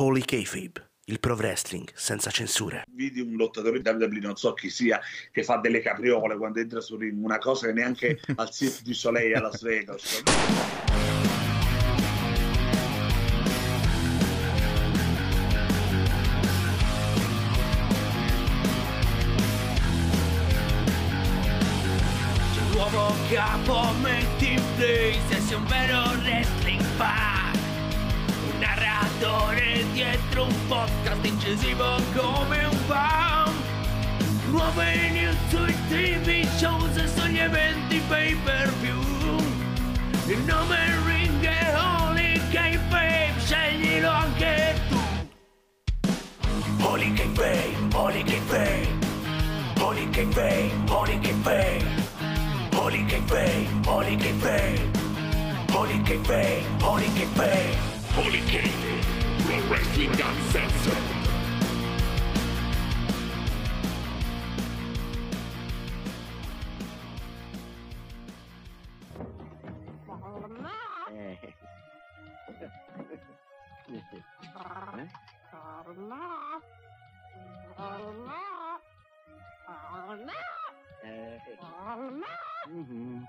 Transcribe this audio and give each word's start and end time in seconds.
Holy 0.00 0.22
Kayfabe, 0.22 0.90
il 1.06 1.18
pro 1.18 1.34
wrestling 1.34 1.90
senza 1.92 2.30
censure. 2.30 2.84
Vidi 2.92 3.20
un 3.20 3.34
lottatore 3.34 3.80
di 3.80 3.88
WWE, 3.88 4.20
non 4.20 4.36
so 4.36 4.52
chi 4.52 4.70
sia, 4.70 5.00
che 5.32 5.42
fa 5.42 5.56
delle 5.56 5.80
capriole 5.80 6.36
quando 6.36 6.60
entra 6.60 6.80
su 6.80 6.96
ring, 6.96 7.20
una 7.20 7.38
cosa 7.38 7.66
che 7.66 7.72
neanche 7.72 8.20
al 8.36 8.48
Cirque 8.48 8.82
du 8.84 8.92
Soleil 8.92 9.34
a 9.34 9.40
Las 9.40 9.60
Vegas. 9.60 10.22
Podcast 30.68 31.24
incisivo 31.24 31.96
come 32.14 32.64
un 32.64 32.76
fan 32.86 33.52
Nuove 34.50 35.10
news 35.10 35.36
sui 35.48 35.74
tv 35.88 36.46
shows 36.58 36.96
e 36.96 37.08
sugli 37.08 37.38
eventi 37.38 38.00
pay 38.08 38.34
per 38.44 38.72
view. 38.80 39.00
Il 40.26 40.38
nome 40.44 40.76
ring 41.04 41.42
è 41.44 41.74
Holy 41.74 42.40
K-Babe, 42.50 43.32
sceglilo 43.38 44.08
anche 44.08 44.74
tu. 44.88 44.98
Holy 46.84 47.12
K-Babe, 47.12 47.94
Holy 47.94 48.22
K-Babe 48.22 48.88
Holy 49.80 50.08
K-Babe, 50.10 50.72
Holy 50.88 51.18
K-Babe 51.18 51.98
Holy 52.88 53.04
K-Bay, 53.04 53.68
Holy 53.84 54.16
K-Bay, 54.16 54.78
Holy 55.72 56.00
K-Bay, 56.02 56.64
Holy 56.80 57.08
K-Bay, 57.12 57.74
Holy 58.14 58.40
K-Bay, 58.46 59.17
Pro 59.58 59.70
Wrestling 59.70 60.10
Uncensored. 60.10 61.16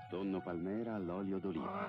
Tonno 0.08 0.40
palmera 0.40 0.94
all'olio 0.94 1.38
d'oliva. 1.38 1.88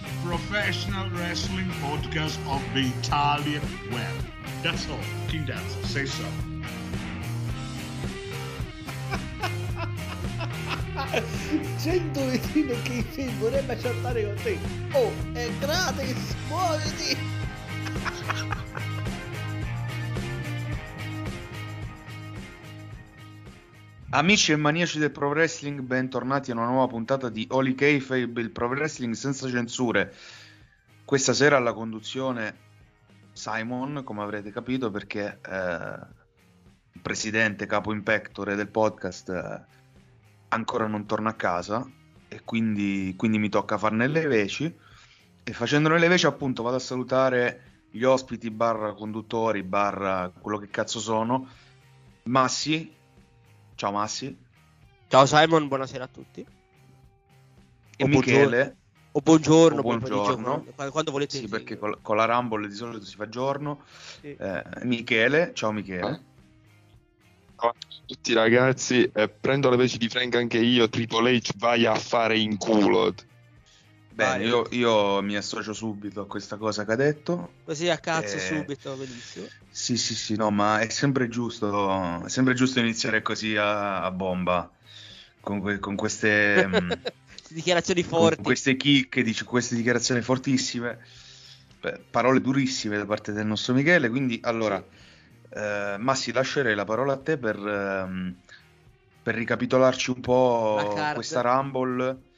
professional 0.23 1.09
wrestling 1.11 1.69
podcast 1.81 2.37
of 2.47 2.61
the 2.73 2.91
Italian 2.99 3.61
web. 3.91 4.13
That's 4.63 4.89
all. 4.89 4.99
King 5.27 5.45
Dance, 5.45 5.75
say 5.89 6.05
so. 6.05 6.25
100 11.77 12.25
vicino 12.29 12.75
che 12.83 13.29
vorrebbe 13.39 13.75
chattare 13.75 14.23
con 14.23 14.35
te. 14.43 14.57
Oh, 14.93 15.11
è 15.33 15.49
gratis, 15.59 16.35
muoviti! 16.47 17.30
Amici 24.13 24.51
e 24.51 24.57
maniaci 24.57 24.99
del 24.99 25.09
pro 25.09 25.29
wrestling, 25.29 25.79
bentornati 25.79 26.51
a 26.51 26.55
una 26.55 26.65
nuova 26.65 26.87
puntata 26.87 27.29
di 27.29 27.47
Holy 27.49 27.73
Kayfabe, 27.73 28.41
il 28.41 28.51
pro 28.51 28.67
wrestling 28.67 29.13
senza 29.13 29.47
censure. 29.47 30.13
Questa 31.05 31.31
sera 31.31 31.55
alla 31.55 31.71
conduzione 31.71 32.57
Simon, 33.31 34.01
come 34.03 34.21
avrete 34.21 34.51
capito, 34.51 34.91
perché 34.91 35.39
eh, 35.41 35.99
il 36.91 37.01
presidente 37.01 37.65
capo 37.65 37.93
impectore 37.93 38.55
del 38.55 38.67
podcast 38.67 39.29
eh, 39.29 39.65
ancora 40.49 40.87
non 40.87 41.05
torna 41.05 41.29
a 41.29 41.35
casa 41.35 41.89
e 42.27 42.41
quindi, 42.43 43.13
quindi 43.15 43.39
mi 43.39 43.47
tocca 43.47 43.77
farne 43.77 44.07
le 44.07 44.27
veci. 44.27 44.75
E 45.41 45.53
facendone 45.53 45.97
le 45.97 46.09
veci, 46.09 46.25
appunto, 46.25 46.63
vado 46.63 46.75
a 46.75 46.79
salutare 46.79 47.85
gli 47.89 48.03
ospiti, 48.03 48.51
barra 48.51 48.93
conduttori, 48.93 49.63
barra 49.63 50.29
quello 50.37 50.57
che 50.57 50.67
cazzo 50.67 50.99
sono. 50.99 51.47
Massi, 52.23 52.99
ciao 53.81 53.91
Massi. 53.91 54.37
Ciao 55.07 55.25
Simon, 55.25 55.67
buonasera 55.67 56.03
a 56.03 56.07
tutti. 56.07 56.45
E 57.97 58.03
O 58.03 58.07
Michele. 58.07 58.75
O 59.13 59.21
buongiorno, 59.21 59.79
O 59.79 59.81
poi 59.81 59.97
dice 59.97 60.07
buongiorno. 60.09 60.65
quando, 60.75 60.91
quando 60.91 61.11
volete. 61.11 61.37
Sì, 61.37 61.47
perché 61.47 61.77
col- 61.79 61.99
con 62.01 62.15
la 62.15 62.25
Rumble 62.25 62.67
di 62.67 62.75
solito 62.75 63.03
si 63.03 63.15
fa 63.15 63.27
giorno. 63.27 63.83
Sì. 64.21 64.35
Eh, 64.35 64.63
Michele, 64.83 65.51
ciao 65.55 65.71
Michele. 65.71 66.23
Ciao 67.59 67.69
a 67.69 67.75
tutti 68.05 68.33
ragazzi, 68.33 69.09
eh, 69.11 69.27
prendo 69.27 69.71
le 69.71 69.77
veci 69.77 69.97
di 69.97 70.07
Frank 70.09 70.35
anche 70.35 70.59
io, 70.59 70.87
Triple 70.87 71.37
H 71.37 71.53
vai 71.57 71.85
a 71.87 71.95
fare 71.95 72.37
in 72.37 72.57
culo. 72.57 73.13
Bene, 74.13 74.43
io, 74.45 74.67
io 74.71 75.21
mi 75.21 75.35
associo 75.37 75.73
subito 75.73 76.21
a 76.21 76.27
questa 76.27 76.57
cosa 76.57 76.83
che 76.85 76.91
ha 76.91 76.95
detto. 76.95 77.59
Così 77.63 77.89
a 77.89 77.97
cazzo 77.97 78.37
Eh, 78.37 78.39
subito, 78.39 78.95
benissimo. 78.95 79.51
Sì, 79.73 79.95
sì, 79.97 80.15
sì, 80.15 80.35
no, 80.35 80.51
ma 80.51 80.79
è 80.81 80.89
sempre 80.89 81.27
giusto, 81.29 82.25
è 82.25 82.29
sempre 82.29 82.53
giusto 82.53 82.79
iniziare 82.79 83.21
così 83.21 83.55
a, 83.55 84.03
a 84.03 84.11
bomba, 84.11 84.69
con, 85.39 85.59
que- 85.61 85.79
con 85.79 85.95
queste, 85.95 86.67
mm, 86.67 86.93
Dichiarazioni 87.49 88.03
con 88.13 88.33
forti. 88.33 88.37
queste 88.41 88.75
chicche, 88.75 89.23
dici, 89.23 89.43
queste 89.43 89.75
dichiarazioni 89.75 90.21
fortissime, 90.21 90.99
beh, 91.79 92.05
parole 92.09 92.41
durissime 92.41 92.97
da 92.97 93.05
parte 93.05 93.31
del 93.31 93.45
nostro 93.45 93.73
Michele. 93.73 94.09
Quindi, 94.09 94.39
allora, 94.43 94.85
eh, 95.49 95.95
Massi, 95.99 96.31
lascerei 96.31 96.75
la 96.75 96.83
parola 96.85 97.13
a 97.13 97.21
te 97.21 97.37
per, 97.37 97.55
ehm, 97.57 98.43
per 99.21 99.35
ricapitolarci 99.35 100.11
un 100.11 100.21
po' 100.21 101.09
questa 101.11 101.41
Rumble. 101.41 102.29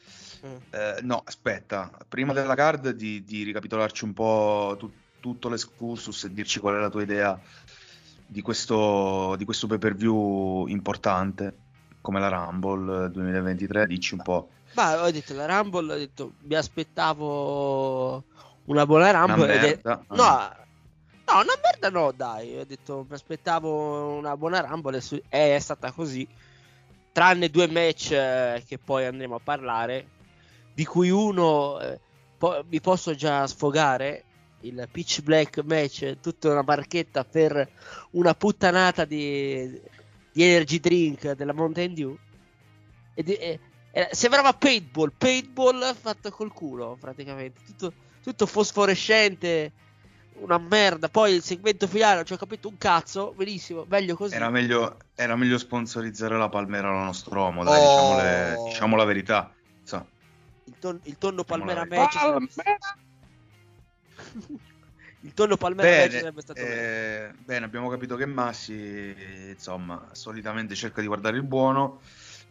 Mm. 0.46 0.56
Eh, 0.72 1.00
no, 1.04 1.22
aspetta, 1.26 1.90
prima 2.08 2.34
della 2.34 2.56
card 2.56 2.90
di, 2.90 3.24
di 3.24 3.44
ricapitolarci 3.44 4.04
un 4.04 4.14
po' 4.14 4.76
tu- 4.78 4.92
tutto 5.20 5.48
l'escursus 5.50 6.25
e 6.25 6.34
dirci 6.34 6.60
qual 6.60 6.75
è 6.75 6.80
la 6.80 6.90
tua 6.90 7.01
idea 7.01 7.40
di 8.25 8.42
questo, 8.42 9.36
di 9.38 9.45
questo 9.45 9.68
pay 9.68 9.78
per 9.78 9.95
view 9.95 10.66
importante 10.68 11.56
come 12.01 12.19
la 12.19 12.28
Rumble 12.28 13.10
2023, 13.12 13.88
dici 13.88 14.13
un 14.16 14.22
po'. 14.22 14.50
Ma 14.74 15.04
ho 15.04 15.12
detto 15.12 15.34
la 15.34 15.45
Rumble, 15.45 15.94
ho 15.94 15.98
detto 15.98 16.34
mi 16.42 16.56
aspettavo 16.56 18.24
una 18.66 18.86
buona 18.86 19.12
Rumble. 19.12 19.44
Una 19.44 19.54
è- 19.54 19.62
merda. 19.62 20.04
No, 20.10 20.24
Ah. 20.24 20.56
no, 21.28 21.34
una 21.36 21.54
merda 21.62 21.90
no, 21.90 22.12
dai. 22.12 22.57
Ho 22.57 22.66
detto 22.66 23.06
mi 23.07 23.16
aspettavo 23.16 24.16
una 24.18 24.36
buona 24.36 24.60
Rumble 24.62 25.00
e 25.30 25.56
è 25.56 25.60
stata 25.60 25.92
così. 25.92 26.28
Tranne 27.12 27.50
due 27.50 27.68
match 27.68 28.12
eh, 28.12 28.63
che 28.68 28.80
poi 28.80 29.06
andremo 29.06 29.36
a 29.36 29.40
parlare, 29.44 30.07
di 30.74 30.86
cui 30.86 31.10
uno 31.10 31.80
eh, 31.80 32.00
po- 32.38 32.64
mi 32.70 32.81
posso 32.81 33.14
già 33.16 33.46
sfogare. 33.48 34.25
Il 34.64 34.88
Pitch 34.90 35.22
Black 35.24 35.62
match, 35.66 36.20
tutta 36.22 36.50
una 36.50 36.64
barchetta 36.64 37.25
per 37.25 37.70
una 38.12 38.34
puttanata 38.34 39.04
di, 39.04 39.70
di 40.31 40.42
energy 40.42 40.80
drink 40.80 41.31
della 41.34 41.52
Mountain 41.52 41.94
Dew. 41.94 42.18
E 43.14 43.24
di- 43.24 43.34
e- 43.34 43.60
e- 43.92 44.08
sembrava 44.12 44.54
paintball, 44.54 45.12
paintball 45.18 45.94
fatto 45.94 46.31
col 46.31 46.54
culo 46.54 46.96
praticamente. 46.98 47.60
Tutto, 47.66 47.92
tutto 48.24 48.46
fosforescente, 48.46 49.74
una 50.36 50.58
merda. 50.58 51.10
Poi 51.10 51.34
il 51.34 51.44
segmento 51.44 51.86
finale 51.86 52.16
non 52.16 52.26
ci 52.26 52.31
ho 52.31 52.38
capito 52.38 52.69
un 52.69 52.78
cazzo, 52.78 53.34
benissimo, 53.36 53.86
meglio 53.90 54.16
così. 54.16 54.34
Era 54.36 54.50
meglio, 54.50 54.96
era 55.14 55.36
meglio 55.36 55.58
sponsorizzare 55.58 56.38
la 56.38 56.48
Palmera 56.48 56.88
alla 56.88 57.04
Nostromo, 57.04 57.66
dai, 57.66 57.81
Oh. 57.81 57.90
diciamo, 57.90 58.16
le- 58.16 58.69
diciamo 58.69 58.96
la 58.96 59.04
verità. 59.04 59.54
Il, 60.65 60.75
ton- 60.80 61.00
il 61.04 61.18
tonno 61.18 61.44
Palmera 61.44 61.83
Diciamo 61.83 62.33
la 62.33 62.39
match. 62.39 62.56
il 65.21 65.33
tonno 65.33 65.57
Palmera 65.57 65.89
match 65.89 66.07
Bene, 66.07 66.19
sarebbe 66.19 66.42
stato 66.42 66.60
eh, 66.60 67.33
bene, 67.39 67.65
abbiamo 67.65 67.89
capito 67.89 68.15
che 68.15 68.25
Massi, 68.25 69.15
insomma, 69.50 70.07
solitamente 70.13 70.75
cerca 70.75 71.01
di 71.01 71.07
guardare 71.07 71.38
il 71.38 71.44
buono. 71.44 72.01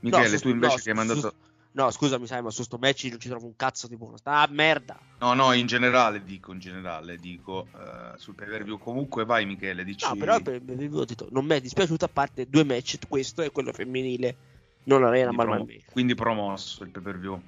Michele, 0.00 0.30
No, 0.30 0.36
su- 0.36 0.42
tu 0.42 0.48
invece 0.48 0.76
no, 0.76 0.82
che 0.82 0.90
hai 0.90 0.96
su- 0.96 1.02
mandato... 1.06 1.34
No, 1.74 1.90
scusami, 1.90 2.26
sai, 2.26 2.42
ma 2.42 2.50
su 2.50 2.64
sto 2.64 2.76
match 2.76 3.04
non 3.04 3.18
ci 3.18 3.30
trovo 3.30 3.46
un 3.46 3.56
cazzo 3.56 3.88
di 3.88 3.96
buono. 3.96 4.18
Sta 4.18 4.46
merda. 4.50 4.98
No, 5.20 5.32
no, 5.32 5.52
in 5.54 5.66
generale 5.66 6.22
dico, 6.22 6.52
in 6.52 6.58
generale 6.58 7.16
dico, 7.16 7.68
eh, 7.74 8.18
sul 8.18 8.34
pay 8.34 8.46
per 8.46 8.62
view. 8.62 8.76
Comunque 8.78 9.24
vai 9.24 9.46
Michele, 9.46 9.82
dici... 9.82 10.04
No, 10.04 10.14
però 10.16 10.38
per, 10.42 10.60
per- 10.60 10.76
detto, 11.06 11.28
non 11.30 11.46
mi 11.46 11.54
è 11.54 11.60
dispiaciuto 11.62 12.04
a 12.04 12.08
parte 12.08 12.46
due 12.46 12.64
match, 12.64 12.98
questo 13.08 13.40
e 13.40 13.50
quello 13.50 13.72
femminile. 13.72 14.36
Non 14.84 15.04
arena, 15.04 15.30
ma 15.30 15.64
quindi 15.92 16.14
promosso 16.14 16.82
il 16.82 16.90
pay 16.90 17.02
per 17.02 17.18
view. 17.18 17.40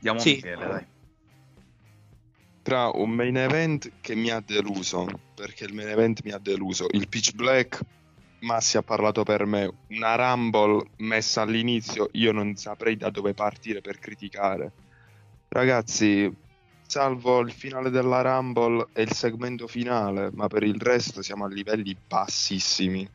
Diamo 0.00 0.18
Sì. 0.18 0.34
Michele, 0.34 0.66
dai. 0.66 0.86
Tra 2.62 2.90
un 2.94 3.10
main 3.10 3.36
event 3.36 3.92
che 4.00 4.14
mi 4.14 4.30
ha 4.30 4.40
deluso, 4.40 5.06
perché 5.34 5.64
il 5.64 5.74
main 5.74 5.88
event 5.88 6.22
mi 6.24 6.32
ha 6.32 6.38
deluso, 6.38 6.86
il 6.90 7.08
Pitch 7.08 7.34
Black, 7.34 7.80
Massi 8.40 8.76
ha 8.76 8.82
parlato 8.82 9.22
per 9.22 9.44
me, 9.44 9.70
una 9.88 10.14
Rumble 10.14 10.90
messa 10.98 11.42
all'inizio, 11.42 12.08
io 12.12 12.32
non 12.32 12.56
saprei 12.56 12.96
da 12.96 13.10
dove 13.10 13.34
partire 13.34 13.80
per 13.80 13.98
criticare. 13.98 14.72
Ragazzi, 15.48 16.32
salvo 16.86 17.40
il 17.40 17.52
finale 17.52 17.90
della 17.90 18.22
Rumble 18.22 18.88
e 18.92 19.02
il 19.02 19.12
segmento 19.12 19.66
finale, 19.66 20.30
ma 20.32 20.46
per 20.46 20.62
il 20.62 20.80
resto 20.80 21.22
siamo 21.22 21.44
a 21.44 21.48
livelli 21.48 21.96
bassissimi. 22.06 23.08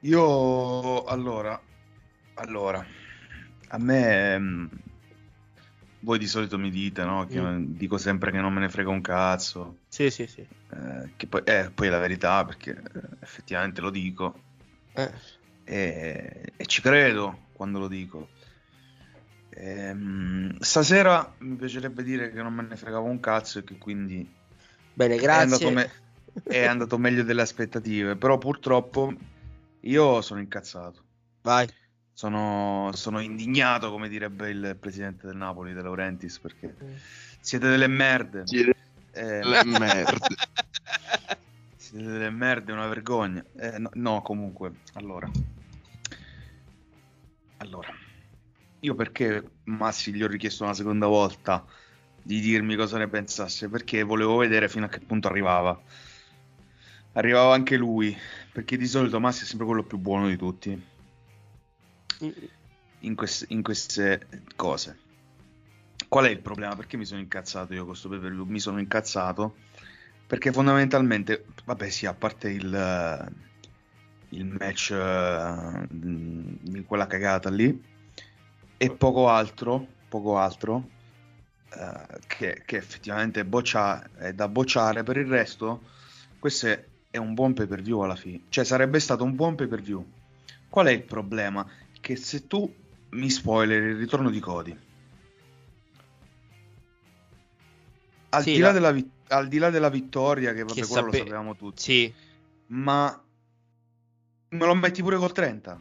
Io 0.00 1.04
allora, 1.04 1.60
allora, 2.34 2.84
a 3.70 3.78
me 3.78 4.38
mm, 4.38 4.66
voi 6.00 6.18
di 6.18 6.26
solito 6.26 6.58
mi 6.58 6.70
dite, 6.70 7.04
no? 7.04 7.26
Che 7.26 7.38
Mm. 7.40 7.76
dico 7.76 7.98
sempre 7.98 8.30
che 8.30 8.38
non 8.40 8.52
me 8.52 8.60
ne 8.60 8.68
frega 8.68 8.88
un 8.90 9.00
cazzo. 9.00 9.78
Sì, 9.88 10.10
sì, 10.10 10.26
sì. 10.26 10.46
eh, 10.70 11.12
che 11.16 11.26
poi, 11.26 11.42
eh, 11.44 11.70
poi 11.72 11.86
è 11.88 11.90
la 11.90 11.98
verità, 11.98 12.44
perché 12.44 12.70
eh, 12.72 12.82
effettivamente 13.20 13.80
lo 13.80 13.90
dico 13.90 14.42
Eh. 14.96 15.10
e, 15.64 16.52
e 16.56 16.66
ci 16.66 16.80
credo 16.82 17.48
quando 17.52 17.78
lo 17.78 17.88
dico. 17.88 18.28
Ehm, 19.52 20.56
stasera 20.60 21.34
mi 21.40 21.56
piacerebbe 21.56 22.02
dire 22.02 22.30
che 22.30 22.40
non 22.42 22.54
me 22.54 22.62
ne 22.62 22.76
fregavo 22.76 23.06
un 23.06 23.18
cazzo 23.20 23.58
e 23.58 23.64
che 23.64 23.76
quindi 23.78 24.26
Bene, 24.94 25.16
è 25.16 25.36
andato, 25.36 25.70
grazie. 25.70 25.74
me- 25.74 25.90
è 26.46 26.64
andato 26.66 26.98
meglio 26.98 27.22
delle 27.24 27.42
aspettative, 27.42 28.16
però 28.16 28.38
purtroppo 28.38 29.12
io 29.80 30.20
sono 30.22 30.40
incazzato. 30.40 31.04
Vai. 31.44 31.66
Sono, 32.20 32.90
sono 32.92 33.20
indignato, 33.20 33.90
come 33.90 34.06
direbbe 34.06 34.50
il 34.50 34.76
presidente 34.78 35.26
del 35.26 35.36
Napoli, 35.36 35.72
De 35.72 35.80
Laurentiis, 35.80 36.38
perché 36.38 36.76
siete 37.40 37.66
delle 37.66 37.86
merde. 37.86 38.44
Eh, 39.12 39.42
Le 39.42 39.64
merde. 39.64 40.18
siete 41.76 42.04
delle 42.04 42.28
merde, 42.28 42.72
una 42.72 42.88
vergogna. 42.88 43.42
Eh, 43.56 43.78
no, 43.78 43.88
no, 43.94 44.20
comunque, 44.20 44.80
allora. 44.92 45.30
Allora, 47.56 47.88
io 48.80 48.94
perché 48.94 49.52
Massi 49.64 50.12
gli 50.12 50.22
ho 50.22 50.28
richiesto 50.28 50.64
una 50.64 50.74
seconda 50.74 51.06
volta 51.06 51.64
di 52.22 52.38
dirmi 52.40 52.76
cosa 52.76 52.98
ne 52.98 53.08
pensasse? 53.08 53.70
Perché 53.70 54.02
volevo 54.02 54.36
vedere 54.36 54.68
fino 54.68 54.84
a 54.84 54.88
che 54.90 55.00
punto 55.00 55.28
arrivava. 55.28 55.80
Arrivava 57.12 57.54
anche 57.54 57.78
lui, 57.78 58.14
perché 58.52 58.76
di 58.76 58.86
solito 58.86 59.18
Massi 59.18 59.44
è 59.44 59.46
sempre 59.46 59.64
quello 59.64 59.84
più 59.84 59.96
buono 59.96 60.28
di 60.28 60.36
tutti 60.36 60.89
in, 63.00 63.14
queste- 63.14 63.46
in 63.48 63.62
queste 63.62 64.28
cose. 64.56 64.98
Qual 66.08 66.24
è 66.24 66.30
il 66.30 66.40
problema? 66.40 66.74
Perché 66.74 66.96
mi 66.96 67.04
sono 67.04 67.20
incazzato 67.20 67.72
io 67.72 67.80
con 67.80 67.88
questo 67.90 68.08
pay 68.08 68.18
per 68.18 68.32
view? 68.32 68.44
Mi 68.44 68.58
sono 68.60 68.78
incazzato 68.80 69.56
perché 70.26 70.52
fondamentalmente, 70.52 71.44
vabbè, 71.64 71.88
sì, 71.90 72.06
a 72.06 72.14
parte 72.14 72.50
il, 72.50 72.72
eh, 72.72 73.28
il 74.30 74.44
match 74.46 74.90
eh, 74.92 75.86
di 75.90 76.84
quella 76.84 77.06
cagata 77.06 77.50
lì 77.50 77.80
e 78.76 78.90
poco 78.96 79.28
altro, 79.28 79.86
poco 80.08 80.38
altro 80.38 80.88
eh, 81.72 82.18
che, 82.26 82.62
che 82.64 82.76
effettivamente 82.76 83.44
boccia- 83.44 84.08
è 84.16 84.32
da 84.32 84.48
bocciare. 84.48 85.02
Per 85.02 85.16
il 85.16 85.26
resto, 85.26 85.82
questo 86.38 86.66
è, 86.68 86.84
è 87.10 87.16
un 87.18 87.34
buon 87.34 87.54
pay 87.54 87.66
per 87.66 87.82
view 87.82 88.00
alla 88.00 88.16
fine, 88.16 88.42
cioè 88.48 88.64
sarebbe 88.64 89.00
stato 89.00 89.24
un 89.24 89.34
buon 89.34 89.54
pay 89.54 89.66
per 89.68 89.80
view. 89.82 90.04
Qual 90.68 90.86
è 90.86 90.90
il 90.92 91.02
problema? 91.02 91.66
Che 92.00 92.16
se 92.16 92.46
tu 92.46 92.72
mi 93.10 93.30
spoiler 93.30 93.82
il 93.82 93.96
ritorno 93.96 94.30
di 94.30 94.40
Cody, 94.40 94.76
al, 98.30 98.42
Sì, 98.42 98.52
di, 98.54 98.58
là 98.58 98.68
no. 98.68 98.72
della, 98.74 98.90
vi- 98.92 99.10
al 99.28 99.48
di 99.48 99.58
là 99.58 99.70
della 99.70 99.88
vittoria, 99.90 100.52
che 100.52 100.62
vabbè, 100.62 100.74
Che 100.80 100.86
quello 100.86 101.02
lo 101.06 101.12
sape- 101.12 101.18
sapevamo 101.18 101.56
tutti, 101.56 101.82
Sì. 101.82 102.14
ma 102.68 103.22
me 104.50 104.66
lo 104.66 104.74
metti 104.74 105.02
pure 105.02 105.16
col 105.16 105.32
30. 105.32 105.80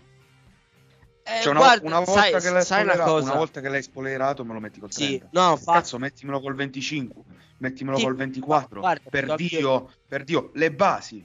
Eh, 1.24 1.42
Cioè, 1.42 1.52
una, 1.52 1.60
guarda, 1.60 1.86
una 1.88 2.00
volta 2.00 2.22
sai, 2.22 2.42
che 2.42 2.50
l'hai 2.50 2.64
sai 2.66 2.82
una 2.84 2.94
spoilerato, 2.94 3.12
cosa? 3.12 3.24
una 3.30 3.36
volta 3.36 3.62
che 3.62 3.70
l'hai 3.70 3.84
spoilerato, 3.84 4.46
me 4.46 4.54
lo 4.54 4.60
metti 4.60 4.80
col 4.80 4.90
30. 4.90 5.26
Sì, 5.26 5.38
no, 5.38 5.56
fa- 5.58 5.74
Cazzo, 5.74 6.00
mettimelo 6.00 6.40
col 6.40 6.56
25, 6.56 7.24
mettimelo 7.60 7.98
Sì, 7.98 8.04
col 8.04 8.16
24. 8.16 8.80
guarda, 8.80 9.10
per 9.10 9.36
Dio, 9.36 9.94
per 10.08 10.24
Dio, 10.24 10.50
le 10.56 10.72
basi. 10.72 11.24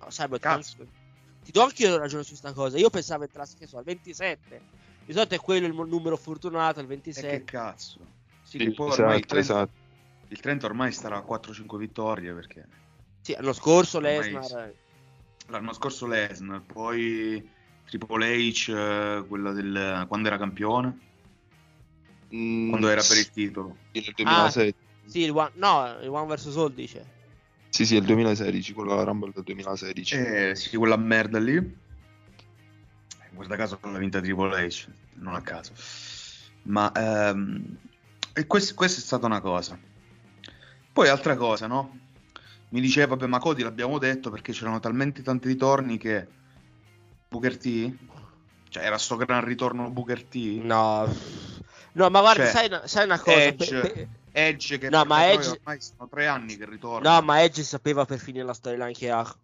No, 0.00 0.10
sai, 0.10 0.28
Cazzo. 0.38 0.84
do, 0.84 0.88
ti 1.44 1.52
do 1.52 1.62
anche 1.62 1.82
io 1.82 1.96
ragione 1.96 2.24
su 2.24 2.34
sta 2.34 2.52
cosa. 2.52 2.78
Io 2.78 2.90
pensavo 2.90 3.22
entrasse 3.24 3.54
che 3.58 3.66
so, 3.66 3.76
al 3.78 3.84
27. 3.84 4.60
Di 5.04 5.12
solito 5.12 5.34
è 5.34 5.38
quello 5.38 5.66
il 5.66 5.74
numero 5.74 6.16
fortunato, 6.16 6.80
il 6.80 6.86
E 6.86 6.88
27. 6.88 7.28
che 7.28 7.44
cazzo? 7.44 7.98
Sì, 8.42 8.58
Sì, 8.58 8.74
ormai 8.78 9.18
il 9.18 9.26
esatto, 9.26 9.26
30, 9.26 9.38
esatto. 9.38 9.72
il 10.28 10.40
30 10.40 10.66
ormai 10.66 10.92
starà 10.92 11.18
a 11.18 11.22
4-5 11.22 11.78
vittorie 11.78 12.32
perché 12.32 12.66
Sì, 13.20 13.32
l'anno 13.34 13.52
scorso 13.52 13.98
Ormai 13.98 14.32
Lesnar. 14.32 14.68
eh, 14.68 14.74
l'anno 15.48 15.72
scorso 15.74 16.06
Lesnar, 16.06 16.62
poi 16.62 17.46
Triple 17.84 18.36
H, 18.36 18.70
eh, 18.70 19.24
quella 19.28 19.52
del 19.52 20.06
quando 20.08 20.28
era 20.28 20.38
campione, 20.38 20.98
Mm, 22.34 22.70
quando 22.70 22.88
era 22.88 23.02
per 23.02 23.18
il 23.18 23.30
titolo. 23.30 23.76
Sì, 23.92 24.00
nel 24.00 24.14
2016. 24.16 24.74
Sì, 25.06 25.20
il 25.20 25.30
one, 25.30 25.50
no, 25.54 25.98
il 26.00 26.08
One 26.08 26.34
vs 26.34 26.56
All 26.56 26.72
dice. 26.74 27.22
Sì, 27.74 27.84
sì, 27.86 27.96
il 27.96 28.04
2016, 28.04 28.72
quello 28.72 28.90
della 28.90 29.02
Rumble 29.02 29.32
del 29.34 29.42
2016. 29.42 30.14
Eh, 30.14 30.54
sì, 30.54 30.76
quella 30.76 30.96
merda 30.96 31.40
lì. 31.40 31.54
In 31.54 31.74
questo 33.34 33.56
caso 33.56 33.80
l'ha 33.82 33.98
vinta 33.98 34.20
Triple 34.20 34.64
H, 34.68 34.86
non 35.14 35.34
a 35.34 35.40
caso. 35.40 35.72
Ma 36.66 36.92
ehm, 36.92 37.76
e 38.32 38.46
quest- 38.46 38.74
questa 38.74 39.00
è 39.00 39.02
stata 39.02 39.26
una 39.26 39.40
cosa. 39.40 39.76
Poi 40.92 41.08
altra 41.08 41.34
cosa, 41.34 41.66
no? 41.66 41.98
Mi 42.68 42.80
diceva, 42.80 43.16
vabbè, 43.16 43.26
ma 43.26 43.40
Cody 43.40 43.64
l'abbiamo 43.64 43.98
detto 43.98 44.30
perché 44.30 44.52
c'erano 44.52 44.78
talmente 44.78 45.22
tanti 45.22 45.48
ritorni 45.48 45.98
che 45.98 46.28
Booker 47.28 47.58
T, 47.58 47.92
cioè 48.68 48.84
era 48.84 48.98
sto 48.98 49.16
gran 49.16 49.44
ritorno 49.44 49.90
Booker 49.90 50.22
T, 50.22 50.60
No. 50.62 51.12
No, 51.94 52.08
ma 52.08 52.20
guarda, 52.20 52.44
Cioè, 52.44 52.52
sai, 52.52 52.66
una, 52.68 52.86
sai 52.86 53.04
una 53.04 53.18
cosa? 53.18 53.36
Edge, 53.36 53.80
pe- 53.80 53.90
pe- 53.90 54.08
Edge 54.36 54.78
che 54.78 54.88
No, 54.88 55.04
ma 55.04 55.30
Edge- 55.30 55.50
ormai 55.50 55.80
sono 55.80 56.08
tre 56.08 56.26
anni 56.26 56.56
che 56.56 56.66
ritorna. 56.68 57.14
No, 57.18 57.22
ma 57.24 57.40
Edge 57.42 57.62
sapeva 57.62 58.04
per 58.04 58.18
finire 58.18 58.44
la 58.44 58.52
storyline 58.52 58.92
che 58.92 59.08
ha. 59.08 59.36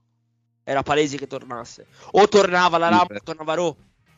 Era 0.65 0.83
palese 0.83 1.17
che 1.17 1.29
tornasse. 1.29 1.87
O 2.13 2.27
tornava 2.27 2.77
la 2.77 2.89
Rumble, 2.89 3.19
beh. 3.19 3.21
tornava 3.25 3.55
Raw. 3.55 3.77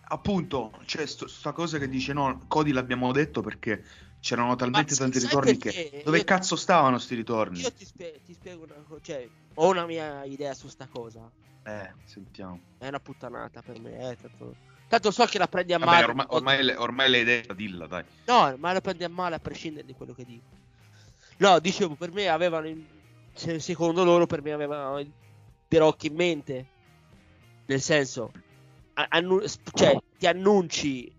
Appunto, 0.08 0.72
c'è 0.86 1.04
sto- 1.06 1.26
sta 1.28 1.52
cosa 1.52 1.78
che 1.78 1.88
dice 1.88 2.14
no, 2.14 2.44
Cody 2.48 2.72
l'abbiamo 2.72 3.12
detto 3.12 3.42
perché 3.42 3.84
c'erano 4.20 4.56
talmente 4.56 4.94
tanti 4.94 5.18
ritorni 5.18 5.56
perché? 5.58 5.90
che 5.90 6.02
dove 6.04 6.18
Io- 6.18 6.24
cazzo 6.24 6.56
stavano 6.56 6.98
sti 6.98 7.14
ritorni? 7.16 7.60
Io 7.60 7.72
ti, 7.72 7.84
spie- 7.84 8.20
ti 8.24 8.32
spiego 8.32 8.64
una 8.64 8.82
cosa. 8.88 9.00
Cioè, 9.02 9.28
ho 9.54 9.68
una 9.68 9.84
mia 9.84 10.24
idea 10.24 10.54
su 10.54 10.68
sta 10.68 10.86
cosa. 10.90 11.30
Eh, 11.64 11.92
sentiamo. 12.04 12.60
È 12.78 12.88
una 12.88 12.98
puttanata 13.00 13.60
per 13.60 13.78
me. 13.78 14.10
Eh, 14.10 14.16
tanto... 14.16 14.56
tanto 14.92 15.10
so 15.10 15.24
che 15.24 15.38
la 15.38 15.48
prendi 15.48 15.72
a 15.72 15.78
Vabbè, 15.78 15.90
male. 15.90 16.04
ormai, 16.04 16.26
ormai, 16.28 16.62
le- 16.62 16.76
ormai 16.76 17.10
l'hai 17.10 17.24
detta, 17.24 17.54
dilla, 17.54 17.86
dai. 17.86 18.04
No, 18.26 18.54
ma 18.58 18.72
la 18.74 18.82
prendi 18.82 19.04
a 19.04 19.08
male 19.08 19.36
a 19.36 19.38
prescindere 19.38 19.86
di 19.86 19.94
quello 19.94 20.12
che 20.12 20.22
dico. 20.26 20.44
No, 21.38 21.58
dicevo, 21.60 21.94
per 21.94 22.12
me 22.12 22.28
avevano. 22.28 22.68
in- 22.68 22.84
se- 23.32 23.58
Secondo 23.58 24.04
loro, 24.04 24.26
per 24.26 24.42
me 24.42 24.52
avevano 24.52 25.02
Rock 25.68 26.04
in 26.04 26.14
mente. 26.14 26.66
Nel 27.64 27.80
senso, 27.80 28.32
annu- 29.08 29.46
cioè, 29.72 29.98
ti 30.18 30.26
annunci 30.26 31.10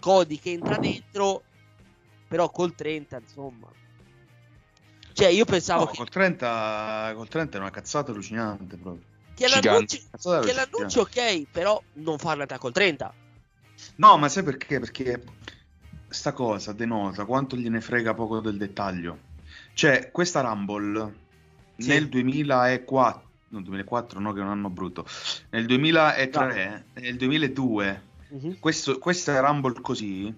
Cody 0.00 0.38
che 0.38 0.52
entra 0.52 0.78
dentro, 0.78 1.42
però 2.26 2.48
col 2.50 2.74
30, 2.74 3.18
insomma. 3.18 3.68
Cioè, 5.12 5.28
io 5.28 5.44
pensavo 5.44 5.84
No, 5.84 5.90
che, 5.90 5.96
col 5.98 6.08
30, 6.08 7.12
col 7.14 7.28
30 7.28 7.58
è 7.58 7.60
una 7.60 7.70
cazzata 7.70 8.10
allucinante 8.10 8.78
proprio. 8.78 9.04
Che 9.36 9.46
gigante. 9.46 10.00
l'annuncio, 10.10 10.40
che 10.40 10.52
l'annuncio 10.52 11.00
ok, 11.02 11.46
però 11.50 11.80
non 11.94 12.18
farla 12.18 12.46
da 12.46 12.58
col 12.58 12.72
30. 12.72 13.12
No, 13.96 14.16
ma 14.16 14.28
sai 14.28 14.42
perché? 14.42 14.80
Perché 14.80 15.22
sta 16.08 16.32
cosa 16.32 16.72
denota 16.72 17.24
quanto 17.26 17.56
gliene 17.56 17.80
frega 17.80 18.14
poco 18.14 18.40
del 18.40 18.56
dettaglio. 18.56 19.18
Cioè, 19.74 20.10
questa 20.10 20.40
Rumble 20.40 21.14
Sì. 21.76 21.88
nel 21.88 22.08
2004, 22.08 23.28
no 23.48 23.60
2004 23.60 24.18
no 24.18 24.32
che 24.32 24.40
è 24.40 24.42
un 24.42 24.48
anno 24.48 24.70
brutto, 24.70 25.04
nel 25.50 25.66
2003, 25.66 26.86
nel 26.94 27.16
2002, 27.16 28.02
Mhm. 28.28 28.58
questo, 28.58 28.98
questa 28.98 29.38
Rumble 29.40 29.80
così 29.82 30.34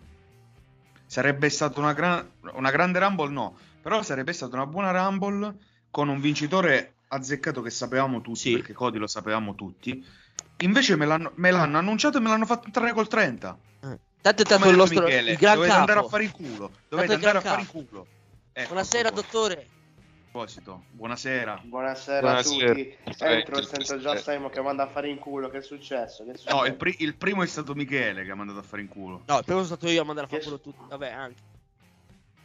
sarebbe 1.07 1.49
stata 1.49 1.81
una, 1.81 1.93
gran- 1.93 2.29
una 2.55 2.71
grande 2.71 2.99
Rumble 2.99 3.31
no, 3.31 3.57
però 3.81 4.03
sarebbe 4.03 4.33
stata 4.33 4.57
una 4.57 4.67
buona 4.67 4.91
Rumble 4.91 5.55
con 5.91 6.09
un 6.09 6.21
vincitore 6.21 6.95
azzeccato 7.09 7.63
che 7.63 7.71
sapevamo 7.71 8.21
tutti, 8.21 8.39
Sì. 8.39 8.53
perché 8.53 8.73
Cody 8.73 8.99
lo 8.99 9.07
sapevamo 9.07 9.55
tutti. 9.55 10.05
Invece 10.59 10.97
me 10.97 11.07
l'hanno, 11.07 11.33
me 11.37 11.51
l'hanno 11.51 11.79
annunciato 11.79 12.19
e 12.19 12.21
me 12.21 12.29
l'hanno 12.29 12.47
fatto 12.47 12.67
entrare 12.67 12.93
col 12.93 13.07
30. 13.09 13.59
Eh. 13.83 13.99
Tanto 14.21 14.43
è 14.43 14.45
stato 14.45 14.69
il 14.69 14.77
nostro 14.77 15.05
Michele, 15.05 15.31
il 15.33 15.37
gran 15.39 15.55
dovete 15.55 15.71
capo. 15.73 15.81
andare 15.81 16.01
a 16.07 16.09
fare 16.09 16.25
in 16.25 16.31
culo. 16.33 16.71
Dovete 16.89 17.09
il 17.09 17.15
andare 17.15 17.39
a 17.39 17.41
fare 17.41 17.61
in 17.61 17.67
capo. 17.67 17.85
culo. 17.85 18.07
Ecco, 18.53 18.67
Buonasera, 18.69 19.11
proposito. 19.13 19.39
dottore. 19.39 19.67
Proposito, 20.31 20.83
buonasera. 20.91 21.61
Buonasera, 21.65 22.21
Buonasera. 22.21 22.71
a 22.71 22.75
tutti. 22.75 22.97
Entro 23.25 23.63
sento 23.63 23.99
già. 23.99 24.17
Simon 24.17 24.51
che 24.51 24.61
manda 24.61 24.83
a 24.83 24.89
fare 24.89 25.09
in 25.09 25.19
culo. 25.19 25.49
Che 25.49 25.59
è 25.59 25.63
successo? 25.63 26.23
Che 26.25 26.31
è 26.31 26.33
No, 26.33 26.39
successo? 26.39 26.65
il, 26.67 26.75
pri- 26.75 26.97
il 26.99 27.15
primo 27.17 27.43
è 27.43 27.47
stato 27.47 27.75
Michele 27.75 28.25
che 28.25 28.31
ha 28.31 28.35
mandato 28.35 28.59
a 28.59 28.63
fare 28.63 28.83
in 28.83 28.89
culo. 28.89 29.23
No, 29.27 29.39
il 29.39 29.45
primo 29.45 29.63
sono 29.65 29.77
stato 29.77 29.89
io 29.91 30.03
a 30.03 30.05
mandare 30.05 30.27
a 30.27 30.31
fare 30.31 30.43
culo 30.43 30.61
tutti. 30.61 30.83
Vabbè, 30.89 31.11
anche. 31.11 31.41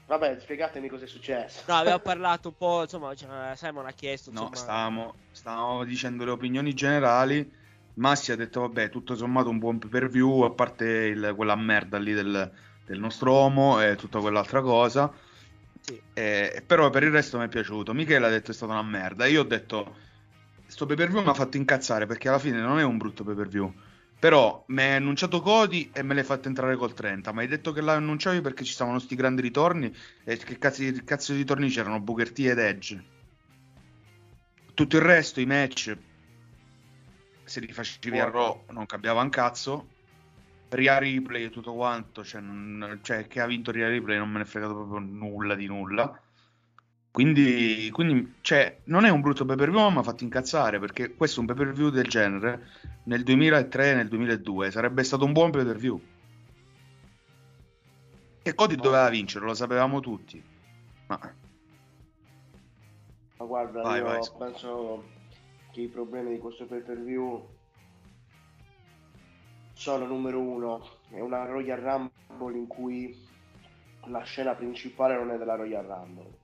Vabbè, 0.06 0.38
spiegatemi 0.40 0.90
cosa 0.90 1.06
è 1.06 1.08
successo. 1.08 1.64
No, 1.68 1.76
aveva 1.76 2.00
parlato 2.00 2.50
un 2.50 2.56
po', 2.58 2.82
insomma, 2.82 3.16
cioè, 3.16 3.54
Simon 3.56 3.86
ha 3.86 3.92
chiesto, 3.92 4.32
No, 4.32 4.42
insomma... 4.42 4.56
stavamo, 4.56 5.16
stavamo 5.32 5.84
dicendo 5.86 6.26
le 6.26 6.32
opinioni 6.32 6.74
generali. 6.74 7.62
Massi 7.96 8.32
ha 8.32 8.36
detto, 8.36 8.62
vabbè, 8.62 8.90
tutto 8.90 9.16
sommato 9.16 9.50
un 9.50 9.60
buon 9.60 9.80
pay 9.80 9.90
per 9.90 10.10
view, 10.10 10.42
a 10.42 10.52
parte 10.52 10.86
il- 10.86 11.34
quella 11.36 11.56
merda 11.56 11.98
lì 12.00 12.12
del, 12.14 12.52
del 12.86 13.00
nostro 13.00 13.32
uomo 13.32 13.82
e 13.82 13.96
tutta 13.96 14.20
quell'altra 14.20 14.62
cosa. 14.62 15.12
Sì. 15.80 16.02
Eh, 16.14 16.64
però 16.66 16.90
per 16.90 17.04
il 17.04 17.12
resto 17.12 17.38
mi 17.38 17.46
è 17.46 17.50
piaciuto. 17.50 17.94
Michele 17.94 18.26
ha 18.26 18.30
detto 18.30 18.52
è 18.52 18.54
stata 18.54 18.72
una 18.74 18.84
merda. 18.84 19.26
Io 19.26 19.42
ho 19.42 19.46
detto, 19.46 19.96
sto 20.66 20.86
pay 20.86 20.96
per 20.96 21.10
view 21.10 21.22
mi 21.22 21.30
ha 21.30 21.34
fatto 21.34 21.58
incazzare 21.58 22.06
perché 22.08 22.30
alla 22.30 22.40
fine 22.40 22.60
non 22.60 22.80
è 22.80 22.84
un 22.84 22.98
brutto 22.98 23.24
pay 23.24 23.36
per 23.36 23.48
view. 23.48 23.72
Però 24.24 24.64
mi 24.70 24.82
hai 24.82 24.94
annunciato 24.94 25.42
Cody 25.42 25.92
e 25.94 26.02
me 26.02 26.14
l'hai 26.14 26.24
fatto 26.24 26.48
entrare 26.48 26.78
col 26.78 26.94
30. 26.94 27.34
Ma 27.34 27.42
hai 27.42 27.48
detto 27.50 27.74
che 27.74 27.82
l'hai 27.82 27.98
annunciato 27.98 28.40
perché 28.40 28.64
ci 28.64 28.72
stavano 28.72 28.98
sti 28.98 29.16
grandi 29.16 29.42
ritorni. 29.42 29.94
E 30.24 30.38
che 30.38 30.58
cazzo, 30.58 30.82
di- 30.82 31.04
cazzo 31.04 31.34
di 31.34 31.40
ritorni 31.40 31.68
c'erano? 31.68 32.00
Booker 32.00 32.32
T 32.32 32.40
ed 32.40 32.58
Edge. 32.58 33.04
Tutto 34.74 34.96
il 34.96 35.02
resto, 35.02 35.42
i 35.42 35.46
match, 35.46 35.98
se 37.44 37.60
li 37.60 37.74
facevi 37.74 38.18
a 38.18 38.30
Raw 38.30 38.64
non 38.70 38.86
cambiava 38.86 39.22
un 39.22 39.30
cazzo. 39.30 39.90
Ria 40.70 41.00
Ripley 41.00 41.44
e 41.44 41.50
tutto 41.50 41.74
quanto, 41.74 42.24
cioè, 42.24 42.40
non- 42.40 43.02
cioè, 43.04 43.28
che 43.28 43.42
ha 43.42 43.46
vinto 43.46 43.72
Ria 43.72 43.90
Ripley 43.90 44.18
non 44.20 44.30
me 44.30 44.38
ne 44.38 44.44
è 44.46 44.48
fregato 44.48 44.74
proprio 44.74 45.00
nulla 45.00 45.54
di 45.56 45.66
nulla. 45.66 46.23
Quindi, 47.14 47.92
quindi 47.92 48.38
cioè, 48.42 48.80
non 48.86 49.06
è 49.06 49.10
un 49.10 49.22
brutto 49.22 49.46
pay 49.46 49.56
per 49.56 49.70
view, 49.70 49.88
ma 49.90 50.00
ha 50.00 50.04
fatto 50.04 50.24
incazzare 50.24 50.80
perché 50.80 51.14
questo 51.14 51.38
è 51.38 51.40
un 51.42 51.46
pay 51.46 51.56
per 51.56 51.72
view 51.72 51.90
del 51.90 52.08
genere 52.08 52.66
nel 53.04 53.22
2003 53.22 53.92
e 53.92 53.94
nel 53.94 54.08
2002 54.08 54.72
sarebbe 54.72 55.04
stato 55.04 55.24
un 55.24 55.32
buon 55.32 55.52
pay 55.52 55.64
per 55.64 55.78
view. 55.78 56.02
E 58.42 58.56
Cody 58.56 58.74
doveva 58.74 59.08
vincere, 59.10 59.46
lo 59.46 59.54
sapevamo 59.54 60.00
tutti. 60.00 60.44
Ma 61.06 61.20
Ma 63.38 63.46
guarda, 63.46 63.82
Vai, 63.84 64.00
io 64.00 64.06
vai. 64.06 64.20
penso 64.40 65.04
che 65.72 65.82
i 65.82 65.90
problemi 65.90 66.32
di 66.32 66.40
questo 66.40 66.66
pay 66.66 66.82
per 66.82 67.00
view 67.00 67.48
sono 69.74 70.08
numero 70.08 70.40
uno, 70.40 70.84
è 71.12 71.20
una 71.20 71.46
Royal 71.46 71.80
Rumble 71.80 72.58
in 72.58 72.66
cui 72.66 73.16
la 74.06 74.24
scena 74.24 74.56
principale 74.56 75.14
non 75.14 75.30
è 75.30 75.38
della 75.38 75.54
Royal 75.54 75.86
Rumble. 75.86 76.42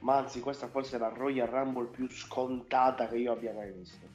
Ma 0.00 0.18
anzi, 0.18 0.40
questa 0.40 0.68
forse 0.68 0.96
è 0.96 0.98
la 0.98 1.08
Royal 1.08 1.48
Rumble 1.48 1.88
più 1.88 2.08
scontata 2.08 3.08
che 3.08 3.16
io 3.16 3.32
abbia 3.32 3.52
mai 3.52 3.72
visto. 3.72 4.06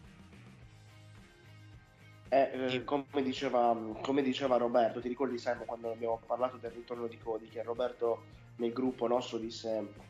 E, 2.29 2.49
eh, 2.53 2.83
come, 2.85 3.05
diceva, 3.21 3.75
come 4.01 4.21
diceva 4.21 4.57
Roberto, 4.57 5.01
ti 5.01 5.09
ricordi 5.09 5.37
Simon 5.37 5.65
quando 5.65 5.91
abbiamo 5.91 6.21
parlato 6.25 6.57
del 6.57 6.71
ritorno 6.71 7.07
di 7.07 7.17
Cody, 7.17 7.49
che 7.49 7.61
Roberto 7.61 8.23
nel 8.55 8.71
gruppo 8.71 9.07
nostro 9.07 9.37
disse 9.37 10.09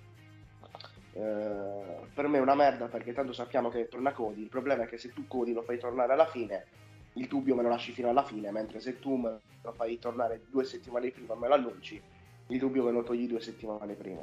eh, 1.14 2.08
per 2.14 2.28
me 2.28 2.38
è 2.38 2.42
una 2.42 2.56
merda 2.56 2.88
perché 2.88 3.12
tanto 3.14 3.34
sappiamo 3.34 3.70
che 3.70 3.88
torna 3.88 4.14
Cody, 4.14 4.42
il 4.42 4.50
problema 4.50 4.84
è 4.84 4.88
che 4.88 4.98
se 4.98 5.12
tu 5.12 5.28
Cody 5.28 5.52
lo 5.52 5.62
fai 5.62 5.78
tornare 5.78 6.14
alla 6.14 6.28
fine, 6.28 6.66
il 7.14 7.28
dubbio 7.28 7.56
me 7.56 7.64
lo 7.64 7.70
lasci 7.70 7.92
fino 7.92 8.10
alla 8.10 8.24
fine, 8.24 8.52
mentre 8.52 8.80
se 8.80 9.00
tu 9.00 9.16
me 9.16 9.40
lo 9.62 9.72
fai 9.74 10.00
tornare 10.00 10.44
due 10.50 10.64
settimane 10.64 11.12
prima 11.12 11.34
e 11.34 11.38
me 11.38 11.48
lo 11.48 11.54
annunci, 11.56 12.02
il 12.48 12.60
dubbio 12.60 12.84
me 12.84 12.92
lo 12.92 13.04
togli 13.04 13.28
due 13.28 13.42
settimane 13.42 13.94
prima. 13.96 14.22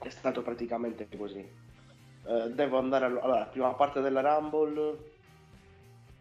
È 0.00 0.08
stato 0.08 0.42
praticamente 0.42 1.08
così. 1.16 1.38
Eh, 2.26 2.50
devo 2.50 2.78
andare 2.78 3.06
allo- 3.06 3.20
allora, 3.20 3.40
la 3.40 3.46
prima 3.46 3.72
parte 3.74 4.00
della 4.00 4.20
Rumble 4.20 5.16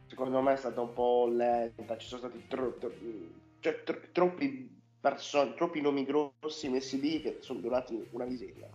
secondo 0.07 0.41
me 0.41 0.53
è 0.53 0.55
stata 0.55 0.81
un 0.81 0.93
po' 0.93 1.27
lenta, 1.29 1.97
ci 1.97 2.07
sono 2.07 2.21
stati 2.21 2.47
tro- 2.47 2.75
tro- 2.77 2.93
cioè, 3.59 3.83
tro- 3.83 3.99
troppi 4.11 4.75
person- 4.99 5.53
troppi 5.55 5.81
nomi 5.81 6.05
grossi 6.05 6.69
messi 6.69 6.99
lì 6.99 7.21
che 7.21 7.37
sono 7.41 7.59
durati 7.59 8.07
una 8.11 8.25
miseria. 8.25 8.67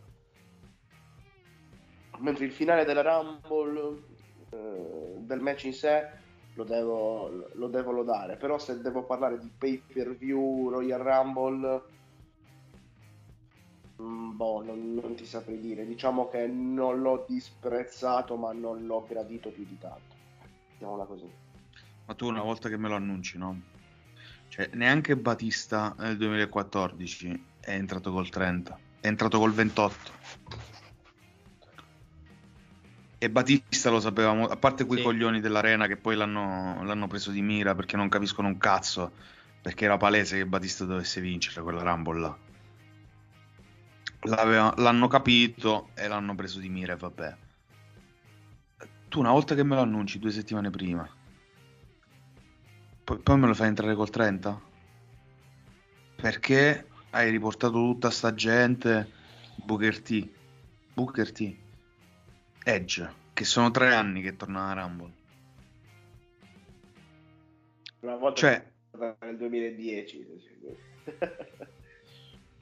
Mentre 2.19 2.45
il 2.45 2.53
finale 2.53 2.85
della 2.85 3.03
Rumble, 3.03 4.03
eh, 4.51 5.15
del 5.19 5.41
match 5.41 5.65
in 5.65 5.73
sé, 5.73 6.07
lo 6.55 6.65
devo, 6.65 7.49
lo 7.55 7.67
devo 7.69 7.91
lodare. 7.91 8.37
Però 8.37 8.59
se 8.59 8.81
devo 8.81 9.03
parlare 9.05 9.39
di 9.41 9.51
pay 9.57 9.83
per 9.93 10.15
view 10.17 10.69
Royal 10.69 11.01
Rumble, 11.01 11.83
mm, 14.03 14.37
boh, 14.37 14.63
non, 14.65 14.95
non 14.95 15.15
ti 15.15 15.25
saprei 15.25 15.61
dire. 15.61 15.87
Diciamo 15.87 16.29
che 16.29 16.47
non 16.47 17.01
l'ho 17.01 17.25
disprezzato, 17.29 18.37
ma 18.37 18.53
non 18.53 18.85
l'ho 18.87 19.07
gradito 19.09 19.51
più 19.51 19.65
di 19.65 19.79
tanto. 19.79 20.15
Mettiamola 20.71 21.05
così. 21.05 21.31
Ma 22.07 22.15
tu 22.15 22.27
una 22.27 22.43
volta 22.43 22.69
che 22.69 22.77
me 22.77 22.89
lo 22.89 22.97
annunci, 22.97 23.39
no? 23.39 23.61
Cioè, 24.49 24.69
neanche 24.75 25.17
Batista 25.17 25.95
nel 25.99 26.17
2014 26.19 27.45
è 27.61 27.71
entrato 27.71 28.13
col 28.13 28.29
30, 28.29 28.79
è 29.01 29.07
entrato 29.07 29.39
col 29.39 29.53
28. 29.53 30.11
E 33.17 33.31
Batista 33.31 33.89
lo 33.89 34.01
sapevamo, 34.01 34.49
a 34.49 34.57
parte 34.57 34.85
quei 34.85 34.99
Sì. 34.99 35.05
coglioni 35.05 35.41
dell'arena 35.41 35.87
che 35.87 35.97
poi 35.97 36.17
l'hanno, 36.17 36.83
l'hanno 36.83 37.07
preso 37.07 37.31
di 37.31 37.41
mira 37.41 37.75
perché 37.75 37.97
non 37.97 38.09
capiscono 38.09 38.49
un 38.49 38.59
cazzo, 38.59 39.13
perché 39.63 39.85
era 39.85 39.97
palese 39.97 40.39
che 40.39 40.45
Batista 40.45 40.85
dovesse 40.85 41.21
vincere 41.21 41.63
quella 41.63 41.83
Rumble 41.83 42.21
là. 42.21 42.37
L'aveva- 44.25 44.75
l'hanno 44.77 45.09
capito 45.09 45.89
e 45.95 46.07
l'hanno 46.07 46.35
preso 46.35 46.61
di 46.61 46.69
mira 46.69 46.93
e 46.93 46.97
vabbè. 46.97 47.37
Tu 49.09 49.19
una 49.19 49.33
volta 49.33 49.55
che 49.55 49.65
me 49.65 49.75
lo 49.75 49.83
annunci 49.83 50.19
due 50.19 50.31
settimane 50.31 50.71
prima, 50.71 51.09
poi, 53.05 53.19
poi 53.19 53.39
me 53.39 53.47
lo 53.47 53.55
fai 53.55 53.69
entrare 53.69 53.95
col 53.95 54.11
30? 54.11 54.61
Perché 56.17 56.89
hai 57.11 57.31
riportato 57.31 57.73
tutta 57.73 58.11
sta 58.11 58.33
gente, 58.33 59.11
Booker 59.57 60.01
T, 60.01 60.29
Booker 60.95 61.33
T, 61.33 61.57
Edge, 62.65 63.13
che 63.35 63.45
sono 63.45 63.71
tre 63.73 63.93
anni 63.93 64.23
che 64.23 64.37
torna 64.37 64.71
a 64.71 64.73
Rumble. 64.75 65.13
Una 68.01 68.17
volta 68.17 68.41
Cioè- 68.41 68.71
nel 69.21 69.37
2010. 69.37 70.27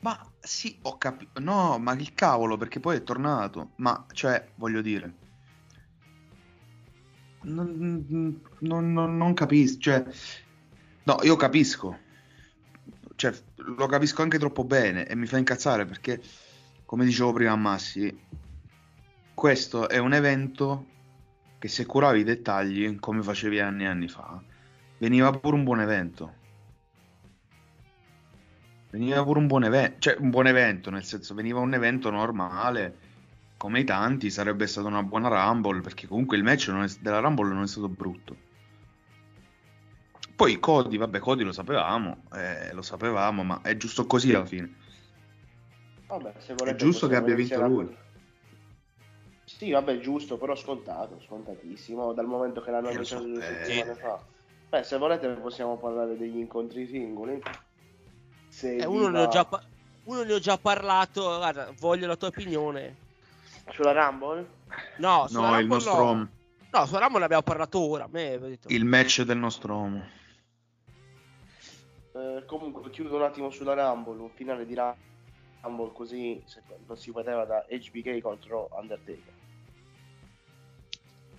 Ma 0.00 0.18
sì, 0.40 0.78
ho 0.82 0.96
capito. 0.96 1.40
No, 1.40 1.78
ma 1.78 1.92
il 1.92 2.14
cavolo, 2.14 2.56
perché 2.56 2.80
poi 2.80 2.96
è 2.96 3.02
tornato. 3.02 3.72
Ma, 3.76 4.06
cioè, 4.12 4.52
voglio 4.54 4.80
dire. 4.80 5.14
Non, 7.42 8.04
non, 8.58 8.92
non, 8.92 9.16
non 9.16 9.34
capisco. 9.34 9.80
Cioè, 9.80 10.04
no, 11.04 11.18
io 11.22 11.36
capisco. 11.36 11.98
Cioè, 13.14 13.34
lo 13.56 13.86
capisco 13.86 14.22
anche 14.22 14.38
troppo 14.38 14.64
bene 14.64 15.06
e 15.06 15.14
mi 15.14 15.26
fa 15.26 15.36
incazzare 15.36 15.84
perché, 15.84 16.22
come 16.86 17.04
dicevo 17.04 17.32
prima 17.32 17.52
a 17.52 17.56
Massi, 17.56 18.18
questo 19.34 19.88
è 19.88 19.98
un 19.98 20.14
evento 20.14 20.86
che 21.58 21.68
se 21.68 21.84
curavi 21.84 22.20
i 22.20 22.24
dettagli, 22.24 22.98
come 22.98 23.22
facevi 23.22 23.60
anni 23.60 23.84
e 23.84 23.86
anni 23.86 24.08
fa, 24.08 24.42
veniva 24.96 25.30
pure 25.30 25.56
un 25.56 25.64
buon 25.64 25.80
evento. 25.80 26.38
Veniva 28.90 29.22
pure 29.22 29.38
un 29.38 29.46
buon 29.46 29.64
evento, 29.64 29.96
cioè 30.00 30.16
un 30.18 30.30
buon 30.30 30.48
evento, 30.48 30.90
nel 30.90 31.04
senso 31.04 31.34
veniva 31.34 31.60
un 31.60 31.72
evento 31.74 32.10
normale, 32.10 32.98
come 33.56 33.80
i 33.80 33.84
tanti, 33.84 34.30
sarebbe 34.30 34.66
stata 34.66 34.88
una 34.88 35.02
buona 35.02 35.28
Rumble, 35.28 35.80
perché 35.80 36.08
comunque 36.08 36.36
il 36.36 36.42
match 36.42 36.70
è- 36.70 36.98
della 37.00 37.20
Rumble 37.20 37.52
non 37.52 37.62
è 37.62 37.66
stato 37.68 37.88
brutto. 37.88 38.48
Poi 40.34 40.58
Cody, 40.58 40.96
vabbè, 40.96 41.18
Cody 41.18 41.44
lo 41.44 41.52
sapevamo, 41.52 42.24
eh, 42.32 42.72
lo 42.72 42.82
sapevamo, 42.82 43.44
ma 43.44 43.60
è 43.60 43.76
giusto 43.76 44.06
così 44.06 44.34
alla 44.34 44.46
fine. 44.46 44.74
Vabbè, 46.06 46.32
se 46.38 46.54
volete 46.54 46.76
È 46.76 46.80
giusto 46.80 47.06
che 47.06 47.14
abbia 47.14 47.34
vinto 47.34 47.60
lui. 47.60 47.96
Sì, 49.44 49.70
vabbè, 49.70 49.98
giusto, 49.98 50.38
però 50.38 50.56
scontato, 50.56 51.20
scontatissimo, 51.20 52.12
dal 52.12 52.26
momento 52.26 52.62
che 52.62 52.70
l'hanno 52.70 52.92
lo 52.92 53.04
so, 53.04 53.16
annunciato 53.16 53.26
due 53.26 53.38
eh. 53.38 53.64
settimane 53.64 53.94
fa. 53.94 54.24
Beh, 54.70 54.82
se 54.82 54.96
volete 54.96 55.28
possiamo 55.34 55.76
parlare 55.76 56.16
degli 56.16 56.38
incontri 56.38 56.86
singoli. 56.86 57.40
Se 58.60 58.76
Eh, 58.76 58.84
uno, 58.84 59.08
ne 59.08 59.22
ho 59.22 59.28
già 59.28 59.46
pa- 59.46 59.62
uno 60.04 60.22
ne 60.22 60.34
ho 60.34 60.38
già 60.38 60.58
parlato, 60.58 61.22
guarda, 61.38 61.72
voglio 61.78 62.06
la 62.06 62.16
tua 62.16 62.28
opinione. 62.28 62.94
Sulla 63.70 63.92
Rumble? 63.92 64.46
No, 64.98 65.26
sulla 65.28 65.40
No, 65.48 65.58
il 65.58 65.60
Rumble 65.60 65.66
nostro 65.76 65.94
no. 65.94 66.02
uomo. 66.04 66.28
No, 66.70 66.84
sulla 66.86 66.98
Rumble 67.00 67.18
ne 67.20 67.24
abbiamo 67.24 67.42
parlato 67.42 67.80
ora. 67.80 68.06
Detto- 68.10 68.68
Il 68.68 68.84
match 68.84 69.22
del 69.22 69.38
nostro 69.38 69.74
uomo. 69.74 70.02
Eh, 72.12 72.42
comunque 72.44 72.90
chiudo 72.90 73.16
un 73.16 73.22
attimo 73.22 73.48
sulla 73.50 73.72
Rumble, 73.72 74.20
un 74.20 74.30
finale 74.34 74.66
di 74.66 74.76
Rumble 75.62 75.92
così 75.94 76.42
se- 76.44 76.60
non 76.86 76.98
si 76.98 77.10
poteva 77.12 77.46
da 77.46 77.64
HBK 77.66 78.20
contro 78.20 78.68
Undertaker. 78.72 79.32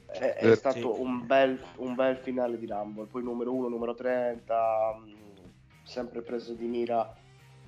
È, 0.07 0.17
è 0.17 0.49
Eh, 0.49 0.55
stato 0.55 0.99
un 0.99 1.25
bel, 1.27 1.61
un 1.75 1.93
bel 1.93 2.17
finale 2.17 2.57
di 2.57 2.65
Rumble, 2.65 3.05
poi 3.05 3.21
numero 3.21 3.53
1, 3.53 3.67
numero 3.67 3.93
30, 3.93 4.97
mh, 4.97 5.30
sempre 5.91 6.21
preso 6.21 6.53
di 6.53 6.65
mira 6.65 7.13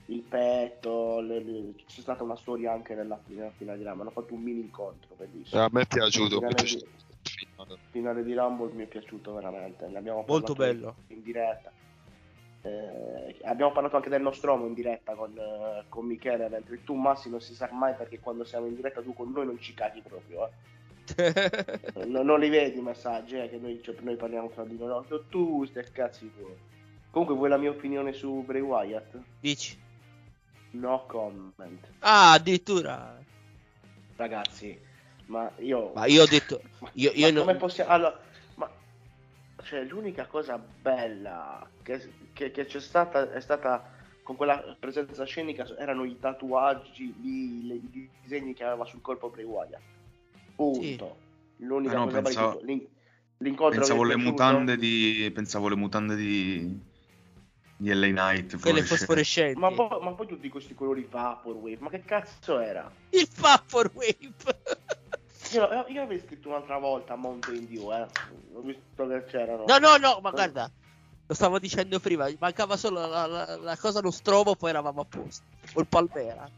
il 0.08 0.22
petto, 0.22 1.20
le- 1.20 1.44
le- 1.44 1.74
c'è 1.86 2.02
stata 2.02 2.24
una 2.24 2.36
storia 2.36 2.72
anche 2.72 2.96
nella, 2.96 3.20
nella 3.28 3.52
finale 3.52 3.78
di 3.78 3.84
Rumble, 3.84 4.02
hanno 4.02 4.12
fatto 4.12 4.34
un 4.34 4.42
mini 4.42 4.62
incontro 4.62 5.14
bellissimo. 5.18 5.62
A 5.62 5.70
me 5.72 5.82
è 5.82 5.88
piaciuto. 5.88 6.36
Finale 6.38 6.54
mi 6.56 6.62
è 6.62 6.64
di- 6.64 6.74
il 6.74 6.88
finale. 7.56 7.80
Finale 7.92 8.24
di 8.24 8.34
Rumble 8.34 8.74
mi 8.74 8.84
è 8.84 8.88
piaciuto 8.88 9.34
veramente, 9.34 9.88
ne 9.88 9.98
abbiamo 9.98 10.24
Molto 10.28 10.54
bello. 10.54 10.96
in 11.08 11.22
diretta. 11.22 11.72
Eh, 12.66 13.40
abbiamo 13.44 13.74
parlato 13.74 13.98
anche 13.98 14.08
del 14.10 14.22
nostro 14.22 14.52
uomo 14.54 14.68
in 14.68 14.74
diretta 14.74 15.16
con, 15.16 15.38
eh, 15.38 15.84
con 15.90 16.06
Michele, 16.06 16.48
mentre 16.48 16.82
tu 16.86 16.94
Massi 16.96 17.30
non 17.30 17.42
si 17.42 17.54
sa 17.54 17.70
mai 17.74 17.94
perché 17.94 18.20
quando 18.22 18.46
siamo 18.46 18.68
in 18.68 18.76
diretta 18.76 19.02
tu 19.02 19.14
con 19.14 19.32
noi 19.32 19.46
non 19.46 19.60
ci 19.60 19.74
caghi 19.74 20.02
proprio. 20.02 20.48
eh. 20.48 20.52
No- 22.08 22.24
non 22.24 22.40
li 22.40 22.48
vedi 22.50 22.78
i 22.80 22.82
messaggi, 22.82 23.38
eh, 23.38 23.50
che 23.50 23.58
noi, 23.58 23.82
cioè, 23.84 23.96
noi 24.02 24.16
parliamo 24.16 24.50
tra 24.50 24.64
di 24.64 24.78
noi, 24.78 24.88
no, 24.88 25.02
tu- 25.04 25.28
tu 25.28 25.66
stai 25.66 25.84
cazzi 25.92 26.32
tuoi. 26.38 26.56
Comunque 27.14 27.36
vuoi 27.36 27.50
la 27.50 27.58
mia 27.58 27.70
opinione 27.70 28.12
su 28.12 28.42
Bray 28.44 28.62
Wyatt? 28.62 29.16
Dici. 29.40 29.78
No 30.72 31.06
comment. 31.08 31.88
Ah, 32.00 32.32
addirittura. 32.32 33.22
Ragazzi, 34.16 34.76
ma 35.28 35.52
io... 35.60 35.92
Ma 35.94 36.08
io 36.08 36.24
ho 36.24 36.26
detto. 36.26 36.60
Io, 36.94 37.12
io 37.14 37.28
Ma 37.28 37.32
non- 37.32 37.46
come 37.46 37.56
possiamo... 37.58 37.92
Allora, 37.92 38.20
ma... 38.56 38.68
Cioè, 39.64 39.84
l'unica 39.84 40.26
cosa 40.26 40.58
bella 40.58 41.68
che, 41.84 42.14
che- 42.34 42.50
che 42.50 42.66
c'è 42.66 42.80
stata 42.80 43.32
è 43.32 43.40
stata 43.42 43.92
con 44.24 44.36
quella 44.36 44.76
presenza 44.80 45.24
scenica 45.24 45.68
erano 45.78 46.06
i 46.06 46.18
tatuaggi, 46.20 47.14
lì, 47.22 47.68
le- 47.68 47.74
i 47.76 48.10
disegni 48.24 48.54
che 48.56 48.64
aveva 48.64 48.86
sul 48.86 49.02
corpo 49.02 49.30
Bray 49.30 49.46
Wyatt. 49.46 49.82
Punto. 50.56 51.18
L'unica 51.58 51.94
Ah, 51.94 51.98
no, 52.00 52.04
cosa 52.06 52.22
bella 52.22 52.28
pensavo-. 52.28 52.62
L'in- 52.64 52.88
L'incontro 53.38 53.80
Pensavo 53.80 54.04
le 54.04 54.14
piaciuto. 54.16 54.32
mutande 54.32 54.78
di. 54.78 55.32
Pensavo 55.34 55.68
le 55.70 55.76
mutande 55.76 56.16
di. 56.16 56.92
Di 57.78 57.92
LA 57.94 58.08
Knight. 58.08 58.60
Quelle 58.60 58.84
fosforescenti. 58.84 59.60
Ma 59.60 59.72
poi, 59.72 59.88
ma 60.02 60.12
poi 60.14 60.28
tutti 60.28 60.50
questi 60.50 60.74
colori 60.74 61.08
Vaporwave, 61.10 61.78
ma 61.80 61.90
che 61.90 62.04
cazzo 62.04 62.60
era? 62.60 62.92
Il 63.10 63.28
Vaporwave. 63.36 64.34
Io, 65.52 65.86
io 65.90 66.02
avevo 66.02 66.26
scritto 66.26 66.48
un'altra 66.48 66.80
volta 66.80 67.16
Mountain 67.16 67.68
Dew, 67.68 67.92
eh. 67.94 68.08
Ho 68.54 68.62
visto 68.62 69.06
che 69.08 69.24
c'erano. 69.26 69.66
No, 69.68 69.78
no, 69.78 69.98
no, 69.98 70.20
ma 70.20 70.32
guarda. 70.32 70.72
Lo 71.28 71.36
stavo 71.36 71.60
dicendo 71.60 72.00
prima. 72.00 72.28
Mancava 72.40 72.76
solo 72.76 73.06
la, 73.06 73.28
la- 73.28 73.58
la 73.58 73.78
cosa 73.78 74.00
lo 74.02 74.10
strobo, 74.10 74.56
poi 74.56 74.70
eravamo 74.72 75.02
a 75.02 75.06
posto. 75.06 75.44
Col 75.74 75.86
Palmera. 75.86 76.50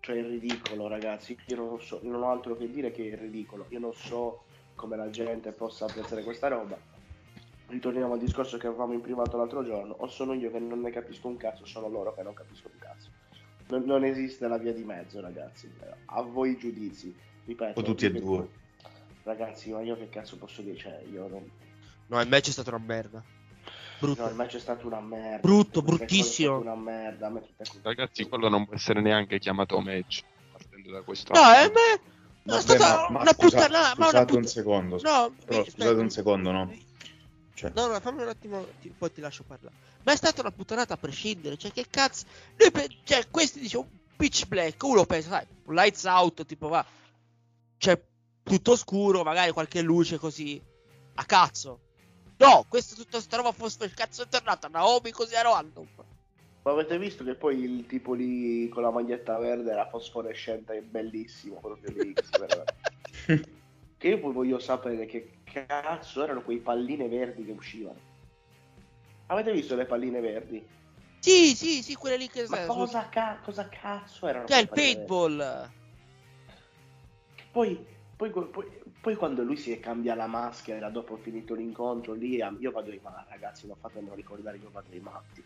Cioè, 0.00 0.16
è 0.16 0.22
ridicolo, 0.22 0.88
ragazzi. 0.88 1.38
Io 1.46 1.56
non 1.56 1.80
so, 1.80 2.00
non 2.02 2.22
ho 2.22 2.30
altro 2.32 2.56
che 2.56 2.68
dire 2.68 2.90
che 2.90 3.10
è 3.12 3.16
ridicolo. 3.16 3.66
Io 3.68 3.78
non 3.78 3.94
so 3.94 4.44
come 4.74 4.96
la 4.96 5.10
gente 5.10 5.52
possa 5.52 5.84
apprezzare 5.84 6.24
questa 6.24 6.48
roba. 6.48 6.76
Ritorniamo 7.72 8.12
al 8.12 8.18
discorso 8.18 8.58
che 8.58 8.66
avevamo 8.66 8.92
in 8.92 9.00
privato 9.00 9.38
l'altro 9.38 9.64
giorno. 9.64 9.94
O 9.98 10.06
sono 10.06 10.34
io 10.34 10.50
che 10.50 10.58
non 10.58 10.80
ne 10.82 10.90
capisco 10.90 11.28
un 11.28 11.38
cazzo, 11.38 11.62
o 11.62 11.66
sono 11.66 11.88
loro 11.88 12.12
che 12.14 12.22
non 12.22 12.34
capiscono 12.34 12.74
un 12.74 12.80
cazzo. 12.80 13.08
Non, 13.68 13.84
non 13.84 14.04
esiste 14.04 14.46
la 14.46 14.58
via 14.58 14.74
di 14.74 14.84
mezzo, 14.84 15.20
ragazzi. 15.22 15.72
A 16.06 16.20
voi 16.20 16.50
i 16.50 16.58
giudizi. 16.58 17.14
Ripeto. 17.46 17.80
O 17.80 17.82
tutti 17.82 18.04
e 18.04 18.10
due. 18.12 18.46
Ragazzi, 19.22 19.70
ma 19.70 19.80
io 19.80 19.96
che 19.96 20.10
cazzo 20.10 20.36
posso 20.36 20.60
dire? 20.60 20.76
Cioè, 20.76 21.02
io 21.10 21.26
non. 21.28 21.50
No, 22.08 22.20
il 22.20 22.28
match 22.28 22.48
è 22.48 22.52
stato 22.52 22.68
una 22.68 22.82
merda. 22.84 23.22
Brutto. 23.98 24.22
No, 24.22 24.28
il 24.28 24.34
match 24.34 24.56
è 24.56 24.60
stato 24.60 24.86
una 24.86 25.00
merda. 25.00 25.38
Brutto, 25.38 25.80
bruttissimo. 25.80 26.58
Una 26.58 26.74
merda. 26.76 27.32
Ragazzi, 27.82 28.28
quello 28.28 28.50
non 28.50 28.66
può 28.66 28.74
essere 28.74 29.00
neanche 29.00 29.38
chiamato 29.38 29.80
match. 29.80 30.24
Partendo 30.52 30.90
da 30.90 31.00
questo. 31.00 31.32
No, 31.32 31.40
eh, 31.54 31.68
me... 31.70 32.10
Vabbè, 32.44 32.58
è 32.58 32.60
stata 32.60 32.94
ma- 33.08 33.08
ma 33.10 33.20
una 33.22 33.32
scusa- 33.32 33.56
puttana. 33.66 33.78
Ma 33.78 33.94
una 33.94 34.04
scusate 34.04 34.24
put- 34.26 34.36
un 34.42 34.44
secondo. 34.46 35.00
No, 35.02 35.32
Però 35.46 35.60
mi- 35.62 35.70
scusate 35.70 36.00
un 36.00 36.10
secondo, 36.10 36.50
no? 36.50 36.72
Cioè, 37.62 37.70
No, 37.76 37.86
no, 37.86 38.00
fammi 38.00 38.22
un 38.22 38.28
attimo, 38.28 38.66
ti- 38.80 38.92
poi 38.96 39.12
ti 39.12 39.20
lascio 39.20 39.44
parlare. 39.44 39.74
Ma 40.02 40.12
è 40.12 40.16
stata 40.16 40.40
una 40.40 40.50
puttanata 40.50 40.94
a 40.94 40.96
prescindere. 40.96 41.56
Cioè, 41.56 41.70
che 41.70 41.86
cazzo. 41.88 42.26
Noi 42.58 42.72
pe- 42.72 42.88
cioè, 43.04 43.28
questi 43.30 43.60
dicono 43.60 43.88
pitch 44.16 44.46
black. 44.48 44.82
Uno 44.82 45.04
pensa, 45.06 45.28
sai, 45.30 45.46
un 45.66 45.74
lights 45.74 46.02
out, 46.04 46.44
tipo 46.44 46.66
va. 46.66 46.84
Cioè, 47.78 48.02
tutto 48.42 48.74
scuro, 48.74 49.22
magari 49.22 49.52
qualche 49.52 49.80
luce 49.80 50.18
così. 50.18 50.60
A 51.14 51.24
cazzo. 51.24 51.78
No, 52.38 52.64
questo 52.68 52.96
tutta 52.96 53.20
sta 53.20 53.36
roba 53.36 53.52
fosse 53.52 53.88
cazzo 53.90 54.22
è 54.24 54.28
tornata 54.28 54.66
Naomi 54.66 55.12
così 55.12 55.36
a 55.36 55.42
random. 55.42 55.86
Ma 56.64 56.72
avete 56.72 56.98
visto 56.98 57.22
che 57.22 57.34
poi 57.36 57.60
il 57.62 57.86
tipo 57.86 58.14
lì 58.14 58.68
con 58.68 58.82
la 58.82 58.90
maglietta 58.90 59.38
verde 59.38 59.70
era 59.70 59.88
fosforescente 59.88 60.74
e 60.74 60.82
bellissimo 60.82 61.60
proprio 61.60 61.92
lì. 61.92 62.12
che 64.02 64.08
io 64.08 64.18
poi 64.18 64.32
voglio 64.32 64.58
sapere 64.58 65.06
che 65.06 65.30
cazzo 65.44 66.24
erano 66.24 66.42
quei 66.42 66.58
palline 66.58 67.06
verdi 67.06 67.44
che 67.44 67.52
uscivano. 67.52 68.00
Avete 69.26 69.52
visto 69.52 69.76
le 69.76 69.84
palline 69.84 70.18
verdi? 70.18 70.66
Sì, 71.20 71.54
sì, 71.54 71.84
sì, 71.84 71.94
quelle 71.94 72.16
lì 72.16 72.28
che 72.28 72.46
Ma 72.48 72.66
cosa, 72.66 73.08
ca- 73.08 73.38
cosa 73.40 73.68
cazzo 73.68 74.26
erano? 74.26 74.48
Cioè, 74.48 74.58
il 74.58 74.68
paintball. 74.68 75.70
Poi, 77.52 77.86
poi, 78.16 78.30
poi, 78.30 78.66
poi 79.00 79.14
quando 79.14 79.44
lui 79.44 79.56
si 79.56 79.78
cambia 79.78 80.16
la 80.16 80.26
maschera 80.26 80.90
dopo 80.90 81.16
finito 81.16 81.54
l'incontro 81.54 82.14
lì, 82.14 82.40
ah, 82.40 82.52
io 82.58 82.72
vado 82.72 82.90
ai 82.90 82.98
matti, 83.00 83.30
ragazzi, 83.30 83.68
non 83.68 83.76
fatemelo 83.76 84.16
ricordare, 84.16 84.56
io 84.56 84.70
vado 84.72 84.90
ai 84.90 84.98
matti. 84.98 85.44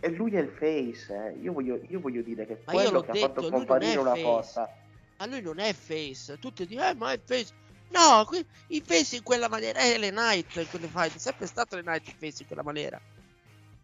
E 0.00 0.08
lui 0.08 0.30
è 0.30 0.40
il 0.40 0.48
face, 0.48 1.14
eh. 1.14 1.42
io, 1.42 1.52
voglio, 1.52 1.78
io 1.88 2.00
voglio 2.00 2.22
dire 2.22 2.46
che 2.46 2.62
Ma 2.64 2.72
quello 2.72 3.02
che 3.02 3.10
ha 3.10 3.12
detto, 3.12 3.26
fatto 3.26 3.40
lui 3.42 3.50
non 3.50 3.58
comparire 3.58 3.98
una 3.98 4.16
face. 4.16 4.79
Ma 5.20 5.26
lui 5.26 5.42
non 5.42 5.58
è 5.58 5.72
face. 5.74 6.38
Tutti 6.38 6.66
dicono, 6.66 6.88
eh, 6.88 6.94
ma 6.94 7.12
è 7.12 7.20
face. 7.22 7.52
No, 7.90 8.24
qui, 8.24 8.44
il 8.68 8.82
face 8.82 9.16
in 9.16 9.22
quella 9.22 9.48
maniera. 9.48 9.78
È 9.80 9.98
le 9.98 10.10
night 10.10 10.56
in 10.56 10.66
quelle 10.70 10.86
fight. 10.86 11.14
È 11.14 11.18
sempre 11.18 11.46
stato 11.46 11.76
le 11.76 11.82
night 11.82 12.06
il 12.08 12.14
face 12.14 12.40
in 12.42 12.46
quella 12.46 12.62
maniera. 12.62 12.98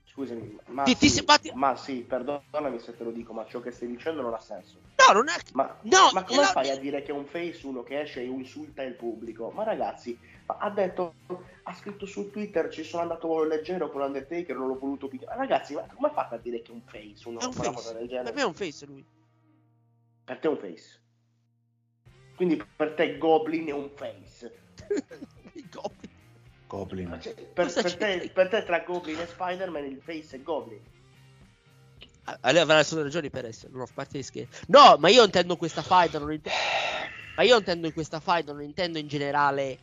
Scusami, 0.07 0.57
ma, 0.69 0.85
Ti- 0.85 0.97
ti 0.97 1.09
sì, 1.09 1.17
sei 1.17 1.25
batti- 1.25 1.51
ma 1.53 1.77
sì, 1.77 1.97
perdonami 1.97 2.79
se 2.81 2.97
te 2.97 3.05
lo 3.05 3.11
dico, 3.11 3.35
ma 3.35 3.45
ciò 3.47 3.61
che 3.61 3.71
stai 3.71 3.87
dicendo 3.89 4.23
non 4.23 4.33
ha 4.33 4.41
senso. 4.41 4.79
No, 5.07 5.13
non 5.13 5.29
è. 5.29 5.35
Ma, 5.53 5.77
No, 5.83 6.09
ma 6.15 6.23
come 6.25 6.41
no, 6.41 6.47
fai 6.47 6.71
a 6.71 6.77
dire 6.79 7.03
che 7.03 7.11
è 7.11 7.15
un 7.15 7.27
face 7.27 7.67
uno 7.67 7.83
che 7.83 8.01
esce 8.01 8.21
e 8.21 8.25
insulta 8.25 8.83
il 8.83 8.95
pubblico? 8.95 9.51
Ma 9.51 9.63
ragazzi, 9.65 10.19
ma 10.47 10.57
ha 10.59 10.71
detto, 10.71 11.17
ha 11.65 11.75
scritto 11.75 12.07
su 12.07 12.31
Twitter, 12.31 12.71
ci 12.71 12.83
sono 12.83 13.03
andato 13.03 13.45
leggero 13.45 13.91
con 13.91 14.01
Undertaker, 14.01 14.57
non 14.57 14.69
l'ho 14.69 14.79
voluto 14.79 15.07
picchiare. 15.07 15.37
Ragazzi, 15.37 15.75
ma 15.75 15.87
come 15.95 16.11
fate 16.15 16.37
a 16.37 16.39
dire 16.39 16.63
che 16.63 16.71
è 16.73 16.75
un 16.75 16.81
face 16.87 17.29
uno 17.29 17.41
È 17.41 17.45
un 17.45 17.53
face. 17.53 17.73
cosa 17.73 17.93
del 17.93 18.07
genere? 18.09 18.25
Per 18.25 18.35
me 18.35 18.41
è 18.41 18.47
un 18.47 18.55
face 18.55 18.87
lui. 18.87 19.05
Per 20.25 20.39
te 20.39 20.49
è 20.49 20.51
un 20.51 20.57
face. 20.59 21.01
Quindi 22.37 22.63
per 22.77 22.93
te 22.93 23.17
Goblin 23.19 23.67
è 23.69 23.73
un 23.73 23.91
face. 23.95 24.55
Goblin. 25.73 26.11
Goblin. 26.67 27.19
Cioè, 27.21 27.35
per, 27.35 27.73
per 27.73 27.97
te, 27.97 28.31
per 28.33 28.49
te 28.49 28.65
tra 28.65 28.81
Goblin 28.81 29.19
e 29.19 29.27
Spider-Man 29.27 29.85
il 29.85 30.01
face 30.03 30.37
è 30.37 30.43
Goblin. 30.43 30.81
Allora 32.41 32.63
avrà 32.63 32.77
le 32.79 32.85
sue 32.85 33.03
ragioni 33.03 33.31
per 33.31 33.47
essere. 33.47 33.73
Non 33.73 33.83
ho 33.83 33.89
parte 33.93 34.19
di 34.19 34.23
scherzo. 34.23 34.65
No, 34.69 34.97
ma 34.99 35.09
io 35.09 35.25
intendo 35.25 35.57
questa 35.57 35.83
fight. 35.83 36.19
Non 36.19 36.33
intendo. 36.33 36.59
Ma 37.37 37.43
io 37.43 37.57
intendo 37.57 37.87
in 37.87 37.93
questa 37.93 38.21
fight. 38.21 38.47
Non 38.47 38.63
intendo 38.63 38.99
in 38.99 39.07
generale. 39.07 39.79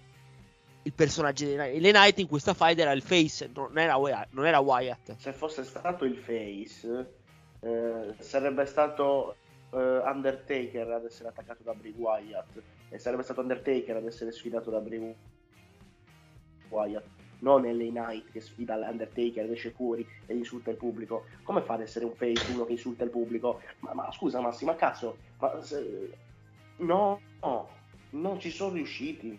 Il 0.83 0.93
personaggio 0.93 1.45
di 1.45 1.55
Night. 1.55 1.81
Le 1.81 1.91
Night 1.91 2.19
in 2.19 2.27
questa 2.27 2.53
fight 2.53 2.77
era 2.77 2.91
il 2.91 3.01
face. 3.01 3.49
Non 3.53 3.77
era, 3.77 3.95
Wyatt- 3.95 4.33
non 4.33 4.45
era 4.45 4.59
Wyatt. 4.59 5.15
Se 5.17 5.31
fosse 5.31 5.63
stato 5.63 6.03
il 6.03 6.17
face, 6.17 7.13
eh, 7.61 8.13
sarebbe 8.19 8.65
stato 8.65 9.37
Undertaker 9.77 10.89
ad 10.91 11.05
essere 11.05 11.29
attaccato 11.29 11.63
da 11.63 11.73
Bray 11.73 11.93
Wyatt 11.95 12.61
e 12.89 12.99
sarebbe 12.99 13.23
stato 13.23 13.41
Undertaker 13.41 13.97
ad 13.97 14.05
essere 14.05 14.31
sfidato 14.31 14.69
da 14.69 14.79
Bray 14.79 15.15
Wyatt. 16.69 17.05
Non 17.39 17.63
LA 17.63 17.89
Knight 17.89 18.31
che 18.31 18.39
sfida 18.39 18.77
l'Undertaker, 18.77 19.51
esce 19.51 19.71
fuori 19.71 20.07
e 20.27 20.33
insulta 20.33 20.69
il 20.69 20.77
pubblico. 20.77 21.25
Come 21.43 21.61
fa 21.61 21.73
ad 21.73 21.81
essere 21.81 22.05
un 22.05 22.13
face 22.13 22.49
uno 22.49 22.63
che 22.63 22.71
insulta 22.71 23.03
il 23.03 23.09
pubblico? 23.09 23.61
Ma, 23.79 23.93
ma 23.93 24.11
scusa, 24.13 24.39
Massi, 24.39 24.63
ma 24.63 24.75
cazzo, 24.75 25.17
ma 25.39 25.61
se- 25.61 26.17
no, 26.77 27.19
no, 27.41 27.69
non 28.11 28.39
ci 28.39 28.49
sono 28.49 28.75
riusciti. 28.75 29.37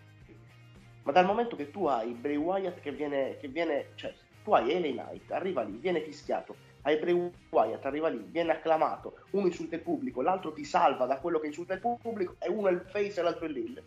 Ma 1.01 1.11
dal 1.11 1.25
momento 1.25 1.55
che 1.55 1.71
tu 1.71 1.85
hai 1.87 2.13
Bray 2.13 2.35
Wyatt 2.35 2.79
che 2.79 2.91
viene, 2.91 3.37
che 3.37 3.47
viene 3.47 3.87
cioè, 3.95 4.13
tu 4.43 4.53
hai 4.53 4.79
LA 4.79 5.03
Knight, 5.03 5.31
arriva 5.31 5.63
lì, 5.63 5.77
viene 5.77 6.01
fischiato, 6.01 6.55
hai 6.85 6.97
Bray 6.97 7.31
Wyatt, 7.49 7.83
arriva 7.85 8.09
lì, 8.09 8.23
viene 8.29 8.51
acclamato, 8.51 9.25
uno 9.31 9.47
insulta 9.47 9.75
il 9.75 9.81
pubblico, 9.81 10.21
l'altro 10.21 10.53
ti 10.53 10.63
salva 10.63 11.07
da 11.07 11.17
quello 11.17 11.39
che 11.39 11.47
insulta 11.47 11.73
il 11.73 11.79
pubblico, 11.79 12.35
e 12.39 12.47
uno 12.47 12.67
è 12.67 12.71
il 12.71 12.85
face 12.87 13.19
e 13.19 13.23
l'altro 13.23 13.45
è 13.45 13.49
l'hill. 13.49 13.81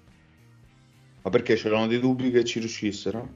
Ma 1.23 1.31
perché 1.31 1.55
c'erano 1.55 1.87
dei 1.87 2.01
dubbi 2.01 2.33
che 2.33 2.45
ci 2.45 2.59
riuscissero? 2.59 3.29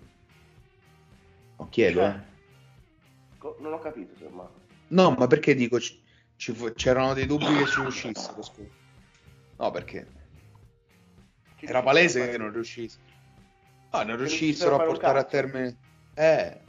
No, 1.59 1.68
chiedo, 1.68 2.01
Cioè, 2.01 2.09
eh. 2.09 3.55
Non 3.61 3.72
ho 3.72 3.79
capito, 3.79 4.12
insomma. 4.12 4.51
No, 4.88 5.11
ma 5.12 5.27
perché 5.29 5.55
dico 5.55 5.79
ci 5.79 6.53
fu- 6.53 6.72
c'erano 6.75 7.14
dei 7.14 7.27
dubbi 7.27 7.44
che 7.57 7.66
ci 7.66 7.81
riuscissero, 7.83 8.42
scusa. 8.42 8.68
No, 9.59 9.70
perché 9.70 10.07
era 11.61 11.83
palese 11.83 12.31
che 12.31 12.38
non 12.38 12.53
riuscissero. 12.53 13.03
Ah, 13.90 14.03
non 14.03 14.16
riuscissero 14.16 14.75
a 14.75 14.85
portare 14.85 15.18
a 15.20 15.25
termine. 15.25 15.77
Eh, 16.14 16.61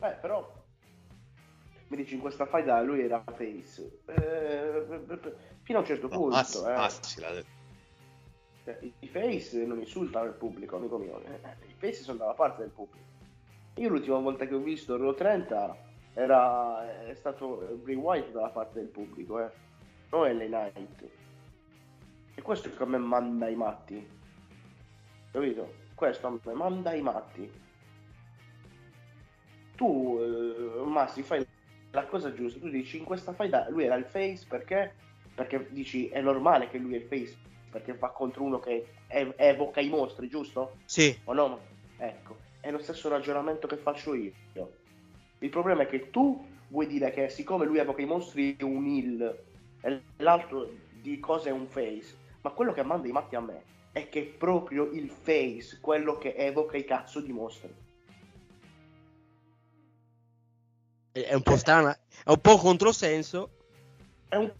Eh, 0.00 0.10
però 0.20 0.53
mi 1.94 2.02
dici 2.02 2.14
in 2.14 2.20
questa 2.20 2.44
faida 2.46 2.80
lui 2.82 3.02
era 3.02 3.22
face. 3.36 4.00
Eh, 4.06 4.84
fino 5.62 5.78
a 5.78 5.80
un 5.80 5.86
certo 5.86 6.08
no, 6.08 6.16
punto. 6.16 6.34
Massi, 6.34 6.58
eh. 6.58 6.72
Massi 6.72 7.20
l'ha 7.20 7.32
detto. 7.32 7.62
Cioè, 8.64 8.78
I 8.98 9.08
face 9.08 9.64
non 9.64 9.78
insultano 9.78 10.26
il 10.26 10.32
pubblico, 10.32 10.76
amico 10.76 10.98
mio. 10.98 11.22
eh. 11.22 11.38
I 11.68 11.74
face 11.78 12.02
sono 12.02 12.18
dalla 12.18 12.34
parte 12.34 12.62
del 12.62 12.70
pubblico. 12.70 13.04
Io 13.76 13.88
l'ultima 13.88 14.18
volta 14.18 14.46
che 14.46 14.54
ho 14.54 14.58
visto 14.58 14.96
Raw 14.96 15.14
30 15.14 15.76
era, 16.14 17.06
è 17.06 17.14
stato 17.14 17.78
Bray 17.82 17.94
White 17.94 18.32
dalla 18.32 18.50
parte 18.50 18.80
del 18.80 18.88
pubblico, 18.88 19.40
eh. 19.40 19.50
non 20.10 20.36
LA 20.36 20.46
Knight. 20.46 21.08
E 22.34 22.42
questo 22.42 22.68
è 22.68 22.74
che 22.74 22.82
a 22.82 22.86
me 22.86 22.98
manda 22.98 23.48
i 23.48 23.54
matti. 23.54 24.04
Capito? 25.30 25.82
Questo 25.94 26.26
a 26.26 26.40
me 26.42 26.52
manda 26.54 26.92
i 26.92 27.02
matti. 27.02 27.62
Tu, 29.76 30.18
eh, 30.20 30.84
Massi, 30.84 31.22
fai 31.22 31.44
la 31.94 32.04
cosa 32.04 32.32
giusta. 32.32 32.58
Tu 32.58 32.68
dici 32.68 32.98
in 32.98 33.04
questa 33.04 33.32
faida 33.32 33.68
lui 33.70 33.84
era 33.84 33.94
il 33.94 34.04
face 34.04 34.44
perché? 34.48 34.94
Perché 35.34 35.66
dici 35.70 36.08
è 36.08 36.20
normale 36.20 36.68
che 36.68 36.78
lui 36.78 36.94
è 36.94 36.98
il 36.98 37.04
face 37.04 37.36
perché 37.70 37.94
va 37.94 38.10
contro 38.10 38.44
uno 38.44 38.60
che 38.60 38.86
ev- 39.08 39.34
evoca 39.36 39.80
i 39.80 39.88
mostri, 39.88 40.28
giusto? 40.28 40.76
Sì. 40.84 41.16
O 41.24 41.32
no? 41.32 41.60
Ecco, 41.96 42.36
è 42.60 42.70
lo 42.70 42.78
stesso 42.78 43.08
ragionamento 43.08 43.66
che 43.66 43.76
faccio 43.76 44.14
io. 44.14 44.32
Il 45.38 45.48
problema 45.48 45.82
è 45.82 45.86
che 45.86 46.10
tu 46.10 46.46
vuoi 46.68 46.86
dire 46.86 47.10
che 47.10 47.28
siccome 47.28 47.66
lui 47.66 47.78
evoca 47.78 48.02
i 48.02 48.06
mostri 48.06 48.56
è 48.56 48.62
un 48.62 48.86
heal 48.86 49.38
e 49.80 50.02
l'altro 50.18 50.70
di 51.00 51.18
cosa 51.18 51.48
è 51.48 51.52
un 51.52 51.66
face, 51.66 52.16
ma 52.42 52.50
quello 52.50 52.72
che 52.72 52.82
manda 52.82 53.08
i 53.08 53.12
matti 53.12 53.36
a 53.36 53.40
me 53.40 53.62
è 53.92 54.08
che 54.08 54.20
è 54.20 54.24
proprio 54.24 54.90
il 54.90 55.10
face 55.10 55.78
quello 55.80 56.16
che 56.18 56.34
evoca 56.34 56.76
i 56.76 56.84
cazzo 56.84 57.20
di 57.20 57.32
mostri. 57.32 57.72
È 61.22 61.32
un 61.32 61.42
po' 61.42 61.56
strana, 61.56 61.96
è 62.24 62.30
un 62.30 62.40
po' 62.40 62.56
controsenso. 62.56 63.50
È 64.28 64.34
un 64.34 64.52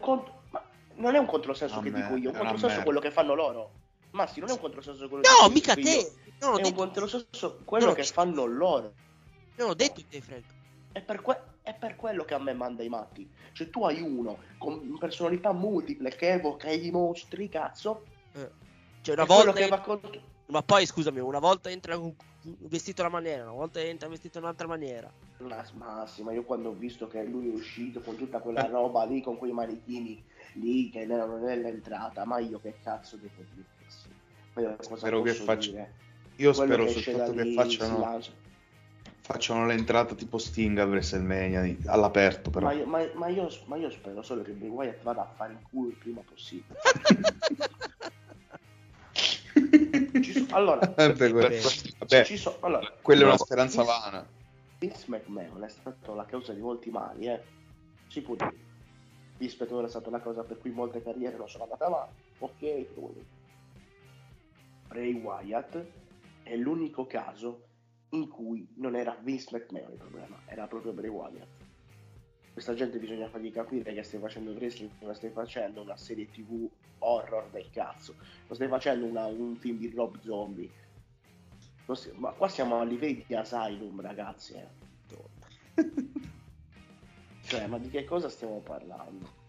contro- 0.00 0.42
ma 0.50 0.60
non 0.96 1.14
è 1.14 1.18
un 1.18 1.26
controsenso 1.26 1.78
A 1.78 1.82
che 1.82 1.90
me- 1.90 2.00
dico 2.02 2.16
io, 2.16 2.30
è 2.32 2.32
un 2.32 2.38
controsenso 2.48 2.82
quello 2.82 2.98
che 2.98 3.12
fanno 3.12 3.34
loro. 3.34 3.70
Ma 4.10 4.26
sì, 4.26 4.40
non 4.40 4.48
è 4.48 4.52
un 4.52 4.58
controsenso 4.58 5.08
quello 5.08 5.22
No, 5.40 5.46
che 5.46 5.52
mica 5.54 5.74
dico 5.76 5.88
io. 5.88 5.94
te. 6.02 6.12
Non 6.40 6.50
ho 6.50 6.54
È 6.54 6.56
un 6.56 6.62
detto, 6.64 6.74
controsenso 6.74 7.60
quello 7.64 7.86
No, 7.86 7.92
che 7.92 8.02
fanno 8.02 8.44
loro. 8.44 8.92
non 9.56 9.68
ho 9.70 9.74
detto 9.74 10.02
te, 10.08 10.20
Frank. 10.20 10.44
È 10.90 11.00
per, 11.00 11.22
que- 11.22 11.40
è 11.62 11.74
per 11.74 11.94
quello 11.94 12.24
che 12.24 12.34
a 12.34 12.38
me 12.38 12.52
manda 12.54 12.82
i 12.82 12.88
matti. 12.88 13.28
Cioè, 13.52 13.70
tu 13.70 13.84
hai 13.84 14.00
uno 14.00 14.38
con 14.58 14.96
personalità 14.98 15.52
multiple 15.52 16.10
che 16.10 16.32
evoca 16.32 16.70
i 16.72 16.90
mostri, 16.90 17.48
cazzo. 17.48 18.02
Eh. 18.32 18.50
Cioè, 19.00 19.14
una 19.14 19.24
volta. 19.26 19.52
che 19.52 19.68
va 19.68 19.80
contro. 19.80 20.10
Ma 20.46 20.60
poi 20.62 20.86
scusami, 20.86 21.20
una 21.20 21.38
volta 21.38 21.70
entra 21.70 21.96
con- 21.96 22.16
vestito 22.60 23.02
una 23.02 23.10
maniera, 23.10 23.42
una 23.44 23.52
volta 23.52 23.80
entra 23.80 24.08
vestito 24.08 24.38
in 24.38 24.44
un'altra 24.44 24.66
maniera. 24.66 25.10
Ma, 25.38 25.64
ma 25.74 26.06
sì, 26.06 26.22
ma 26.22 26.32
io 26.32 26.44
quando 26.44 26.70
ho 26.70 26.74
visto 26.74 27.06
che 27.08 27.22
lui 27.24 27.50
è 27.50 27.52
uscito 27.52 28.00
con 28.00 28.16
tutta 28.16 28.38
quella 28.40 28.66
roba 28.66 29.04
lì, 29.04 29.20
con 29.22 29.36
quei 29.36 29.52
manichini 29.52 30.22
lì 30.54 30.90
che 30.90 31.00
erano 31.00 31.38
nell'entrata, 31.38 32.24
ma 32.24 32.38
io 32.38 32.60
che 32.60 32.74
cazzo 32.82 33.16
devo 33.16 33.42
dire? 33.52 33.66
Sì. 33.86 34.08
Io 34.60 34.76
cosa 34.76 34.96
Spero 34.96 35.22
che 35.22 35.32
faccia- 35.34 35.70
dire? 35.70 35.92
Io 36.36 36.52
Quello 36.52 36.86
spero 36.88 36.88
soltanto 36.88 37.32
che 37.42 37.52
facciano, 37.52 38.20
facciano 39.20 39.66
l'entrata 39.66 40.14
tipo 40.14 40.38
Sting 40.38 40.78
a 40.78 40.84
WrestleMania 40.84 41.76
all'aperto, 41.86 42.50
però. 42.50 42.66
Ma 42.66 42.72
io, 42.72 42.86
ma- 42.86 43.08
ma 43.14 43.28
io- 43.28 43.48
ma 43.66 43.76
io 43.76 43.90
spero 43.90 44.22
solo 44.22 44.42
che 44.42 44.52
Bray 44.52 44.68
Wyatt 44.68 45.02
vada 45.02 45.22
a 45.22 45.32
fare 45.36 45.52
in 45.52 45.60
culo 45.70 45.88
il 45.90 45.96
prima 45.96 46.20
possibile. 46.22 46.78
Ci 50.24 50.32
so- 50.46 50.54
allora, 50.54 50.80
Vabbè, 50.96 52.24
ci 52.24 52.36
so- 52.36 52.56
allora, 52.60 52.90
quella 53.02 53.22
è 53.22 53.24
una 53.26 53.36
speranza 53.38 53.82
Vince- 53.82 53.98
vana. 54.00 54.26
Vince 54.78 55.04
McMahon 55.06 55.62
è 55.64 55.68
stato 55.68 56.14
la 56.14 56.24
causa 56.24 56.52
di 56.52 56.60
molti 56.60 56.90
mali, 56.90 57.26
eh. 57.28 57.42
Si 58.08 58.20
può 58.22 58.34
dire. 58.34 58.62
McMahon 59.38 59.84
è 59.84 59.88
stata 59.88 60.10
la 60.10 60.20
cosa 60.20 60.42
per 60.42 60.58
cui 60.58 60.70
molte 60.70 61.02
carriere 61.02 61.36
non 61.36 61.48
sono 61.48 61.64
andate 61.64 61.84
avanti. 61.84 62.22
Ok, 62.38 62.86
lui. 62.94 63.24
Bray 64.88 65.12
Wyatt 65.20 65.84
è 66.42 66.56
l'unico 66.56 67.06
caso 67.06 67.66
in 68.10 68.28
cui 68.28 68.66
non 68.76 68.94
era 68.94 69.16
Vince 69.20 69.48
McMahon 69.52 69.90
il 69.92 69.98
problema, 69.98 70.36
era 70.46 70.66
proprio 70.66 70.92
Bray 70.92 71.08
Wyatt. 71.10 71.46
Questa 72.52 72.74
gente 72.74 72.98
bisogna 72.98 73.28
fargli 73.28 73.50
capire 73.50 73.92
che 73.92 74.02
stai 74.04 74.20
facendo 74.20 74.52
wrestling, 74.52 75.10
stai 75.10 75.30
facendo 75.30 75.82
una 75.82 75.96
serie 75.96 76.30
tv 76.30 76.68
horror 76.98 77.48
del 77.50 77.70
cazzo, 77.70 78.14
non 78.46 78.54
stai 78.54 78.68
facendo 78.68 79.06
una- 79.06 79.26
un 79.26 79.56
film 79.56 79.78
di 79.78 79.90
Rob 79.94 80.18
Zombie. 80.22 80.70
Stai- 81.92 82.12
ma 82.16 82.30
qua 82.32 82.48
siamo 82.48 82.78
a 82.80 82.84
livelli 82.84 83.24
di 83.26 83.34
Asylum, 83.34 84.00
ragazzi. 84.00 84.54
eh. 84.54 84.68
Cioè, 87.46 87.66
ma 87.66 87.78
di 87.78 87.90
che 87.90 88.04
cosa 88.04 88.28
stiamo 88.30 88.60
parlando? 88.60 89.42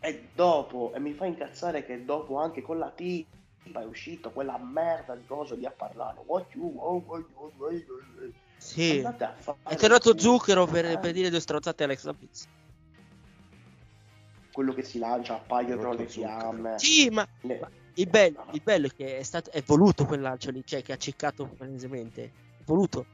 E 0.00 0.28
dopo, 0.34 0.92
e 0.94 1.00
mi 1.00 1.14
fa 1.14 1.24
incazzare 1.24 1.84
che 1.86 2.04
dopo 2.04 2.36
anche 2.36 2.60
con 2.60 2.78
la 2.78 2.90
tipa 2.90 3.80
è 3.80 3.84
uscito 3.86 4.30
quella 4.30 4.58
merda 4.58 5.14
di 5.16 5.24
cosa 5.24 5.54
lì 5.54 5.64
a 5.64 5.70
parlare. 5.70 6.20
What 6.26 6.54
you 6.54 6.66
want, 6.74 7.06
what 7.06 7.20
you 7.20 7.30
want, 7.38 7.54
what 7.56 7.72
you 7.72 7.84
want. 8.20 8.34
Sì. 8.58 9.00
A 9.02 9.12
fare 9.14 9.58
È 9.62 9.76
tornato. 9.76 10.18
Zucchero 10.18 10.66
per, 10.66 10.84
Eh, 10.84 10.98
per 10.98 11.12
dire 11.12 11.30
due 11.30 11.40
strozzate 11.40 11.82
a 11.84 11.86
Alex 11.86 12.04
Lapizza. 12.04 12.48
Quello 14.54 14.72
che 14.72 14.84
si 14.84 15.00
lancia, 15.00 15.34
appaiono 15.34 15.92
le 15.92 16.06
fiamme. 16.06 16.78
Sì, 16.78 17.08
ma 17.10 17.26
Le- 17.40 17.58
ma 17.58 17.68
il 17.94 18.08
bello, 18.08 18.46
il 18.52 18.60
bello 18.62 18.86
è 18.86 18.90
che 18.94 19.18
è 19.18 19.22
stato 19.24 19.50
è 19.50 19.60
voluto 19.62 20.04
quel 20.04 20.20
lancio 20.20 20.52
lì, 20.52 20.62
cioè 20.64 20.80
che 20.80 20.92
ha 20.92 20.96
ceccato 20.96 21.48
palesemente. 21.56 22.22
È 22.58 22.62
voluto. 22.64 23.04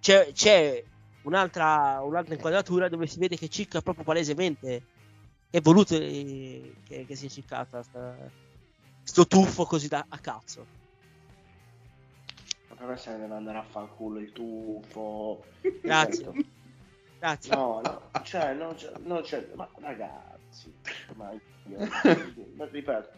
C'è, 0.00 0.32
c'è 0.32 0.82
un'altra, 1.22 2.00
un'altra 2.02 2.34
inquadratura 2.34 2.88
dove 2.88 3.06
si 3.06 3.20
vede 3.20 3.36
che 3.36 3.48
cicca 3.48 3.80
proprio 3.80 4.04
palesemente. 4.04 4.82
È 5.48 5.60
voluto 5.60 5.94
eh, 5.94 6.74
che, 6.82 7.06
che 7.06 7.14
sia 7.14 7.28
ciccata 7.28 7.80
sta- 7.84 8.28
sto 9.04 9.26
tuffo 9.28 9.64
così 9.64 9.86
da 9.86 10.04
a 10.08 10.18
cazzo. 10.18 10.66
Ma 12.68 12.74
per 12.74 12.86
me 12.88 12.96
se 12.96 13.12
ne 13.12 13.18
deve 13.18 13.34
andare 13.34 13.58
a 13.58 13.62
fanculo 13.62 14.18
il 14.18 14.32
tuffo. 14.32 15.44
Grazie. 15.84 16.32
Grazie. 17.20 17.54
No, 17.54 17.80
no, 17.80 18.10
cioè, 18.24 18.54
non 18.54 18.74
c'è, 18.74 18.92
non 18.98 19.22
c'è, 19.22 19.48
ma 19.54 19.68
ragazzi, 20.58 20.74
ma 21.14 21.32
io, 21.32 21.78
ma 22.56 22.66
ripeto, 22.66 23.10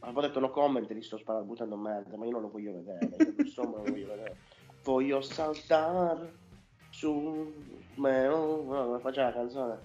avevo 0.00 0.20
detto 0.20 0.40
no 0.40 0.50
comment, 0.50 0.90
li 0.90 1.02
sto 1.02 1.18
sparando, 1.18 1.46
buttando 1.46 1.76
merda, 1.76 2.16
ma 2.16 2.24
io 2.24 2.30
non 2.32 2.42
lo 2.42 2.50
voglio 2.50 2.72
vedere, 2.72 3.16
io 3.18 3.34
insomma 3.38 3.76
non 3.76 3.84
lo 3.84 3.90
voglio 3.90 4.08
vedere. 4.08 4.36
Voglio 4.82 5.20
saltare 5.22 6.42
su, 6.90 7.52
me, 7.94 8.26
no, 8.26 8.64
come 8.64 8.98
faceva 9.00 9.28
la 9.28 9.32
canzone? 9.32 9.78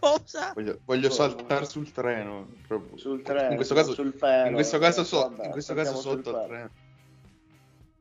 Cosa? 0.00 0.52
Voglio, 0.54 0.80
voglio 0.84 1.10
saltare 1.10 1.66
sul 1.66 1.92
treno. 1.92 2.48
proprio. 2.66 2.96
Sul 2.96 3.22
treno, 3.22 3.50
in 3.50 3.56
questo 3.56 3.74
caso, 3.74 3.92
sul 3.92 4.12
ferro, 4.14 4.48
in 4.48 4.54
questo 4.54 4.78
caso, 4.78 5.02
eh, 5.02 5.04
so- 5.04 5.20
vabbè, 5.28 5.44
in 5.44 5.50
questo 5.50 5.74
caso 5.74 5.96
sotto 5.96 6.32
ferro. 6.32 6.46
treno. 6.46 6.70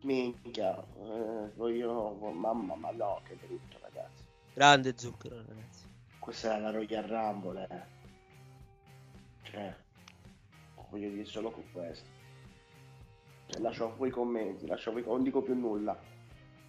Minchia, 0.03 0.77
eh, 0.77 1.51
voglio, 1.55 2.13
mamma, 2.13 2.75
ma 2.75 2.91
no, 2.91 3.21
che 3.23 3.35
brutto 3.35 3.77
ragazzi. 3.81 4.23
Grande 4.53 4.93
zucchero, 4.95 5.35
ragazzi. 5.35 5.83
Questa 6.19 6.47
era 6.47 6.59
la 6.59 6.71
Royal 6.71 7.03
Rumble, 7.03 7.67
eh. 7.69 7.94
Cioè, 9.51 9.73
voglio 10.89 11.09
dire 11.09 11.25
solo 11.25 11.51
con 11.51 11.63
questo. 11.71 12.05
Cioè, 13.47 13.61
lascio 13.61 13.85
a 13.85 13.93
voi 13.95 14.09
i 14.09 14.11
commenti, 14.11 14.65
lascio 14.67 14.89
a 14.89 14.93
voi, 14.93 15.03
non 15.05 15.23
dico 15.23 15.41
più 15.41 15.53
nulla. 15.55 15.97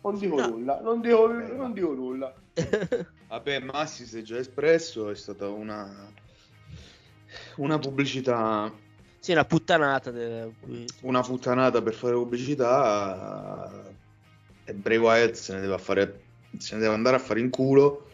Non 0.03 0.19
dico 0.19 0.37
No. 0.37 0.47
nulla, 0.49 0.81
non 0.81 1.01
dico, 1.01 1.27
non 1.27 1.73
dico 1.73 1.93
nulla. 1.95 2.33
Vabbè, 3.29 3.59
Massi 3.61 4.07
si 4.07 4.19
è 4.19 4.23
già 4.23 4.37
espresso, 4.39 5.11
è 5.11 5.15
stata 5.17 5.49
una, 5.49 6.13
una 7.57 7.79
pubblicità, 7.79 8.73
sì, 9.19 9.33
una 9.33 9.45
puttanata. 9.45 10.11
de- 10.13 10.53
una 11.03 11.23
puttanata 11.23 11.83
per 11.83 11.95
fare 11.95 12.15
pubblicità 12.15 13.85
e 14.65 14.75
Bray 14.75 14.97
Wyatt 14.99 15.35
se 15.35 15.55
ne 15.55 15.61
deve, 15.61 15.79
fare, 15.79 16.23
se 16.59 16.75
ne 16.77 16.83
deve 16.83 16.95
andare 16.95 17.17
a 17.17 17.21
fare 17.21 17.41
in 17.41 17.51
culo 17.51 18.09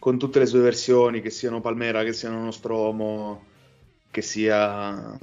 con 0.00 0.18
tutte 0.18 0.40
le 0.40 0.46
sue 0.46 0.60
versioni, 0.60 1.20
che 1.20 1.30
siano 1.30 1.60
Palmera, 1.60 2.02
che 2.02 2.12
siano 2.12 2.42
Nostromo, 2.42 3.44
che 4.14 4.22
sia... 4.22 5.18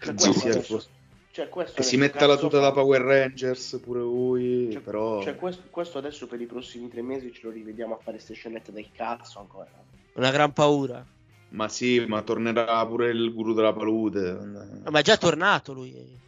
Cioè, 0.00 0.14
che 0.14 0.14
questo 0.14 0.32
sia 0.32 0.88
Cioè, 1.30 1.48
questo 1.50 1.74
che 1.74 1.82
si 1.82 1.98
metta 1.98 2.26
la 2.26 2.38
tuta 2.38 2.56
fa- 2.56 2.62
da 2.64 2.72
Power 2.72 3.02
Rangers 3.02 3.78
pure 3.82 4.00
lui, 4.00 4.72
Cioè, 4.72 4.80
però... 4.80 5.22
cioè, 5.22 5.36
questo, 5.36 5.64
questo 5.68 5.98
adesso 5.98 6.26
per 6.26 6.40
i 6.40 6.46
prossimi 6.46 6.88
tre 6.88 7.02
mesi 7.02 7.30
ce 7.34 7.42
lo 7.42 7.50
rivediamo 7.50 7.96
a 7.96 7.98
fare 8.02 8.18
ste 8.18 8.32
scenette 8.32 8.72
del 8.72 8.90
cazzo 8.90 9.40
ancora. 9.40 9.68
Una 10.14 10.30
gran 10.30 10.54
paura. 10.54 11.04
Ma 11.50 11.68
sì, 11.68 12.02
ma 12.06 12.22
tornerà 12.22 12.86
pure 12.86 13.10
il 13.10 13.30
guru 13.34 13.52
della 13.52 13.74
palude. 13.74 14.32
No, 14.32 14.90
ma 14.90 15.00
è 15.00 15.02
già 15.02 15.18
tornato 15.18 15.74
lui. 15.74 16.18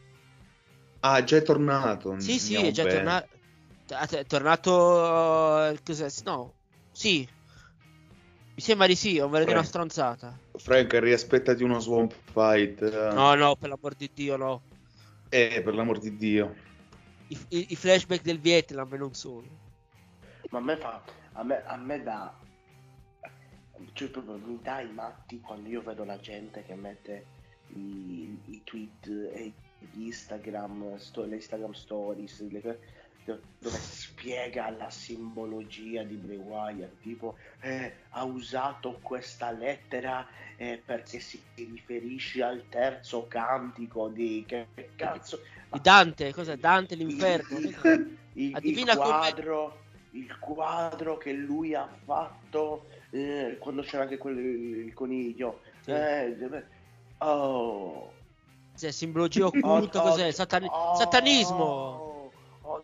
Ah, 1.00 1.24
già 1.24 1.38
è 1.38 1.42
tornato. 1.42 2.20
Sì, 2.20 2.38
sì, 2.38 2.56
è 2.56 2.70
già 2.72 2.84
tornato. 2.84 3.28
È 3.86 4.26
tornato. 4.26 5.68
eh, 5.68 5.78
Cos'è? 5.82 6.08
No, 6.24 6.52
sì. 6.92 7.26
Mi 8.54 8.60
sembra 8.60 8.86
di 8.86 8.94
sì, 8.94 9.18
ovvero 9.18 9.44
di 9.44 9.50
una 9.52 9.62
stronzata. 9.62 10.38
Frank, 10.56 10.92
riaspettati 10.94 11.62
uno 11.62 11.78
swamp 11.80 12.12
fight. 12.32 12.82
eh. 12.82 13.12
No, 13.12 13.34
no, 13.34 13.56
per 13.56 13.70
l'amor 13.70 13.94
di 13.94 14.10
Dio, 14.12 14.36
no. 14.36 14.62
Eh, 15.30 15.62
per 15.64 15.74
l'amor 15.74 15.98
di 15.98 16.14
Dio. 16.16 16.54
I, 17.28 17.38
i- 17.48 17.66
i 17.70 17.76
flashback 17.76 18.22
del 18.22 18.38
Vietnam 18.38 18.92
e 18.92 18.96
non 18.98 19.14
solo. 19.14 19.46
Ma 20.50 20.58
a 20.58 20.62
me 20.62 20.76
fa. 20.76 21.02
A 21.32 21.42
me, 21.42 21.62
a 21.64 21.76
me 21.76 22.02
dà. 22.02 22.38
Cioè, 23.94 24.08
proprio 24.10 24.36
mi 24.36 24.58
dà 24.62 24.80
i 24.80 24.92
matti 24.92 25.40
quando 25.40 25.68
io 25.70 25.80
vedo 25.80 26.04
la 26.04 26.18
gente 26.20 26.62
che 26.64 26.74
mette 26.74 27.24
i, 27.74 28.38
i 28.48 28.60
tweet 28.64 29.06
e 29.32 29.52
gli 29.92 30.04
Instagram, 30.04 30.96
sto- 30.98 31.24
le 31.24 31.36
Instagram 31.36 31.72
stories 31.72 32.46
le 32.50 32.78
dove 33.24 33.78
spiega 33.78 34.70
la 34.70 34.90
simbologia 34.90 36.02
di 36.02 36.16
Bray 36.16 36.36
Wyatt. 36.36 37.00
Tipo, 37.00 37.36
eh, 37.60 37.92
ha 38.10 38.24
usato 38.24 38.98
questa 39.02 39.50
lettera 39.50 40.26
eh, 40.56 40.80
perché 40.84 41.20
si 41.20 41.40
riferisce 41.54 42.42
al 42.42 42.64
terzo 42.68 43.26
cantico 43.28 44.08
di. 44.08 44.44
Che, 44.46 44.66
che 44.74 44.90
cazzo? 44.96 45.40
Di 45.70 45.80
Dante, 45.80 46.32
cos'è? 46.32 46.56
Dante 46.56 46.94
l'inferno? 46.94 47.58
il, 47.58 48.18
il 48.34 48.58
Divina 48.60 48.96
quadro, 48.96 49.82
il 50.10 50.38
quadro 50.38 51.16
che 51.16 51.32
lui 51.32 51.74
ha 51.74 51.88
fatto 52.04 52.86
eh, 53.10 53.56
quando 53.58 53.82
c'era 53.82 54.02
anche 54.02 54.18
quel 54.18 54.36
il 54.38 54.94
coniglio. 54.94 55.60
Sì. 55.80 55.90
Eh, 55.90 56.64
oh, 57.18 58.12
Cioè, 58.76 58.90
simbologia 58.90 59.46
occulta, 59.46 60.02
Oh, 60.02 60.10
cos'è? 60.10 60.30
Satani- 60.30 60.68
oh, 60.70 60.94
satanismo! 60.96 62.11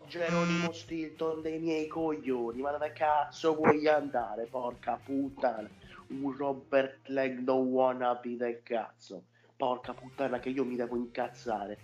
Geronimo 0.07 0.71
Stilton 0.71 1.41
dei 1.41 1.59
miei 1.59 1.87
coglioni, 1.87 2.61
ma 2.61 2.71
dove 2.71 2.91
cazzo 2.93 3.55
vuoi 3.55 3.87
andare, 3.87 4.45
porca 4.45 4.99
puttana? 5.03 5.69
Un 6.07 6.35
Robert 6.35 7.07
Legno 7.07 7.55
wannabe 7.55 8.35
del 8.35 8.61
cazzo. 8.63 9.23
Porca 9.55 9.93
puttana 9.93 10.39
che 10.39 10.49
io 10.49 10.63
mi 10.63 10.77
devo 10.77 10.95
incazzare. 10.95 11.77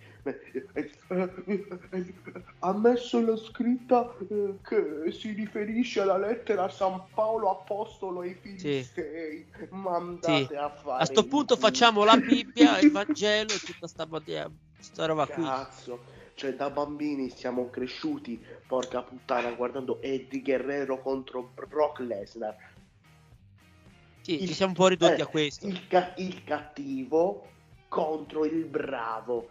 Ha 2.59 2.73
messo 2.73 3.19
la 3.19 3.35
scritta 3.35 4.15
eh, 4.29 4.55
che 4.63 5.11
si 5.11 5.33
riferisce 5.33 5.99
alla 5.99 6.17
lettera 6.17 6.69
San 6.69 7.03
Paolo 7.13 7.49
Apostolo 7.49 8.21
ai 8.21 8.33
Filistei. 8.33 9.45
Ma 9.71 9.97
andate 9.97 10.47
Sì. 10.47 10.55
a 10.55 10.69
fare. 10.69 11.03
A 11.03 11.05
sto 11.05 11.25
punto 11.25 11.57
facciamo 11.57 12.05
la 12.05 12.15
Bibbia, 12.15 12.79
il 12.79 12.91
Vangelo 12.91 13.51
e 13.51 13.59
tutta 13.59 13.87
sta, 13.87 14.07
sta 14.79 15.05
roba 15.05 15.27
qui. 15.27 15.43
Cioè 16.35 16.53
da 16.53 16.69
bambini 16.69 17.29
siamo 17.29 17.69
cresciuti, 17.69 18.43
porca 18.67 19.01
puttana, 19.01 19.51
guardando 19.53 20.01
Eddie 20.01 20.41
Guerrero 20.41 21.01
contro 21.01 21.53
Brock 21.67 21.99
Lesnar. 21.99 22.55
Sì, 24.21 24.41
Il- 24.41 24.47
ci 24.49 24.53
siamo 24.53 24.71
un 24.71 24.77
po' 24.77 24.87
ridotti 24.87 25.21
eh, 25.21 25.23
a 25.23 25.27
questo. 25.27 25.65
Il, 25.65 25.87
ca- 25.87 26.13
il 26.17 26.43
cattivo 26.43 27.47
contro 27.87 28.43
il 28.45 28.65
bravo. 28.65 29.49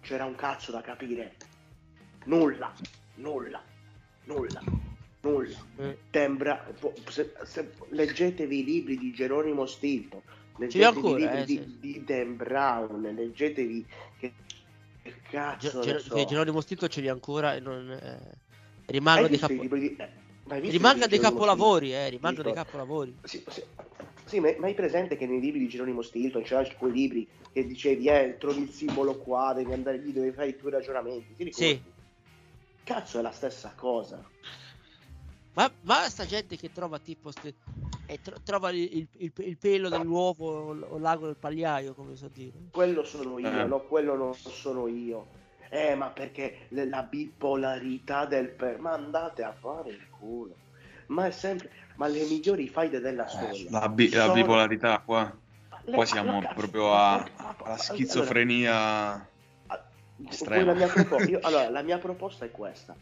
C'era 0.00 0.24
un 0.24 0.34
cazzo 0.34 0.72
da 0.72 0.80
capire. 0.80 1.36
Nulla, 2.24 2.72
nulla, 3.16 3.62
nulla, 4.24 4.62
nulla. 5.20 5.58
Eh. 5.76 5.98
Tembra, 6.10 6.66
se- 7.08 7.34
se- 7.44 7.72
leggetevi 7.90 8.58
i 8.60 8.64
libri 8.64 8.98
di 8.98 9.12
Geronimo 9.12 9.64
Stilton, 9.66 10.20
leggetevi 10.56 10.84
ancora, 10.84 11.18
i 11.18 11.20
libri 11.20 11.38
eh, 11.38 11.44
di, 11.44 11.56
sì. 11.56 11.78
di 11.78 12.04
Dan 12.04 12.36
Brown, 12.36 13.00
leggetevi 13.00 13.86
che, 14.18 14.32
che 15.04 15.20
cazzo 15.28 15.84
Ge- 15.84 15.92
ne 15.92 15.98
Ge- 15.98 16.00
so. 16.00 16.14
che 16.14 16.24
Geronimo 16.24 16.60
Stito 16.62 16.88
ce 16.88 17.00
li 17.02 17.08
ha 17.08 17.12
ancora 17.12 17.54
e 17.54 17.60
non... 17.60 17.90
eh, 17.90 18.38
rimangono 18.86 19.28
dei, 19.28 19.38
capo- 19.38 19.52
di- 19.52 19.96
eh, 19.96 20.12
rimangono 20.70 21.06
dei 21.06 21.18
capolavori, 21.18 21.88
Stilton? 21.88 22.06
eh, 22.06 22.08
rimangono 22.10 22.42
dei 22.42 22.52
Stilton? 22.52 22.54
capolavori. 22.54 23.14
Sì, 23.24 23.44
sì. 23.48 23.62
Sì, 24.26 24.40
ma, 24.40 24.52
ma 24.58 24.66
hai 24.66 24.74
presente 24.74 25.16
che 25.16 25.26
nei 25.26 25.40
libri 25.40 25.60
di 25.60 25.68
Geronimo 25.68 26.00
Stilton 26.00 26.42
c'erano 26.42 26.68
quei 26.78 26.92
libri 26.92 27.28
che 27.52 27.66
dicevi, 27.66 28.08
eh, 28.08 28.36
trovi 28.38 28.62
il 28.62 28.70
simbolo 28.70 29.16
qua, 29.16 29.52
devi 29.52 29.72
andare 29.72 29.98
lì, 29.98 30.12
devi 30.12 30.32
fare 30.32 30.48
i 30.48 30.56
tuoi 30.56 30.72
ragionamenti. 30.72 31.34
Ti 31.36 31.44
ricordi? 31.44 31.66
Sì. 31.66 31.92
Cazzo, 32.84 33.18
è 33.18 33.22
la 33.22 33.30
stessa 33.30 33.74
cosa. 33.76 34.22
Ma, 35.54 35.70
ma 35.82 36.08
sta 36.08 36.24
gente 36.24 36.56
che 36.56 36.72
trova 36.72 36.98
tipo... 36.98 37.30
ste- 37.30 37.54
eh, 38.06 38.20
tro- 38.22 38.36
trova 38.42 38.70
il, 38.70 38.78
il- 38.82 39.08
il- 39.18 39.32
il 39.36 39.56
pelo 39.56 39.88
dell'uovo 39.88 40.70
o 40.70 40.98
l'ago 40.98 41.26
del 41.26 41.36
pagliaio, 41.36 41.94
come 41.94 42.16
so 42.16 42.28
dire. 42.32 42.52
Quello 42.70 43.04
sono 43.04 43.38
io, 43.38 43.48
Eh. 43.50 43.64
no? 43.64 43.80
Quello 43.82 44.14
non 44.16 44.34
sono 44.34 44.86
io. 44.88 45.26
Eh, 45.70 45.94
ma 45.94 46.08
perché 46.10 46.66
la 46.68 47.02
bipolarità 47.02 48.26
del 48.26 48.48
per... 48.50 48.78
Ma 48.78 48.92
andate 48.92 49.42
a 49.42 49.52
fare 49.52 49.90
il 49.90 50.06
culo. 50.10 50.54
Ma 51.06 51.26
è 51.26 51.30
sempre... 51.30 51.70
Ma 51.96 52.06
le 52.08 52.24
migliori 52.26 52.68
faide 52.68 53.00
della 53.00 53.26
storia. 53.26 53.70
La, 53.70 53.88
bi- 53.88 54.08
la 54.10 54.22
sono- 54.22 54.34
bipolarità 54.34 54.98
qua. 55.04 55.36
Le- 55.86 55.92
Qua 55.96 56.04
siamo 56.06 56.38
allora, 56.38 56.54
proprio 56.54 56.92
a- 56.94 57.14
alla 57.14 57.28
allora, 57.58 57.76
schizofrenia. 57.76 59.28
Poi 59.66 60.28
Estrema. 60.28 60.64
la 60.72 60.74
mia, 60.74 60.86
propo- 60.88 61.22
io- 61.24 61.38
allora, 61.42 61.68
la 61.70 61.82
mia 61.82 61.98
proposta 61.98 62.44
è 62.44 62.50
questa. 62.50 62.96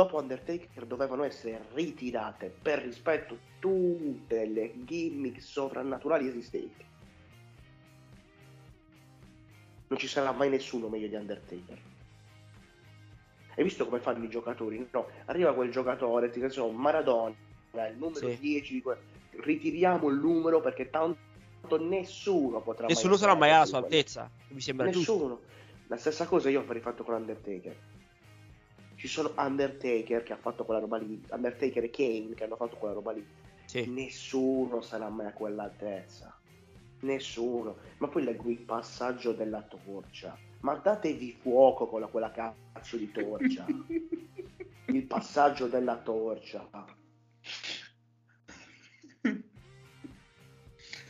Dopo 0.00 0.16
Undertaker 0.16 0.86
dovevano 0.86 1.24
essere 1.24 1.66
ritirate 1.74 2.50
per 2.62 2.78
rispetto 2.78 3.36
tutte 3.58 4.46
le 4.46 4.72
gimmick 4.86 5.42
sovrannaturali 5.42 6.26
esistenti. 6.26 6.82
Non 9.88 9.98
ci 9.98 10.06
sarà 10.06 10.32
mai 10.32 10.48
nessuno 10.48 10.88
meglio 10.88 11.06
di 11.06 11.16
Undertaker. 11.16 11.78
Hai 13.54 13.62
visto 13.62 13.84
come 13.84 14.00
fanno 14.00 14.24
i 14.24 14.30
giocatori? 14.30 14.88
No, 14.90 15.06
arriva 15.26 15.52
quel 15.52 15.70
giocatore, 15.70 16.30
ti 16.30 16.42
so, 16.48 16.70
Maradona, 16.70 17.34
il 17.86 17.96
numero 17.98 18.30
Sì. 18.30 18.38
10 18.38 18.72
di 18.72 18.80
que- 18.80 19.02
ritiriamo 19.32 20.08
il 20.08 20.16
numero 20.16 20.62
perché 20.62 20.88
tanto 20.88 21.18
nessuno 21.78 22.62
potrà 22.62 22.86
Nessuno 22.86 23.10
mai 23.10 23.18
sarà 23.18 23.34
mai 23.34 23.50
alla 23.50 23.66
sua 23.66 23.78
altezza. 23.78 24.30
Mi 24.48 24.62
sembra 24.62 24.88
giusto. 24.88 25.12
Nessuno. 25.12 25.40
La 25.88 25.98
stessa 25.98 26.26
cosa 26.26 26.48
io 26.48 26.60
avrei 26.60 26.80
fatto 26.80 27.04
con 27.04 27.16
Undertaker. 27.16 27.76
Ci 29.00 29.08
sono 29.08 29.32
Undertaker 29.34 30.22
che 30.22 30.34
ha 30.34 30.36
fatto 30.36 30.66
quella 30.66 30.80
roba 30.80 30.98
lì, 30.98 31.18
Undertaker 31.30 31.84
e 31.84 31.90
Kane 31.90 32.34
che 32.34 32.44
hanno 32.44 32.56
fatto 32.56 32.76
quella 32.76 32.92
roba 32.92 33.12
lì. 33.12 33.26
Sì. 33.64 33.86
Nessuno 33.88 34.82
sarà 34.82 35.08
mai 35.08 35.24
a 35.28 35.32
quell'altezza. 35.32 36.38
Nessuno. 37.00 37.78
Ma 37.96 38.08
poi 38.08 38.24
leggo 38.24 38.50
il 38.50 38.58
passaggio 38.58 39.32
della 39.32 39.62
torcia. 39.62 40.36
Ma 40.60 40.74
datevi 40.74 41.32
fuoco 41.40 41.86
con 41.86 42.00
la, 42.02 42.08
quella 42.08 42.30
cazzo 42.30 42.98
di 42.98 43.10
torcia. 43.10 43.64
il 44.92 45.06
passaggio 45.06 45.66
della 45.66 45.96
torcia. 45.96 46.68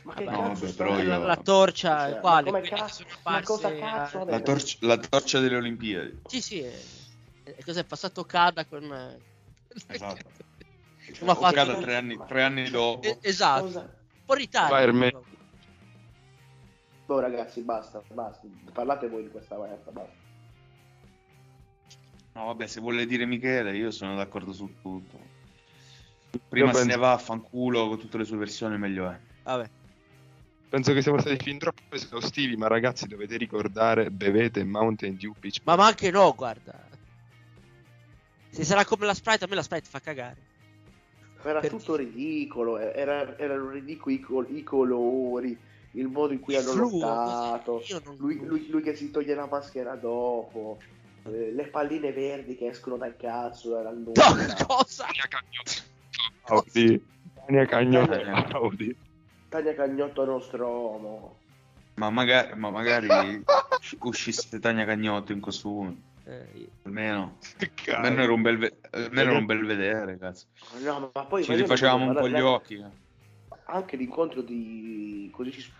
Ma 0.03 0.13
che 0.15 0.23
Vabbè, 0.23 0.37
cazzo 0.37 0.73
però 0.75 0.97
io- 0.97 1.07
La, 1.09 1.17
la 1.17 1.35
torcia, 1.35 2.09
Cioè, 2.11 2.19
quale? 2.21 2.51
ma 2.51 2.57
come 2.59 2.69
cazzo- 2.69 3.03
ma 3.25 3.41
cosa 3.43 3.75
cazzo 3.75 4.21
a-? 4.21 4.25
La, 4.25 4.39
torcia- 4.39 4.77
la 4.79 4.97
torcia 4.97 5.39
delle 5.39 5.57
Olimpiadi. 5.57 6.21
Sì, 6.27 6.41
sì. 6.41 6.61
È, 6.61 6.73
è 7.55 7.63
cos'è 7.63 7.83
passato 7.83 8.23
Cada 8.25 8.65
con... 8.65 8.83
eh, 8.91 9.19
Esatto. 9.87 10.29
Come 11.19 11.31
ha 11.31 11.35
fatto- 11.35 11.47
Okada 11.61 11.75
tre 11.77 11.95
anni, 11.95 12.19
tre 12.27 12.43
anni 12.43 12.69
dopo. 12.69 13.01
Eh, 13.07 13.17
Esatto. 13.21 13.63
Cosa- 13.65 13.79
Un 13.81 14.25
po' 14.25 14.33
ritardo. 14.33 14.73
Vai, 14.73 14.83
Erme. 14.83 15.09
però. 15.11 15.23
Boh 17.05 17.19
ragazzi, 17.19 17.61
basta, 17.61 18.01
basta. 18.13 18.47
Parlate 18.71 19.09
voi 19.09 19.23
di 19.23 19.29
questa 19.29 19.57
merda, 19.57 19.91
basta. 19.91 20.19
No, 22.33 22.45
vabbè, 22.45 22.65
se 22.67 22.79
vuole 22.79 23.05
dire 23.05 23.25
Michele, 23.25 23.75
io 23.75 23.91
sono 23.91 24.15
d'accordo 24.15 24.53
su 24.53 24.73
tutto. 24.81 25.19
Prima 26.47 26.67
Io 26.71 26.77
se 26.77 26.85
ne 26.85 26.95
va 26.95 27.11
a 27.11 27.17
fanculo 27.17 27.89
con 27.89 27.99
tutte 27.99 28.17
le 28.17 28.23
sue 28.23 28.37
versioni, 28.37 28.77
meglio 28.77 29.09
è. 29.09 29.19
Vabbè. 29.43 29.69
Penso 30.69 30.93
che 30.93 31.01
siamo 31.01 31.19
stati 31.19 31.35
fin 31.35 31.57
troppo 31.57 31.81
esaustivi, 31.89 32.55
ma 32.55 32.67
ragazzi 32.67 33.05
dovete 33.05 33.35
ricordare, 33.35 34.09
bevete 34.09 34.63
Mountain 34.63 35.17
Dew 35.17 35.33
Peach. 35.37 35.59
Ma, 35.65 35.75
ma 35.75 35.87
anche 35.87 36.09
no, 36.09 36.33
guarda. 36.33 36.87
Se 38.51 38.63
sarà 38.65 38.85
come 38.85 39.05
la 39.05 39.13
Sprite, 39.13 39.45
a 39.45 39.47
me 39.47 39.55
la 39.55 39.63
Sprite 39.63 39.89
fa 39.89 39.99
cagare. 39.99 40.49
Era 41.43 41.59
Per- 41.59 41.69
tutto 41.71 41.95
ridicolo, 41.95 42.77
eh, 42.77 42.91
era- 42.93 43.37
erano 43.37 43.69
ridicoli 43.69 44.15
i, 44.15 44.19
col- 44.19 44.55
i 44.55 44.61
colori, 44.63 45.57
il 45.93 46.07
modo 46.07 46.33
in 46.33 46.39
cui 46.39 46.55
hanno 46.55 46.71
Fluo, 46.71 46.99
lottato, 46.99 47.83
non- 48.03 48.15
lui, 48.17 48.37
lui- 48.45 48.67
lui 48.69 48.81
che 48.83 48.95
si 48.95 49.09
toglie 49.09 49.33
la 49.33 49.47
maschera 49.47 49.95
dopo, 49.95 50.77
eh, 51.23 51.51
le 51.51 51.67
palline 51.67 52.11
verdi 52.11 52.55
che 52.55 52.67
escono 52.67 52.97
dal 52.97 53.15
cazzo 53.17 53.71
dalla 53.71 53.89
No, 53.91 53.97
nulla. 54.05 54.65
cosa? 54.67 55.05
Tania 55.05 55.27
Cagnotto. 55.29 55.89
Audi. 56.43 57.05
Tania 57.45 57.65
Cagnotto. 57.65 58.13
Eh. 58.13 58.53
Audi. 58.53 58.95
Taglia 59.49 59.73
cagnotto 59.73 60.23
Nostromo. 60.25 61.35
Ma 61.95 62.09
magari, 62.09 62.55
ma 62.57 62.69
magari 62.71 63.43
uscisse 64.01 64.59
Tania 64.59 64.85
Cagnotto 64.85 65.31
in 65.31 65.39
costume. 65.39 66.09
Eh, 66.23 66.69
Almeno, 66.83 67.37
almeno 67.87 68.21
era 68.21 68.31
un 68.33 68.41
bel, 68.41 68.57
ve- 68.57 68.77
almeno 68.91 69.29
era 69.31 69.39
un 69.39 69.45
bel 69.45 69.65
vedere, 69.65 70.17
cazzo. 70.17 70.45
No, 70.83 71.11
ma 71.13 71.25
poi 71.25 71.43
Ci 71.43 71.53
rifacevamo 71.55 72.05
un 72.05 72.13
po' 72.15 72.29
gli 72.29 72.39
occhi. 72.39 72.83
Anche 73.65 73.95
l'incontro 73.95 74.41
di... 74.41 75.29
così 75.33 75.51
ci 75.51 75.71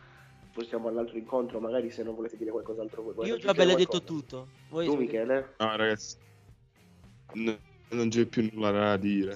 spostiamo 0.50 0.88
all'altro 0.88 1.18
incontro, 1.18 1.60
magari 1.60 1.92
se 1.92 2.04
non 2.04 2.16
volete 2.16 2.38
dire 2.38 2.52
qualcos'altro 2.52 3.04
voi. 3.04 3.28
io 3.28 3.38
già 3.38 3.52
aggiungere 3.52 3.56
bello 3.56 3.78
detto 3.78 4.04
tutto. 4.04 4.48
Voi 4.70 4.86
Tu 4.86 4.96
Michele? 4.96 5.56
No, 5.58 5.76
ragazzi. 5.76 6.18
N- 7.34 7.60
non 7.90 8.10
c'è 8.10 8.26
più 8.26 8.50
nulla 8.52 8.72
da 8.72 8.98
dire. 8.98 9.36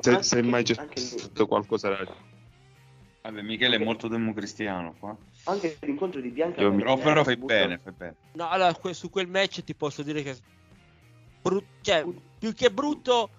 Se, 0.00 0.10
Anche- 0.10 0.22
se 0.22 0.42
mai 0.42 0.64
c'è 0.64 0.74
stato 0.94 1.46
qualcosa 1.46 1.88
da 1.90 1.96
dire. 2.04 2.26
Vabbè, 3.22 3.42
Michele 3.42 3.76
è 3.76 3.84
molto 3.84 4.08
democristiano 4.08 4.94
qua. 4.98 5.16
Anche 5.48 5.78
l'incontro 5.80 6.20
di 6.20 6.28
Bianca 6.28 6.60
Io 6.60 6.70
mi- 6.70 6.82
Però, 6.82 6.96
però 6.98 7.24
fai 7.24 7.36
butta- 7.36 7.54
bene, 7.54 7.78
fai 7.78 7.92
bene. 7.92 8.16
No, 8.34 8.48
allora 8.50 8.74
que- 8.74 8.92
su 8.92 9.08
quel 9.08 9.28
match 9.28 9.64
ti 9.64 9.74
posso 9.74 10.02
dire 10.02 10.22
che 10.22 10.36
bru- 11.40 11.64
cioè, 11.80 12.04
più 12.38 12.52
che 12.52 12.70
brutto 12.70 13.30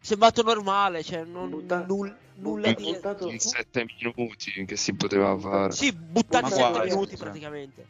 sembrato 0.00 0.42
normale, 0.42 1.02
cioè 1.02 1.24
non 1.24 1.50
Butta- 1.50 1.84
null- 1.86 2.16
nulla 2.36 2.72
di 2.72 2.82
buttato, 2.84 3.28
In 3.28 3.38
sette 3.38 3.84
minuti 4.00 4.64
che 4.64 4.76
si 4.76 4.94
poteva 4.94 5.36
fare. 5.38 5.72
Sì, 5.72 5.92
buttati 5.92 6.44
Ma 6.44 6.48
7 6.50 6.68
guarda, 6.70 6.84
minuti 6.84 7.16
praticamente. 7.18 7.86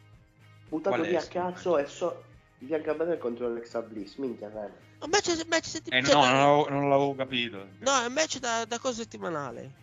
buttato 0.67 0.95
Qual 0.97 1.07
via 1.07 1.19
a 1.21 1.25
cazzo 1.25 1.77
e 1.77 1.85
so 1.85 2.23
Bianca 2.59 2.93
Belair 2.93 3.17
contro 3.17 3.45
Alexa 3.45 3.81
Bliss 3.81 4.17
minchia 4.17 4.49
Ren. 4.49 4.71
Un 4.99 5.09
match, 5.09 5.45
match 5.47 5.65
setti- 5.65 5.89
Eh, 5.89 6.01
no, 6.01 6.11
non 6.13 6.21
l'avevo, 6.33 6.69
non 6.69 6.89
l'avevo 6.89 7.15
capito. 7.15 7.67
no, 7.79 8.01
è 8.01 8.05
un 8.07 8.13
match 8.13 8.39
da, 8.39 8.65
da 8.65 8.77
cosa 8.77 9.01
settimanale. 9.01 9.79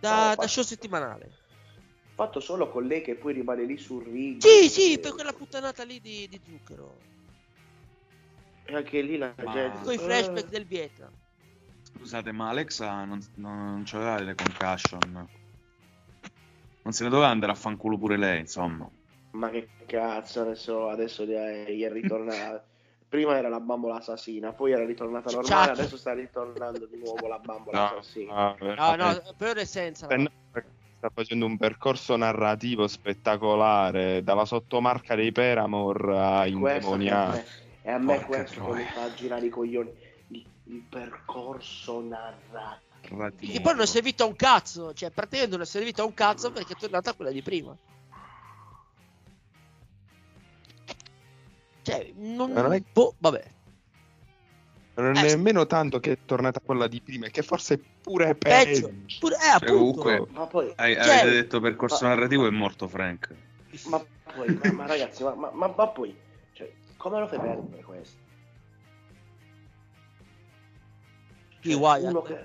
Da, 0.00 0.30
No, 0.30 0.34
da 0.36 0.46
show 0.48 0.64
settimanale. 0.64 1.40
Fatto 2.14 2.40
solo 2.40 2.68
con 2.70 2.86
lei 2.86 3.02
che 3.02 3.16
poi 3.16 3.32
rimane 3.34 3.64
lì 3.64 3.76
sul 3.76 4.04
ring 4.04 4.40
Sì, 4.42 4.68
sì, 4.68 4.98
per 4.98 5.12
quella 5.12 5.32
puttanata 5.32 5.84
lì 5.84 6.00
di, 6.00 6.26
di 6.28 6.40
zucchero. 6.44 6.98
e 8.64 8.74
anche 8.74 9.00
lì 9.02 9.16
la 9.18 9.34
Ma- 9.36 9.44
gente 9.52 9.84
Con 9.84 9.92
i 9.92 9.98
flashback 9.98 10.48
del 10.48 10.66
Vietnam. 10.66 11.12
Scusate, 11.94 12.32
ma 12.32 12.48
Alexa 12.48 13.04
non, 13.04 13.20
non 13.36 13.82
c'aveva 13.84 14.18
le 14.20 14.34
concussion. 14.34 15.28
Non 16.84 16.92
se 16.92 17.04
ne 17.04 17.10
doveva 17.10 17.28
andare 17.30 17.52
a 17.52 17.54
fanculo 17.56 17.96
pure 17.98 18.16
lei, 18.16 18.40
insomma. 18.40 18.90
ma 19.32 19.50
che 19.50 19.70
cazzo 19.86 20.40
adesso 20.42 20.88
adesso 20.88 21.24
gli 21.24 21.32
è, 21.32 21.64
è 21.66 21.90
ritornata 21.90 22.66
prima 23.08 23.36
era 23.36 23.48
la 23.48 23.60
bambola 23.60 23.96
assassina 23.96 24.52
poi 24.52 24.72
era 24.72 24.84
ritornata 24.84 25.30
normale 25.30 25.70
Ciao. 25.70 25.72
adesso 25.72 25.96
sta 25.96 26.12
ritornando 26.12 26.86
di 26.86 26.96
nuovo 26.98 27.26
la 27.28 27.38
bambola 27.38 27.78
No, 27.78 27.84
assassina 27.84 28.32
no, 28.32 28.56
No, 28.76 28.96
no, 28.96 29.34
per 29.36 29.58
essenza. 29.58 30.06
Ben- 30.08 30.28
sta 31.02 31.10
facendo 31.12 31.46
un 31.46 31.56
percorso 31.56 32.14
narrativo 32.16 32.86
spettacolare 32.86 34.22
dalla 34.22 34.44
sottomarca 34.44 35.16
dei 35.16 35.32
Paramore 35.32 36.16
a 36.16 36.46
me, 37.32 37.44
e 37.82 37.90
a 37.90 37.98
me 37.98 38.14
Porca 38.14 38.26
questo 38.26 38.64
che 38.64 38.72
mi 38.72 38.84
fa 38.84 39.12
girare 39.12 39.46
i 39.46 39.48
coglioni 39.48 39.90
il, 40.28 40.46
il 40.66 40.86
percorso 40.88 42.00
narrativo 42.02 43.52
Che 43.52 43.60
poi 43.60 43.72
non 43.72 43.82
è 43.82 43.86
servito 43.86 44.22
a 44.22 44.26
un 44.26 44.36
cazzo. 44.36 44.94
Cioè, 44.94 45.10
praticamente 45.10 45.56
non 45.56 45.64
è 45.64 45.68
servito 45.68 46.02
a 46.02 46.04
un 46.04 46.14
cazzo 46.14 46.52
perché 46.52 46.74
è 46.74 46.76
tornata 46.76 47.14
quella 47.14 47.32
di 47.32 47.42
prima. 47.42 47.76
Cioè, 51.82 52.12
non. 52.14 52.52
Non 52.52 52.72
è- 52.72 52.82
boh, 52.92 53.16
vabbè. 53.18 53.44
Non 54.94 55.16
è 55.16 55.24
Eh, 55.24 55.34
nemmeno 55.34 55.66
tanto 55.66 56.00
che 56.00 56.12
è 56.12 56.18
tornata 56.24 56.60
quella 56.62 56.86
di 56.86 57.00
prima, 57.00 57.26
è 57.26 57.30
che 57.30 57.42
forse 57.42 57.74
è 57.74 57.80
pure 58.00 58.34
Peggio. 58.34 58.88
peggio. 58.88 58.94
Pure, 59.20 59.36
eh, 59.36 59.38
Cioè, 59.38 59.68
appunto. 59.70 60.00
comunque, 60.02 60.26
ma 60.34 60.46
poi 60.46 60.72
hai- 60.76 60.94
Cioè- 60.94 61.02
avete 61.20 61.30
detto 61.30 61.60
percorso 61.60 62.04
ma- 62.04 62.14
narrativo 62.14 62.46
è 62.46 62.50
morto 62.50 62.88
Frank. 62.88 63.34
ma 63.84 64.04
poi 64.34 64.48
ma, 64.54 64.70
ma 64.72 64.86
ragazzi 64.86 65.22
ma, 65.22 65.34
ma, 65.34 65.50
ma- 65.50 65.72
ma 65.74 65.88
poi 65.88 66.14
cioè, 66.52 66.70
come 66.98 67.18
lo 67.20 67.26
fai 67.26 67.38
perdere 67.40 67.82
questo 67.82 68.18
uno 71.64 72.22
che 72.22 72.44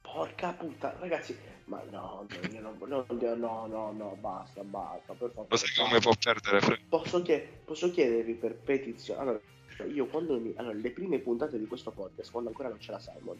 porca 0.00 0.52
puttana 0.52 0.98
ragazzi 1.00 1.36
ma 1.64 1.82
no 1.90 2.26
no 2.30 3.06
no 3.08 3.34
no 3.34 3.66
no 3.66 3.92
no 3.92 4.16
basta 4.20 4.62
basta 4.62 5.14
per 5.14 5.30
favore 5.30 5.48
Lo 5.48 5.56
sai 5.56 5.68
basta. 5.68 5.82
come 5.82 5.98
può 5.98 6.12
perdere 6.22 6.60
Frank? 6.60 6.80
posso, 6.88 7.22
posso 7.64 7.90
chiedervi 7.90 8.34
per 8.34 8.54
petizione 8.56 9.20
allora 9.20 9.40
cioè, 9.40 9.50
io 9.92 10.06
quando 10.06 10.38
mi 10.38 10.52
allora 10.56 10.74
le 10.74 10.90
prime 10.90 11.18
puntate 11.18 11.58
di 11.58 11.66
questo 11.66 11.90
podcast 11.90 12.30
quando 12.30 12.50
ancora 12.50 12.68
non 12.68 12.78
c'era 12.78 12.98
Simon 12.98 13.38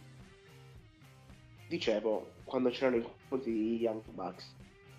dicevo 1.69 2.33
quando 2.45 2.71
c'erano 2.71 2.97
i 2.97 3.01
incontri 3.01 3.53
di 3.53 3.77
Young 3.77 4.03
Bucks 4.11 4.55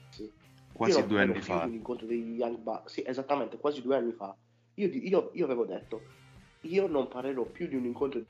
sì. 0.10 0.32
Quasi 0.72 1.06
due 1.06 1.22
anni 1.22 1.40
fa. 1.42 1.64
di 1.64 1.70
un 1.70 1.76
incontro 1.76 2.06
degli 2.08 2.36
Young 2.38 2.58
Bucks 2.58 2.94
sì 2.94 3.04
esattamente 3.06 3.58
quasi 3.58 3.82
due 3.82 3.96
anni 3.96 4.12
fa 4.12 4.36
io, 4.76 4.88
io- 4.88 5.30
io 5.34 5.46
avevo 5.46 5.66
detto 5.66 6.02
io 6.62 6.88
non 6.88 7.08
parlerò 7.08 7.44
più 7.44 7.68
di 7.68 7.76
un 7.76 7.86
incontro 7.86 8.24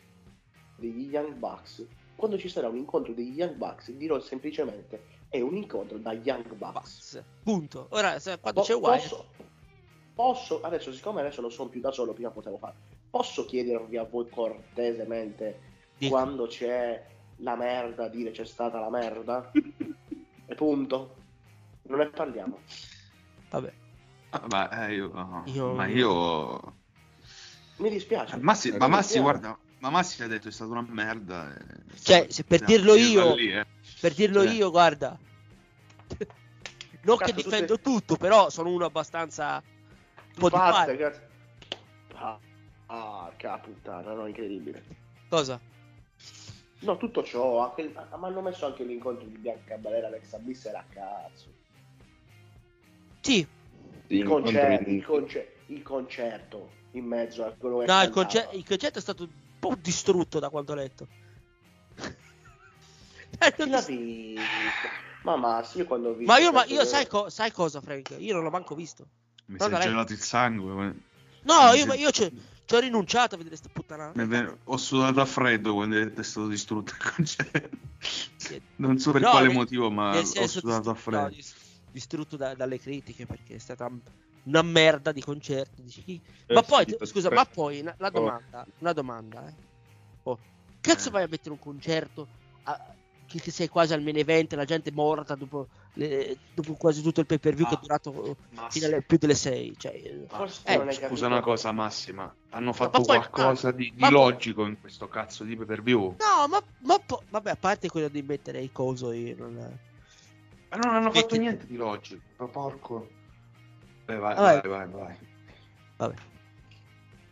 degli 0.78 1.08
Young 1.10 1.34
Bucks 1.36 1.86
quando 2.16 2.38
ci 2.38 2.50
sarà 2.50 2.68
un 2.68 2.78
incontro 2.78 3.14
degli 3.14 3.36
Young 3.38 3.56
Bucks 3.56 3.92
dirò 3.92 4.20
semplicemente 4.20 5.22
è 5.30 5.40
un 5.42 5.56
incontro 5.56 5.98
da 5.98 6.14
Young 6.14 6.54
Bucks 6.54 6.72
Bucks. 6.74 7.24
Punto. 7.44 7.88
Ora, 7.92 8.20
se- 8.20 8.40
quando 8.40 8.62
Po- 8.62 8.66
c'è 8.68 8.76
Wyatt. 8.76 9.02
posso, 9.10 9.26
posso 10.14 10.62
adesso 10.62 10.92
siccome 10.92 11.22
adesso 11.22 11.42
non 11.42 11.50
sono 11.52 11.70
più 11.70 11.80
da 11.82 11.92
solo 11.92 12.14
prima 12.14 12.30
potevo 12.30 12.58
fare 12.58 12.76
posso 13.14 13.46
chiedervi 13.46 13.96
a 13.98 14.06
voi 14.06 14.28
cortesemente 14.28 15.60
Dica. 16.00 16.12
quando 16.12 16.48
c'è 16.48 17.06
la 17.38 17.56
merda 17.56 18.08
dire 18.08 18.32
c'è 18.32 18.44
stata 18.44 18.80
la 18.80 18.90
merda 18.90 19.52
e 19.54 20.56
punto 20.56 21.16
non 21.84 22.00
ne 22.00 22.08
parliamo 22.08 22.60
Vabbè. 23.52 23.72
Ah, 24.32 24.42
ma 24.50 24.88
eh, 24.88 24.96
io. 24.96 25.44
Io- 25.46 25.74
Ma 25.74 25.86
io... 25.86 26.74
mi 27.78 27.90
dispiace 27.92 28.36
Massi, 28.38 28.72
ma 28.72 28.88
Massi, 28.88 29.20
dispiace. 29.20 29.22
guarda, 29.22 29.58
ma 29.78 29.90
Massi 29.92 30.24
ha 30.24 30.28
detto 30.28 30.48
è 30.48 30.52
stata 30.52 30.72
una 30.72 30.84
merda. 30.90 31.54
e- 31.56 31.96
Cioè, 32.02 32.26
se 32.32 32.44
per 32.44 32.62
dirlo 32.64 32.96
io- 32.96 33.36
lì, 33.36 33.52
eh. 33.52 33.64
Per 34.02 34.12
dirlo 34.16 34.44
Cioè. 34.44 34.54
io, 34.54 34.72
guarda. 34.72 35.16
non 37.04 37.18
Cazzo, 37.18 37.32
che 37.32 37.44
difendo 37.44 37.76
tutte- 37.78 37.84
tutto, 37.92 38.16
però 38.16 38.50
sono 38.50 38.70
uno 38.72 38.86
abbastanza. 38.86 39.62
Un 40.18 40.34
po' 40.40 40.50
di 40.50 40.56
Basta, 40.56 40.86
pari. 40.86 40.98
cazzo. 40.98 41.22
ah, 42.16 42.40
ah 42.94 43.32
che 43.36 43.50
puttana 43.62 44.14
no 44.14 44.28
incredibile 44.28 44.84
Cosa? 45.30 45.60
no 46.80 46.98
tutto 46.98 47.24
ciò 47.24 47.60
anche, 47.60 47.92
ma 47.94 48.28
hanno 48.28 48.42
messo 48.42 48.66
anche 48.68 48.84
l'incontro 48.84 49.26
di 49.26 49.38
Bianca 49.38 49.78
Balera 49.78 50.08
Alexa 50.08 50.38
Bliss 50.38 50.66
era 50.66 50.80
a 50.80 50.86
cazzo 50.88 51.50
Sì, 53.22 53.46
il, 54.08 54.24
concer- 54.26 54.84
di- 54.84 54.96
il, 54.96 55.06
conce- 55.06 55.54
il 55.68 55.82
concerto 55.82 56.70
in 56.92 57.06
mezzo 57.06 57.44
a 57.46 57.52
quello 57.58 57.80
che 57.80 57.86
no, 57.86 58.02
il, 58.02 58.10
cantava. 58.10 58.12
conce- 58.12 58.50
il 58.52 58.66
concetto 58.68 59.00
è 59.00 59.02
stato 59.02 59.24
un 59.24 59.30
po' 59.60 59.76
distrutto 59.82 60.40
da 60.40 60.50
quanto 60.50 60.74
ho 60.74 60.76
letto. 60.76 61.08
Non 63.40 63.52
Chi 63.56 63.70
l'ha 63.70 63.78
dis- 63.78 63.88
visto? 63.88 64.90
Ma 65.24 65.36
Massi, 65.38 65.80
io 65.80 65.86
quando 65.86 66.10
ho 66.10 66.14
visto 66.14 66.32
ma 66.32 66.38
io, 66.38 66.52
ma 66.52 66.66
io 66.66 66.82
che- 66.82 66.86
sai, 66.86 67.08
co- 67.08 67.30
sai 67.30 67.52
cosa, 67.52 67.82
Frank? 67.82 68.16
Io 68.20 68.34
non 68.34 68.44
l'ho 68.44 68.50
manco 68.52 68.76
visto. 68.76 69.06
Mi 69.48 69.58
No, 69.58 69.66
si 69.66 69.70
è 69.70 69.74
dai. 69.74 69.82
gelato 69.82 70.14
il 70.14 70.22
sangue. 70.22 70.94
No, 71.44 71.74
io, 71.74 71.94
io 71.94 72.10
ci 72.66 72.76
ho 72.76 72.80
rinunciato 72.80 73.36
a 73.36 73.38
vedere 73.38 73.56
sta 73.56 73.70
puttanata. 73.72 74.60
Ho 74.66 74.78
sudato 74.78 75.20
a 75.22 75.26
freddo 75.26 75.74
quando 75.74 75.98
è 76.14 76.24
stato 76.24 76.48
distrutto 76.48 76.94
il 76.94 77.12
concerto. 77.16 77.78
Sì. 78.36 78.62
Non 78.78 78.98
so 79.00 79.12
per 79.12 79.22
No, 79.22 79.30
quale 79.32 79.48
nel- 79.48 79.56
motivo, 79.56 79.90
ma 79.92 80.18
ho 80.18 80.24
sudato 80.48 80.90
a 80.90 80.94
freddo. 80.96 81.22
no, 81.24 81.30
dis- 81.30 81.82
distrutto 81.92 82.38
da- 82.38 82.56
dalle 82.56 82.80
critiche 82.80 83.26
perché 83.26 83.56
è 83.56 83.60
stata 83.60 83.90
una 84.46 84.62
merda 84.62 85.12
di 85.12 85.22
concerto. 85.22 85.82
dici 85.82 86.22
Eh, 86.46 86.54
ma 86.54 86.62
poi, 86.64 86.86
sì, 86.88 86.96
t- 86.98 87.06
scusa, 87.06 87.30
per- 87.30 87.38
ma 87.38 87.46
poi 87.46 87.82
la 87.82 87.96
Oh. 87.98 88.10
domanda, 88.10 88.66
una 88.80 88.94
domanda, 88.94 89.48
eh. 89.48 89.56
Oh, 90.24 90.40
cazzo 90.82 91.10
Eh. 91.10 91.12
vai 91.12 91.24
a 91.24 91.28
mettere 91.30 91.52
un 91.52 91.60
concerto 91.60 92.30
a- 92.64 92.96
che, 93.34 93.40
che 93.42 93.52
sei 93.52 93.68
quasi 93.68 93.94
al 93.94 94.04
main 94.04 94.18
event, 94.18 94.54
la 94.54 94.66
gente 94.66 94.92
è 94.92 94.94
morta 94.94 95.34
dopo, 95.36 95.68
le- 95.94 96.38
dopo 96.54 96.74
quasi 96.76 97.02
tutto 97.02 97.22
il 97.22 97.26
pay 97.26 97.40
per 97.40 97.56
view 97.56 97.68
che 97.68 97.74
è 97.74 97.78
Ah. 97.78 97.82
durato 97.82 98.38
Ma 98.52 98.70
fino 98.70 98.86
alle 98.86 99.02
più 99.02 99.18
delle 99.18 99.34
6. 99.34 99.74
Cioè, 99.78 99.92
eh, 99.94 100.92
Scusa 100.92 101.26
una 101.28 101.42
cosa, 101.42 101.72
Massima. 101.72 102.34
Hanno 102.52 102.74
fatto 102.74 103.02
poi- 103.02 103.18
qualcosa 103.18 103.70
ah, 103.70 103.72
di, 103.72 103.92
di 103.94 104.00
ma 104.00 104.10
logico 104.10 104.66
in 104.66 104.80
questo 104.80 105.08
cazzo 105.08 105.44
di 105.44 105.56
pay 105.56 105.66
per 105.66 105.82
view. 105.82 106.16
no, 106.20 106.48
ma, 106.48 106.62
ma 106.82 107.00
po- 107.04 107.24
vabbè, 107.30 107.50
a 107.52 107.56
parte 107.56 107.90
quello 107.90 108.08
di 108.10 108.22
mettere 108.22 108.62
il 108.62 108.72
coso, 108.72 109.12
io 109.12 109.36
non... 109.38 109.80
Ma 110.70 110.78
non 110.78 110.94
hanno 110.96 111.12
fatto 111.12 111.36
niente 111.36 111.66
di 111.66 111.76
logico. 111.76 112.22
Ma 112.38 112.48
porco. 112.48 113.08
Eh, 114.06 114.16
vai, 114.16 114.36
vai, 114.36 114.62
vai, 114.68 114.88
vai. 114.90 115.18
Vabbè. 115.98 116.16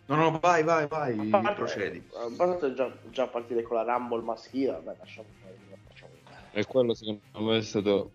No, 0.08 0.16
no, 0.16 0.40
vai, 0.40 0.64
vai, 0.64 0.88
vai. 0.88 1.16
Parte- 1.30 1.54
Procedi. 1.54 2.04
A 2.14 2.30
parte 2.36 2.74
già, 2.74 2.92
già 3.12 3.28
partire 3.28 3.62
con 3.64 3.78
la 3.78 3.84
Rumble 3.84 4.22
maschile, 4.24 4.72
vabbè, 4.74 4.96
lasciamo. 5.00 5.28
E 6.54 6.66
quello 6.66 6.94
secondo 6.94 7.22
me 7.40 7.58
è 7.58 7.62
stato 7.62 8.12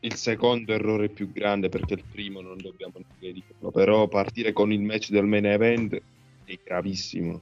il 0.00 0.14
secondo 0.16 0.72
errore 0.72 1.08
più 1.08 1.30
grande 1.32 1.68
perché 1.68 1.94
il 1.94 2.04
primo 2.04 2.40
non 2.40 2.58
dobbiamo 2.58 2.94
neanche 2.96 3.32
dirlo. 3.32 3.70
Però 3.70 4.08
partire 4.08 4.52
con 4.52 4.72
il 4.72 4.80
match 4.80 5.10
del 5.10 5.26
main 5.26 5.46
event 5.46 6.00
è 6.44 6.58
gravissimo. 6.62 7.40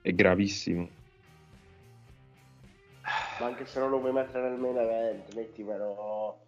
È 0.00 0.12
gravissimo. 0.12 0.88
Ma 3.38 3.46
anche 3.46 3.66
se 3.66 3.80
non 3.80 3.90
lo 3.90 4.00
vuoi 4.00 4.12
mettere 4.12 4.48
nel 4.48 4.58
main 4.58 4.76
event, 4.76 5.34
mettimelo... 5.34 6.38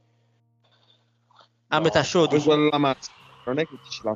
A 1.69 1.79
No, 1.79 1.83
metà 1.83 2.03
show, 2.03 2.29
Poi 2.29 2.41
quella 2.41 2.79
mazza 2.79 3.11
non 3.45 3.59
è 3.59 3.67
che 3.67 3.77
dici 3.83 4.01
la 4.05 4.15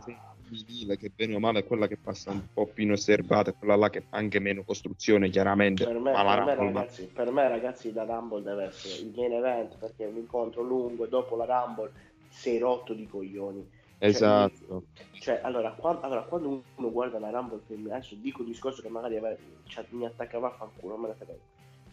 femminile 0.50 0.96
che 0.96 1.10
bene 1.14 1.34
o 1.34 1.38
male 1.38 1.60
è 1.60 1.64
quella 1.64 1.86
che 1.86 1.96
passa 1.96 2.30
un 2.30 2.46
po' 2.52 2.66
più 2.66 2.84
inosservata, 2.84 3.52
quella 3.52 3.76
là 3.76 3.88
che 3.90 4.02
fa 4.02 4.16
anche 4.16 4.38
meno 4.38 4.62
costruzione 4.64 5.30
chiaramente. 5.30 5.84
Per 5.84 5.98
me, 5.98 6.12
ma 6.12 6.22
la 6.22 6.44
per, 6.44 6.58
me, 6.58 6.72
ragazzi, 6.72 7.04
per 7.12 7.30
me, 7.30 7.48
ragazzi, 7.48 7.92
la 7.92 8.04
Rumble 8.04 8.42
deve 8.42 8.64
essere 8.64 9.02
il 9.02 9.12
main 9.14 9.32
event 9.32 9.76
perché 9.78 10.04
è 10.04 10.08
un 10.08 10.16
incontro 10.16 10.62
lungo 10.62 11.04
e 11.04 11.08
dopo 11.08 11.36
la 11.36 11.44
Rumble 11.44 11.92
sei 12.28 12.58
rotto 12.58 12.92
di 12.92 13.06
coglioni. 13.06 13.68
Esatto. 13.98 14.84
Cioè, 15.12 15.40
allora, 15.42 15.72
qua- 15.72 16.00
allora, 16.00 16.22
quando 16.22 16.62
uno 16.74 16.90
guarda 16.90 17.18
la 17.18 17.30
Rumble 17.30 17.60
femminile, 17.66 17.94
adesso 17.94 18.14
dico 18.14 18.42
un 18.42 18.48
discorso 18.48 18.82
che 18.82 18.88
magari 18.88 19.16
ave- 19.16 19.38
cioè, 19.66 19.84
mi 19.90 20.06
attaccava 20.06 20.48
a 20.48 20.52
fanculo, 20.52 20.94
non 20.94 21.02
me 21.02 21.08
ne 21.08 21.14
frega. 21.14 21.34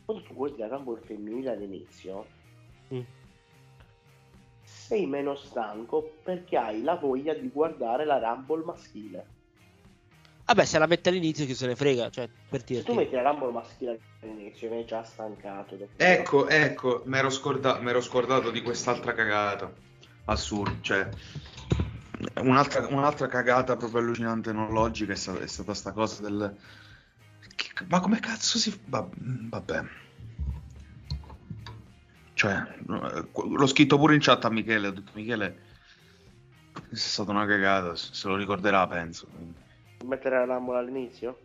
Quando 0.05 0.23
tu 0.23 0.33
guardi 0.33 0.57
la 0.59 0.67
Rumble 0.67 1.01
femminile 1.01 1.51
all'inizio, 1.51 2.25
Mm. 2.93 3.01
Sei 4.87 5.05
meno 5.05 5.35
stanco 5.35 6.19
perché 6.23 6.55
hai 6.57 6.81
la 6.81 6.95
voglia 6.95 7.33
di 7.33 7.49
guardare 7.49 8.05
la 8.05 8.19
Rumble 8.19 8.63
maschile. 8.63 9.25
Vabbè, 10.45 10.63
se 10.63 10.79
la 10.79 10.85
mette 10.85 11.09
all'inizio 11.09 11.45
chi 11.45 11.53
se 11.53 11.67
ne 11.67 11.75
frega, 11.75 12.09
cioè, 12.09 12.29
per 12.49 12.61
Se 12.61 12.65
tu 12.65 12.73
dirti. 12.73 12.93
metti 12.93 13.15
la 13.15 13.29
Rumble 13.29 13.51
maschile 13.51 13.99
all'inizio, 14.21 14.69
mi 14.69 14.77
hai 14.77 14.85
già 14.85 15.03
stancato. 15.03 15.75
dopo- 15.75 15.91
Ecco, 15.97 16.47
ecco, 16.47 17.01
mi 17.05 17.17
ero 17.17 17.29
scorda- 17.29 17.79
m'ero 17.79 17.99
scordato 17.99 18.49
di 18.49 18.61
quest'altra 18.61 19.13
cagata. 19.13 19.69
Assurdo, 20.25 20.77
cioè. 20.81 21.09
Un'altra, 22.41 22.87
un'altra 22.87 23.27
cagata 23.27 23.75
proprio 23.75 23.99
allucinante, 24.01 24.53
non 24.53 24.71
logica, 24.71 25.11
è 25.11 25.15
stata, 25.15 25.39
è 25.39 25.47
stata 25.47 25.73
sta 25.73 25.91
cosa 25.91 26.21
del. 26.21 26.55
ma 27.89 27.99
come 27.99 28.19
cazzo 28.19 28.57
si. 28.57 28.79
va- 28.85 29.07
Vabbè. 29.13 29.83
Cioè, 32.37 32.53
eh, 32.53 33.29
l'ho 33.33 33.65
scritto 33.65 33.97
pure 33.97 34.13
in 34.13 34.21
chat 34.21 34.45
a 34.45 34.51
Michele, 34.51 34.89
ho 34.89 34.91
detto 34.91 35.11
Michele, 35.15 35.59
è 36.71 36.95
stata 36.95 37.31
una 37.31 37.47
cagata, 37.47 37.95
se 37.95 38.27
lo 38.27 38.35
ricorderà, 38.35 38.85
penso. 38.85 39.27
Mettere 40.05 40.45
la 40.45 40.53
Rumble 40.53 40.77
all'inizio? 40.77 41.39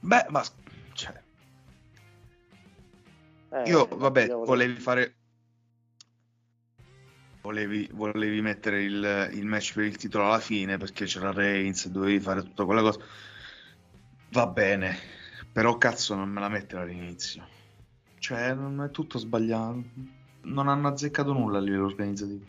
Beh, 0.00 0.24
ma. 0.30 0.42
Cioè, 0.94 1.12
Eh, 3.52 3.68
Io, 3.68 3.86
vabbè, 3.86 4.26
devo- 4.28 4.44
volevi 4.46 4.80
fare. 4.80 5.14
Volevi, 7.42 7.86
volevi 7.92 8.40
mettere 8.40 8.82
il, 8.82 9.30
il 9.32 9.44
match 9.44 9.74
per 9.74 9.84
il 9.84 9.96
titolo 9.98 10.24
alla 10.24 10.40
fine 10.40 10.78
perché 10.78 11.04
c'era 11.04 11.32
Reigns 11.32 11.86
dovevi 11.88 12.18
fare 12.18 12.42
tutta 12.42 12.64
quella 12.64 12.80
cosa. 12.80 12.98
Va 14.30 14.46
bene, 14.46 14.96
però 15.52 15.76
cazzo 15.76 16.14
non 16.14 16.30
me 16.30 16.40
la 16.40 16.48
mettere 16.48 16.82
all'inizio. 16.82 17.46
Cioè, 18.28 18.52
non 18.52 18.82
è 18.82 18.90
tutto 18.90 19.16
sbagliato. 19.16 19.82
Non 20.42 20.68
hanno 20.68 20.88
azzeccato 20.88 21.32
nulla 21.32 21.56
a 21.56 21.60
livello 21.62 21.86
organizzativo. 21.86 22.44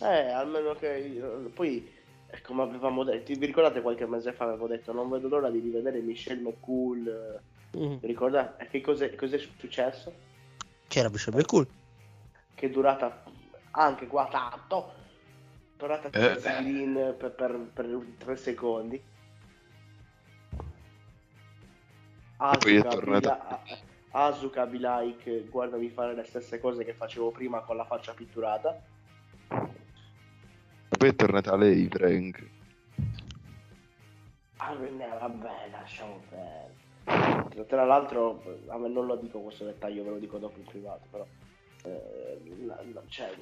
Eh, 0.00 0.30
almeno 0.30 0.72
che 0.72 1.50
poi, 1.52 1.86
eh, 2.30 2.40
come 2.40 2.62
avevamo 2.62 3.04
detto, 3.04 3.30
vi 3.34 3.44
ricordate 3.44 3.82
qualche 3.82 4.06
mese 4.06 4.32
fa 4.32 4.44
avevo 4.44 4.66
detto 4.66 4.90
non 4.94 5.10
vedo 5.10 5.28
l'ora 5.28 5.50
di 5.50 5.58
rivedere 5.58 6.00
Michelle 6.00 6.40
McCool. 6.40 7.40
Mm. 7.76 7.96
Vi 7.96 8.06
ricordate? 8.06 8.66
Che 8.68 8.80
cos'è, 8.80 9.14
cos'è 9.14 9.36
successo? 9.58 10.14
C'era 10.88 11.10
Bishop 11.10 11.34
McCool. 11.34 11.66
Che 12.54 12.66
è 12.66 12.70
durata 12.70 13.22
anche 13.72 14.06
qua 14.06 14.28
tanto. 14.30 14.94
Durata 15.76 16.08
Eh. 16.08 16.36
per, 17.18 17.32
per, 17.34 17.58
per 17.74 18.00
tre 18.16 18.36
secondi. 18.36 18.98
poi 22.38 22.76
è 22.76 22.82
tornata- 22.82 23.60
Bila- 23.62 23.90
Asuka 24.14 24.66
be 24.66 24.78
like, 24.78 25.46
guardami 25.48 25.88
fare 25.88 26.14
le 26.14 26.24
stesse 26.24 26.60
cose 26.60 26.84
che 26.84 26.92
facevo 26.92 27.30
prima 27.30 27.60
con 27.60 27.76
la 27.76 27.84
faccia 27.84 28.12
pitturata. 28.12 28.80
Poi 30.98 31.08
è 31.08 31.14
tornata 31.16 31.56
lei, 31.56 31.88
Frank. 31.90 32.46
Ah, 34.58 34.74
beh, 34.74 34.90
vabbè, 34.90 35.68
lasciamo 35.70 36.22
perdere. 36.28 37.66
Tra 37.66 37.84
l'altro, 37.84 38.42
a 38.68 38.76
me 38.78 38.88
non 38.88 39.06
lo 39.06 39.16
dico 39.16 39.40
questo 39.40 39.64
dettaglio, 39.64 40.04
ve 40.04 40.10
lo 40.10 40.18
dico 40.18 40.38
dopo 40.38 40.58
in 40.58 40.64
privato, 40.64 41.06
però... 41.10 41.26
eh, 41.84 42.40
la- 42.64 42.80
la- 42.92 43.02
cioè, 43.08 43.34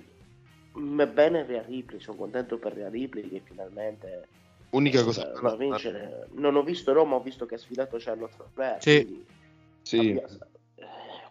bene 0.73 1.45
Rhea 1.45 1.63
Ripley, 1.63 2.01
sono 2.01 2.17
contento 2.17 2.59
per 2.59 2.73
Rhea 2.75 2.89
Ripley 2.89 3.29
che 3.29 3.41
finalmente 3.45 4.29
Unica 4.71 5.01
eh, 5.01 5.05
cosa 5.05 5.33
va 5.41 5.51
a 5.51 5.57
vincere. 5.57 6.29
Non 6.35 6.55
ho 6.57 6.63
visto 6.63 6.93
Roma, 6.93 7.17
ho 7.17 7.21
visto 7.21 7.45
che 7.45 7.57
ha 7.57 7.59
sfidato 7.59 7.97
Charlotte 7.99 8.37
Flair, 8.55 8.81
Sì. 8.81 9.05
quindi 9.05 9.27
Sì, 9.83 9.99
abbia- 9.99 10.23
eh, 10.25 10.39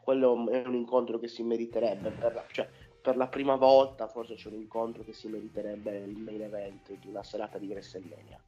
quello 0.10 0.49
è 0.49 0.66
un 0.66 0.74
incontro 0.74 1.20
che 1.20 1.28
si 1.28 1.43
meriterebbe 1.43 2.10
per 2.10 2.34
la, 2.34 2.43
cioè, 2.51 2.68
per 2.99 3.16
la 3.16 3.28
prima 3.28 3.55
volta 3.55 4.07
forse 4.07 4.34
c'è 4.34 4.47
un 4.47 4.55
incontro 4.55 5.03
che 5.03 5.14
si 5.14 5.28
meriterebbe 5.28 5.97
il 5.99 6.18
main 6.18 6.41
event 6.41 6.97
di 6.99 7.07
una 7.10 7.22
serata 7.22 7.60
di 7.60 7.68
WrestleMania 7.68 8.39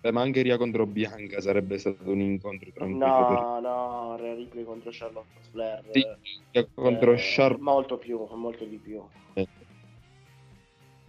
eh, 0.00 0.10
ma 0.10 0.22
anche 0.22 0.42
Ria 0.42 0.56
contro 0.56 0.84
Bianca 0.84 1.40
sarebbe 1.40 1.78
stato 1.78 2.10
un 2.10 2.18
incontro 2.18 2.72
tranquillo. 2.72 3.06
no 3.06 3.60
no 3.60 4.16
Rhea 4.16 4.34
Ripley 4.34 4.64
contro 4.64 4.90
Charlotte 4.92 5.28
Flair 5.52 5.82
per... 5.84 5.92
Sì, 5.92 6.06
Ria 6.50 6.66
contro 6.74 7.12
eh, 7.12 7.18
Charlotte. 7.20 7.62
molto 7.62 7.96
più 7.96 8.26
molto 8.32 8.64
di 8.64 8.76
più 8.78 9.00
Eh. 9.34 9.46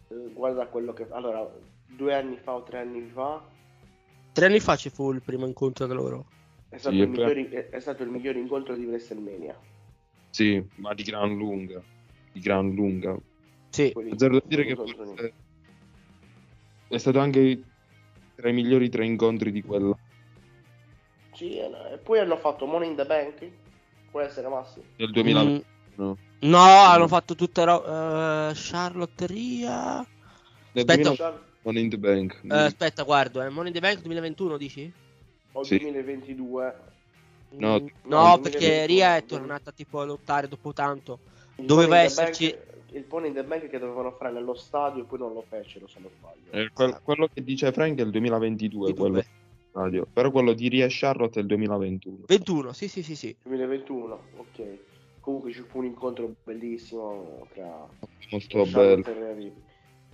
Eh, 0.09 0.30
guarda 0.32 0.68
quello 0.68 0.93
che 0.93 1.07
allora 1.09 1.51
due 1.88 2.13
anni 2.13 2.38
fa 2.38 2.53
o 2.53 2.61
tre 2.61 2.82
anni 2.82 3.01
fa 3.11 3.41
Tre 4.32 4.45
anni 4.45 4.59
fa 4.59 4.76
ci 4.76 4.91
fu 4.91 5.11
il 5.11 5.22
primo 5.22 5.45
incontro 5.47 5.88
da 5.88 5.93
loro. 5.93 6.26
È 6.70 6.78
stato, 6.78 6.95
Sì, 6.95 7.01
il, 7.01 7.09
miglior, 7.09 7.49
è- 7.49 7.70
è 7.70 7.80
stato 7.80 8.03
il 8.03 8.09
miglior 8.09 8.36
incontro 8.36 8.76
di 8.76 8.86
WrestleMania 8.86 9.57
Sì, 10.30 10.63
ma 10.76 10.93
di 10.93 11.03
gran 11.03 11.36
lunga. 11.36 11.82
Di 12.32 12.39
gran 12.39 12.74
lunga. 12.74 13.18
Sì. 13.70 13.93
Zero 14.16 14.39
da 14.39 14.41
dire 14.45 14.66
che 14.66 14.76
forse 14.76 15.34
è 16.88 16.97
stato 16.97 17.20
anche 17.20 17.63
tra 18.36 18.49
i 18.49 18.53
migliori 18.53 18.89
tre 18.89 19.05
incontri 19.05 19.51
di 19.51 19.61
quella 19.61 19.97
Sì, 21.34 21.57
eh, 21.57 21.70
e 21.93 21.97
poi 21.97 22.20
hanno 22.20 22.38
fatto 22.38 22.66
Money 22.66 22.89
in 22.89 22.95
the 22.95 23.05
Bank 23.05 23.45
può 24.11 24.22
essere 24.22 24.47
Massi 24.47 24.82
del 24.95 25.11
2000. 25.11 25.43
Mm, 25.43 25.57
no. 25.95 26.18
no, 26.39 26.57
hanno 26.57 27.07
fatto 27.07 27.36
tutte 27.36 27.66
ro- 27.66 27.84
eh, 27.86 28.51
Charlotte 28.55 29.26
Ria. 29.28 29.95
Nel 30.72 30.86
Aspetta. 30.86 31.09
2000 31.09 31.43
Money 31.63 31.84
in 31.84 31.89
the 31.89 31.97
Bank. 31.97 32.41
Eh, 32.43 32.55
aspetta, 32.55 33.03
guardo, 33.03 33.41
eh. 33.41 33.49
Money 33.49 33.68
in 33.68 33.74
the 33.74 33.80
Bank 33.80 34.01
2021 34.01 34.57
dici? 34.57 34.93
O 35.56 35.64
Sì. 35.64 35.78
2022 35.78 36.76
No, 37.58 37.80
Mm, 37.80 37.86
no, 38.03 38.18
no, 38.20 38.38
2021. 38.38 38.41
perché 38.41 38.86
Ria 38.86 39.16
è 39.16 39.24
tornata 39.26 39.72
tipo 39.72 40.01
a 40.01 40.06
lottare 40.06 40.47
dopo 40.47 40.74
tanto. 40.74 41.20
Il 41.58 41.66
Doveva 41.66 41.99
esserci- 41.99 42.49
Bank- 42.51 42.74
il 42.91 43.06
Money 43.10 43.30
in 43.30 43.36
the 43.36 43.43
Bank 43.43 43.68
che 43.70 43.80
dovevano 43.80 44.12
fare 44.12 44.34
nello 44.34 44.56
stadio 44.56 45.03
e 45.03 45.06
poi 45.06 45.20
non 45.20 45.34
lo 45.34 45.45
fecero 45.47 45.88
se 45.88 45.99
non 45.99 46.10
sbaglio 46.18 46.51
Eh, 46.51 46.70
quel- 46.74 46.99
quello 47.01 47.30
che 47.34 47.43
dice 47.43 47.72
Frank 47.72 47.97
è 47.97 48.01
il 48.01 48.10
2022, 48.10 48.91
Di 48.91 48.97
quello 48.97 49.24
stadio. 49.70 50.06
però 50.12 50.32
quello 50.32 50.51
di 50.53 50.68
Ria 50.68 50.86
e 50.86 50.89
Charlotte 50.91 51.39
è 51.39 51.41
il 51.41 51.47
2021. 51.47 52.24
21, 52.28 52.74
sì, 52.74 52.88
sì, 52.89 53.03
sì, 53.03 53.16
sì. 53.16 53.36
2021 53.43 54.20
ok 54.36 54.78
comunque 55.22 55.53
ci 55.53 55.62
fu 55.62 55.78
un 55.80 55.86
incontro 55.86 56.34
bellissimo 56.43 57.47
tra 57.53 57.88
Molto 58.32 58.66
bello. 58.66 59.03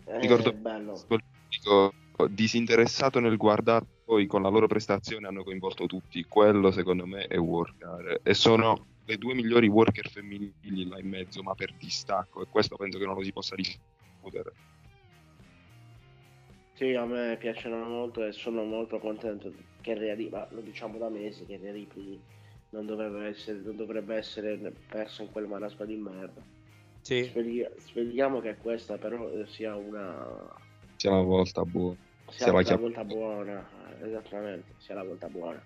Eh, 0.06 0.20
Ricordo 0.20 0.52
bello 0.54 0.94
pubblico 1.08 1.94
disinteressato 2.28 3.20
nel 3.20 3.38
guardare, 3.38 3.86
poi 4.04 4.26
con 4.26 4.42
la 4.42 4.50
loro 4.50 4.68
prestazione 4.68 5.28
hanno 5.28 5.44
coinvolto 5.44 5.86
tutti. 5.86 6.26
Quello 6.28 6.72
secondo 6.72 7.06
me 7.06 7.28
è 7.28 7.38
worker 7.38 8.20
e 8.24 8.34
sono 8.34 8.88
le 9.06 9.18
due 9.18 9.34
migliori 9.34 9.68
worker 9.68 10.10
femminili 10.10 10.88
là 10.88 11.00
in 11.00 11.10
mezzo, 11.10 11.42
ma 11.44 11.54
per 11.54 11.74
distacco 11.76 12.42
e 12.42 12.48
questo 12.50 12.76
penso 12.76 12.98
che 12.98 13.06
non 13.06 13.16
lo 13.16 13.24
si 13.24 13.32
possa 13.32 13.56
discutere. 13.56 14.54
Sì, 16.74 16.94
a 16.96 17.06
me 17.06 17.38
piacciono 17.38 17.84
molto 17.84 18.26
e 18.26 18.32
sono 18.32 18.64
molto 18.64 18.98
contento 19.00 19.54
che 19.82 19.94
Ripley, 19.94 20.30
ma 20.30 20.48
lo 20.52 20.62
diciamo 20.62 20.98
da 20.98 21.10
mesi, 21.10 21.46
che 21.46 21.58
Ripley 21.58 22.20
non 22.70 22.86
dovrebbe 22.86 23.28
essere, 23.28 23.60
non 23.60 23.76
dovrebbe 23.76 24.16
essere 24.16 24.74
perso 24.88 25.22
in 25.22 25.32
quel 25.32 25.48
marasma 25.48 25.86
di 25.86 25.96
merda. 25.98 26.42
Sì. 27.02 27.24
Speri- 27.24 27.70
speriamo 27.78 28.40
che 28.40 28.58
questa 28.58 28.98
però 28.98 29.30
sia 29.46 29.76
una 29.76 30.54
Sia 30.96 31.12
la 31.12 31.22
volta 31.22 31.64
buona. 31.64 31.98
Sia 32.32 32.46
Sia 32.46 32.76
la 32.76 32.78
volta 32.78 33.04
buona, 33.04 33.70
eh, 34.00 34.08
esattamente, 34.08 34.74
sia 34.78 34.96
la 34.96 35.04
volta 35.04 35.28
buona. 35.28 35.62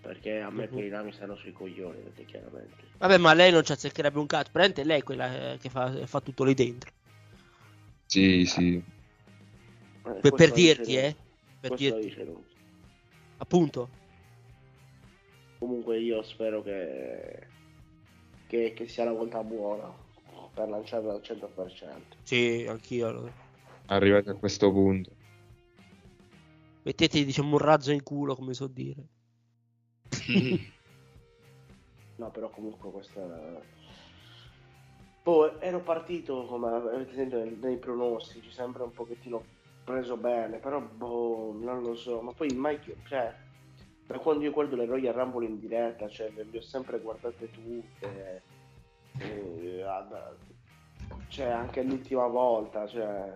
Perché 0.00 0.40
a 0.40 0.50
me 0.50 0.64
Mhm. 0.64 0.72
quei 0.72 0.88
rami 0.88 1.12
stanno 1.12 1.36
sui 1.36 1.52
coglioni, 1.52 2.02
chiaramente. 2.26 2.76
Vabbè, 2.98 3.18
ma 3.18 3.34
lei 3.34 3.52
non 3.52 3.64
ci 3.64 3.72
azzeccherebbe 3.72 4.18
un 4.18 4.26
cazzo. 4.26 4.50
Prende 4.52 4.84
lei 4.84 5.02
quella 5.02 5.52
eh, 5.52 5.58
che 5.58 5.70
fa, 5.70 6.06
fa 6.06 6.20
tutto 6.20 6.42
lì 6.44 6.54
dentro. 6.54 6.90
Sì, 8.06 8.44
sì. 8.44 8.74
Eh, 8.74 8.82
Per, 10.02 10.20
questo 10.20 10.36
per 10.36 10.48
lo 10.48 10.54
dirti, 10.54 10.96
eh. 10.96 11.16
Per 11.60 11.74
dirti. 11.74 12.16
Appunto. 13.38 13.88
Comunque 15.58 15.98
io 16.00 16.22
spero 16.22 16.62
che, 16.62 17.46
che, 18.48 18.72
che 18.74 18.88
sia 18.88 19.04
la 19.04 19.12
volta 19.12 19.42
buona 19.44 19.94
per 20.52 20.68
lanciarla 20.68 21.12
al 21.12 21.20
100%. 21.22 22.16
Sì, 22.22 22.66
anch'io. 22.68 23.06
allora. 23.06 23.32
Arrivati 23.86 24.30
a 24.30 24.34
questo 24.34 24.72
punto. 24.72 25.10
Mettete, 26.82 27.24
diciamo, 27.24 27.52
un 27.52 27.58
razzo 27.58 27.92
in 27.92 28.02
culo, 28.02 28.34
come 28.34 28.54
so 28.54 28.66
dire. 28.66 29.06
No, 32.16 32.30
però 32.30 32.50
comunque 32.50 32.90
questa... 32.90 33.20
Poi 35.22 35.50
ero 35.60 35.80
partito, 35.80 36.44
come 36.46 36.68
avete 36.68 37.14
sentito 37.14 37.42
nei, 37.66 37.78
pronostici, 37.78 38.50
sempre 38.50 38.82
un 38.82 38.92
pochettino 38.92 39.42
preso 39.84 40.16
bene, 40.16 40.58
però 40.58 40.80
boh, 40.80 41.56
non 41.60 41.82
lo 41.82 41.94
so, 41.94 42.20
ma 42.20 42.32
poi 42.32 42.48
mai, 42.54 42.78
cioè, 43.04 43.34
da 44.06 44.18
quando 44.18 44.44
io 44.44 44.50
guardo 44.50 44.76
le 44.76 44.84
Royal 44.84 45.14
Rumble 45.14 45.46
in 45.46 45.58
diretta, 45.58 46.08
cioè, 46.08 46.30
le, 46.30 46.46
ho 46.56 46.60
sempre 46.60 47.00
guardate 47.00 47.50
tutte, 47.50 48.42
eh, 49.18 49.82
ad- 49.82 50.36
cioè, 51.28 51.46
anche 51.46 51.82
l'ultima 51.82 52.26
volta, 52.26 52.86
cioè, 52.86 53.32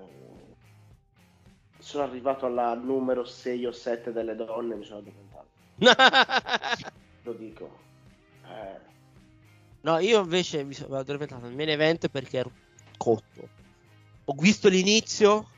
sono 1.86 2.02
arrivato 2.02 2.46
alla 2.46 2.74
numero 2.74 3.24
6 3.24 3.66
o 3.66 3.70
7 3.70 4.10
delle 4.10 4.34
donne 4.34 4.74
mi 4.74 4.84
sono 4.84 4.98
addormentato. 4.98 5.46
Lo 7.22 7.32
dico. 7.32 7.78
Eh, 8.44 8.86
No, 9.82 9.98
io 9.98 10.20
invece 10.20 10.64
mi 10.64 10.74
sono 10.74 10.96
addormentato 10.96 11.46
nel 11.46 11.54
main 11.54 11.68
event 11.68 12.08
perché 12.08 12.38
ero 12.38 12.50
cotto. 12.96 13.48
Ho 14.24 14.34
visto 14.36 14.68
l'inizio, 14.68 15.50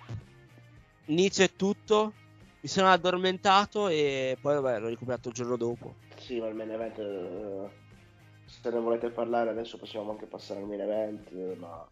l'inizio 1.06 1.44
è 1.44 1.52
tutto, 1.56 2.12
mi 2.60 2.68
sono 2.68 2.88
addormentato 2.88 3.88
e 3.88 4.36
poi 4.38 4.60
vabbè, 4.60 4.80
l'ho 4.80 4.88
recuperato 4.88 5.28
il 5.28 5.34
giorno 5.34 5.56
dopo. 5.56 5.94
sì, 6.16 6.40
ma 6.40 6.48
il 6.48 6.54
main 6.54 6.70
event, 6.72 6.98
eh, 6.98 7.70
se 8.44 8.70
ne 8.70 8.80
volete 8.80 9.08
parlare 9.08 9.48
adesso 9.48 9.78
possiamo 9.78 10.10
anche 10.10 10.26
passare 10.26 10.60
al 10.60 10.66
main 10.66 10.82
event, 10.82 11.56
ma... 11.56 11.88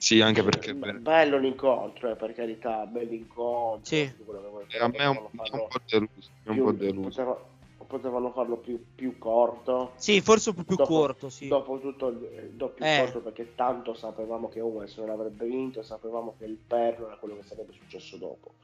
Sì, 0.00 0.22
anche 0.22 0.42
perché 0.42 0.74
bene, 0.74 0.98
bello 0.98 1.36
l'incontro, 1.36 2.08
eh, 2.10 2.16
per 2.16 2.32
carità, 2.32 2.86
bello 2.86 3.80
Sì. 3.82 4.08
tutto 4.10 4.24
quello 4.24 4.40
che 4.40 4.48
volete. 4.48 4.78
a 4.78 4.88
me 4.88 4.96
è 4.96 5.06
un, 5.06 5.16
un 5.18 5.30
farlo 5.36 5.66
po' 5.68 5.78
deluso. 5.86 6.30
ha 6.44 6.48
un 6.50 6.54
più- 6.54 6.64
po' 6.64 6.72
deluso. 6.72 7.08
poteva- 7.10 7.48
potevano 7.86 8.32
farlo 8.32 8.56
più, 8.56 8.82
più 8.94 9.18
corto. 9.18 9.92
Sì, 9.96 10.22
forse 10.22 10.48
un 10.48 10.54
po' 10.54 10.64
più 10.64 10.76
Dopo- 10.76 10.94
corto, 10.94 11.28
sì. 11.28 11.48
Dopo 11.48 11.78
tutto 11.80 12.08
il 12.08 12.24
eh, 12.24 12.48
doppio 12.54 12.82
Eh. 12.82 12.96
corto 12.98 13.20
perché 13.20 13.54
tanto 13.54 13.92
sapevamo 13.92 14.48
che 14.48 14.62
Owens 14.62 14.96
non 14.96 15.10
avrebbe 15.10 15.44
vinto, 15.44 15.82
sapevamo 15.82 16.34
che 16.38 16.46
il 16.46 16.56
perno 16.56 17.04
era 17.08 17.16
quello 17.18 17.36
che 17.36 17.42
sarebbe 17.42 17.72
successo 17.74 18.16
dopo. 18.16 18.54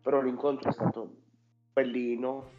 Però 0.00 0.22
l'incontro 0.22 0.70
è 0.70 0.72
stato 0.72 1.10
bellino. 1.70 2.50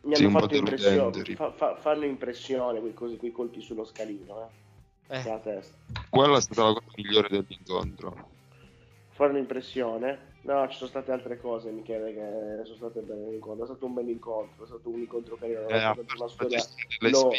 Mi 0.00 0.14
Sì, 0.16 0.24
hanno 0.24 0.38
fatto 0.38 0.54
impressione, 0.56 1.24
fa- 1.34 1.52
fa- 1.52 1.76
fanno 1.76 2.06
impressione 2.06 2.80
quei, 2.80 2.94
cosi- 2.94 3.18
quei 3.18 3.32
colpi 3.32 3.60
sullo 3.60 3.84
scalino, 3.84 4.40
eh. 4.46 4.62
Eh. 5.22 5.62
Quella 6.10 6.36
è 6.38 6.40
stata 6.40 6.64
la 6.64 6.72
cosa 6.72 6.86
migliore 6.96 7.28
dell'incontro. 7.28 8.28
Fanno 9.10 9.38
impressione. 9.38 10.32
No, 10.42 10.68
ci 10.68 10.76
sono 10.76 10.90
state 10.90 11.10
altre 11.12 11.40
cose, 11.40 11.70
Michele, 11.70 12.12
che 12.12 12.64
sono 12.64 12.76
state 12.76 13.00
belle 13.00 13.24
nell'incontro. 13.24 13.64
È 13.64 13.68
stato 13.68 13.86
un 13.86 13.94
bel 13.94 14.08
incontro, 14.08 14.64
è 14.64 14.66
stato 14.66 14.88
un 14.88 14.98
incontro 14.98 15.36
carino. 15.36 15.66
Eh, 15.68 15.74
a 15.74 15.94
raccontato 15.94 16.16
una 16.16 16.28
storia 16.28 16.64
lo- 17.10 17.30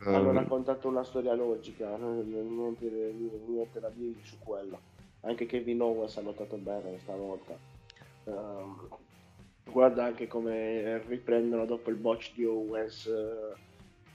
hanno 0.00 0.30
eh, 0.30 0.32
raccontato 0.32 0.88
una 0.88 1.04
storia 1.04 1.34
logica, 1.34 1.94
eh, 1.94 1.98
niente, 1.98 2.86
niente 3.46 3.80
da 3.80 3.90
dire 3.90 4.20
su 4.22 4.38
quello. 4.38 4.80
Anche 5.22 5.46
Kevin 5.46 5.82
Owens 5.82 6.16
ha 6.16 6.20
lottato 6.20 6.56
bene 6.56 6.98
stavolta. 7.00 7.56
Ehm, 8.24 8.88
guarda 9.64 10.04
anche 10.04 10.26
come 10.28 11.02
riprendono 11.06 11.66
dopo 11.66 11.90
il 11.90 11.96
botch 11.96 12.32
di 12.34 12.44
Owens 12.44 13.06
eh, 13.06 13.52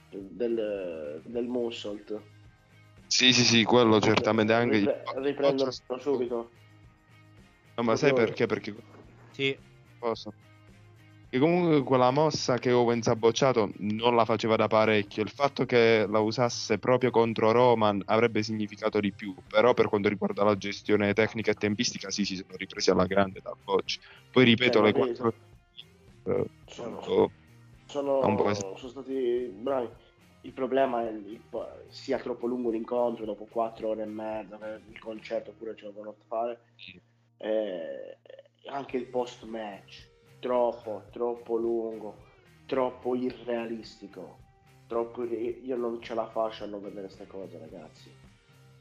del, 0.08 1.20
del 1.22 1.46
moonsault. 1.46 2.20
Sì, 3.14 3.32
sì, 3.32 3.44
sì, 3.44 3.62
quello 3.62 4.00
certamente 4.00 4.52
anche. 4.52 4.78
Ripre- 4.78 5.02
riprendono 5.22 5.70
subito. 6.00 6.50
No, 7.76 7.84
ma 7.84 7.94
sai 7.94 8.12
perché? 8.12 8.46
Perché 8.46 8.74
Sì. 9.30 9.56
cosa? 9.96 10.32
Che 11.28 11.38
comunque 11.38 11.84
quella 11.84 12.10
mossa 12.10 12.58
che 12.58 12.72
Owens 12.72 13.06
ha 13.06 13.14
bocciato 13.14 13.70
non 13.76 14.16
la 14.16 14.24
faceva 14.24 14.56
da 14.56 14.66
parecchio. 14.66 15.22
Il 15.22 15.30
fatto 15.30 15.64
che 15.64 16.06
la 16.08 16.18
usasse 16.18 16.78
proprio 16.80 17.10
contro 17.10 17.52
Roman 17.52 18.02
avrebbe 18.06 18.42
significato 18.42 18.98
di 18.98 19.12
più. 19.12 19.32
Però, 19.46 19.74
per 19.74 19.88
quanto 19.88 20.08
riguarda 20.08 20.42
la 20.42 20.56
gestione 20.56 21.12
tecnica 21.12 21.52
e 21.52 21.54
tempistica, 21.54 22.10
sì, 22.10 22.24
si 22.24 22.34
sono 22.34 22.56
ripresi 22.56 22.90
alla 22.90 23.06
grande 23.06 23.38
dal 23.40 23.56
botch. 23.62 23.98
Poi 24.28 24.44
ripeto, 24.44 24.80
Eh, 24.80 24.82
le 24.82 24.92
quattro. 24.92 25.34
eh, 26.24 26.44
Sono, 26.66 26.98
oh, 26.98 27.32
sono, 27.86 28.50
es- 28.50 28.58
sono 28.58 28.88
stati 28.90 29.50
bravi. 29.54 29.88
Il 30.44 30.52
problema 30.52 31.06
è 31.06 31.10
il- 31.10 31.42
sia 31.88 32.18
troppo 32.18 32.46
lungo 32.46 32.68
l'incontro, 32.68 33.24
dopo 33.24 33.46
quattro 33.46 33.88
ore 33.88 34.02
e 34.02 34.06
mezza, 34.06 34.58
che 34.58 34.82
il 34.90 34.98
concerto 34.98 35.52
pure 35.52 35.74
ce 35.74 35.86
lo 35.86 35.92
devono 35.92 36.16
fare. 36.26 36.60
Eh, 37.38 38.18
anche 38.66 38.96
il 38.98 39.06
post 39.06 39.44
match, 39.44 40.06
troppo, 40.40 41.04
troppo 41.10 41.56
lungo, 41.56 42.16
troppo 42.66 43.14
irrealistico. 43.14 44.38
Troppo 44.86 45.24
irre- 45.24 45.60
Io 45.64 45.76
non 45.76 46.02
ce 46.02 46.12
la 46.14 46.26
faccio 46.26 46.64
a 46.64 46.66
non 46.66 46.82
vedere 46.82 47.06
queste 47.06 47.26
cose, 47.26 47.58
ragazzi. 47.58 48.10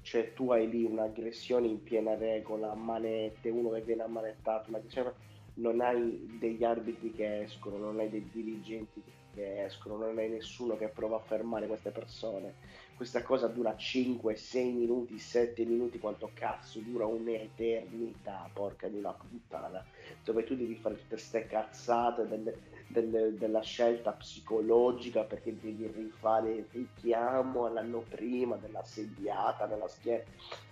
Cioè, 0.01 0.33
tu 0.33 0.51
hai 0.51 0.69
lì 0.69 0.83
un'aggressione 0.83 1.65
in 1.67 1.81
piena 1.81 2.13
regola, 2.15 2.73
manette, 2.73 3.49
uno 3.49 3.69
che 3.69 3.81
viene 3.81 4.03
ammanettato, 4.03 4.69
un'aggressione 4.69 5.13
non 5.55 5.79
hai 5.79 6.37
degli 6.37 6.63
arbitri 6.65 7.13
che 7.13 7.43
escono, 7.43 7.77
non 7.77 7.99
hai 7.99 8.09
dei 8.09 8.29
dirigenti 8.29 9.01
che 9.01 9.22
escono, 9.41 9.97
non 9.97 10.17
hai 10.17 10.29
nessuno 10.29 10.75
che 10.75 10.89
prova 10.89 11.17
a 11.17 11.19
fermare 11.19 11.67
queste 11.67 11.91
persone. 11.91 12.55
Questa 12.93 13.23
cosa 13.23 13.47
dura 13.47 13.75
5, 13.75 14.35
6 14.35 14.71
minuti, 14.71 15.17
7 15.17 15.65
minuti, 15.65 15.97
quanto 15.99 16.31
cazzo 16.33 16.79
dura 16.81 17.05
un'eternità, 17.05 18.49
porca 18.53 18.87
di 18.87 18.97
una 18.97 19.13
puttana, 19.13 19.85
dove 20.23 20.43
tu 20.43 20.55
devi 20.55 20.75
fare 20.75 20.95
tutte 20.95 21.17
ste 21.17 21.45
cazzate 21.45 22.27
delle- 22.27 22.59
delle- 22.87 23.37
della 23.37 23.61
scelta 23.61 24.13
psicologica 24.13 25.23
perché 25.25 25.57
devi 25.59 25.87
rifare 25.87 26.53
il 26.53 26.67
richiamo 26.71 27.65
all'anno 27.65 28.05
prima 28.07 28.57
della 28.57 28.83
sediata 28.83 29.65
nella 29.65 29.87
schiena. 29.87 30.23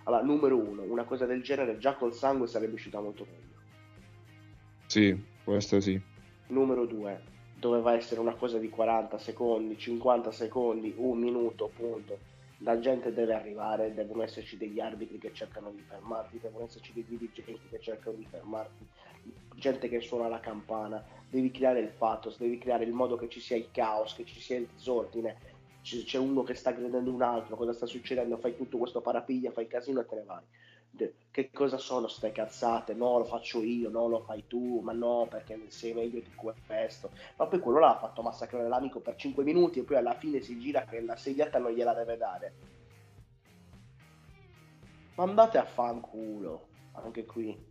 Allora, 0.04 0.22
numero 0.22 0.58
uno, 0.58 0.82
una 0.84 1.04
cosa 1.04 1.26
del 1.26 1.42
genere 1.42 1.78
già 1.78 1.96
col 1.96 2.14
sangue 2.14 2.46
sarebbe 2.46 2.74
uscita 2.74 3.00
molto 3.00 3.26
meglio. 3.30 3.60
sì, 4.86 5.16
questo 5.42 5.80
sì. 5.80 6.00
Numero 6.48 6.86
2, 6.86 7.31
doveva 7.62 7.94
essere 7.94 8.18
una 8.18 8.34
cosa 8.34 8.58
di 8.58 8.68
40 8.68 9.18
secondi, 9.18 9.78
50 9.78 10.32
secondi, 10.32 10.92
un 10.96 11.16
minuto, 11.16 11.70
punto. 11.72 12.18
La 12.58 12.80
gente 12.80 13.14
deve 13.14 13.34
arrivare, 13.34 13.94
devono 13.94 14.24
esserci 14.24 14.56
degli 14.56 14.80
arbitri 14.80 15.18
che 15.18 15.32
cercano 15.32 15.70
di 15.70 15.80
fermarti, 15.80 16.40
devono 16.40 16.64
esserci 16.64 16.92
dei 16.92 17.04
dirigenti 17.06 17.68
che 17.70 17.78
cercano 17.78 18.16
di 18.16 18.26
fermarti, 18.28 18.84
gente 19.54 19.88
che 19.88 20.00
suona 20.00 20.26
la 20.26 20.40
campana, 20.40 21.04
devi 21.30 21.52
creare 21.52 21.78
il 21.78 21.92
pathos, 21.96 22.36
devi 22.36 22.58
creare 22.58 22.82
il 22.82 22.92
modo 22.92 23.14
che 23.14 23.28
ci 23.28 23.38
sia 23.38 23.56
il 23.56 23.68
caos, 23.70 24.14
che 24.14 24.24
ci 24.24 24.40
sia 24.40 24.56
il 24.56 24.66
disordine, 24.74 25.36
c'è 25.82 26.18
uno 26.18 26.42
che 26.42 26.54
sta 26.54 26.70
aggredendo 26.70 27.12
un 27.12 27.22
altro, 27.22 27.54
cosa 27.54 27.72
sta 27.72 27.86
succedendo, 27.86 28.38
fai 28.38 28.56
tutto 28.56 28.76
questo 28.78 29.00
parapiglia, 29.00 29.52
fai 29.52 29.68
casino 29.68 30.00
e 30.00 30.06
te 30.06 30.16
ne 30.16 30.24
vai. 30.24 30.42
Che 31.32 31.50
cosa 31.50 31.78
sono 31.78 32.08
ste 32.08 32.30
cazzate? 32.30 32.92
No, 32.92 33.16
lo 33.16 33.24
faccio 33.24 33.62
io, 33.62 33.88
no, 33.88 34.06
lo 34.06 34.20
fai 34.20 34.44
tu, 34.46 34.80
ma 34.80 34.92
no, 34.92 35.26
perché 35.30 35.58
sei 35.68 35.94
meglio 35.94 36.20
di 36.20 36.34
questo. 36.34 37.12
Ma 37.36 37.46
poi 37.46 37.58
quello 37.58 37.78
là 37.78 37.94
ha 37.94 37.98
fatto 37.98 38.20
massacrare 38.20 38.68
l'amico 38.68 39.00
per 39.00 39.16
5 39.16 39.42
minuti 39.42 39.78
e 39.78 39.84
poi 39.84 39.96
alla 39.96 40.12
fine 40.14 40.42
si 40.42 40.58
gira 40.58 40.84
che 40.84 41.00
la 41.00 41.16
sediata 41.16 41.58
non 41.58 41.72
gliela 41.72 41.94
deve 41.94 42.18
dare. 42.18 42.54
Ma 45.14 45.22
andate 45.24 45.56
a 45.56 45.64
fanculo, 45.64 46.68
anche 46.92 47.24
qui. 47.24 47.70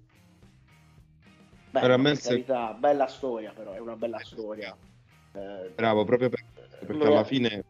Beh, 1.70 1.80
Veramente- 1.80 2.20
per 2.22 2.30
carità, 2.46 2.74
bella 2.74 3.08
storia 3.08 3.54
però, 3.54 3.74
è 3.74 3.80
una 3.80 3.96
bella 3.96 4.20
storia. 4.20 4.76
Eh, 5.34 5.72
Bravo, 5.76 6.04
proprio 6.04 6.30
per- 6.30 6.44
perché 6.86 7.06
alla 7.06 7.24
fine 7.24 7.64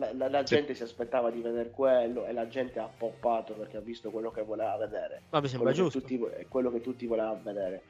la, 0.00 0.12
la- 0.14 0.28
la 0.28 0.46
Sì. 0.46 0.54
gente 0.54 0.74
si 0.74 0.82
aspettava 0.82 1.30
di 1.30 1.40
vedere 1.42 1.70
quello 1.70 2.24
e 2.24 2.32
la 2.32 2.48
gente 2.48 2.78
ha 2.78 2.88
poppato 2.88 3.52
perché 3.54 3.76
ha 3.76 3.80
visto 3.80 4.10
quello 4.10 4.30
che 4.30 4.42
voleva 4.42 4.76
vedere. 4.76 5.22
Ma 5.30 5.40
mi 5.40 5.48
sembra 5.48 5.70
quello 5.70 5.84
giusto. 5.88 6.00
Che 6.00 6.16
tutti, 6.18 6.40
è 6.40 6.46
quello 6.48 6.70
che 6.72 6.80
tutti 6.80 7.06
volevano 7.06 7.40
vedere. 7.42 7.82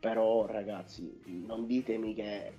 Però, 0.00 0.46
ragazzi, 0.46 1.22
non 1.46 1.66
ditemi 1.66 2.14
che 2.14 2.52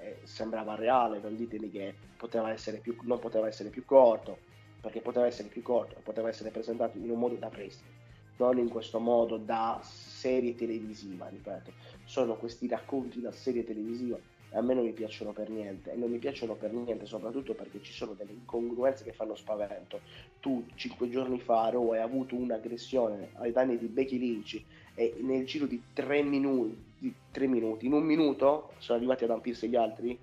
eh, 0.00 0.18
sembrava 0.24 0.74
reale, 0.74 1.20
non 1.20 1.36
ditemi 1.36 1.70
che 1.70 1.94
poteva 2.16 2.50
essere 2.50 2.78
più, 2.78 2.96
non 3.02 3.18
poteva 3.18 3.46
essere 3.46 3.68
più 3.68 3.84
corto, 3.84 4.38
perché 4.80 5.00
poteva 5.00 5.26
essere 5.26 5.48
più 5.48 5.62
corto 5.62 5.96
e 5.98 6.00
poteva 6.02 6.28
essere 6.28 6.50
presentato 6.50 6.98
in 6.98 7.10
un 7.10 7.18
modo 7.18 7.34
da 7.34 7.48
wrestling, 7.52 7.94
non 8.36 8.58
in 8.58 8.68
questo 8.68 8.98
modo 9.00 9.36
da 9.36 9.80
serie 9.82 10.54
televisiva, 10.54 11.28
ripeto. 11.28 11.72
Sono 12.04 12.36
questi 12.36 12.66
racconti 12.68 13.20
da 13.20 13.32
serie 13.32 13.64
televisiva 13.64 14.18
a 14.52 14.62
me 14.62 14.74
non 14.74 14.84
mi 14.84 14.92
piacciono 14.92 15.32
per 15.32 15.50
niente 15.50 15.92
e 15.92 15.96
non 15.96 16.10
mi 16.10 16.18
piacciono 16.18 16.54
per 16.54 16.72
niente 16.72 17.04
soprattutto 17.06 17.54
perché 17.54 17.82
ci 17.82 17.92
sono 17.92 18.14
delle 18.14 18.32
incongruenze 18.32 19.04
che 19.04 19.12
fanno 19.12 19.34
spavento 19.34 20.00
tu 20.40 20.64
cinque 20.74 21.10
giorni 21.10 21.38
fa 21.38 21.68
Raw 21.68 21.92
hai 21.92 22.00
avuto 22.00 22.34
un'aggressione 22.34 23.30
ai 23.34 23.52
danni 23.52 23.76
di 23.76 23.86
Becky 23.86 24.18
Lynch 24.18 24.62
e 24.94 25.14
nel 25.20 25.44
giro 25.46 25.66
di 25.66 25.82
tre 25.92 26.22
minuti, 26.22 26.84
di 26.98 27.14
tre 27.30 27.46
minuti 27.46 27.86
in 27.86 27.92
un 27.92 28.02
minuto 28.02 28.72
sono 28.78 28.98
arrivati 28.98 29.24
ad 29.24 29.30
ampirsi 29.30 29.68
gli 29.68 29.76
altri 29.76 30.18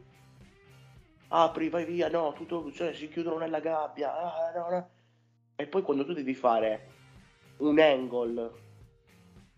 apri 1.28 1.70
vai 1.70 1.86
via 1.86 2.10
no 2.10 2.34
tutto 2.34 2.72
cioè, 2.72 2.94
si 2.94 3.08
chiudono 3.10 3.38
nella 3.38 3.60
gabbia 3.60 4.16
ah, 4.16 4.52
no, 4.56 4.70
no. 4.70 4.90
e 5.56 5.68
poi 5.68 5.84
quando 5.84 6.06
tu 6.06 6.14
devi 6.14 6.34
fare 6.34 6.94
un 7.58 7.80
angle 7.80 8.64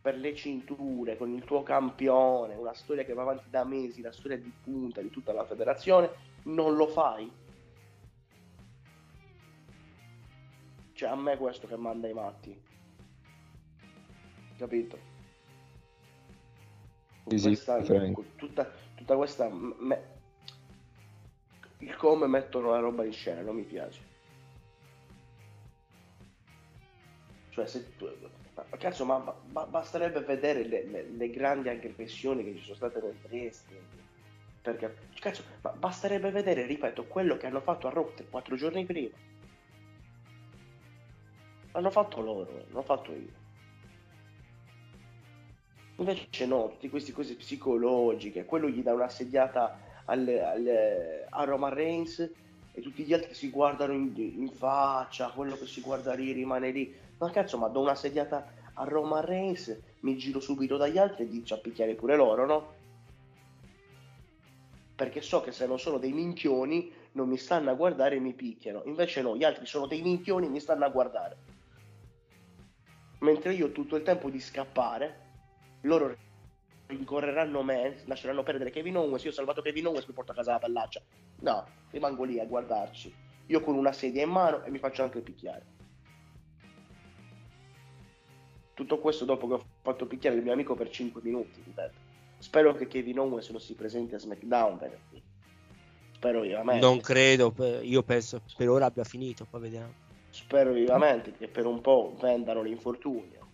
per 0.07 0.15
le 0.19 0.33
cinture, 0.33 1.17
con 1.17 1.33
il 1.33 1.43
tuo 1.43 1.63
campione, 1.63 2.55
una 2.55 2.73
storia 2.73 3.03
che 3.03 3.11
va 3.13 3.23
avanti 3.23 3.49
da 3.49 3.65
mesi, 3.65 4.01
la 4.01 4.13
storia 4.13 4.37
di 4.37 4.49
punta 4.63 5.01
di 5.01 5.09
tutta 5.09 5.33
la 5.33 5.43
federazione, 5.43 6.09
non 6.43 6.77
lo 6.77 6.87
fai. 6.87 7.29
Cioè, 10.93 11.09
a 11.09 11.15
me 11.15 11.33
è 11.33 11.37
questo 11.37 11.67
che 11.67 11.75
manda 11.75 12.07
i 12.07 12.13
matti. 12.13 12.57
Capito? 14.55 14.97
Sì, 17.27 17.41
Questa- 17.41 17.81
tutta, 18.37 18.71
tutta 18.95 19.15
questa... 19.17 19.49
me- 19.49 20.15
il 21.79 21.97
come 21.97 22.27
mettono 22.27 22.69
la 22.69 22.79
roba 22.79 23.03
in 23.03 23.11
scena 23.11 23.41
non 23.41 23.55
mi 23.57 23.63
piace. 23.63 24.01
Cioè, 27.49 27.67
se 27.67 27.97
tu- 27.97 28.45
ma, 28.69 28.77
cazzo, 28.77 29.05
ma, 29.05 29.17
ma- 29.51 29.65
basterebbe 29.65 30.21
vedere 30.21 30.63
le, 30.63 30.83
le- 30.85 31.09
le 31.09 31.29
grandi 31.29 31.69
aggressioni 31.69 32.43
che 32.43 32.55
ci 32.57 32.63
sono 32.63 32.75
state 32.75 32.99
nel 33.01 33.17
wrestling. 33.29 33.83
Perché, 34.61 34.95
cazzo, 35.19 35.43
ma 35.61 35.71
basterebbe 35.71 36.31
vedere, 36.31 36.65
ripeto, 36.65 37.05
quello 37.05 37.37
che 37.37 37.47
hanno 37.47 37.61
fatto 37.61 37.87
a 37.87 37.91
tre- 37.91 38.25
quattro 38.29 38.55
giorni 38.55 38.85
prima. 38.85 39.15
L'hanno 41.71 41.91
fatto 41.91 42.21
loro, 42.21 42.65
l'ho 42.69 42.81
fatto 42.81 43.11
io. 43.11 43.45
Invece 45.97 46.45
no, 46.45 46.69
tutte 46.69 46.89
queste 46.89 47.11
cose 47.11 47.35
psicologiche, 47.35 48.45
quello 48.45 48.69
gli 48.69 48.81
dà 48.83 48.93
una 48.93 49.09
sediata 49.09 49.79
al, 50.05 50.27
al- 50.27 51.25
a 51.29 51.43
Roman 51.43 51.73
Reigns 51.73 52.19
e 52.71 52.81
tutti 52.81 53.03
gli 53.03 53.13
altri 53.13 53.33
si 53.33 53.49
guardano 53.49 53.93
in, 53.93 54.13
in 54.15 54.49
faccia, 54.51 55.29
quello 55.29 55.57
che 55.57 55.65
si 55.65 55.81
guarda 55.81 56.13
lì 56.13 56.31
rimane 56.31 56.71
lì. 56.71 56.95
Ma 57.19 57.29
cazzo, 57.31 57.57
ma 57.57 57.67
do 57.67 57.81
una 57.81 57.95
sediata 57.95 58.47
a 58.73 58.83
Roman 58.83 59.25
Reigns, 59.25 59.75
mi 60.01 60.17
giro 60.17 60.39
subito 60.39 60.77
dagli 60.77 60.97
altri 60.97 61.23
e 61.23 61.27
dico 61.27 61.55
a 61.55 61.57
picchiare 61.57 61.95
pure 61.95 62.15
loro, 62.15 62.45
no? 62.45 62.75
Perché 64.95 65.21
so 65.21 65.41
che 65.41 65.51
se 65.51 65.65
non 65.65 65.79
sono 65.79 65.97
dei 65.97 66.11
minchioni 66.11 66.91
non 67.13 67.27
mi 67.27 67.37
stanno 67.37 67.71
a 67.71 67.73
guardare 67.73 68.15
e 68.15 68.19
mi 68.19 68.33
picchiano. 68.33 68.83
Invece 68.85 69.21
no, 69.21 69.35
gli 69.35 69.43
altri 69.43 69.65
sono 69.65 69.87
dei 69.87 70.01
minchioni 70.01 70.45
e 70.45 70.49
mi 70.49 70.59
stanno 70.59 70.85
a 70.85 70.89
guardare. 70.89 71.37
Mentre 73.19 73.53
io 73.53 73.67
ho 73.67 73.71
tutto 73.71 73.95
il 73.95 74.03
tempo 74.03 74.29
di 74.29 74.39
scappare, 74.39 75.25
loro 75.81 76.15
rincorreranno 76.85 77.63
me, 77.63 78.01
lasceranno 78.05 78.43
perdere 78.43 78.69
Kevin 78.69 78.97
Owens, 78.97 79.23
io 79.23 79.31
ho 79.31 79.33
salvato 79.33 79.61
Kevin 79.63 79.87
Owens, 79.87 80.05
mi 80.05 80.13
porto 80.13 80.33
a 80.33 80.35
casa 80.35 80.51
la 80.53 80.59
pallaccia. 80.59 81.01
No, 81.39 81.65
rimango 81.89 82.23
lì 82.23 82.39
a 82.39 82.45
guardarci. 82.45 83.13
Io 83.47 83.61
con 83.61 83.75
una 83.75 83.91
sedia 83.91 84.23
in 84.23 84.29
mano 84.29 84.63
e 84.63 84.69
mi 84.69 84.77
faccio 84.77 85.01
anche 85.01 85.21
picchiare. 85.21 85.76
Tutto 88.77 88.99
questo 88.99 89.25
dopo 89.25 89.47
che 89.47 89.53
ho 89.55 89.65
fatto 89.81 90.05
picchiare 90.05 90.35
il 90.35 90.43
mio 90.43 90.53
amico 90.53 90.75
per 90.75 90.91
5 90.91 91.19
minuti, 91.23 91.63
ripeto. 91.65 91.97
Spero 92.37 92.75
che 92.75 92.85
Kevin 92.85 93.17
Owens 93.17 93.49
non 93.49 93.59
si 93.59 93.73
presenti 93.73 94.13
a 94.13 94.19
SmackDown 94.19 94.77
venerdì. 94.77 95.19
Spero 96.11 96.41
vivamente. 96.41 96.85
Non 96.85 96.99
credo, 96.99 97.55
io 97.81 98.03
penso 98.03 98.39
per 98.55 98.69
ora 98.69 98.85
abbia 98.85 99.03
finito, 99.03 99.47
poi 99.49 99.61
vediamo. 99.61 99.91
Spero 100.29 100.73
vivamente 100.73 101.31
che 101.31 101.47
per 101.47 101.65
un 101.65 101.81
po' 101.81 102.15
vendano 102.21 102.61
l'infortunio. 102.61 103.47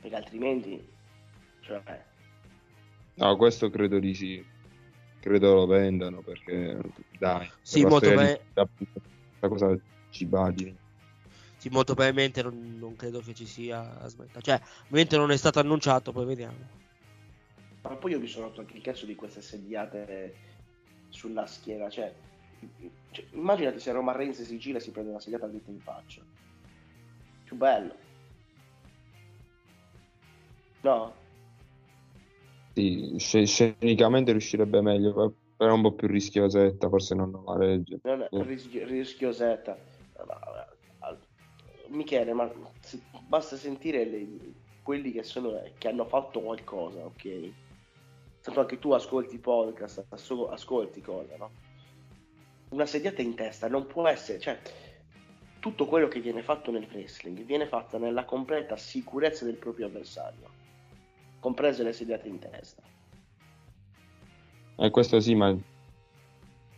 Perché 0.00 0.16
altrimenti... 0.16 0.88
Cioè, 1.60 1.82
No, 3.16 3.36
questo 3.36 3.68
credo 3.68 3.98
di 3.98 4.14
sì. 4.14 4.42
Credo 5.20 5.52
lo 5.52 5.66
vendano 5.66 6.22
perché 6.22 6.78
dai. 7.18 7.50
Sì, 7.60 7.82
la 7.82 7.88
molto 7.90 8.14
bene. 8.14 8.40
questa 8.54 9.48
cosa 9.48 9.78
ci 10.08 10.24
badi. 10.24 10.74
Sì, 11.58 11.68
molto 11.70 11.94
probabilmente 11.94 12.40
non, 12.40 12.76
non 12.78 12.94
credo 12.94 13.20
che 13.20 13.34
ci 13.34 13.44
sia 13.44 13.98
a 13.98 14.06
SmackDown. 14.08 14.42
Cioè, 14.42 14.60
ovviamente 14.84 15.16
non 15.16 15.32
è 15.32 15.36
stato 15.36 15.58
annunciato, 15.58 16.12
poi 16.12 16.24
vediamo. 16.24 16.56
Ma 17.82 17.96
poi 17.96 18.12
io 18.12 18.20
mi 18.20 18.28
sono 18.28 18.46
rotto 18.46 18.60
anche 18.60 18.76
il 18.76 18.82
cazzo 18.82 19.06
di 19.06 19.16
queste 19.16 19.40
sediate 19.40 20.34
sulla 21.08 21.46
schiena. 21.46 21.90
Cioè, 21.90 22.14
cioè, 23.10 23.26
immaginati 23.32 23.80
se 23.80 23.90
Roman 23.90 24.16
Reigns 24.16 24.40
si 24.42 24.58
gira 24.58 24.78
e 24.78 24.80
si 24.80 24.92
prende 24.92 25.10
una 25.10 25.20
sediata 25.20 25.46
dritta 25.48 25.70
in 25.70 25.80
faccia. 25.80 26.22
Più 27.44 27.56
bello. 27.56 27.96
No? 30.82 31.16
Sì, 32.74 33.16
sce- 33.18 33.46
scenicamente 33.46 34.30
riuscirebbe 34.30 34.80
meglio, 34.80 35.12
però- 35.12 35.32
è 35.56 35.72
un 35.72 35.82
po' 35.82 35.92
più 35.92 36.06
rischiosetta, 36.06 36.88
forse 36.88 37.16
non 37.16 37.42
la 37.44 37.56
regge. 37.56 37.98
Non 38.04 38.22
è 38.22 38.28
Eh. 38.30 38.42
rischi- 38.44 38.84
rischiosetta. 38.84 39.76
Michele, 41.88 42.32
ma 42.32 42.50
se- 42.80 43.00
basta 43.26 43.56
sentire 43.56 44.04
le- 44.04 44.54
quelli 44.82 45.12
che 45.12 45.22
sono 45.22 45.60
che 45.76 45.88
hanno 45.88 46.06
fatto 46.06 46.40
qualcosa, 46.40 47.04
ok? 47.04 47.52
Tanto 48.40 48.60
anche 48.60 48.78
tu 48.78 48.92
ascolti 48.92 49.38
podcast, 49.38 50.06
ascolti 50.10 51.00
cose, 51.00 51.36
no? 51.36 51.50
Una 52.70 52.86
sediata 52.86 53.20
in 53.22 53.34
testa 53.34 53.68
non 53.68 53.86
può 53.86 54.06
essere, 54.08 54.38
cioè, 54.38 54.58
tutto 55.58 55.86
quello 55.86 56.08
che 56.08 56.20
viene 56.20 56.42
fatto 56.42 56.70
nel 56.70 56.88
wrestling 56.90 57.42
viene 57.44 57.66
fatto 57.66 57.98
nella 57.98 58.24
completa 58.24 58.76
sicurezza 58.76 59.44
del 59.44 59.56
proprio 59.56 59.86
avversario, 59.86 60.48
comprese 61.40 61.82
le 61.82 61.92
sediate 61.92 62.28
in 62.28 62.38
testa. 62.38 62.82
E 64.76 64.90
questo 64.90 65.20
sì, 65.20 65.34
ma 65.34 65.50
eh, 65.50 65.58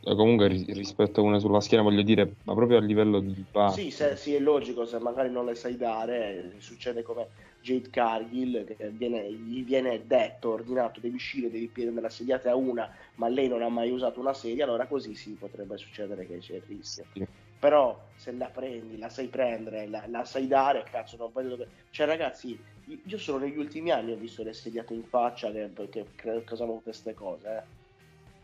comunque 0.01 0.49
ri- 0.49 0.65
rispetto 0.73 1.21
a 1.21 1.25
una 1.25 1.39
sulla 1.39 1.61
schiena 1.61 1.83
voglio 1.83 2.03
dire, 2.03 2.37
ma 2.43 2.55
proprio 2.55 2.79
a 2.79 2.81
livello 2.81 3.21
di 3.21 3.45
base. 3.51 3.83
Sì, 3.83 3.91
se- 3.91 4.17
sì, 4.17 4.35
è 4.35 4.41
logico, 4.41 4.85
se 4.85 4.99
magari 4.99 5.31
non 5.31 5.45
le 5.45 5.55
sai 5.55 5.77
dare, 5.77 6.55
eh, 6.57 6.61
succede 6.61 7.03
come 7.03 7.31
Jade 7.61 7.89
Cargill, 7.91 8.65
che 8.65 8.91
viene- 8.91 9.33
gli 9.33 9.63
viene 9.65 10.07
detto, 10.07 10.51
ordinato, 10.51 10.99
devi 11.01 11.15
uscire, 11.15 11.51
devi 11.51 11.69
prendere 11.71 12.01
la 12.01 12.09
sediata 12.09 12.51
a 12.51 12.57
una, 12.57 12.91
ma 13.17 13.29
lei 13.29 13.49
non 13.49 13.63
ha 13.63 13.69
mai 13.69 13.91
usato 13.91 14.19
una 14.21 14.33
sedia, 14.35 14.65
allora 14.65 14.87
così 14.89 15.15
sì, 15.15 15.37
potrebbe 15.37 15.77
succedere 15.77 16.27
che 16.27 16.39
c'è 16.39 16.57
il 16.57 16.63
rischio. 16.67 17.07
Sì. 17.13 17.25
Però 17.59 18.13
se 18.17 18.33
la 18.33 18.51
prendi, 18.51 18.97
la 18.97 19.09
sai 19.11 19.29
prendere, 19.29 19.87
la, 19.89 20.05
la 20.09 20.25
sai 20.25 20.47
dare, 20.47 20.83
cazzo, 20.85 21.17
non 21.17 21.31
vedo 21.33 21.51
dove... 21.51 21.69
Cioè 21.91 22.07
ragazzi, 22.07 22.65
io 23.05 23.19
solo 23.19 23.39
negli 23.45 23.59
ultimi 23.59 23.91
anni 23.91 24.13
ho 24.13 24.17
visto 24.17 24.43
le 24.43 24.53
sediate 24.55 24.95
in 24.95 25.05
faccia 25.05 25.53
che, 25.53 25.73
che 25.91 26.11
che 26.15 26.43
causavano 26.45 26.81
queste 26.81 27.13
cose, 27.15 27.49
eh. 27.57 27.80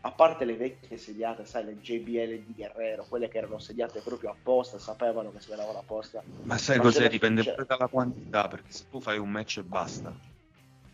A 0.07 0.11
parte 0.11 0.45
le 0.45 0.55
vecchie 0.55 0.95
sediate, 0.97 1.43
sai, 1.43 1.65
le 1.65 1.81
JBL 1.81 2.45
di 2.45 2.53
Guerrero, 2.55 3.05
quelle 3.09 3.27
che 3.27 3.39
erano 3.39 3.59
sediate 3.59 3.99
proprio 3.99 4.29
apposta, 4.29 4.79
sapevano 4.79 5.33
che 5.33 5.41
si 5.41 5.49
venivano 5.49 5.79
apposta. 5.79 6.23
Ma 6.43 6.57
sai 6.57 6.79
cos'è? 6.79 7.09
Dipende 7.09 7.41
c'era- 7.41 7.55
pure 7.55 7.67
dalla 7.67 7.87
quantità, 7.89 8.47
perché 8.47 8.71
se 8.71 8.85
tu 8.89 9.01
fai 9.01 9.17
un 9.17 9.29
match 9.29 9.57
e 9.57 9.63
basta, 9.63 10.17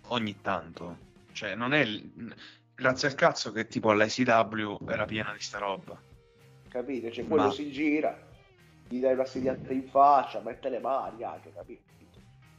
ogni 0.08 0.42
tanto, 0.42 0.98
cioè 1.32 1.54
non 1.54 1.76
è... 1.76 1.86
Grazie 2.76 3.08
al 3.08 3.14
cazzo 3.14 3.52
che 3.52 3.68
tipo 3.68 3.92
all'ICW 3.92 4.78
era 4.90 5.06
piena 5.06 5.32
di 5.32 5.40
sta 5.42 5.60
roba. 5.60 5.96
capito? 6.68 7.12
Cioè 7.12 7.28
quello 7.28 7.44
Ma- 7.44 7.52
si 7.52 7.72
gira, 7.72 8.18
gli 8.88 9.00
dai 9.00 9.14
una 9.14 9.26
sediata 9.26 9.72
in 9.72 9.84
faccia, 9.84 10.40
mette 10.42 10.70
le 10.70 10.80
mani 10.80 11.24
anche, 11.24 11.54
capito? 11.54 11.82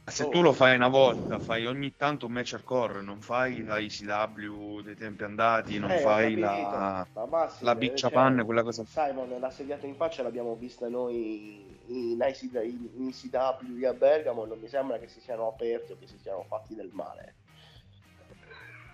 Se 0.07 0.29
tu 0.29 0.41
lo 0.43 0.53
fai 0.53 0.75
una 0.75 0.87
volta, 0.87 1.39
fai 1.39 1.65
ogni 1.65 1.95
tanto 1.95 2.27
un 2.27 2.33
match 2.33 2.53
hardcore, 2.53 3.01
non 3.01 3.21
fai 3.21 3.63
la 3.63 3.79
ICW 3.79 4.81
dei 4.81 4.95
tempi 4.95 5.23
andati, 5.23 5.79
non 5.79 5.89
Eh, 5.89 5.97
fai 5.97 6.35
la, 6.35 7.07
Massi, 7.27 7.63
la 7.63 7.71
eh, 7.71 7.75
bicciapanne, 7.75 8.35
cioè, 8.35 8.45
quella 8.45 8.61
cosa. 8.61 8.85
Simon, 8.85 9.35
la 9.39 9.49
sediata 9.49 9.87
in 9.87 9.95
faccia 9.95 10.21
l'abbiamo 10.21 10.55
vista 10.55 10.87
noi 10.89 11.75
in, 11.87 12.23
IC 12.23 12.43
in, 12.53 12.89
in 12.93 13.07
ICW 13.07 13.87
a 13.87 13.93
Bergamo, 13.93 14.45
non 14.45 14.59
mi 14.59 14.67
sembra 14.67 14.99
che 14.99 15.07
si 15.07 15.19
siano 15.19 15.47
aperti 15.47 15.93
o 15.93 15.97
che 15.97 16.05
si 16.05 16.19
siano 16.19 16.43
fatti 16.47 16.75
del 16.75 16.91
male. 16.93 17.33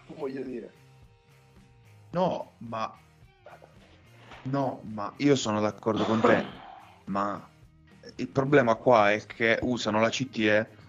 Voglio 0.15 0.41
dire. 0.43 0.71
No, 2.11 2.53
ma... 2.59 2.97
No, 4.43 4.79
ma 4.83 5.11
io 5.17 5.35
sono 5.35 5.59
d'accordo 5.59 6.05
con 6.05 6.21
te, 6.21 6.45
ma 7.05 7.49
il 8.15 8.29
problema 8.29 8.75
qua 8.75 9.11
è 9.11 9.25
che 9.25 9.59
usano 9.61 9.99
la 9.99 10.09
CTE 10.09 10.79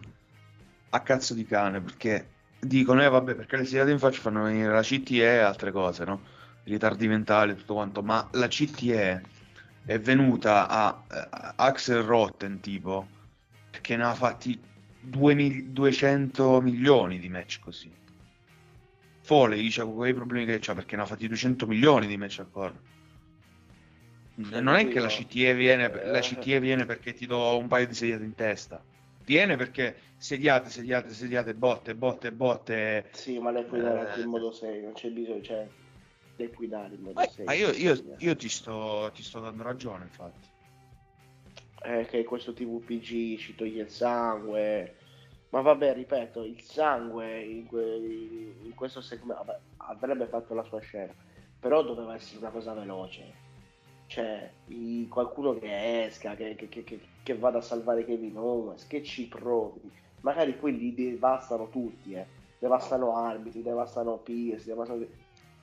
a 0.95 1.03
cazzo 1.03 1.35
di 1.35 1.45
cane, 1.45 1.81
perché 1.81 2.37
dicono, 2.59 3.03
eh 3.03 3.09
vabbè, 3.09 3.35
perché 3.35 3.57
le 3.57 3.65
sediate 3.65 3.91
in 3.91 3.99
faccia 3.99 4.21
fanno 4.21 4.43
venire 4.43 4.73
la 4.73 4.83
CTE 4.83 5.37
e 5.37 5.39
altre 5.39 5.73
cose, 5.73 6.05
no? 6.05 6.23
Ritardi 6.65 7.09
mentali 7.09 7.53
e 7.53 7.55
tutto 7.57 7.75
quanto, 7.75 8.03
ma 8.03 8.29
la 8.33 8.47
CTE 8.49 9.23
è 9.85 9.99
venuta 9.99 10.69
a, 10.69 11.07
a 11.09 11.55
Axel 11.57 12.03
Rotten, 12.03 12.61
tipo, 12.61 13.09
perché 13.71 13.97
ne 13.97 14.05
ha 14.05 14.15
fatti 14.15 14.61
2 14.99 15.35
mil- 15.35 15.73
200 15.73 16.61
milioni 16.61 17.19
di 17.19 17.29
match 17.29 17.59
così. 17.61 17.91
Foley 19.25 19.61
dice 19.63 19.83
con 19.83 19.95
quei 19.95 20.13
problemi 20.15 20.45
che 20.47 20.59
c'ha 20.61 20.75
perché 20.75 20.97
ne 20.97 21.03
ha 21.03 21.07
fatti 21.07 21.27
200 21.27 21.67
milioni 21.67 22.07
di 22.07 22.17
match 22.17 22.41
ancora. 22.41 22.75
Non 24.35 24.77
è 24.77 24.89
che 24.89 25.01
la 25.01 25.09
CTE 25.09 25.55
viene, 25.55 25.89
la 26.05 26.21
CTE 26.21 26.61
viene 26.61 26.85
perché 26.85 27.13
ti 27.15 27.27
do 27.27 27.57
un 27.57 27.69
paio 27.69 27.87
di 27.87 27.95
sediate 27.95 28.25
in 28.25 28.35
testa. 28.35 28.85
Viene 29.25 29.57
perché 29.57 29.97
sediate, 30.17 30.69
sediate, 30.69 31.11
sediate, 31.11 31.55
botte, 31.55 31.95
botte, 31.95 32.33
botte. 32.33 33.09
Sì, 33.13 33.39
ma 33.39 33.51
le 33.51 33.65
puoi 33.65 33.81
dare 33.81 34.01
anche 34.01 34.21
Eh. 34.21 34.23
in 34.25 34.29
modo 34.31 34.53
serio, 34.53 34.83
non 34.83 34.93
c'è 34.93 35.09
bisogno, 35.11 35.43
cioè, 35.43 35.69
le 36.37 36.49
puoi 36.49 36.69
dare 36.69 36.95
in 36.95 37.03
modo 37.03 37.21
Ma 37.21 37.27
serio. 37.27 37.45
ma 37.45 37.53
io, 37.53 37.71
io- 37.71 38.15
io 38.19 38.37
ti, 38.37 38.49
sto, 38.49 39.11
ti 39.15 39.23
sto 39.23 39.41
dando 39.41 39.63
ragione, 39.63 40.05
infatti. 40.05 40.51
eh, 41.85 42.07
che 42.07 42.23
questo 42.25 42.53
TVPG 42.53 43.39
ci 43.39 43.55
toglie 43.57 43.83
il 43.83 43.91
sangue. 43.91 44.97
Ma 45.51 45.61
vabbè, 45.61 45.95
ripeto, 45.95 46.45
il 46.45 46.61
sangue 46.61 47.43
in, 47.43 47.67
que- 47.67 47.97
in 48.63 48.73
questo 48.75 49.01
segmento 49.01 49.45
vabbè, 49.45 49.61
avrebbe 49.89 50.27
fatto 50.27 50.55
la 50.55 50.63
sua 50.63 50.81
scena, 50.81 51.15
però 51.59 51.83
doveva 51.83 52.15
essere 52.15 52.39
una 52.39 52.51
cosa 52.51 52.73
veloce. 52.73 53.35
Cioè, 54.07 54.51
i- 54.67 55.09
qualcuno 55.09 55.59
che 55.59 56.05
esca, 56.05 56.35
che, 56.37 56.55
che- 56.55 56.69
che- 56.69 56.85
che- 56.85 57.01
che 57.23 57.37
vada 57.37 57.59
a 57.59 57.63
salvare 57.63 58.05
Kevin 58.05 58.37
Owens, 58.37 58.87
che 58.87 59.03
ci 59.03 59.29
provi. 59.29 59.91
Magari 60.21 60.55
poi 60.55 60.77
li 60.77 60.95
devastano 60.95 61.69
tutti, 61.69 62.15
eh. 62.15 62.27
devastano 62.59 63.17
arbitri, 63.17 63.63
devastano 63.63 64.19
Pierce, 64.19 64.67
devastano... 64.67 65.07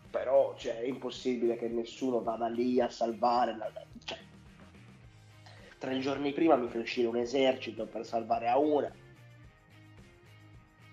però 0.09 0.53
cioè, 0.57 0.79
è 0.79 0.85
impossibile 0.85 1.55
che 1.55 1.67
nessuno 1.67 2.21
vada 2.21 2.47
lì 2.47 2.79
a 2.81 2.89
salvare. 2.89 3.55
la- 3.55 3.71
cioè, 4.03 4.17
Tre 5.77 5.99
giorni 5.99 6.33
prima 6.33 6.57
mi 6.57 6.67
fai 6.67 6.81
uscire 6.81 7.07
un 7.07 7.15
esercito 7.15 7.85
per 7.85 8.05
salvare 8.05 8.49
a 8.49 8.57
una. 8.57 8.91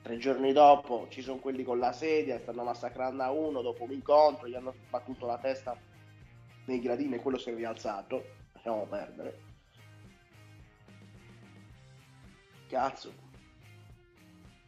Tre 0.02 0.16
giorni 0.18 0.52
dopo 0.52 1.06
ci 1.08 1.22
sono 1.22 1.38
quelli 1.38 1.64
con 1.64 1.80
la 1.80 1.90
sedia, 1.90 2.38
stanno 2.38 2.62
massacrando 2.62 3.24
a 3.24 3.32
uno 3.32 3.62
dopo 3.62 3.82
un 3.82 3.90
incontro, 3.90 4.46
gli 4.46 4.54
hanno 4.54 4.74
battuto 4.88 5.26
la 5.26 5.38
testa 5.38 5.76
nei 6.66 6.78
gradini 6.78 7.16
e 7.16 7.20
quello 7.20 7.38
si 7.38 7.50
è 7.50 7.54
rialzato. 7.56 8.22
Lasciamo 8.52 8.86
perdere. 8.86 9.55
Cazzo. 12.68 13.12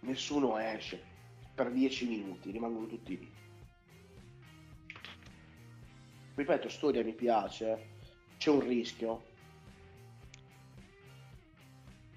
Nessuno 0.01 0.57
esce 0.59 1.03
per 1.55 1.72
10 1.72 2.07
minuti, 2.07 2.51
rimangono 2.53 2.86
tutti 2.86 3.18
lì. 3.18 3.32
Ripeto, 6.36 6.68
storia 6.68 7.03
mi 7.03 7.14
piace, 7.14 7.88
c'è 8.36 8.51
un 8.51 8.61
rischio. 8.61 9.26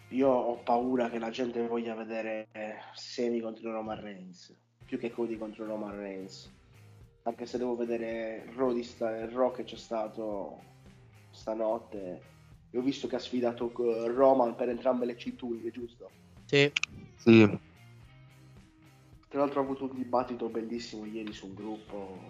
Io 0.09 0.29
ho 0.29 0.57
paura 0.57 1.09
che 1.09 1.17
la 1.17 1.31
gente 1.31 1.65
voglia 1.65 1.95
vedere 1.95 2.49
eh, 2.51 2.75
Semi 2.93 3.39
contro 3.39 3.71
Roman 3.71 3.99
Reigns, 3.99 4.55
più 4.85 4.99
che 4.99 5.09
Cody 5.09 5.37
contro 5.37 5.65
Roman 5.65 5.95
Reigns. 5.95 6.53
Anche 7.23 7.45
se 7.47 7.57
devo 7.57 7.75
vedere 7.75 8.45
Raw, 8.53 8.73
di 8.73 8.83
sta- 8.83 9.15
il 9.15 9.29
Raw 9.29 9.51
che 9.51 9.63
c'è 9.63 9.77
stato 9.77 10.61
stanotte. 11.31 12.21
E 12.71 12.77
ho 12.77 12.81
visto 12.81 13.07
che 13.07 13.17
ha 13.17 13.19
sfidato 13.19 13.73
eh, 13.83 14.07
Roman 14.07 14.55
per 14.55 14.69
entrambe 14.69 15.05
le 15.05 15.17
cinture, 15.17 15.69
giusto? 15.71 16.09
Sì. 16.45 16.71
Sì. 17.17 17.59
Tra 19.27 19.39
l'altro 19.39 19.59
ho 19.59 19.63
avuto 19.63 19.83
un 19.83 19.93
dibattito 19.93 20.47
bellissimo 20.47 21.05
ieri 21.05 21.33
su 21.33 21.47
un 21.47 21.53
gruppo 21.53 22.29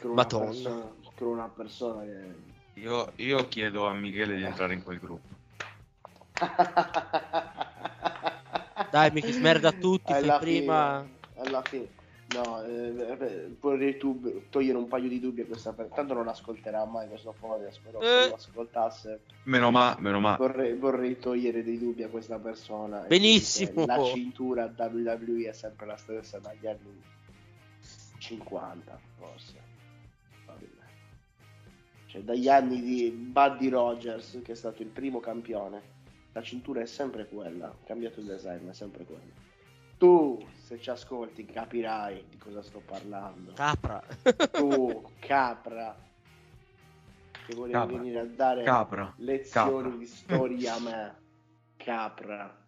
con 0.00 0.10
una, 0.10 0.24
persona, 0.24 0.92
con 1.14 1.28
una 1.28 1.48
persona 1.48 2.02
che... 2.02 2.80
Io, 2.80 3.12
io 3.16 3.48
chiedo 3.48 3.86
a 3.86 3.94
Michele 3.94 4.36
di 4.36 4.44
entrare 4.44 4.74
in 4.74 4.82
quel 4.82 4.98
gruppo. 4.98 5.36
Dai, 8.90 9.10
mi 9.12 9.22
smerda 9.22 9.72
tutti, 9.72 10.12
alla 10.12 10.38
prima... 10.38 11.06
alla 11.36 11.62
fine. 11.62 11.88
No, 12.34 12.62
eh, 12.62 13.16
eh, 13.20 13.56
vorrei 13.58 13.96
tu- 13.96 14.42
togliere 14.50 14.76
un 14.76 14.86
paio 14.86 15.08
di 15.08 15.18
dubbi 15.18 15.40
a 15.40 15.46
questa 15.46 15.72
persona. 15.72 15.94
Tanto 15.96 16.12
non 16.14 16.28
ascolterà 16.28 16.84
mai 16.84 17.08
questo 17.08 17.34
podcast, 17.38 17.80
però 17.82 18.02
se 18.02 18.24
Eh. 18.24 18.28
lo 18.28 18.34
ascoltasse 18.34 19.20
Meno 19.44 19.70
ma, 19.70 19.96
meno 19.98 20.20
ma. 20.20 20.36
vorrei, 20.36 20.74
vorrei 20.76 21.18
togliere 21.18 21.62
dei 21.64 21.78
dubbi 21.78 22.02
a 22.02 22.08
questa 22.10 22.38
persona. 22.38 23.00
Benissimo. 23.00 23.86
La 23.86 24.02
cintura 24.04 24.72
WWE 24.76 25.48
è 25.48 25.52
sempre 25.52 25.86
la 25.86 25.96
stessa 25.96 26.38
dagli 26.38 26.66
anni 26.66 27.02
50, 28.18 29.00
forse. 29.18 29.66
Cioè, 32.06 32.22
dagli 32.22 32.48
anni 32.48 32.80
di 32.80 33.10
Buddy 33.10 33.68
Rogers, 33.68 34.40
che 34.42 34.52
è 34.52 34.54
stato 34.54 34.80
il 34.82 34.88
primo 34.88 35.20
campione, 35.20 35.82
la 36.32 36.40
cintura 36.42 36.80
è 36.80 36.86
sempre 36.86 37.26
quella, 37.28 37.74
cambiato 37.84 38.20
il 38.20 38.26
design, 38.26 38.64
ma 38.64 38.70
è 38.70 38.74
sempre 38.74 39.04
quella. 39.04 39.32
Tu, 39.98 40.42
se 40.68 40.78
ci 40.78 40.90
ascolti, 40.90 41.46
capirai 41.46 42.26
di 42.28 42.36
cosa 42.36 42.60
sto 42.60 42.82
parlando. 42.84 43.52
Capra. 43.54 44.02
Tu, 44.52 45.02
capra, 45.18 45.96
che 47.46 47.54
volevi 47.54 47.72
Capra. 47.72 47.96
venire 47.96 48.18
a 48.18 48.26
dare 48.26 48.64
Capra. 48.64 49.14
lezioni 49.16 49.82
Capra. 49.84 49.96
di 49.96 50.04
storia 50.06 50.74
a 50.74 50.80
me. 50.80 51.14
Capra. 51.78 52.66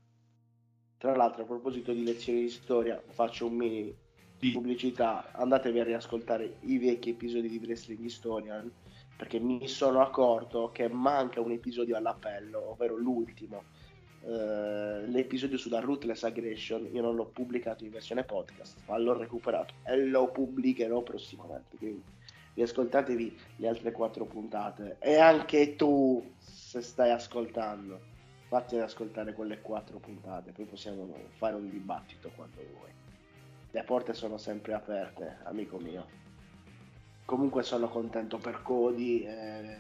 Tra 0.96 1.14
l'altro, 1.14 1.42
a 1.42 1.46
proposito 1.46 1.92
di 1.92 2.02
lezioni 2.02 2.40
di 2.40 2.48
storia, 2.48 3.02
faccio 3.06 3.46
un 3.46 3.54
mini 3.54 3.94
Sì. 4.38 4.52
pubblicità. 4.52 5.32
Andatevi 5.32 5.80
a 5.80 5.84
riascoltare 5.84 6.56
i 6.60 6.78
vecchi 6.78 7.10
episodi 7.10 7.50
di 7.50 7.58
Wrestling 7.62 8.00
Historian 8.02 8.70
perché 9.14 9.38
mi 9.38 9.68
sono 9.68 10.00
accorto 10.00 10.70
che 10.72 10.88
manca 10.88 11.42
un 11.42 11.50
episodio 11.50 11.98
all'appello, 11.98 12.70
ovvero 12.70 12.96
l'ultimo. 12.96 13.64
Eh, 14.22 15.06
l'episodio 15.06 15.56
sulla 15.56 15.80
Ruthless 15.80 16.24
Aggression 16.24 16.88
io 16.92 17.00
non 17.00 17.14
l'ho 17.14 17.24
pubblicato 17.24 17.84
in 17.84 17.90
versione 17.90 18.22
podcast 18.22 18.80
ma 18.86 18.98
l'ho 18.98 19.16
recuperato 19.16 19.72
e 19.82 19.96
lo 19.96 20.30
pubblicherò 20.30 21.00
prossimamente 21.00 21.78
quindi 21.78 22.02
riascoltatevi 22.54 23.38
le 23.56 23.68
altre 23.68 23.92
quattro 23.92 24.24
puntate. 24.24 24.96
E 24.98 25.16
anche 25.16 25.76
tu 25.76 26.32
se 26.38 26.80
stai 26.82 27.10
ascoltando 27.10 28.08
fatti 28.48 28.76
ascoltare 28.76 29.32
quelle 29.32 29.60
quattro 29.60 29.98
puntate 29.98 30.50
poi 30.50 30.64
possiamo 30.64 31.14
fare 31.36 31.54
un 31.54 31.70
dibattito 31.70 32.30
quando 32.34 32.60
vuoi. 32.74 32.90
Le 33.70 33.82
porte 33.84 34.12
sono 34.12 34.36
sempre 34.36 34.74
aperte 34.74 35.38
amico 35.44 35.78
mio. 35.78 36.18
Comunque 37.24 37.62
sono 37.62 37.88
contento 37.88 38.38
per 38.38 38.62
Cody 38.62 39.22
eh, 39.22 39.78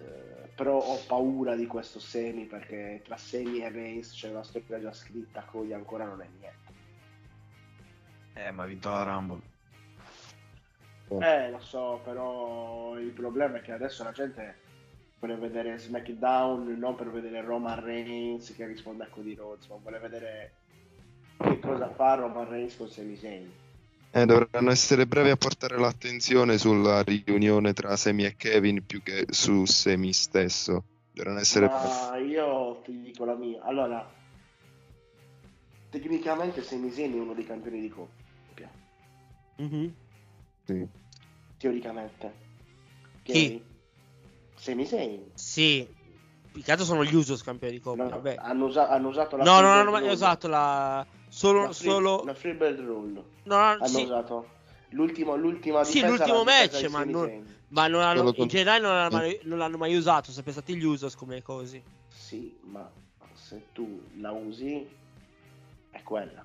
eh, 0.00 0.47
però 0.58 0.76
ho 0.76 0.98
paura 1.06 1.54
di 1.54 1.68
questo 1.68 2.00
Semi 2.00 2.46
perché 2.46 3.00
tra 3.04 3.16
Semi 3.16 3.60
e 3.60 3.70
Reigns 3.70 4.10
c'è 4.12 4.28
una 4.28 4.42
storia 4.42 4.80
già 4.80 4.92
scritta 4.92 5.42
Cody 5.42 5.72
ancora 5.72 6.04
non 6.04 6.20
è 6.20 6.26
niente 6.36 6.72
Eh, 8.34 8.50
ma 8.50 8.64
ha 8.64 8.66
vinto 8.66 8.90
la 8.90 9.04
Rumble. 9.04 9.40
Eh, 11.20 11.50
lo 11.50 11.60
so, 11.60 12.00
però 12.02 12.98
il 12.98 13.10
problema 13.12 13.58
è 13.58 13.60
che 13.60 13.70
adesso 13.70 14.02
la 14.02 14.10
gente 14.10 14.56
vuole 15.20 15.36
vedere 15.36 15.78
SmackDown 15.78 16.76
non 16.76 16.96
per 16.96 17.10
vedere 17.10 17.40
Roman 17.40 17.80
Reigns 17.80 18.52
che 18.54 18.66
risponde 18.66 19.04
a 19.04 19.08
Cody 19.08 19.36
Rhodes, 19.36 19.68
ma 19.68 19.76
vuole 19.76 19.98
vedere 20.00 20.52
che 21.38 21.60
cosa 21.60 21.88
fa 21.88 22.14
Roman 22.14 22.48
Reigns 22.48 22.76
con 22.76 22.88
Sami 22.88 23.16
Zayn. 23.16 23.50
Eh, 24.10 24.24
dovranno 24.24 24.70
essere 24.70 25.06
bravi 25.06 25.30
a 25.30 25.36
portare 25.36 25.78
l'attenzione 25.78 26.56
sulla 26.58 27.02
riunione 27.02 27.72
tra 27.74 27.94
Semi 27.96 28.24
e 28.24 28.36
Kevin 28.36 28.84
più 28.86 29.02
che 29.02 29.26
su 29.28 29.64
Semi 29.66 30.12
stesso. 30.12 30.84
Dovranno 31.12 31.40
essere 31.40 31.66
Ma 31.66 32.16
io 32.16 32.80
ti 32.84 33.00
dico 33.02 33.24
la 33.24 33.34
mia. 33.34 33.62
Allora, 33.64 34.08
tecnicamente 35.90 36.62
Sami 36.62 36.90
Zayn 36.90 37.12
è 37.14 37.18
uno 37.18 37.34
dei 37.34 37.44
campioni 37.44 37.80
di 37.80 37.88
coppia, 37.88 38.70
Mhm. 39.56 39.94
Sì. 40.64 40.86
teoricamente. 41.56 42.26
Ok? 42.26 43.22
Chi? 43.22 43.62
Sami 44.54 44.86
Zayn. 44.86 45.30
Sì. 45.34 45.86
Piccato 46.50 46.84
sono 46.84 47.04
gli 47.04 47.14
Usos 47.14 47.42
campioni 47.42 47.74
di 47.74 47.80
coppia. 47.80 48.04
No, 48.04 48.10
vabbè. 48.10 48.36
hanno, 48.38 48.66
usa- 48.66 48.88
hanno 48.88 49.08
usato 49.08 49.36
la 49.36 49.44
No, 49.44 49.52
hanno 49.52 49.90
mai 49.90 50.00
Rule. 50.00 50.12
usato 50.12 50.48
la... 50.48 51.06
Solo... 51.38 51.62
la 51.62 51.72
free, 51.72 51.90
solo... 51.90 52.24
la 52.24 52.34
Freebird 52.34 52.80
Rule. 52.80 53.12
No, 53.12 53.24
no, 53.44 53.54
hanno 53.54 53.86
sì. 53.86 54.02
usato 54.02 54.48
l'ultimo, 54.88 55.36
l'ultima 55.36 55.84
Sì, 55.84 56.04
l'ultimo 56.04 56.42
match, 56.42 56.84
ma 56.88 57.04
non-. 57.04 57.56
Ma 57.68 57.86
non 57.86 58.00
hanno, 58.00 58.26
in 58.26 58.34
con- 58.34 58.48
generale 58.48 58.80
non 58.80 58.92
l'hanno, 58.92 59.16
mai, 59.16 59.38
non 59.44 59.58
l'hanno 59.58 59.76
mai 59.76 59.94
usato, 59.94 60.32
sono 60.32 60.50
stati 60.50 60.74
gli 60.74 60.82
Usos 60.82 61.14
come 61.14 61.40
così. 61.42 61.80
Sì, 62.08 62.58
ma 62.62 62.90
se 63.34 63.66
tu 63.72 64.02
la 64.16 64.32
usi 64.32 64.88
è 65.90 66.02
quella. 66.02 66.44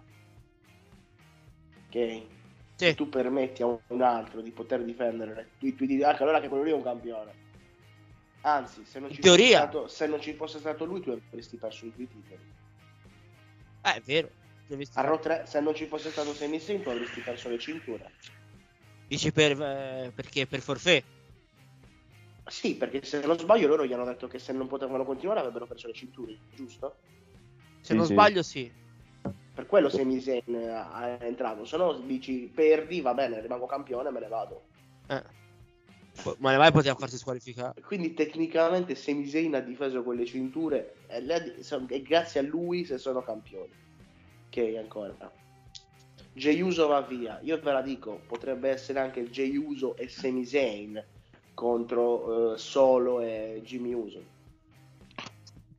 Ok? 1.88 2.22
Sì. 2.76 2.86
Se 2.86 2.94
tu 2.94 3.10
permetti 3.10 3.64
a 3.64 3.80
un 3.88 4.02
altro 4.02 4.42
di 4.42 4.52
poter 4.52 4.84
difendere 4.84 5.54
i 5.60 5.76
tuoi 5.76 5.88
diritti, 5.88 6.04
anche 6.04 6.22
allora 6.22 6.40
che 6.40 6.50
quello 6.50 6.66
lì 6.66 6.70
è 6.70 6.76
un 6.76 6.84
campione. 6.84 7.34
Anzi, 8.42 8.86
se 8.86 9.00
non, 9.00 9.10
In 9.10 9.16
ci 9.16 9.22
teoria. 9.22 9.62
Fosse 9.62 9.70
stato, 9.70 9.88
se 9.88 10.08
non 10.08 10.22
ci 10.22 10.34
fosse 10.34 10.60
stato 10.60 10.86
lui, 10.86 11.02
tu 11.02 11.10
avresti 11.10 11.58
perso 11.58 11.88
i 11.88 11.94
tuoi 11.94 12.08
titoli. 12.08 12.42
Eh, 13.82 13.94
è 13.96 14.02
vero. 14.02 14.30
A 14.94 15.02
Raw 15.02 15.20
3, 15.20 15.46
se 15.46 15.60
non 15.60 15.76
ci 15.76 15.86
fosse 15.86 16.10
stato 16.10 16.34
Sami 16.34 16.60
Zayn, 16.60 16.82
tu 16.82 16.90
avresti 16.90 17.20
perso 17.22 17.50
le 17.50 17.60
cinture. 17.60 18.12
Dici 19.08 19.32
per, 19.32 19.52
eh, 19.62 20.12
perché 20.16 20.48
per 20.48 20.62
forfè? 20.62 21.04
Sì, 22.48 22.76
perché 22.76 23.04
se 23.04 23.26
non 23.26 23.38
sbaglio 23.38 23.68
loro 23.68 23.86
gli 23.86 23.94
hanno 23.94 24.06
detto 24.06 24.28
che 24.28 24.40
se 24.40 24.54
non 24.54 24.68
potevano 24.68 25.06
continuare 25.06 25.40
avrebbero 25.40 25.66
perso 25.66 25.88
le 25.88 25.94
cinture, 25.94 26.38
giusto? 26.54 26.96
Se 27.82 27.92
Sì, 27.92 27.96
non 27.96 28.06
sì. 28.06 28.14
sbaglio, 28.14 28.44
sì. 28.44 28.72
Per 29.54 29.66
quello 29.68 29.90
Sami 29.90 30.20
Zayn 30.20 30.56
è 30.56 31.18
entrato, 31.22 31.66
se 31.66 31.78
no 31.78 31.94
dici 32.00 32.52
perdi, 32.54 33.02
va 33.02 33.14
bene, 33.14 33.40
rimango 33.40 33.66
campione, 33.66 34.10
me 34.10 34.20
ne 34.20 34.28
vado. 34.28 34.64
Eh. 35.08 35.42
Ma 36.38 36.52
ne 36.52 36.58
mai 36.58 36.72
poteva 36.72 36.96
farsi 36.96 37.18
squalificare. 37.18 37.82
Quindi 37.82 38.14
tecnicamente 38.14 38.96
Sami 38.96 39.28
Zayn 39.28 39.56
ha 39.56 39.60
difeso 39.60 40.04
quelle 40.04 40.26
cinture 40.26 40.96
e, 41.08 41.22
le 41.22 41.56
e 41.88 42.02
grazie 42.02 42.40
a 42.40 42.44
lui 42.44 42.86
se 42.86 42.98
sono 42.98 43.22
campioni. 43.22 43.83
Ok, 44.56 44.76
ancora. 44.78 45.32
Jey 46.34 46.62
Uso 46.62 46.86
va 46.86 47.02
via. 47.02 47.40
Io 47.42 47.60
ve 47.60 47.72
la 47.72 47.82
dico, 47.82 48.22
potrebbe 48.28 48.70
essere 48.70 49.00
anche 49.00 49.28
Jey 49.32 49.56
Uso 49.58 49.96
e 49.98 50.08
Sami 50.08 50.46
Zayn 50.46 51.04
contro 51.56 52.54
eh, 52.54 52.58
Solo 52.60 53.20
e 53.22 53.62
Jimmy 53.64 53.94
Uso. 53.94 54.24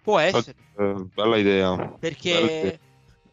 Può 0.03 0.19
essere. 0.19 0.57
Eh, 0.77 0.95
bella 1.15 1.37
idea. 1.37 1.77
Bella 1.77 1.97
Perché 2.01 2.31
idea. 2.31 2.79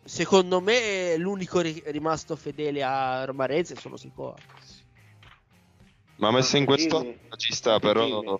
secondo 0.04 0.62
me 0.62 1.18
l'unico 1.18 1.60
ri- 1.60 1.82
rimasto 1.88 2.36
fedele 2.36 2.84
a 2.84 3.26
Roma 3.26 3.48
Reigns 3.48 3.72
è 3.74 3.76
solo 3.76 3.98
Sikoa. 3.98 4.36
Ma 6.18 6.30
messo 6.30 6.56
in 6.58 6.66
questo 6.66 7.02
Jimmy. 7.02 7.20
ci 7.38 7.54
sta, 7.54 7.80
però 7.80 8.06
Jimmy. 8.06 8.38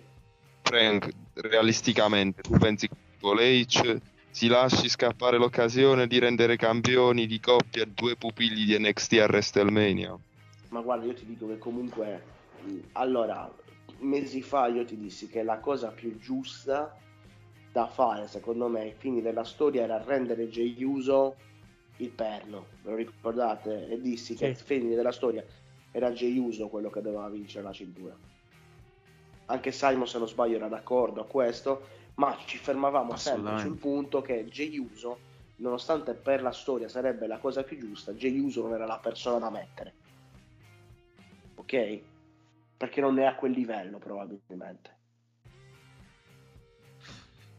Frank, 0.62 1.10
realisticamente, 1.34 2.42
tu 2.42 2.56
pensi 2.58 2.86
che 2.88 2.94
Triple 3.18 3.60
H 3.62 4.00
si 4.32 4.48
lasci 4.48 4.88
scappare 4.88 5.36
l'occasione 5.36 6.06
di 6.06 6.18
rendere 6.18 6.56
campioni 6.56 7.26
di 7.26 7.38
coppia 7.38 7.84
due 7.84 8.16
pupilli 8.16 8.64
di 8.64 8.78
NXT 8.78 9.12
a 9.18 9.26
WrestleMania? 9.26 10.18
Ma 10.70 10.80
guarda, 10.80 11.04
io 11.04 11.12
ti 11.12 11.26
dico 11.26 11.46
che 11.46 11.58
comunque, 11.58 12.24
allora, 12.92 13.54
mesi 13.98 14.40
fa 14.40 14.68
io 14.68 14.86
ti 14.86 14.96
dissi 14.96 15.28
che 15.28 15.42
la 15.42 15.58
cosa 15.58 15.88
più 15.90 16.18
giusta 16.18 16.96
da 17.70 17.86
fare, 17.86 18.26
secondo 18.26 18.68
me, 18.68 18.80
ai 18.80 18.94
fini 18.96 19.20
della 19.20 19.44
storia 19.44 19.82
era 19.82 20.02
rendere 20.02 20.48
Jey 20.48 20.82
Uso 20.82 21.36
il 21.98 22.08
perno. 22.08 22.68
Ve 22.82 22.90
lo 22.90 22.96
ricordate? 22.96 23.86
E 23.90 24.00
dissi 24.00 24.34
che 24.34 24.46
ai 24.46 24.54
Sì. 24.54 24.64
fini 24.64 24.94
della 24.94 25.12
storia 25.12 25.44
era 25.90 26.10
Jey 26.10 26.38
Uso 26.38 26.68
quello 26.68 26.88
che 26.88 27.02
doveva 27.02 27.28
vincere 27.28 27.64
la 27.64 27.72
cintura. 27.72 28.16
Anche 29.46 29.72
Simon, 29.72 30.06
se 30.06 30.16
non 30.16 30.26
sbaglio, 30.26 30.56
era 30.56 30.68
d'accordo 30.68 31.20
a 31.20 31.26
questo, 31.26 31.86
ma 32.22 32.38
ci 32.44 32.56
fermavamo 32.56 33.16
sempre 33.16 33.58
sul 33.58 33.76
punto 33.78 34.22
che 34.22 34.44
Jey 34.44 34.78
Uso, 34.78 35.18
nonostante 35.56 36.14
per 36.14 36.40
la 36.40 36.52
storia 36.52 36.88
sarebbe 36.88 37.26
la 37.26 37.38
cosa 37.38 37.64
più 37.64 37.76
giusta, 37.78 38.12
Jey 38.12 38.38
Uso 38.38 38.62
non 38.62 38.74
era 38.74 38.86
la 38.86 39.00
persona 39.00 39.38
da 39.38 39.50
mettere. 39.50 39.94
Ok? 41.56 42.00
Perché 42.76 43.00
non 43.00 43.18
è 43.18 43.24
a 43.24 43.34
quel 43.34 43.50
livello, 43.50 43.98
probabilmente. 43.98 45.00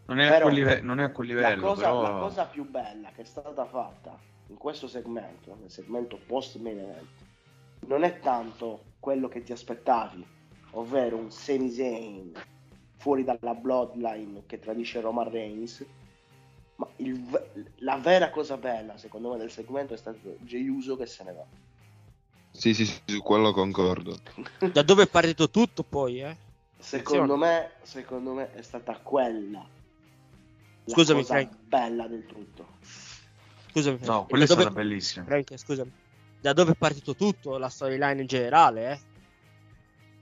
Non 0.06 0.20
è, 0.20 0.28
a 0.28 0.30
Però 0.30 0.44
quel 0.44 0.56
live- 0.56 0.82
non 0.82 1.00
è 1.02 1.04
a 1.04 1.12
quel 1.12 1.28
livello, 1.28 1.62
la, 1.62 1.68
cosa, 1.68 1.82
però... 1.82 2.02
la 2.02 2.20
cosa 2.20 2.46
più 2.46 2.70
bella 2.70 3.12
che 3.14 3.22
è 3.22 3.26
stata 3.26 3.66
fatta 3.66 4.18
in 4.48 4.56
questo 4.56 4.88
segmento, 4.88 5.58
nel 5.60 5.72
segmento 5.72 6.18
post 6.26 6.58
main 6.58 6.80
event, 6.80 7.08
non 7.88 8.04
è 8.04 8.20
tanto 8.20 8.84
quello 9.00 9.28
che 9.28 9.44
ti 9.44 9.52
aspettavi, 9.52 10.26
ovvero 10.72 11.18
un 11.18 11.32
Sami 11.32 11.70
Zayn 11.70 12.32
fuori 13.04 13.26
dalla 13.26 13.54
bloodline 13.54 14.44
che 14.46 14.60
tradisce 14.60 15.02
Roman 15.02 15.30
Reigns, 15.30 15.86
ma 16.78 16.88
il 16.98 17.22
la 17.80 17.98
vera 17.98 18.30
cosa 18.30 18.56
bella 18.56 18.98
secondo 18.98 19.30
me 19.32 19.38
del 19.38 19.52
segmento 19.52 19.94
è 19.94 19.98
stato 19.98 20.38
Jey 20.40 20.70
Uso 20.70 20.96
che 20.96 21.06
se 21.06 21.24
ne 21.26 21.34
va. 21.34 21.46
Sì, 22.50 22.74
sì, 22.74 22.86
sì, 22.86 22.98
su 23.06 23.22
quello 23.22 23.52
concordo. 23.52 24.18
Da 24.72 24.84
dove 24.84 25.04
è 25.04 25.08
partito 25.08 25.50
tutto 25.50 25.84
poi, 25.84 26.22
eh? 26.22 26.38
Secondo 26.78 27.36
me, 27.36 27.72
secondo 27.82 28.32
me 28.34 28.54
è 28.54 28.62
stata 28.62 28.98
quella 29.00 29.60
la 30.86 30.94
Scusami, 30.94 31.22
cosa 31.22 31.34
Frank. 31.34 31.56
bella 31.68 32.08
del 32.08 32.26
tutto. 32.26 32.68
Scusami. 33.72 33.98
No, 34.00 34.06
Frank. 34.06 34.28
quella 34.30 34.44
è 34.44 34.48
stata 34.48 34.64
dove- 34.64 34.76
bellissima. 34.76 35.26
Frank, 35.26 35.58
scusami. 35.58 35.92
Da 36.40 36.54
dove 36.54 36.72
è 36.72 36.76
partito 36.76 37.16
tutto? 37.16 37.58
La 37.58 37.70
storyline 37.70 38.22
in 38.22 38.28
generale, 38.28 38.92
eh? 38.92 39.00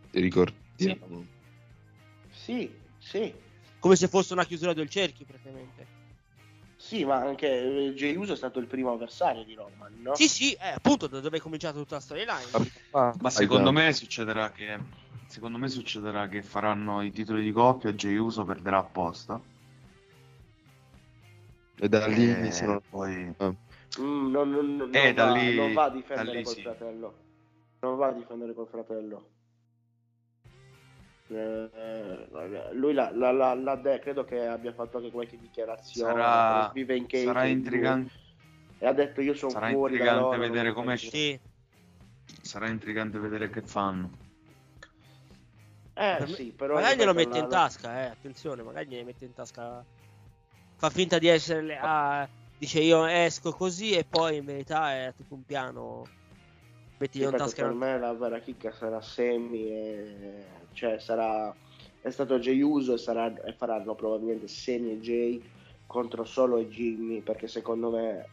Ti 0.09 0.19
ricordi? 0.19 0.55
Sì, 0.75 0.99
sì. 2.41 3.39
Come 3.79 3.95
se 3.95 4.07
fosse 4.07 4.33
una 4.33 4.45
chiusura 4.45 4.73
del 4.73 4.89
cerchio, 4.89 5.25
praticamente. 5.25 5.87
Sì, 6.77 7.05
ma 7.05 7.17
anche 7.17 7.47
eh, 7.47 7.93
Jey 7.93 8.15
Uso 8.15 8.33
è 8.33 8.35
stato 8.35 8.59
il 8.59 8.67
primo 8.67 8.91
avversario 8.91 9.43
di 9.43 9.53
Roman, 9.53 10.01
no? 10.01 10.15
Sì, 10.15 10.27
sì, 10.27 10.53
eh, 10.53 10.69
appunto, 10.69 11.07
da 11.07 11.19
dove 11.19 11.37
è 11.37 11.39
cominciata 11.39 11.77
tutta 11.77 11.95
la 11.95 12.01
storyline. 12.01 12.73
Ma 12.91 13.29
secondo 13.29 13.71
me 13.71 13.93
succederà 13.93 14.51
che 14.51 14.79
secondo 15.27 15.57
me 15.57 15.69
succederà 15.69 16.27
che 16.27 16.41
faranno 16.41 17.01
i 17.01 17.11
titoli 17.11 17.43
di 17.43 17.51
coppia 17.51 17.89
e 17.89 17.95
Jey 17.95 18.17
Uso 18.17 18.43
perderà 18.43 18.79
apposta. 18.79 19.39
E 21.79 21.87
da 21.87 22.05
lì 22.07 22.23
E 22.23 22.31
iniziano... 22.31 22.81
poi 22.89 23.33
Mm, 23.99 24.31
non, 24.31 24.49
non- 24.49 24.75
non 24.77 24.95
Eh, 24.95 25.13
da 25.13 25.29
va, 25.29 25.33
lì- 25.37 25.55
non 25.55 25.73
va 25.73 25.83
a 25.83 25.89
difendere 25.89 26.37
lì 26.37 26.43
col 26.43 26.55
sì. 26.55 26.61
fratello. 26.61 27.13
Non 27.81 27.97
va 27.97 28.07
a 28.07 28.11
difendere 28.13 28.53
col 28.53 28.67
fratello. 28.67 29.29
Eh, 31.33 32.73
lui 32.73 32.93
l'ha, 32.93 33.09
l'ha- 33.11 33.31
l'ha- 33.31 33.53
l'ha 33.53 33.75
de- 33.75 33.99
credo 33.99 34.25
che 34.25 34.45
abbia 34.45 34.73
fatto 34.73 34.97
anche 34.97 35.11
qualche 35.11 35.39
dichiarazione. 35.39 36.11
sarà, 36.11 36.71
vive 36.73 36.95
in 36.97 37.07
case 37.07 37.25
sarà 37.25 37.45
intrigante, 37.45 38.11
E 38.79 38.85
ha 38.87 38.93
detto 38.93 39.21
io 39.21 39.33
sono 39.33 39.51
sarà 39.51 39.69
fuori 39.69 39.93
intrigante 39.93 40.21
loro, 40.21 40.37
vedere 40.37 40.73
come 40.73 40.97
Sì. 40.97 41.39
sarà 42.41 42.67
intrigante 42.67 43.19
vedere 43.19 43.49
che 43.49 43.61
fanno. 43.61 44.09
Eh 45.93 46.15
Per 46.17 46.29
sì, 46.29 46.51
però... 46.51 46.75
magari 46.75 46.97
glielo 46.97 47.13
mette 47.13 47.37
la- 47.37 47.43
in 47.43 47.49
tasca, 47.49 48.01
eh, 48.01 48.05
attenzione, 48.07 48.63
magari 48.63 48.87
glielo 48.87 49.05
mette 49.05 49.25
in 49.25 49.33
tasca. 49.33 49.83
Fa 50.77 50.89
finta 50.89 51.19
di 51.19 51.27
essere. 51.27 51.61
le- 51.61 51.77
ah, 51.77 52.27
dice 52.57 52.79
io 52.81 53.05
esco 53.05 53.51
così 53.51 53.91
e 53.91 54.03
poi 54.03 54.37
in 54.37 54.45
verità 54.45 54.93
è 54.93 55.13
tipo 55.15 55.35
un 55.35 55.43
piano. 55.43 56.03
Mettiglielo 56.97 57.31
in 57.31 57.35
Ripeto, 57.37 57.49
tasca. 57.49 57.65
per 57.67 57.73
me 57.75 57.99
la 57.99 58.13
vera 58.13 58.39
chicca 58.39 58.71
sarà 58.71 59.01
Sammy 59.01 59.69
e... 59.71 60.45
cioè 60.73 60.99
sarà 60.99 61.55
è 61.99 62.09
stato 62.09 62.39
Jay 62.39 62.61
Uso 62.61 62.93
e, 62.93 62.97
sarà... 62.97 63.31
e 63.43 63.53
faranno 63.53 63.95
probabilmente 63.95 64.47
Sammy 64.47 64.91
e 64.93 64.99
Jay 64.99 65.41
contro 65.85 66.23
solo 66.23 66.57
e 66.57 66.67
Jimmy 66.67 67.21
perché 67.21 67.47
secondo 67.47 67.91
me 67.91 68.29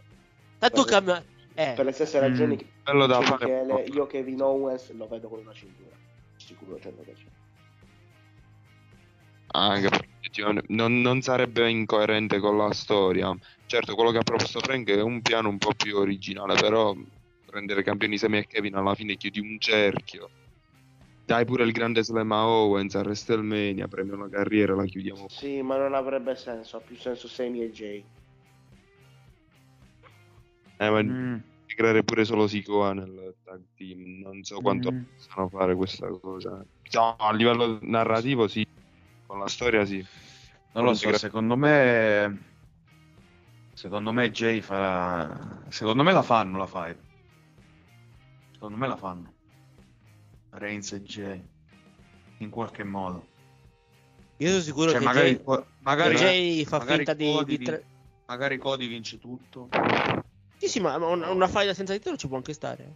Tanto 0.58 0.82
per- 0.84 0.92
cambia. 0.92 1.24
Eh, 1.54 1.72
per 1.74 1.84
le 1.84 1.92
stesse 1.92 2.18
Mm, 2.18 2.22
ragioni 2.22 2.56
che 2.56 2.72
bello 2.82 3.06
da 3.06 3.18
dicevi 3.18 3.30
fare 3.30 3.46
che 3.46 3.64
le- 3.64 3.82
poco. 3.82 3.92
io 3.94 4.06
Kevin 4.06 4.42
Owens 4.42 4.92
lo 4.92 5.08
vedo 5.08 5.28
con 5.28 5.40
una 5.40 5.52
cintura 5.52 5.96
sicuro 6.36 6.78
100% 6.78 7.36
Anche 9.50 9.88
perché 9.88 10.42
non, 10.68 11.00
non 11.00 11.20
sarebbe 11.22 11.68
incoerente 11.70 12.38
con 12.38 12.56
la 12.56 12.72
storia. 12.72 13.34
Certo, 13.66 13.94
quello 13.94 14.10
che 14.10 14.18
ha 14.18 14.22
proposto 14.22 14.60
Frank 14.60 14.88
è 14.90 15.00
un 15.00 15.20
piano 15.22 15.48
un 15.48 15.58
po' 15.58 15.72
più 15.74 15.96
originale, 15.96 16.54
però 16.54 16.94
prendere 17.44 17.82
campioni 17.82 18.18
Semi 18.18 18.38
e 18.38 18.46
Kevin 18.46 18.74
alla 18.76 18.94
fine 18.94 19.16
chiudi 19.16 19.40
un 19.40 19.56
cerchio. 19.58 20.30
Dai 21.28 21.44
pure 21.44 21.64
il 21.64 21.72
grande 21.72 22.02
slam 22.02 22.32
a 22.32 22.46
Owens 22.46 22.94
a 22.94 23.00
WrestleMania, 23.00 23.86
premio 23.86 24.14
una 24.14 24.30
carriera, 24.30 24.74
la 24.74 24.86
chiudiamo. 24.86 25.26
sì 25.26 25.60
ma 25.62 25.76
non 25.76 25.94
avrebbe 25.94 26.34
senso 26.34 26.78
ha 26.78 26.80
più 26.80 26.96
senso 26.96 27.28
Sammy 27.28 27.60
e 27.60 27.70
Jay 27.70 28.10
Eh, 30.80 30.90
ma 30.90 31.02
Mm, 31.02 31.38
integrare 31.66 32.02
pure 32.04 32.24
solo 32.24 32.46
Sikoa 32.46 32.92
nel 32.94 33.36
tag 33.42 33.62
team, 33.74 34.20
non 34.22 34.42
so 34.42 34.60
quanto 34.60 34.90
Mm. 34.90 35.02
possano 35.14 35.48
fare 35.48 35.74
questa 35.74 36.08
cosa. 36.08 36.64
No, 36.94 37.16
a 37.16 37.32
livello 37.32 37.78
narrativo 37.82 38.46
sì, 38.48 38.64
con 39.26 39.38
la 39.40 39.48
storia 39.48 39.84
sì. 39.84 40.02
non 40.72 40.84
lo 40.84 40.94
so, 40.94 41.12
secondo 41.12 41.56
me 41.56 42.56
secondo 43.74 44.12
me 44.12 44.30
Jay 44.30 44.60
farà 44.60 45.64
secondo 45.70 46.02
me 46.02 46.12
la 46.12 46.22
fanno 46.22 46.58
la 46.58 46.66
fight. 46.66 47.06
Secondo 48.52 48.76
me 48.76 48.86
la 48.88 48.96
fanno. 48.96 49.37
Reigns 50.58 50.92
e 50.92 51.02
Jay 51.02 51.42
in 52.38 52.50
qualche 52.50 52.84
modo. 52.84 53.26
io 54.36 54.48
sono 54.48 54.60
sicuro 54.60 54.90
Cioè, 54.90 54.98
che 54.98 55.04
magari, 55.04 55.30
Jay, 55.34 55.64
magari, 55.80 56.14
Jay 56.16 56.64
fa 56.64 56.78
magari 56.78 56.96
finta 56.96 57.14
di, 57.14 57.24
Cody 57.24 57.56
di 57.56 57.64
tra- 57.64 57.80
magari 58.26 58.58
Cody 58.58 58.86
vince 58.88 59.18
tutto. 59.18 59.68
Sì, 60.58 60.68
sì, 60.68 60.80
ma 60.80 60.96
una, 60.96 61.30
una 61.30 61.48
faida 61.48 61.72
senza 61.74 61.92
titolo 61.94 62.16
ci 62.16 62.28
può 62.28 62.36
anche 62.36 62.52
stare. 62.52 62.94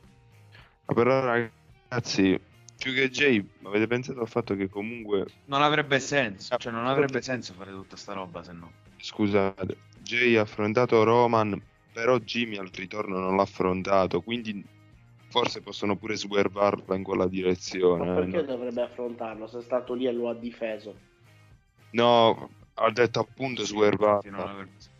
Ma 0.86 0.94
però 0.94 1.20
ragazzi, 1.24 2.38
più 2.76 2.92
che 2.92 3.08
Jay, 3.10 3.44
avete 3.64 3.86
pensato 3.86 4.20
al 4.20 4.28
fatto 4.28 4.54
che 4.56 4.68
comunque, 4.68 5.26
Non 5.46 5.62
avrebbe 5.62 6.00
senso, 6.00 6.56
cioè 6.56 6.72
non 6.72 6.86
avrebbe 6.86 7.22
senso 7.22 7.54
fare 7.54 7.70
tutta 7.70 7.96
sta 7.96 8.12
roba 8.12 8.42
se 8.42 8.52
no. 8.52 8.72
scusate, 8.96 9.76
Jay 10.02 10.36
ha 10.36 10.42
affrontato 10.42 11.02
Roman, 11.04 11.60
però 11.92 12.18
Jimmy 12.18 12.56
al 12.56 12.70
ritorno 12.72 13.18
non 13.18 13.36
l'ha 13.36 13.42
affrontato, 13.42 14.22
quindi 14.22 14.64
forse 15.32 15.62
possono 15.62 15.96
pure 15.96 16.14
swervarla 16.14 16.94
in 16.94 17.02
quella 17.02 17.26
direzione. 17.26 18.04
ma 18.04 18.14
perché 18.14 18.36
no? 18.36 18.42
dovrebbe 18.42 18.82
affrontarlo 18.82 19.46
se 19.46 19.58
è 19.58 19.62
stato 19.62 19.94
lì 19.94 20.06
e 20.06 20.12
lo 20.12 20.28
ha 20.28 20.34
difeso 20.34 20.94
No, 21.92 22.50
ha 22.74 22.90
detto 22.90 23.20
appunto 23.20 23.64
swervarla. 23.64 24.30
non 24.30 24.48
avrebbe 24.48 24.70
senso. 24.78 24.90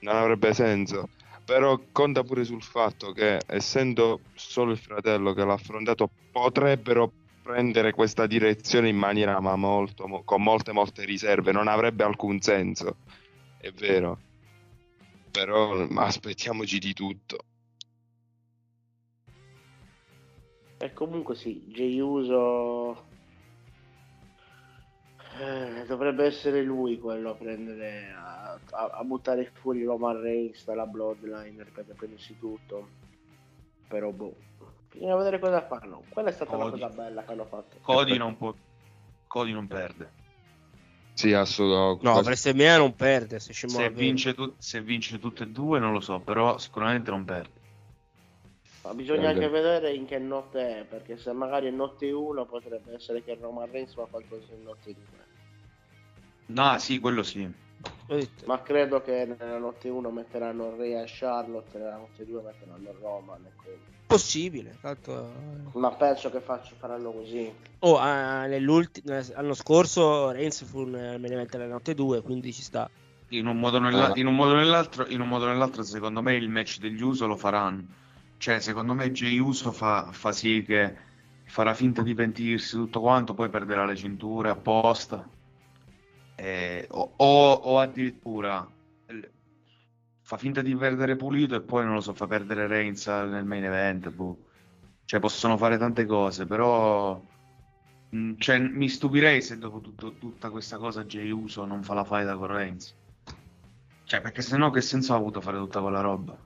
non 0.00 0.16
avrebbe 0.16 0.54
senso. 0.54 1.08
Però 1.44 1.80
conta 1.90 2.22
pure 2.22 2.44
sul 2.44 2.62
fatto 2.62 3.12
che, 3.12 3.40
essendo 3.46 4.20
solo 4.34 4.70
il 4.72 4.78
fratello 4.78 5.32
che 5.34 5.44
l'ha 5.44 5.54
affrontato, 5.54 6.08
potrebbero 6.30 7.12
prendere 7.42 7.92
questa 7.92 8.26
direzione 8.26 8.88
in 8.88 8.96
maniera 8.96 9.40
ma 9.40 9.56
molto, 9.56 10.06
mo- 10.06 10.22
con 10.22 10.42
molte, 10.42 10.72
molte 10.72 11.04
riserve. 11.04 11.52
Non 11.52 11.66
avrebbe 11.68 12.04
alcun 12.04 12.40
senso. 12.40 12.96
È 13.58 13.70
vero. 13.72 14.18
Però 15.30 15.86
ma 15.88 16.04
aspettiamoci 16.04 16.78
di 16.78 16.92
tutto. 16.92 17.38
E 20.82 20.92
comunque 20.94 21.36
sì, 21.36 21.62
Jey 21.68 22.00
Uso 22.00 23.06
eh, 25.38 25.84
dovrebbe 25.86 26.24
essere 26.24 26.62
lui 26.62 26.98
quello 26.98 27.30
a 27.30 27.34
prendere 27.36 28.10
a, 28.10 28.58
a- 28.70 28.90
a 28.92 29.04
buttare 29.04 29.52
fuori 29.54 29.84
Roman 29.84 30.20
Reigns 30.20 30.64
dalla 30.64 30.84
Bloodline 30.84 31.64
per 31.64 31.94
prendersi 31.94 32.36
tutto. 32.36 32.90
Però 33.86 34.10
boh, 34.10 34.34
bisogna 34.90 35.14
vedere 35.14 35.38
cosa 35.38 35.64
fanno. 35.64 36.04
Quella 36.08 36.30
è 36.30 36.32
stata 36.32 36.56
una 36.56 36.64
Cody. 36.64 36.80
cosa 36.80 36.92
bella 36.92 37.24
che 37.24 37.30
hanno 37.32 37.44
fatto. 37.46 37.78
Cody 37.80 38.16
non 38.16 38.36
può 38.36 38.52
Cody 39.28 39.52
non 39.52 39.68
perde. 39.68 40.10
Sì, 41.14 41.32
assolutamente. 41.32 42.04
No, 42.04 42.16
WrestleMania 42.16 42.78
non 42.78 42.96
perde. 42.96 43.38
Se, 43.38 43.52
Se 43.52 43.88
vince, 43.90 44.34
tu- 44.34 44.52
se 44.58 44.80
vince 44.80 45.20
tutte 45.20 45.44
e 45.44 45.46
due 45.46 45.78
non 45.78 45.92
lo 45.92 46.00
so, 46.00 46.18
però 46.18 46.58
sicuramente 46.58 47.12
non 47.12 47.24
perde. 47.24 47.61
Ma 48.82 48.94
bisogna 48.94 49.28
anche 49.28 49.48
vedere 49.48 49.92
in 49.92 50.06
che 50.06 50.18
notte 50.18 50.80
è, 50.80 50.84
perché 50.84 51.16
se 51.16 51.32
magari 51.32 51.68
è 51.68 51.70
notte 51.70 52.10
1 52.10 52.46
potrebbe 52.46 52.94
essere 52.94 53.22
che 53.22 53.38
Roman 53.40 53.70
Reigns 53.70 53.94
fa 53.94 54.06
qualcosa 54.10 54.52
in 54.54 54.64
notte 54.64 54.92
2. 54.92 55.04
No, 56.46 56.78
sì, 56.78 56.98
quello 56.98 57.22
sì. 57.22 57.48
Ma 58.44 58.60
credo 58.60 59.00
che 59.00 59.24
nella 59.24 59.58
notte 59.58 59.88
1 59.88 60.10
metteranno 60.10 60.76
Rhea 60.76 61.02
e 61.02 61.06
Charlotte, 61.06 61.78
nella 61.78 61.96
notte 61.96 62.26
2 62.26 62.42
metteranno 62.42 62.92
Roman 63.00 63.44
e 63.44 63.52
quello. 63.54 63.78
possibile. 64.06 64.76
Tanto, 64.80 65.12
eh. 65.12 65.78
Ma 65.78 65.92
penso 65.92 66.30
che 66.30 66.40
faccio, 66.40 66.74
faranno 66.76 67.12
così. 67.12 67.50
Oh, 67.80 67.96
ah, 67.98 68.46
l'anno 68.46 69.54
scorso 69.54 70.30
Reigns 70.32 70.64
fu 70.64 70.80
un 70.80 70.90
main 70.90 71.32
event 71.32 71.54
nella 71.56 71.72
notte 71.72 71.94
2, 71.94 72.20
quindi 72.20 72.52
ci 72.52 72.62
sta. 72.62 72.90
In 73.28 73.46
un, 73.46 73.58
modo 73.58 73.78
nella- 73.78 74.12
in 74.16 74.26
un 74.26 74.34
modo 74.34 74.52
o 74.52 74.56
nell'altro, 74.56 75.06
in 75.06 75.20
un 75.20 75.28
modo 75.28 75.46
o 75.46 75.48
nell'altro, 75.48 75.82
secondo 75.82 76.20
me 76.20 76.34
il 76.34 76.50
match 76.50 76.78
degli 76.78 77.00
Uso 77.00 77.26
lo 77.26 77.36
faranno. 77.36 78.00
Cioè, 78.42 78.60
secondo 78.60 78.92
me 78.94 79.10
Jey 79.10 79.38
Uso 79.38 79.72
fa, 79.72 80.12
fa 80.12 80.32
sì 80.32 80.62
che 80.66 80.94
farà 81.44 81.72
finta 81.74 82.02
di 82.02 82.12
pentirsi 82.14 82.76
tutto 82.76 83.00
quanto, 83.00 83.32
poi 83.34 83.48
perderà 83.48 83.84
le 83.86 83.96
cinture 83.96 84.50
apposta. 84.50 85.26
Eh, 86.36 86.86
o, 86.90 87.14
o- 87.16 87.52
o 87.70 87.78
addirittura 87.78 88.66
fa 90.22 90.36
finta 90.36 90.62
di 90.62 90.74
perdere 90.76 91.16
pulito 91.16 91.54
e 91.54 91.62
poi 91.62 91.84
non 91.84 91.94
lo 91.94 92.00
so, 92.00 92.14
fa 92.14 92.26
perdere 92.26 92.66
Reigns 92.66 93.06
nel 93.06 93.44
main 93.44 93.64
event. 93.64 94.10
boh. 94.10 94.38
Cioè, 95.04 95.20
possono 95.20 95.56
fare 95.56 95.78
tante 95.78 96.06
cose, 96.06 96.46
però. 96.46 97.20
mh, 98.10 98.34
Cioè, 98.38 98.58
mi 98.58 98.88
stupirei 98.88 99.42
se 99.42 99.58
dopo 99.58 99.80
tutto- 99.80 100.16
tutta 100.18 100.50
questa 100.50 100.78
cosa 100.78 101.04
Jey 101.04 101.30
Uso 101.30 101.64
non 101.64 101.82
fa 101.82 101.94
la 101.94 102.04
faida 102.04 102.36
con 102.36 102.46
Reigns. 102.48 102.96
Cioè, 104.04 104.20
perché 104.20 104.42
sennò 104.42 104.70
che 104.70 104.80
senso 104.80 105.12
ha 105.12 105.16
avuto 105.16 105.40
fare 105.40 105.58
tutta 105.58 105.80
quella 105.80 106.00
roba? 106.00 106.38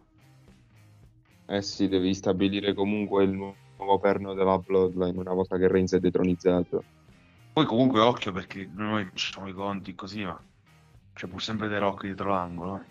Eh 1.49 1.63
sì, 1.63 1.89
devi 1.89 2.13
stabilire 2.15 2.75
comunque 2.75 3.23
il 3.25 3.31
nuovo 3.31 3.99
perno 4.01 4.35
della 4.35 4.59
Bloodline 4.59 5.19
una 5.19 5.33
volta 5.33 5.57
che 5.57 5.69
Reigns 5.69 5.95
è 5.95 6.01
detronizzato. 6.01 6.85
Poi 7.53 7.65
comunque 7.67 8.01
occhio 8.01 8.33
perché 8.33 8.69
noi 8.75 9.05
facciamo 9.07 9.49
i 9.49 9.53
conti 9.53 9.95
così, 9.95 10.25
ma 10.25 10.39
c'è 11.15 11.27
pur 11.27 11.41
sempre 11.43 11.69
The 11.69 11.79
Rock 11.79 12.03
dietro 12.03 12.31
l'angolo. 12.31 12.85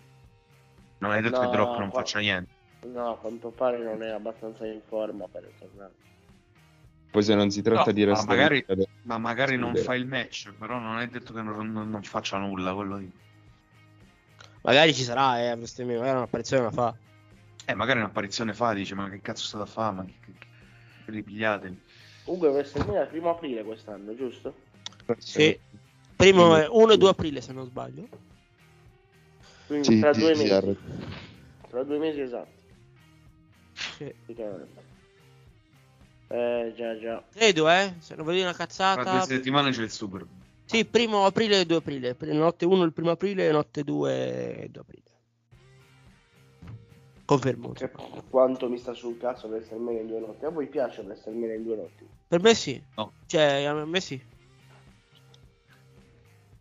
Non 0.99 1.11
è 1.11 1.21
detto 1.21 1.39
No, 1.41 1.45
che 1.45 1.49
The 1.49 1.57
Rock 1.57 1.77
non 1.79 1.89
qua- 1.89 1.99
faccia 1.99 2.19
niente. 2.19 2.49
No, 2.87 3.11
a 3.11 3.17
quanto 3.17 3.49
pare 3.49 3.77
non 3.77 4.01
è 4.01 4.09
abbastanza 4.09 4.65
in 4.65 4.81
forma 4.87 5.27
per 5.27 5.51
tornare. 5.59 5.93
Poi 7.11 7.23
se 7.23 7.35
non 7.35 7.49
si 7.49 7.61
tratta 7.61 7.89
No, 7.89 7.93
di 7.93 8.03
ma 8.05 8.11
restare 8.11 8.37
magari, 8.37 8.65
ma 9.03 9.17
magari 9.17 9.57
non 9.57 9.75
fa 9.75 9.95
il 9.95 10.07
match, 10.07 10.53
però 10.53 10.79
non 10.79 10.99
è 10.99 11.07
detto 11.07 11.33
che 11.33 11.41
non, 11.41 11.71
non- 11.71 11.89
non 11.89 12.03
faccia 12.03 12.37
nulla, 12.37 12.73
quello 12.73 12.97
lì. 12.97 13.11
Magari 14.63 14.93
ci 14.93 15.03
sarà, 15.03 15.39
eh, 15.41 15.53
WrestleMania, 15.53 15.99
magari 15.99 16.17
un'apparizione 16.17 16.63
la 16.63 16.71
fa. 16.71 16.95
Eh, 17.65 17.73
magari 17.73 17.99
un'apparizione 17.99 18.53
fa, 18.53 18.73
dice, 18.73 18.93
ma 18.95 19.09
che 19.09 19.21
cazzo 19.21 19.43
state 19.45 19.63
a 19.63 19.67
fare? 19.67 19.95
Ma 19.95 20.05
che, 20.05 20.13
che, 20.23 20.33
che 21.05 21.11
ripigliatevi? 21.11 21.81
Comunque 22.23 22.49
WrestleMania 22.49 23.01
è 23.01 23.03
il 23.03 23.09
primo 23.09 23.29
aprile 23.31 23.63
quest'anno, 23.63 24.15
giusto? 24.15 24.53
Sì. 25.17 25.59
Primo 26.15 26.55
è 26.55 26.67
1 26.69 26.93
e 26.93 26.97
2 26.97 27.09
aprile, 27.09 27.41
se 27.41 27.53
non 27.53 27.65
sbaglio. 27.65 28.07
Quindi 29.67 29.87
Sì, 29.87 29.99
tra 29.99 30.11
due 30.13 30.35
mesi. 30.35 30.77
Tra 31.69 31.83
due 31.83 31.97
mesi 31.97 32.21
esatti. 32.21 32.63
Sì. 33.73 34.15
Eh 36.27 36.73
già 36.75 36.99
già. 36.99 37.23
Credo, 37.31 37.69
eh, 37.69 37.95
se 37.99 38.15
non 38.15 38.25
dire 38.27 38.41
una 38.41 38.53
Tra 38.53 38.65
cazzata. 38.65 39.11
due 39.11 39.21
settimane 39.21 39.71
c'è 39.71 39.81
il 39.83 39.91
Super. 39.91 40.25
Sì, 40.65 40.85
primo 40.85 41.25
aprile 41.25 41.59
e 41.61 41.65
2 41.65 41.77
aprile. 41.77 42.15
Pr- 42.15 42.31
Notte 42.31 42.65
1 42.65 42.83
il 42.83 42.93
primo 42.93 43.11
aprile 43.11 43.47
e 43.47 43.51
notte 43.51 43.83
2 43.83 44.61
il 44.63 44.71
2 44.71 44.81
aprile. 44.81 45.14
Confermo. 47.25 47.71
Che- 47.71 47.91
quanto 48.29 48.69
mi 48.69 48.77
sta 48.77 48.93
sul 48.93 49.17
cazzo 49.17 49.47
WrestleMania 49.47 50.01
in 50.01 50.07
due 50.07 50.19
notti. 50.19 50.45
A 50.45 50.49
voi 50.49 50.67
piace 50.67 51.01
WrestleMania 51.01 51.55
in 51.55 51.63
due 51.63 51.75
notti? 51.75 52.07
Per 52.27 52.41
me 52.41 52.53
sì. 52.53 52.81
No. 52.95 53.13
Cioè, 53.25 53.63
a 53.63 53.85
me 53.85 53.99
sì. 53.99 54.23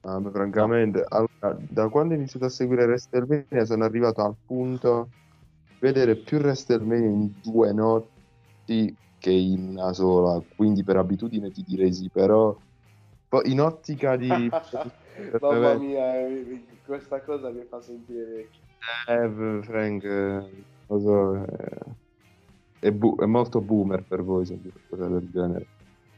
Ah, 0.06 0.18
ma 0.18 0.30
francamente, 0.30 1.04
allora, 1.08 1.58
da 1.68 1.88
quando 1.88 2.12
ho 2.12 2.16
iniziato 2.16 2.44
a 2.46 2.50
seguire 2.50 2.84
WrestleMania 2.84 3.64
sono 3.64 3.84
arrivato 3.84 4.22
al 4.22 4.36
punto 4.44 5.08
di 5.66 5.76
vedere 5.78 6.16
più 6.16 6.38
WrestleMania 6.38 7.08
in 7.08 7.40
due 7.40 7.72
notti 7.72 8.94
che 9.18 9.30
in 9.30 9.68
una 9.68 9.94
sola, 9.94 10.42
quindi 10.54 10.84
per 10.84 10.96
abitudine 10.96 11.50
ti 11.50 11.62
direi 11.62 11.92
sì, 11.92 12.10
però 12.10 12.54
in 13.44 13.60
ottica 13.60 14.16
di... 14.16 14.28
Mamma 15.40 15.74
mia, 15.74 16.18
eh, 16.18 16.66
questa 16.84 17.22
cosa 17.22 17.48
mi 17.50 17.64
fa 17.64 17.80
sentire 17.80 18.24
vecchio. 18.24 18.63
Eh, 19.06 19.60
Frank, 19.62 20.04
eh, 20.04 20.64
lo 20.86 21.00
so, 21.00 21.44
eh, 21.44 21.78
è, 22.88 22.90
bu- 22.90 23.16
è 23.20 23.26
molto 23.26 23.60
boomer 23.60 24.02
per 24.02 24.22
voi 24.22 24.44
sentire 24.46 24.74
cose 24.88 25.08
del 25.08 25.28
genere. 25.32 25.66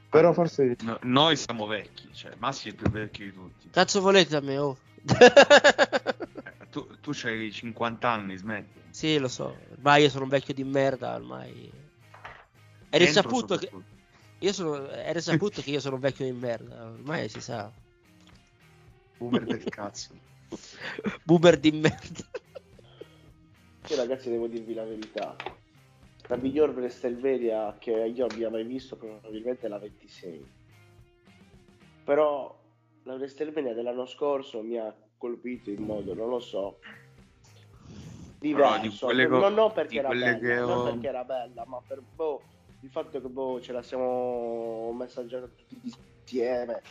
Però 0.09 0.33
forse 0.33 0.77
No- 0.83 0.99
noi 1.03 1.37
siamo 1.37 1.67
vecchi, 1.67 2.09
cioè 2.13 2.33
Massi 2.39 2.69
è 2.69 2.71
il 2.71 2.77
più 2.77 2.89
vecchio 2.91 3.25
di 3.27 3.33
tutti. 3.33 3.69
Cazzo 3.71 4.01
volete 4.01 4.31
da 4.31 4.41
me, 4.41 4.59
oh. 4.59 4.77
Eh, 5.05 6.67
Tu, 6.71 6.87
tu 7.01 7.11
c'hai 7.15 7.51
50 7.51 8.11
anni, 8.11 8.37
smetti. 8.37 8.81
sì, 8.91 9.19
lo 9.19 9.29
so. 9.29 9.57
Ormai 9.73 10.03
io 10.03 10.11
sono 10.11 10.25
un 10.25 10.31
vecchio 10.31 10.55
di 10.55 10.65
merda, 10.65 11.15
ormai. 11.15 11.71
È 12.89 12.99
risaputo 12.99 13.57
che... 13.57 13.71
Io 14.41 14.53
sono... 14.53 14.87
È 14.89 15.13
risaputo 15.13 15.63
che 15.63 15.71
io 15.71 15.81
sono 15.81 15.95
un 15.95 16.01
vecchio 16.01 16.25
di 16.27 16.33
merda, 16.33 16.85
ormai 16.87 17.29
si 17.29 17.41
sa. 17.41 17.71
Boomer 19.19 19.45
del 19.45 19.65
cazzo. 19.65 20.15
Boomer 21.25 21.59
di 21.59 21.71
merda. 21.73 22.25
Io 23.89 23.97
ragazzi 23.97 24.31
devo 24.31 24.47
dirvi 24.49 24.75
la 24.75 24.85
verità. 24.85 25.37
La 26.29 26.37
miglior 26.37 26.71
WrestleMania 26.71 27.77
che 27.79 27.93
io 27.93 28.27
abbia 28.27 28.51
mai 28.51 28.65
visto 28.65 28.97
probabilmente 28.97 29.67
è 29.67 29.69
la 29.69 29.79
26. 29.79 30.45
Però 32.05 32.61
la 33.05 33.15
WrestleMania 33.15 33.75
dell'anno 33.75 34.07
scorso 34.07 34.63
mi 34.63 34.77
ha 34.77 34.93
colpito 35.17 35.71
in 35.71 35.83
modo, 35.85 36.15
non 36.15 36.29
lo 36.29 36.41
so, 36.41 36.79
Però 38.39 38.73
di 38.73 38.81
diverso. 38.83 39.07
quelle 39.07 39.27
non, 39.29 39.41
co- 39.41 39.49
non 39.51 39.73
perché 39.73 40.01
di 40.01 40.07
bella, 40.07 40.39
che 40.39 40.55
non 40.57 40.79
ho- 40.81 40.83
perché 40.83 41.07
era 41.07 41.25
bella, 41.25 41.65
ma 41.67 41.81
per 41.87 42.03
boh, 42.15 42.43
il 42.81 42.91
fatto 42.91 43.21
che 43.21 43.29
boh, 43.29 43.61
ce 43.61 43.73
la 43.73 43.83
siamo 43.83 44.93
messaggiata 44.93 45.47
tutti 45.47 45.81
insieme. 45.83 46.83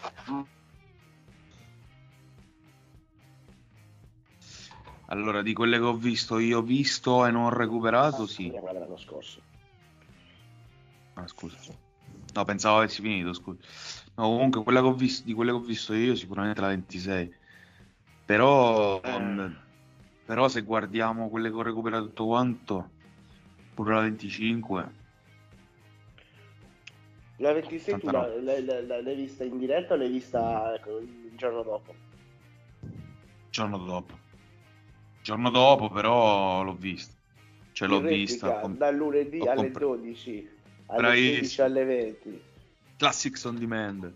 Allora, 5.08 5.42
di 5.42 5.54
quelle 5.54 5.78
che 5.78 5.84
ho 5.84 5.96
visto, 5.96 6.40
io 6.40 6.60
ho 6.60 6.62
visto 6.62 7.26
e 7.26 7.32
non 7.32 7.44
ho 7.44 7.50
recuperato, 7.50 8.26
sì. 8.26 8.50
Quella 8.50 8.74
dell'anno 8.74 8.98
scorso. 8.98 9.40
Ah, 11.14 11.28
scusa. 11.28 11.58
No, 12.34 12.44
pensavo 12.44 12.78
avessi 12.78 13.02
finito, 13.02 13.34
scusa. 13.34 13.60
No, 14.16 14.26
comunque, 14.26 14.64
quella 14.64 14.82
che 14.82 14.88
ho 14.88 14.94
visto, 14.94 15.26
di 15.26 15.34
quelle 15.34 15.52
che 15.52 15.58
ho 15.58 15.62
visto 15.62 15.94
io, 15.94 16.16
sicuramente 16.16 16.62
la 16.62 16.68
26. 16.68 17.34
Però, 18.26 19.00
Eh. 19.02 19.52
però 20.26 20.48
se 20.48 20.62
guardiamo 20.62 21.30
quelle 21.30 21.50
che 21.50 21.56
ho 21.56 21.62
recuperato 21.62 22.06
tutto 22.08 22.26
quanto, 22.26 22.90
pure 23.76 23.94
la 23.94 24.02
25, 24.02 24.94
La 27.38 27.52
26 27.52 28.00
tu 28.00 28.08
Tanta 28.08 28.28
la- 28.28 28.42
l'hai, 28.42 28.88
l'hai- 29.04 29.16
vista 29.16 29.44
in 29.44 29.60
diretta 29.60 29.94
o 29.94 29.98
l'hai 29.98 30.10
vista 30.10 30.74
ecco, 30.74 30.98
il 31.00 31.34
giorno 31.36 31.64
dopo? 31.64 31.94
giorno 33.52 33.78
dopo. 33.78 34.25
Giorno 35.26 35.50
dopo, 35.50 35.90
però, 35.90 36.62
l'ho 36.62 36.76
vista. 36.76 37.16
Cioè, 37.72 37.88
l'ho 37.88 38.00
vista. 38.00 38.60
com- 38.60 38.78
dal 38.78 38.96
lunedì 38.96 39.40
alle 39.40 39.72
compra- 39.72 39.86
12 39.86 40.50
alle 40.86 41.02
Bravissimo. 41.02 41.34
16 41.34 41.62
alle 41.64 41.84
20 41.84 42.42
Classics 42.96 43.44
on 43.46 43.58
demand. 43.58 44.14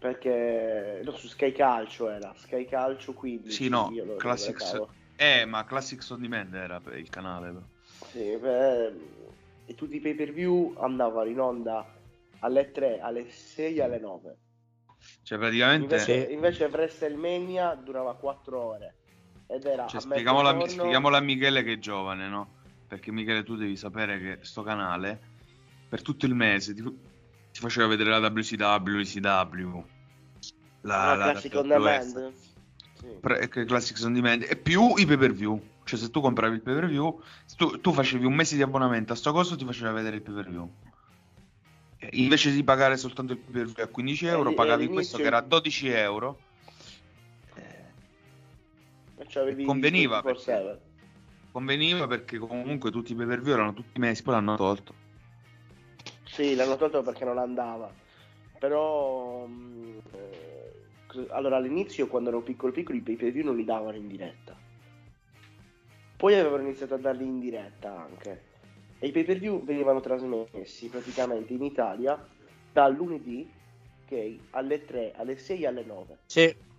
perché 0.00 1.00
no, 1.04 1.12
su 1.12 1.28
Sky 1.28 1.52
Calcio 1.52 2.10
era 2.10 2.34
Sky 2.34 2.64
Calcio 2.64 3.12
15 3.12 3.52
Sì, 3.52 3.68
no, 3.68 3.94
Classics... 4.16 4.82
Eh, 5.14 5.44
ma 5.44 5.64
Classics 5.64 6.10
on 6.10 6.20
demand 6.20 6.52
era 6.54 6.82
il 6.92 7.08
canale, 7.08 7.52
però. 7.52 7.64
Sì, 8.10 8.36
beh, 8.36 8.86
e 9.66 9.74
tutti 9.76 9.94
i 9.94 10.00
pay 10.00 10.14
per 10.14 10.32
view 10.32 10.74
andavano 10.76 11.30
in 11.30 11.38
onda 11.38 11.86
alle 12.40 12.72
3 12.72 12.98
alle 12.98 13.30
6 13.30 13.80
alle 13.80 14.00
9 14.00 14.36
Cioè, 15.22 15.38
praticamente... 15.38 15.94
invece, 15.94 16.32
invece 16.32 16.64
WrestleMania 16.64 17.76
durava 17.76 18.16
4 18.16 18.60
ore 18.60 18.96
ed 19.46 19.64
era 19.64 19.86
Cioè, 19.86 19.98
a 19.98 20.02
spieghiamola, 20.02 20.50
a- 20.50 20.68
spieghiamola 20.68 21.16
a 21.18 21.20
Michele 21.20 21.62
che 21.62 21.74
è 21.74 21.78
giovane, 21.78 22.28
no? 22.28 22.54
Perché 22.86 23.10
Michele 23.12 23.42
tu 23.42 23.56
devi 23.56 23.76
sapere 23.76 24.18
che 24.18 24.38
sto 24.42 24.62
canale 24.62 25.20
per 25.88 26.02
tutto 26.02 26.26
il 26.26 26.34
mese 26.34 26.74
ti, 26.74 26.82
ti 26.82 27.60
faceva 27.60 27.86
vedere 27.86 28.10
la 28.10 28.18
WCW, 28.28 28.96
l'ICW, 28.96 29.84
la, 30.82 31.10
Ah, 31.10 31.14
la 31.16 31.30
Classic 31.30 31.54
on 31.54 31.68
Demand 31.68 32.32
Sì. 32.94 33.06
pre- 33.20 33.48
che 33.48 33.64
Classics 33.64 34.02
on 34.02 34.12
Demand 34.12 34.42
e 34.48 34.56
più 34.56 34.94
i 34.96 35.06
pay 35.06 35.16
per 35.16 35.32
view. 35.32 35.70
Cioè, 35.84 35.98
se 35.98 36.10
tu 36.10 36.20
compravi 36.20 36.56
il 36.56 36.62
pay 36.62 36.74
per 36.74 36.86
view, 36.86 37.20
tu, 37.56 37.80
tu 37.80 37.92
facevi 37.92 38.24
un 38.24 38.34
mese 38.34 38.56
di 38.56 38.62
abbonamento 38.62 39.12
a 39.12 39.16
sto 39.16 39.32
coso, 39.32 39.56
ti 39.56 39.64
faceva 39.64 39.90
vedere 39.92 40.16
il 40.16 40.22
pay 40.22 40.34
per 40.34 40.48
view. 40.48 40.70
Invece 42.12 42.50
di 42.52 42.64
pagare 42.64 42.96
soltanto 42.96 43.32
il 43.32 43.38
pay 43.38 43.52
per 43.52 43.64
view 43.66 43.84
a 43.84 43.88
15 43.88 44.26
euro, 44.26 44.50
e 44.50 44.54
pagavi 44.54 44.84
all'inizio- 44.84 44.94
questo 44.94 45.16
che 45.18 45.24
era 45.24 45.40
12 45.40 45.88
euro. 45.88 46.40
C'avevi 49.32 49.64
Conveniva, 49.64 50.20
24/7. 50.20 50.80
Conveniva 51.52 52.06
perché 52.06 52.36
comunque 52.36 52.90
tutti 52.90 53.12
i 53.12 53.14
pay 53.14 53.26
per 53.26 53.40
view 53.40 53.54
erano 53.54 53.72
tutti 53.72 53.98
mesi, 53.98 54.22
poi 54.22 54.34
l'hanno 54.34 54.56
tolto. 54.56 54.94
Sì, 56.24 56.54
l'hanno 56.54 56.76
tolto 56.76 57.02
perché 57.02 57.24
non 57.24 57.38
andava. 57.38 57.90
Però 58.58 59.46
mh, 59.46 60.02
eh, 60.12 61.26
allora 61.30 61.56
all'inizio 61.56 62.08
quando 62.08 62.28
ero 62.28 62.42
piccolo 62.42 62.72
piccolo 62.72 62.98
i 62.98 63.00
pay 63.00 63.16
per 63.16 63.32
view 63.32 63.44
non 63.44 63.56
li 63.56 63.64
davano 63.64 63.96
in 63.96 64.06
diretta. 64.06 64.54
Poi 66.16 66.34
avevano 66.38 66.64
iniziato 66.64 66.94
a 66.94 66.98
darli 66.98 67.24
in 67.24 67.40
diretta 67.40 67.90
anche. 67.90 68.42
E 68.98 69.06
i 69.06 69.12
pay 69.12 69.24
per 69.24 69.38
view 69.38 69.64
venivano 69.64 70.00
trasmessi 70.00 70.88
praticamente 70.88 71.54
in 71.54 71.62
Italia 71.62 72.22
dal 72.70 72.94
lunedì 72.94 73.50
ok, 74.04 74.36
alle 74.50 74.84
3, 74.84 75.14
alle 75.16 75.38
6 75.38 75.62
e 75.62 75.66
alle 75.66 75.84
9. 75.84 76.18
Sì. 76.26 76.70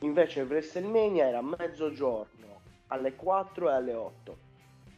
Invece 0.00 0.42
WrestleMania 0.42 1.26
era 1.26 1.42
mezzogiorno, 1.42 2.60
alle 2.88 3.14
4 3.14 3.68
e 3.68 3.72
alle 3.72 3.94
8, 3.94 4.36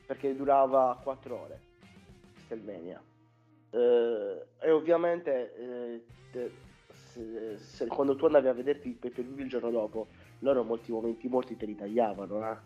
perché 0.07 0.37
durava 0.37 0.99
4 1.03 1.41
ore. 1.41 1.61
WrestleMania. 2.35 3.03
Eh, 3.71 4.47
e 4.61 4.71
ovviamente 4.71 5.55
eh, 5.57 6.05
te- 6.33 6.51
se- 6.93 7.57
se- 7.59 7.87
quando 7.87 8.17
tu 8.17 8.27
andavi 8.27 8.49
a 8.49 8.53
vederti 8.53 8.89
il 8.89 8.95
pay 8.95 9.11
per 9.11 9.25
view 9.25 9.45
il 9.45 9.49
giorno 9.49 9.71
dopo, 9.71 10.09
loro 10.41 10.65
molti 10.65 10.91
momenti 10.93 11.29
morti 11.29 11.57
te 11.57 11.67
li 11.67 11.77
tagliavano, 11.77 12.51
eh. 12.51 12.57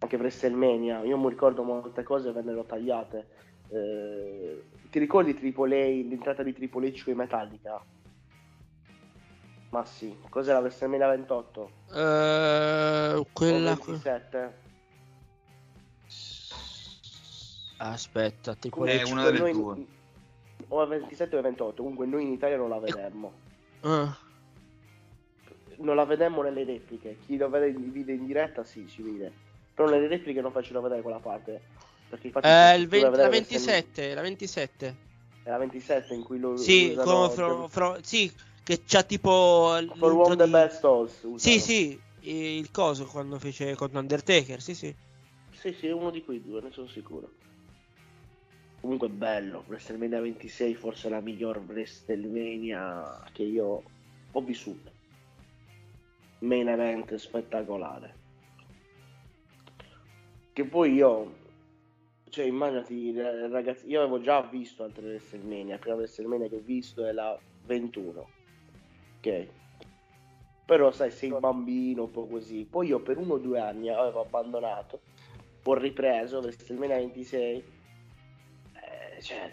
Anche 0.00 0.16
WrestleMania, 0.16 1.02
io 1.02 1.18
mi 1.18 1.28
ricordo 1.28 1.62
molte 1.62 2.02
cose 2.02 2.32
vennero 2.32 2.64
tagliate. 2.64 3.26
Eh, 3.68 4.62
ti 4.90 4.98
ricordi 4.98 5.34
Triple 5.34 5.82
A, 5.82 5.86
l'entrata 6.08 6.42
di 6.42 6.52
Triple 6.52 6.88
H 6.88 7.04
con 7.04 7.14
Metallica? 7.14 7.80
Ma 9.70 9.84
sì, 9.84 10.16
cos'era 10.28 10.58
WrestleMania 10.58 11.08
28? 11.08 11.70
Eh, 11.92 13.26
quella. 13.32 13.70
O 13.72 13.74
27? 13.76 14.58
Aspetta, 17.78 18.54
tipo 18.56 18.76
Comunque, 18.78 19.00
È 19.08 19.10
una 19.10 19.24
delle 19.24 19.38
noi- 19.38 19.52
due. 19.52 19.86
O 20.68 20.86
27 20.86 21.36
o 21.36 21.40
28, 21.40 21.82
comunque 21.82 22.06
noi 22.06 22.22
in 22.22 22.32
Italia 22.32 22.56
non 22.56 22.68
la 22.68 22.78
vedemmo. 22.78 23.32
Ah, 23.80 24.16
Non 25.76 25.96
la 25.96 26.04
vedemmo 26.04 26.42
nelle 26.42 26.64
repliche. 26.64 27.16
Chi 27.24 27.38
lo 27.38 27.48
vede 27.48 27.68
in 27.70 27.90
video 27.90 28.14
in 28.14 28.26
diretta 28.26 28.64
sì, 28.64 28.86
si 28.86 29.00
vede. 29.02 29.32
Però 29.74 29.88
nelle 29.88 30.08
repliche 30.08 30.42
non 30.42 30.52
faccio 30.52 30.78
vedere 30.80 31.00
quella 31.00 31.20
parte. 31.20 31.62
Perché 32.08 32.26
infatti 32.26 32.46
eh, 32.46 32.76
il 32.76 32.82
tu 32.84 32.88
vai 32.90 33.00
a 33.02 33.02
20 33.02 33.02
la 33.02 33.10
vedere 33.10 33.30
27, 33.30 34.14
la 34.14 34.20
27. 34.20 34.96
È 35.42 35.48
la 35.48 35.56
27 35.56 36.12
in 36.14 36.22
cui 36.22 36.38
lo 36.38 36.56
Sì, 36.58 36.90
usano 36.90 37.28
con- 37.30 37.68
fro- 37.70 37.98
sì, 38.02 38.30
che 38.70 38.84
c'ha 38.86 39.02
tipo 39.02 39.82
for 39.98 40.12
one 40.14 40.36
the 40.36 40.44
di- 40.44 40.52
best 40.52 40.84
house. 40.84 41.26
usano. 41.26 41.56
Sì, 41.56 41.58
sì, 41.58 42.00
il 42.58 42.70
coso 42.70 43.04
quando 43.06 43.38
fece 43.40 43.74
contro 43.74 43.98
Undertaker, 43.98 44.60
sì, 44.62 44.74
sì. 44.76 44.94
Sì, 45.52 45.72
sì, 45.72 45.88
è 45.88 45.92
uno 45.92 46.10
di 46.10 46.22
quei 46.22 46.40
due, 46.40 46.60
ne 46.60 46.70
sono 46.70 46.86
sicuro. 46.86 47.28
Comunque 48.80 49.08
bello, 49.08 49.64
WrestleMania 49.66 50.20
26 50.20 50.74
forse 50.74 51.08
la 51.08 51.20
miglior 51.20 51.58
WrestleMania 51.66 53.24
che 53.32 53.42
io 53.42 53.82
ho 54.30 54.40
vissuto. 54.42 54.92
Main 56.42 56.68
event 56.68 57.14
spettacolare. 57.16 58.14
Che 60.52 60.64
poi 60.64 60.92
io, 60.94 61.38
cioè 62.30 62.44
immaginati 62.46 63.12
eh, 63.14 63.48
ragazzi, 63.48 63.86
io 63.88 64.00
avevo 64.00 64.20
già 64.20 64.40
visto 64.42 64.82
altre 64.84 65.06
WrestleMania, 65.06 65.74
la 65.74 65.78
prima 65.78 65.96
WrestleMania 65.96 66.48
che 66.48 66.56
ho 66.56 66.62
visto 66.64 67.04
è 67.04 67.12
la 67.12 67.38
21. 67.66 68.28
Ok. 69.20 69.48
Però 70.64 70.90
sai, 70.92 71.10
sei 71.10 71.30
un 71.30 71.40
bambino, 71.40 72.04
un 72.04 72.10
po' 72.10 72.26
così. 72.26 72.64
Poi 72.64 72.88
io 72.88 73.00
per 73.00 73.18
uno 73.18 73.34
o 73.34 73.38
due 73.38 73.60
anni 73.60 73.90
avevo 73.90 74.22
abbandonato, 74.22 75.00
poi 75.62 75.76
ho 75.76 75.78
ripreso 75.78 76.38
WrestleMania 76.38 76.96
26. 76.96 77.64
Eh, 78.72 79.22
cioè, 79.22 79.52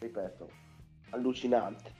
ripeto, 0.00 0.50
allucinante. 1.10 1.92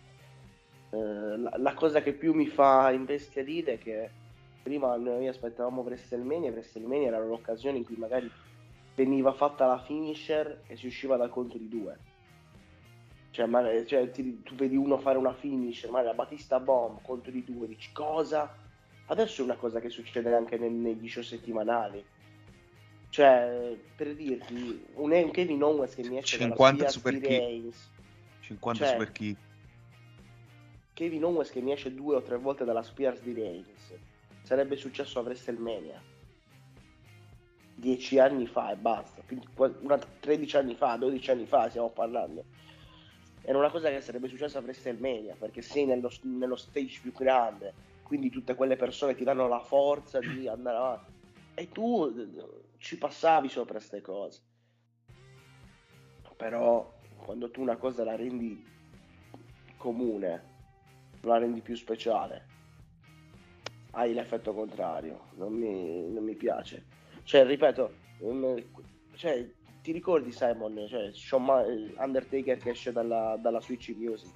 Eh, 0.90 0.96
la, 1.36 1.52
la 1.58 1.74
cosa 1.74 2.02
che 2.02 2.12
più 2.12 2.32
mi 2.32 2.46
fa 2.46 2.90
imbestialire 2.90 3.74
è 3.74 3.78
che 3.78 4.10
prima 4.62 4.96
noi 4.96 5.28
aspettavamo 5.28 5.82
WrestleMania 5.82 6.50
WrestleMania 6.50 7.08
era 7.08 7.18
l'occasione 7.20 7.78
in 7.78 7.84
cui 7.84 7.96
magari 7.96 8.30
veniva 8.96 9.32
fatta 9.32 9.66
la 9.66 9.78
finisher 9.78 10.62
e 10.66 10.76
si 10.76 10.86
usciva 10.86 11.16
dal 11.16 11.30
conto 11.30 11.56
di 11.56 11.68
due. 11.68 12.07
Cioè, 13.38 13.46
ma- 13.46 13.84
cioè, 13.86 14.10
ti- 14.10 14.42
tu 14.42 14.56
vedi 14.56 14.74
uno 14.74 14.98
fare 14.98 15.16
una 15.16 15.32
finisher, 15.32 15.90
magari 15.90 16.08
la 16.16 16.24
Batista 16.24 16.58
Bomb, 16.58 17.00
conto 17.02 17.30
di 17.30 17.44
due, 17.44 17.68
dici 17.68 17.92
cosa? 17.92 18.52
Adesso 19.06 19.42
è 19.42 19.44
una 19.44 19.54
cosa 19.54 19.78
che 19.78 19.90
succede 19.90 20.34
anche 20.34 20.58
nel- 20.58 20.72
negli 20.72 21.08
show 21.08 21.22
settimanali. 21.22 22.04
Cioè, 23.10 23.78
per 23.94 24.16
dirti, 24.16 24.84
un, 24.94 25.12
un 25.12 25.30
Kevin 25.30 25.62
Owens 25.62 25.94
che 25.94 26.02
mi 26.02 26.18
esce 26.18 26.36
dalla 26.36 26.50
50 26.50 26.88
Spears 26.88 27.20
super. 27.22 27.38
Reigns, 27.38 27.90
50 28.40 28.84
Cioè, 28.84 28.92
super 28.94 29.12
kick. 29.12 29.38
Kevin 30.94 31.24
Owens 31.24 31.50
che 31.50 31.60
mi 31.60 31.70
esce 31.70 31.94
due 31.94 32.16
o 32.16 32.22
tre 32.22 32.38
volte 32.38 32.64
dalla 32.64 32.82
Spears 32.82 33.20
di 33.22 33.34
Reigns, 33.34 33.94
sarebbe 34.42 34.74
successo 34.74 35.20
a 35.20 35.22
WrestleMania. 35.22 36.02
Dieci 37.76 38.18
anni 38.18 38.48
fa 38.48 38.72
e 38.72 38.76
basta, 38.76 39.22
quindi 39.24 39.46
qua- 39.54 39.72
una- 39.82 39.96
13 39.98 40.56
anni 40.56 40.74
fa, 40.74 40.96
12 40.96 41.30
anni 41.30 41.46
fa 41.46 41.68
stiamo 41.68 41.90
parlando. 41.90 42.44
Era 43.42 43.58
una 43.58 43.70
cosa 43.70 43.88
che 43.88 44.00
sarebbe 44.00 44.28
successa 44.28 44.58
a 44.58 44.62
WrestleMania, 44.62 45.36
perché 45.38 45.62
sei 45.62 45.86
nello, 45.86 46.10
nello 46.22 46.56
stage 46.56 47.00
più 47.00 47.12
grande, 47.12 47.72
quindi 48.02 48.30
tutte 48.30 48.54
quelle 48.54 48.76
persone 48.76 49.14
ti 49.14 49.24
danno 49.24 49.48
la 49.48 49.60
forza 49.60 50.18
di 50.18 50.48
andare 50.48 50.76
avanti. 50.76 51.12
E 51.54 51.68
tu 51.68 52.12
ci 52.78 52.98
passavi 52.98 53.48
sopra 53.48 53.74
queste 53.74 54.00
cose. 54.00 54.42
Però 56.36 56.94
quando 57.16 57.50
tu 57.50 57.60
una 57.60 57.76
cosa 57.76 58.04
la 58.04 58.14
rendi 58.14 58.64
comune, 59.76 60.42
la 61.22 61.38
rendi 61.38 61.60
più 61.60 61.74
speciale, 61.74 62.46
hai 63.92 64.14
l'effetto 64.14 64.54
contrario. 64.54 65.28
Non 65.34 65.52
mi, 65.52 66.08
non 66.08 66.22
mi 66.22 66.36
piace. 66.36 66.84
Cioè, 67.24 67.44
ripeto, 67.44 67.94
cioè, 69.14 69.52
ti 69.88 69.94
ricordi 69.94 70.30
Simon, 70.32 70.84
cioè, 70.86 71.10
Shawn 71.14 71.44
Ma- 71.44 71.64
Undertaker 72.04 72.58
che 72.58 72.70
esce 72.70 72.92
dalla, 72.92 73.38
dalla 73.40 73.58
Switch 73.58 73.88
Music? 73.96 74.30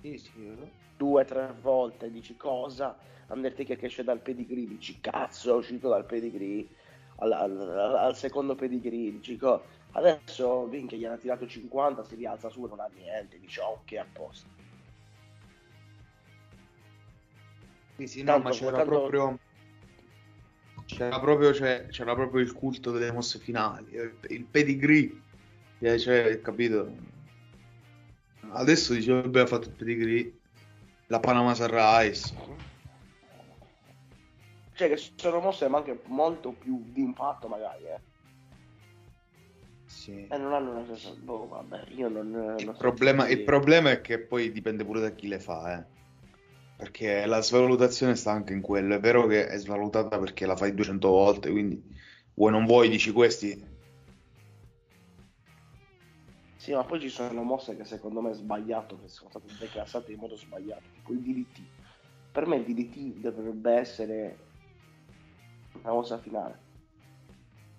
Sì, 0.00 0.18
sì. 0.18 0.52
Due, 0.96 1.24
tre 1.24 1.54
volte 1.60 2.10
dici 2.10 2.36
cosa? 2.36 2.98
Undertaker 3.28 3.76
che 3.76 3.86
esce 3.86 4.02
dal 4.02 4.20
pedigree, 4.20 4.66
dici 4.66 4.98
cazzo, 5.00 5.52
è 5.52 5.56
uscito 5.56 5.88
dal 5.88 6.04
pedigree. 6.06 6.66
Al, 7.18 7.30
al- 7.30 7.96
al 7.96 8.16
secondo 8.16 8.56
pedigree, 8.56 9.12
dici 9.12 9.36
co- 9.36 9.64
Adesso 9.92 10.66
Vince 10.66 10.96
gli 10.96 11.04
hanno 11.04 11.18
tirato 11.18 11.46
50, 11.46 12.02
si 12.02 12.16
rialza 12.16 12.48
su 12.50 12.64
e 12.64 12.68
non 12.68 12.80
ha 12.80 12.90
niente, 12.92 13.38
dice 13.38 13.60
"Oh, 13.60 13.78
ok 13.84 13.92
a 13.92 14.06
posto. 14.12 14.48
Sì, 17.96 18.06
sì, 18.08 18.18
no, 18.24 18.32
Tanto- 18.32 18.48
ma 18.48 18.54
c'era 18.54 18.76
tanto- 18.78 18.90
proprio. 18.90 19.38
C'era 20.96 21.18
proprio, 21.20 21.52
cioè, 21.54 21.86
c'era 21.90 22.14
proprio 22.14 22.40
il 22.42 22.52
culto 22.52 22.90
delle 22.90 23.12
mosse 23.12 23.38
finali, 23.38 23.92
eh, 23.92 24.12
il 24.28 24.44
pedigree, 24.44 25.10
eh, 25.78 25.98
cioè, 25.98 26.40
capito? 26.40 26.94
Adesso 28.50 28.92
dice, 28.92 29.12
vabbè, 29.12 29.40
ha 29.40 29.46
fatto 29.46 29.68
il 29.68 29.74
pedigree, 29.74 30.32
la 31.06 31.18
Panama 31.20 31.54
Sunrise. 31.54 32.34
Cioè 34.74 34.88
che 34.88 35.00
sono 35.16 35.40
mosse 35.40 35.68
ma 35.68 35.78
anche 35.78 36.00
molto 36.06 36.52
più 36.52 36.82
di 36.92 37.02
impatto 37.02 37.48
magari, 37.48 37.84
eh. 37.84 38.00
Sì. 39.86 40.26
E 40.26 40.36
non 40.38 40.52
hanno 40.52 40.70
una 40.72 40.84
cosa. 40.84 41.10
Boh, 41.12 41.46
vabbè, 41.48 41.84
io 41.94 42.08
non. 42.08 42.30
non 42.30 42.56
Il 42.58 42.64
so 42.64 42.72
problema, 42.78 43.26
che 43.26 43.32
il 43.32 43.44
problema 43.44 43.90
è 43.90 44.00
che 44.00 44.18
poi 44.18 44.50
dipende 44.50 44.84
pure 44.84 45.00
da 45.00 45.10
chi 45.10 45.28
le 45.28 45.38
fa, 45.38 45.78
eh. 45.78 45.91
Perché 46.82 47.26
la 47.26 47.40
svalutazione 47.40 48.16
sta 48.16 48.32
anche 48.32 48.52
in 48.52 48.60
quello. 48.60 48.96
È 48.96 48.98
vero 48.98 49.28
che 49.28 49.46
è 49.46 49.56
svalutata 49.56 50.18
perché 50.18 50.46
la 50.46 50.56
fai 50.56 50.74
200 50.74 51.08
volte, 51.10 51.48
quindi 51.48 51.80
vuoi 52.34 52.50
non 52.50 52.66
vuoi, 52.66 52.88
dici 52.88 53.12
questi. 53.12 53.64
Sì, 56.56 56.72
ma 56.72 56.82
poi 56.82 56.98
ci 56.98 57.08
sono 57.08 57.44
mosse 57.44 57.76
che 57.76 57.84
secondo 57.84 58.20
me 58.20 58.32
è 58.32 58.34
sbagliato, 58.34 58.98
che 59.00 59.06
sono 59.06 59.30
state 59.30 59.46
declassate 59.60 60.10
in 60.10 60.18
modo 60.18 60.34
sbagliato, 60.34 60.82
tipo 60.92 61.12
il 61.12 61.20
DDT. 61.20 61.60
Per 62.32 62.46
me 62.48 62.56
il 62.56 62.64
DDT 62.64 63.20
dovrebbe 63.20 63.72
essere 63.74 64.38
la 65.84 65.92
mossa 65.92 66.18
finale. 66.18 66.58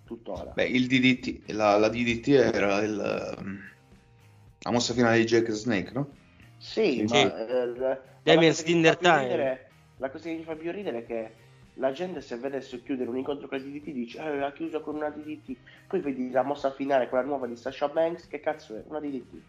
Tuttora. 0.06 0.52
Beh, 0.54 0.64
il 0.64 0.86
DDT, 0.86 1.50
la, 1.50 1.76
la 1.76 1.90
DDT 1.90 2.28
era 2.28 2.78
il, 2.78 2.96
la 2.96 4.70
mossa 4.70 4.94
finale 4.94 5.18
di 5.18 5.26
Jake 5.26 5.52
Snake, 5.52 5.92
no? 5.92 6.22
Sì, 6.64 7.06
Sì. 7.06 7.12
ma 7.12 7.46
eh, 7.46 7.66
la, 7.76 8.00
Damian's 8.22 8.62
cosa 8.62 8.72
che 8.72 8.74
mi 8.74 8.82
fa 8.84 8.94
Dinner 8.94 8.96
più 8.96 9.06
Time. 9.06 9.22
ridere- 9.22 9.68
la 9.98 10.10
cosa 10.10 10.24
che 10.24 10.34
mi 10.34 10.42
fa 10.44 10.56
più 10.56 10.72
ridere 10.72 10.98
è 10.98 11.06
che 11.06 11.34
la 11.74 11.92
gente 11.92 12.20
se 12.22 12.36
vedesse 12.36 12.82
chiudere 12.82 13.10
un 13.10 13.18
incontro 13.18 13.48
con 13.48 13.58
il 13.58 13.64
DDT 13.64 13.90
dice 13.90 14.18
eh, 14.18 14.42
ha 14.42 14.50
chiuso 14.52 14.80
con 14.80 14.94
una 14.94 15.10
DDT, 15.10 15.56
poi 15.86 16.00
vedi 16.00 16.30
la 16.30 16.42
mossa 16.42 16.70
finale, 16.72 17.08
quella 17.10 17.24
nuova 17.24 17.46
di 17.46 17.54
Sasha 17.54 17.88
Banks, 17.88 18.26
che 18.28 18.40
cazzo 18.40 18.76
è? 18.76 18.82
Una 18.86 18.98
DDT. 18.98 19.42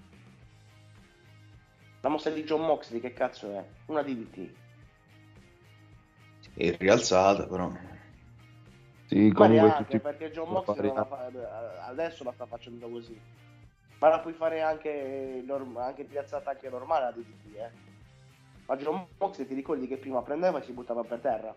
La 2.01 2.09
mossa 2.09 2.29
di 2.29 2.43
John 2.43 2.65
Moxley, 2.65 2.99
che 2.99 3.13
cazzo 3.13 3.49
è? 3.57 3.63
Una 3.85 4.03
DDT. 4.03 4.49
È 6.53 6.75
rialzata, 6.77 7.47
però. 7.47 7.71
Sì, 9.05 9.27
Ma 9.29 9.33
comunque 9.33 9.47
neanche 9.47 9.83
tutti 9.85 9.99
perché 9.99 10.31
John 10.31 10.49
Moxley 10.49 10.93
la 10.93 11.05
fa- 11.05 11.31
adesso 11.87 12.25
la 12.25 12.33
sta 12.33 12.45
facendo 12.45 12.89
così. 12.89 13.17
Ma 13.99 14.09
la 14.09 14.19
puoi 14.19 14.34
fare 14.34 14.61
anche, 14.61 15.41
norm- 15.45 15.77
anche 15.77 16.03
piazzata 16.03 16.51
anche 16.51 16.69
normale 16.69 17.05
la 17.05 17.11
DDT, 17.11 17.55
eh. 17.55 17.72
Ma 18.65 18.76
John 18.77 19.07
Moxley 19.17 19.47
ti 19.47 19.53
ricordi 19.53 19.88
che 19.88 19.97
prima 19.97 20.22
prendeva 20.22 20.59
e 20.59 20.63
si 20.63 20.72
buttava 20.72 21.03
per 21.03 21.19
terra? 21.19 21.55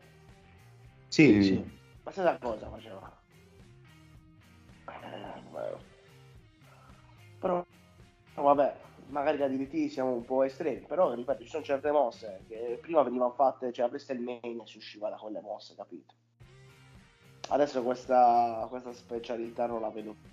Sì, 1.09 1.43
sì. 1.43 1.79
Ma 2.03 2.11
stessa 2.11 2.39
cosa 2.39 2.69
faceva. 2.69 3.17
Eh. 4.87 5.87
Però, 7.39 7.65
vabbè, 8.35 8.77
magari 9.07 9.39
da 9.39 9.49
DDT 9.49 9.91
siamo 9.91 10.13
un 10.13 10.25
po' 10.25 10.43
estremi, 10.43 10.85
però 10.87 11.15
ripeto, 11.15 11.43
ci 11.43 11.49
sono 11.49 11.63
certe 11.63 11.91
mosse 11.91 12.45
che 12.49 12.79
prima 12.81 13.03
venivano 13.03 13.33
fatte, 13.33 13.73
cioè 13.73 13.87
a 13.87 13.89
WrestleMania 13.89 14.67
si 14.67 14.77
usciva 14.77 15.09
da 15.09 15.17
quelle 15.17 15.41
mosse, 15.41 15.75
capito? 15.75 16.15
Adesso 17.51 17.83
questa, 17.83 18.67
questa 18.69 18.93
specialità 18.93 19.67
non 19.67 19.81
la 19.81 19.91
vedo 19.91 20.15
più, 20.21 20.29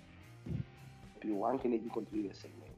anche 1.44 1.68
negli 1.68 1.84
incontri 1.84 2.20
di 2.20 2.26
WrestleMania. 2.26 2.74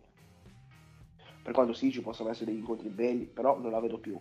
Per 1.43 1.53
quanto 1.53 1.73
sì, 1.73 1.91
ci 1.91 2.03
possono 2.03 2.31
essere 2.31 2.51
degli 2.51 2.61
incontri 2.61 2.89
belli, 2.89 3.25
però 3.25 3.59
non 3.59 3.71
la 3.71 3.81
vedo 3.81 3.99
più. 3.99 4.21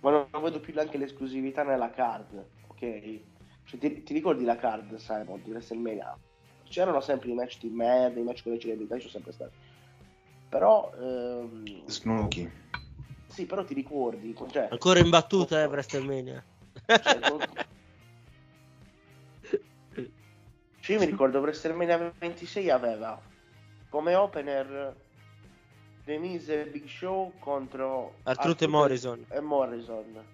Ma 0.00 0.10
non, 0.10 0.26
non 0.32 0.42
vedo 0.42 0.60
più 0.60 0.74
neanche 0.74 0.98
l'esclusività 0.98 1.62
nella 1.62 1.90
card, 1.90 2.44
ok? 2.66 3.20
Cioè, 3.64 3.78
ti, 3.78 4.02
ti 4.02 4.12
ricordi 4.12 4.44
la 4.44 4.56
card, 4.56 4.94
Simon, 4.96 5.40
di 5.42 5.50
WrestleMania? 5.50 6.18
C'erano 6.64 7.00
sempre 7.00 7.30
i 7.30 7.34
match 7.34 7.60
di 7.60 7.68
merda, 7.68 8.18
i 8.18 8.24
match 8.24 8.42
con 8.42 8.52
le 8.52 8.58
celebrità, 8.58 8.96
ci 8.98 9.08
sono 9.08 9.12
sempre 9.12 9.32
stati. 9.32 9.54
Però, 10.48 10.92
ehm, 10.98 11.86
Snooki. 11.86 12.50
sì, 13.28 13.46
però 13.46 13.64
ti 13.64 13.74
ricordi, 13.74 14.34
cioè, 14.50 14.68
Ancora 14.70 14.98
in 14.98 15.10
battuta, 15.10 15.62
eh, 15.62 15.66
WrestleMania. 15.66 16.44
cioè, 16.86 17.20
con- 17.20 17.40
Cioè, 20.82 20.96
io 20.96 21.00
mi 21.00 21.06
ricordo 21.06 21.38
WrestleMania 21.38 22.12
26 22.18 22.68
aveva 22.68 23.16
come 23.88 24.16
opener 24.16 24.96
The 26.04 26.18
Miz 26.18 26.48
e 26.48 26.64
Big 26.64 26.88
Show 26.88 27.34
contro 27.38 28.14
Artruth 28.24 28.62
e 28.62 28.66
Morrison. 28.66 29.24
e 29.28 29.38
Morrison. 29.38 30.24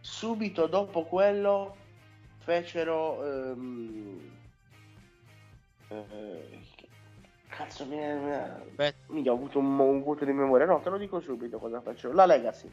Subito 0.00 0.66
dopo 0.66 1.04
quello 1.04 1.76
fecero 2.38 3.24
ehm, 3.26 4.20
eh, 5.88 6.58
cazzo 7.48 7.84
mi, 7.84 7.96
mi, 7.96 8.38
Beh, 8.74 8.94
mi 9.08 9.28
ho 9.28 9.34
avuto 9.34 9.58
un, 9.58 9.78
un 9.78 10.02
vuoto 10.02 10.24
di 10.24 10.32
memoria. 10.32 10.64
No, 10.64 10.80
te 10.80 10.88
lo 10.88 10.96
dico 10.96 11.20
subito 11.20 11.58
cosa 11.58 11.82
fecero. 11.82 12.14
La 12.14 12.24
Legacy. 12.24 12.72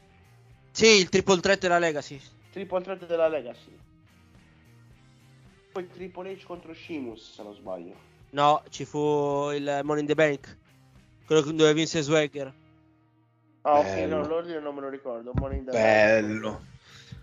sì, 0.71 0.87
il 0.87 1.09
triple 1.09 1.41
threat 1.41 1.59
della 1.59 1.79
Legacy. 1.79 2.21
Triple 2.51 2.81
threat 2.81 3.05
della 3.05 3.27
Legacy. 3.27 3.82
Poi 5.73 5.89
Triple 5.89 6.33
H 6.33 6.45
contro 6.45 6.71
Sheamus, 6.71 7.33
se 7.33 7.41
non 7.41 7.55
sbaglio. 7.55 7.95
No, 8.29 8.63
ci 8.69 8.85
fu 8.85 9.49
il 9.51 9.81
Money 9.83 10.01
in 10.01 10.07
the 10.07 10.13
Bank. 10.13 10.57
Quello 11.25 11.41
dove 11.41 11.73
vinse 11.73 12.01
Swagger. 12.03 12.53
Ah, 13.61 13.79
ok, 13.79 13.85
Bello. 13.85 14.17
no, 14.17 14.27
l'ordine 14.27 14.59
non 14.59 14.75
me 14.75 14.81
lo 14.81 14.89
ricordo. 14.89 15.31
Money 15.33 15.57
in 15.57 15.65
the 15.65 15.71
Bello. 15.71 16.49
Bank. 16.51 16.71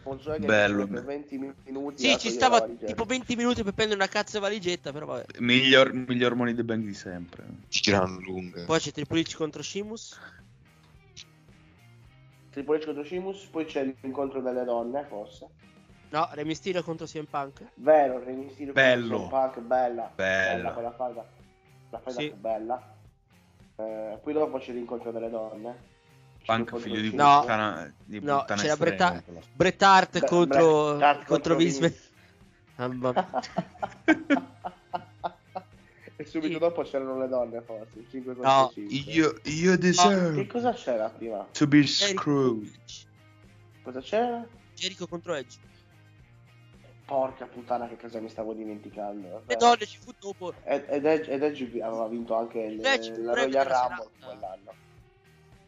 Con 0.02 0.20
Swagger 0.20 0.46
Bello. 0.46 0.86
per 0.88 1.04
20 1.04 1.54
minuti. 1.64 2.02
Sì, 2.02 2.18
ci 2.18 2.30
stava 2.30 2.66
tipo 2.66 3.04
20 3.04 3.36
minuti 3.36 3.62
per 3.62 3.72
prendere 3.72 4.00
una 4.00 4.10
cazzo 4.10 4.38
di 4.38 4.42
valigetta, 4.42 4.90
però 4.90 5.06
vabbè. 5.06 5.38
Miglior, 5.38 5.92
miglior 5.92 6.34
money 6.34 6.54
the 6.54 6.64
bank 6.64 6.84
di 6.84 6.94
sempre. 6.94 7.44
Gran 7.84 8.18
lunga. 8.20 8.64
Poi 8.64 8.80
c'è 8.80 8.90
Triple 8.90 9.20
H 9.20 9.36
contro 9.36 9.62
Sheamus. 9.62 10.18
Triple 12.50 12.78
H 12.78 12.84
contro 12.84 13.04
Sheamus, 13.04 13.44
poi 13.44 13.64
c'è 13.64 13.94
l'incontro 14.00 14.40
delle 14.40 14.64
donne, 14.64 15.04
forse. 15.08 15.46
No, 16.10 16.28
Re 16.32 16.44
Mysterio 16.44 16.82
contro 16.82 17.06
CM 17.06 17.26
Punk. 17.26 17.62
Vero, 17.74 18.18
Mysterio 18.18 18.72
Bello. 18.72 19.18
contro 19.20 19.38
CM 19.38 19.40
Punk, 19.52 19.58
bella. 19.60 20.12
Bella. 20.14 20.70
Bella 20.70 20.90
quella. 20.90 21.24
La 21.90 21.98
faida 21.98 22.20
Sì. 22.20 22.30
bella. 22.32 22.94
Eh, 23.76 24.18
poi 24.22 24.32
dopo 24.32 24.58
c'è 24.58 24.72
l'incontro 24.72 25.10
delle 25.12 25.30
donne. 25.30 25.88
Punk 26.44 26.70
Contro 26.70 26.78
figlio 26.78 27.00
di 27.00 27.08
Sheamus. 27.10 27.32
No. 27.34 27.40
puttana, 27.40 27.94
di 28.04 28.20
No, 28.20 28.38
puttana 28.40 28.60
c'era 28.62 28.72
estrema, 28.72 29.22
Bret, 29.52 29.82
Hart 29.82 30.24
contro, 30.26 30.96
Bret 30.96 31.02
Hart 31.02 31.24
contro 31.26 31.54
Vince 31.56 31.78
Vince. 31.80 32.08
McMahon. 32.76 33.14
e 36.16 36.24
subito 36.24 36.52
Sì. 36.54 36.58
dopo 36.58 36.82
c'erano 36.82 37.18
le 37.18 37.28
donne, 37.28 37.60
forse. 37.62 38.04
5 38.08 38.34
contro 38.34 38.50
No, 38.52 38.70
5. 38.72 38.94
Io, 39.12 39.34
io 39.44 39.78
deserve 39.78 40.42
Che 40.42 40.46
cosa 40.48 40.72
c'era 40.72 41.08
prima? 41.10 41.46
to 41.52 41.66
be 41.66 41.86
screwed. 41.86 42.70
Cosa 43.82 44.00
c'era? 44.00 44.46
Jericho 44.74 45.06
contro 45.06 45.34
Edge. 45.34 45.58
Porca 47.10 47.46
puttana, 47.46 47.88
che 47.88 47.96
cosa 47.96 48.20
mi 48.20 48.28
stavo 48.28 48.52
dimenticando. 48.54 49.42
Le 49.44 49.56
donne 49.56 49.84
ci 49.84 49.98
fu 49.98 50.12
dopo. 50.16 50.54
Ed, 50.62 50.84
ed 50.86 51.04
Edge, 51.04 51.28
ed 51.28 51.42
Edge 51.42 51.64
aveva 51.82 52.06
vinto 52.06 52.36
anche 52.36 52.60
il, 52.60 52.76
la 52.80 53.34
Royal 53.34 53.64
Rumble 53.66 53.66
serata. 53.66 54.10
quell'anno. 54.24 54.74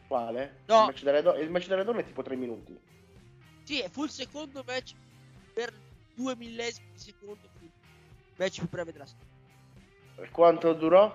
Quale? 0.07 0.61
No. 0.67 0.79
Il 0.79 0.85
match, 0.85 1.03
delle 1.03 1.21
do- 1.21 1.35
il 1.35 1.49
match 1.51 1.67
delle 1.67 1.83
donne 1.83 1.99
è 1.99 2.05
tipo 2.05 2.21
3 2.21 2.37
minuti. 2.37 2.79
Sì, 3.63 3.81
e 3.81 3.89
fu 3.89 4.05
il 4.05 4.09
secondo 4.09 4.63
match 4.65 4.93
per 5.53 5.73
due 6.15 6.33
millesimi 6.37 6.87
di 6.93 6.99
secondo. 6.99 7.41
Il 7.59 7.69
match 8.37 8.59
più 8.59 8.69
breve 8.69 8.93
della 8.93 9.05
storia. 9.05 9.27
E 10.25 10.29
quanto 10.29 10.71
durò? 10.71 11.13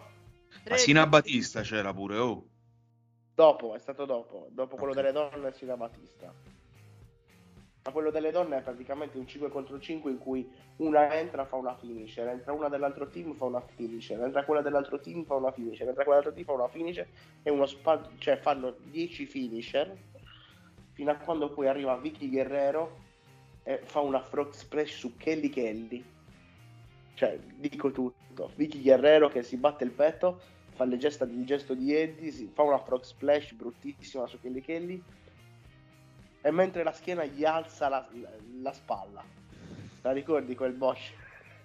Ma 0.69 0.77
Sina 0.77 1.07
Battista 1.07 1.63
c'era 1.63 1.95
pure, 1.95 2.19
oh. 2.19 2.47
Dopo, 3.35 3.75
è 3.75 3.79
stato 3.79 4.05
dopo. 4.05 4.49
Dopo 4.51 4.77
quello 4.77 4.93
Ok. 4.93 4.99
delle 5.01 5.13
donne 5.13 5.55
si 5.55 5.65
da 5.65 5.79
Battista. 5.79 6.31
Ma 7.89 7.95
quello 7.95 8.11
delle 8.11 8.31
donne 8.31 8.59
è 8.59 8.61
praticamente 8.61 9.17
un 9.17 9.27
5 9.27 9.49
contro 9.49 9.81
5 9.81 10.11
in 10.11 10.19
cui 10.19 10.47
una 10.77 11.11
entra 11.15 11.47
fa 11.47 11.57
una 11.57 11.75
finisher, 11.75 12.29
entra 12.29 12.53
una 12.53 12.69
dell'altro 12.69 13.09
team 13.09 13.33
fa 13.33 13.47
una 13.47 13.63
finisher, 13.63 14.21
entra 14.21 14.45
quella 14.45 14.61
dell'altro 14.61 15.01
team 15.01 15.25
fa 15.25 15.37
una 15.37 15.51
finisher, 15.53 15.89
entra 15.89 16.05
quella 16.05 16.21
dell'altro 16.21 16.33
team 16.35 16.45
fa 16.45 16.53
una 16.53 16.69
finisher 16.69 17.09
e 17.43 17.51
uno 17.51 17.65
spa- 17.65 18.11
cioè 18.19 18.37
fanno 18.37 18.77
10 18.91 19.25
finisher 19.25 19.97
fino 20.93 21.11
a 21.11 21.15
quando 21.15 21.49
poi 21.49 21.67
arriva 21.67 21.97
Vicky 21.97 22.29
Guerrero 22.29 22.95
e 23.63 23.79
fa 23.83 24.01
una 24.01 24.21
frog 24.21 24.51
splash 24.51 24.99
su 24.99 25.17
Kelly 25.17 25.49
Kelly. 25.49 26.05
Cioè, 27.15 27.39
dico 27.57 27.91
tutto. 27.91 28.51
Vicky 28.57 28.83
Guerrero 28.83 29.31
che 29.31 29.43
si 29.43 29.57
batte 29.57 29.85
il 29.85 29.93
petto, 29.93 30.39
fa 30.75 30.85
le 30.85 30.99
gesta, 30.99 31.25
il 31.25 31.47
gesto 31.47 31.73
di 31.73 31.95
Eddie, 31.95 32.51
fa 32.53 32.65
una 32.65 32.81
frog 32.81 33.01
splash 33.01 33.53
bruttissima 33.53 34.27
su 34.27 34.39
Kelly 34.39 34.61
Kelly 34.61 35.03
e 36.41 36.51
mentre 36.51 36.83
la 36.83 36.93
schiena 36.93 37.25
gli 37.25 37.45
alza 37.45 37.89
la, 37.89 38.09
la- 38.13 38.31
la 38.63 38.73
spalla. 38.73 39.25
La 40.03 40.13
ricordi 40.13 40.55
quel 40.55 40.73
Bosch? 40.73 41.13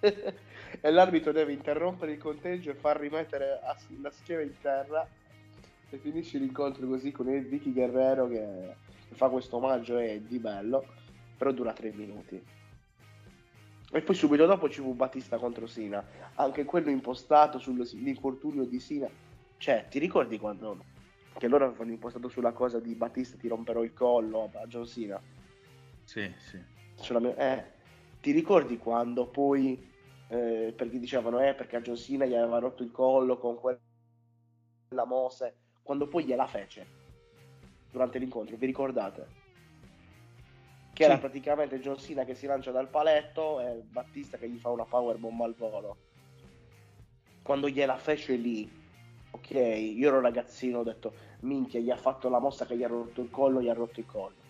e 0.00 0.90
l'arbitro 0.90 1.32
deve 1.32 1.52
interrompere 1.52 2.12
il 2.12 2.18
conteggio 2.18 2.70
e 2.70 2.74
far 2.74 2.98
rimettere 2.98 3.60
a- 3.62 3.76
la 4.00 4.10
schiena 4.10 4.42
in 4.42 4.54
terra 4.60 5.08
e 5.90 5.98
finisce 5.98 6.38
l'incontro 6.38 6.86
così 6.86 7.12
con 7.12 7.28
il 7.28 7.46
Vicky 7.46 7.72
Guerrero 7.72 8.28
che, 8.28 8.74
che 9.08 9.14
fa 9.14 9.28
questo 9.28 9.56
omaggio 9.56 9.96
a 9.96 10.02
Eddie 10.02 10.38
bello, 10.40 10.84
però 11.36 11.52
dura 11.52 11.72
tre 11.72 11.92
minuti. 11.92 12.42
E 13.92 14.00
poi 14.00 14.14
subito 14.16 14.44
dopo 14.44 14.68
ci 14.68 14.80
fu 14.80 14.92
Battista 14.94 15.38
contro 15.38 15.66
Sina, 15.66 16.04
anche 16.34 16.64
quello 16.64 16.90
impostato 16.90 17.58
sull'infortunio 17.58 18.64
di 18.64 18.80
Sina. 18.80 19.08
Cioè, 19.56 19.86
ti 19.88 20.00
ricordi 20.00 20.36
quando 20.36 20.84
che 21.38 21.48
loro 21.48 21.64
avevano 21.66 21.90
impostato 21.90 22.28
sulla 22.28 22.52
cosa 22.52 22.78
di 22.80 22.94
Battista 22.94 23.36
ti 23.36 23.48
romperò 23.48 23.82
il 23.82 23.92
collo 23.92 24.50
a 24.54 24.66
John 24.66 24.86
Cena? 24.86 25.22
Sì, 26.04 26.32
sì. 26.38 26.62
Mia- 27.18 27.36
eh, 27.36 27.72
ti 28.20 28.30
ricordi 28.30 28.78
quando 28.78 29.28
poi 29.28 29.92
eh, 30.28 30.72
perché 30.76 30.98
dicevano 30.98 31.40
eh 31.40 31.54
perché 31.54 31.76
a 31.76 31.80
John 31.80 31.96
Cena 31.96 32.24
gli 32.24 32.34
aveva 32.34 32.58
rotto 32.58 32.82
il 32.82 32.90
collo 32.90 33.38
con 33.38 33.58
quella 33.58 33.78
mose 35.04 35.56
quando 35.82 36.08
poi 36.08 36.24
gliela 36.24 36.46
fece 36.46 36.86
durante 37.90 38.18
l'incontro 38.18 38.56
vi 38.56 38.66
ricordate? 38.66 39.42
che 40.92 41.02
era 41.02 41.14
Sì. 41.14 41.20
praticamente 41.20 41.80
John 41.80 41.98
Cena 41.98 42.24
che 42.24 42.36
si 42.36 42.46
lancia 42.46 42.70
dal 42.70 42.88
paletto 42.88 43.60
e 43.60 43.82
Battista 43.82 44.38
che 44.38 44.48
gli 44.48 44.58
fa 44.58 44.70
una 44.70 44.84
powerbomb 44.84 45.40
al 45.42 45.54
volo 45.56 45.96
quando 47.42 47.68
gliela 47.68 47.98
fece 47.98 48.36
lì 48.36 48.83
ok 49.34 49.50
io 49.50 50.08
ero 50.08 50.20
ragazzino 50.20 50.78
ho 50.78 50.82
detto 50.84 51.14
minchia 51.40 51.80
gli 51.80 51.90
ha 51.90 51.96
fatto 51.96 52.28
la 52.28 52.38
mossa 52.38 52.66
che 52.66 52.76
gli 52.76 52.84
ha 52.84 52.88
rotto 52.88 53.20
il 53.20 53.30
collo 53.30 53.60
gli 53.60 53.68
ha 53.68 53.74
rotto 53.74 54.00
il 54.00 54.06
collo. 54.06 54.42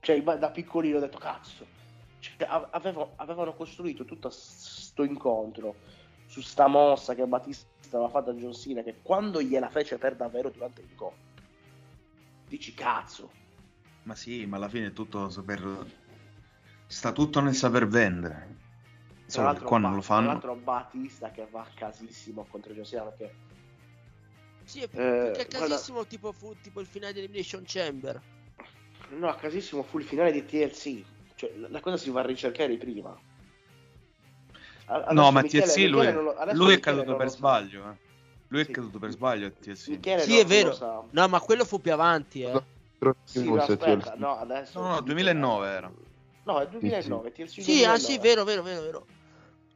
Cioè 0.00 0.22
da 0.22 0.50
piccolino 0.50 0.96
ho 0.96 1.00
detto 1.00 1.18
cazzo. 1.18 1.66
Cioè, 2.18 2.46
avevo- 2.70 3.12
avevano 3.16 3.54
costruito 3.54 4.04
tutto 4.04 4.30
sto 4.30 5.04
incontro 5.04 5.76
su 6.26 6.40
sta 6.40 6.66
mossa 6.66 7.14
che 7.14 7.26
Battista 7.26 7.66
aveva 7.90 8.08
fatto 8.08 8.30
a 8.30 8.34
John 8.34 8.52
Cena 8.52 8.82
che 8.82 9.00
quando 9.02 9.40
gliela 9.40 9.68
fece 9.68 9.98
per 9.98 10.16
davvero 10.16 10.50
durante 10.50 10.82
l'incontro 10.82 11.34
dici 12.48 12.74
cazzo. 12.74 13.30
Ma 14.04 14.14
sì, 14.14 14.46
ma 14.46 14.56
alla 14.56 14.68
fine 14.68 14.88
è 14.88 14.92
tutto 14.92 15.28
saper... 15.28 15.84
Sta 16.86 17.12
tutto 17.12 17.40
nel 17.40 17.54
saper 17.54 17.88
vendere. 17.88 18.56
Tra 19.26 19.34
Solo 19.34 19.46
che 19.46 19.52
l'altro, 19.52 19.68
qua 19.68 19.78
non 19.78 19.90
lo 19.94 20.00
tra 20.00 20.06
fanno. 20.14 20.26
l'altro 20.28 20.54
Battista 20.54 21.30
che 21.30 21.46
va 21.50 21.60
a 21.60 21.68
casissimo 21.74 22.46
contro 22.48 22.72
John 22.72 22.84
Cena 22.84 23.02
perché 23.04 23.34
Sì, 24.64 24.80
è 24.80 24.84
Eh, 24.84 24.88
più 24.88 24.98
che 25.32 25.46
guarda- 25.48 25.58
casissimo 25.74 26.06
tipo 26.06 26.32
fu 26.32 26.54
tipo 26.60 26.80
il 26.80 26.86
finale 26.86 27.12
di 27.12 27.18
Elimination 27.20 27.62
Chamber. 27.66 28.20
no 29.10 29.28
a 29.28 29.34
casissimo 29.36 29.82
fu 29.82 29.98
il 29.98 30.04
finale 30.04 30.32
di 30.32 30.44
TLC 30.44 31.04
cioè 31.36 31.52
la 31.56 31.68
la 31.70 31.80
cosa 31.80 31.96
si 31.96 32.10
va 32.10 32.20
a 32.20 32.24
ricercare 32.26 32.76
prima 32.76 33.16
A- 34.88 34.98
No, 34.98 35.04
adesso 35.04 35.30
ma 35.32 35.40
Michele- 35.42 35.62
TLC 35.66 35.76
Michele 35.76 36.12
lui, 36.12 36.22
lo- 36.24 36.36
adesso 36.36 36.56
lui 36.62 36.74
è 36.74 36.80
caduto 36.80 37.16
per 37.16 37.28
sbaglio. 37.28 37.90
eh. 37.90 37.94
Lui 38.48 38.60
è 38.60 38.64
Sì. 38.64 38.70
caduto 38.70 38.98
per 39.00 39.10
sbaglio 39.10 39.46
a 39.48 39.50
TLC. 39.50 39.88
Michele 39.88 40.22
Sì, 40.22 40.38
è 40.38 40.44
vero. 40.44 41.08
No, 41.10 41.26
ma 41.28 41.40
quello 41.40 41.64
fu 41.64 41.80
più 41.80 41.92
avanti, 41.92 42.42
eh. 42.42 42.62
Sì, 43.24 43.48
aspetta, 43.48 44.12
TLC. 44.12 44.14
no, 44.14 44.38
adesso... 44.38 44.80
No, 44.80 44.88
no, 44.94 45.00
2009 45.00 45.68
era. 45.68 45.92
No, 46.44 46.60
è 46.60 46.68
2009, 46.68 47.32
TLC 47.32 47.48
Sì, 47.48 47.62
2009. 47.82 47.92
ah, 47.92 47.98
sì, 47.98 48.18
vero, 48.18 48.44
vero, 48.44 48.62
vero, 48.62 48.80
vero. 48.82 49.06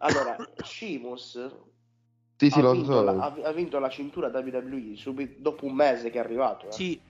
Allora, 0.02 0.36
Sheamus 0.62 1.50
Sì, 2.36 2.50
sì, 2.50 2.58
ha, 2.60 2.70
vinto 2.70 2.92
so. 2.92 3.02
la, 3.02 3.12
ha, 3.12 3.34
ha 3.48 3.52
vinto 3.52 3.78
la 3.78 3.88
cintura 3.90 4.28
WWE 4.28 4.92
subito 4.96 5.34
dopo 5.40 5.66
un 5.66 5.74
mese 5.74 6.10
che 6.10 6.16
è 6.18 6.20
arrivato. 6.22 6.68
eh. 6.68 6.72
Sì. 6.72 7.00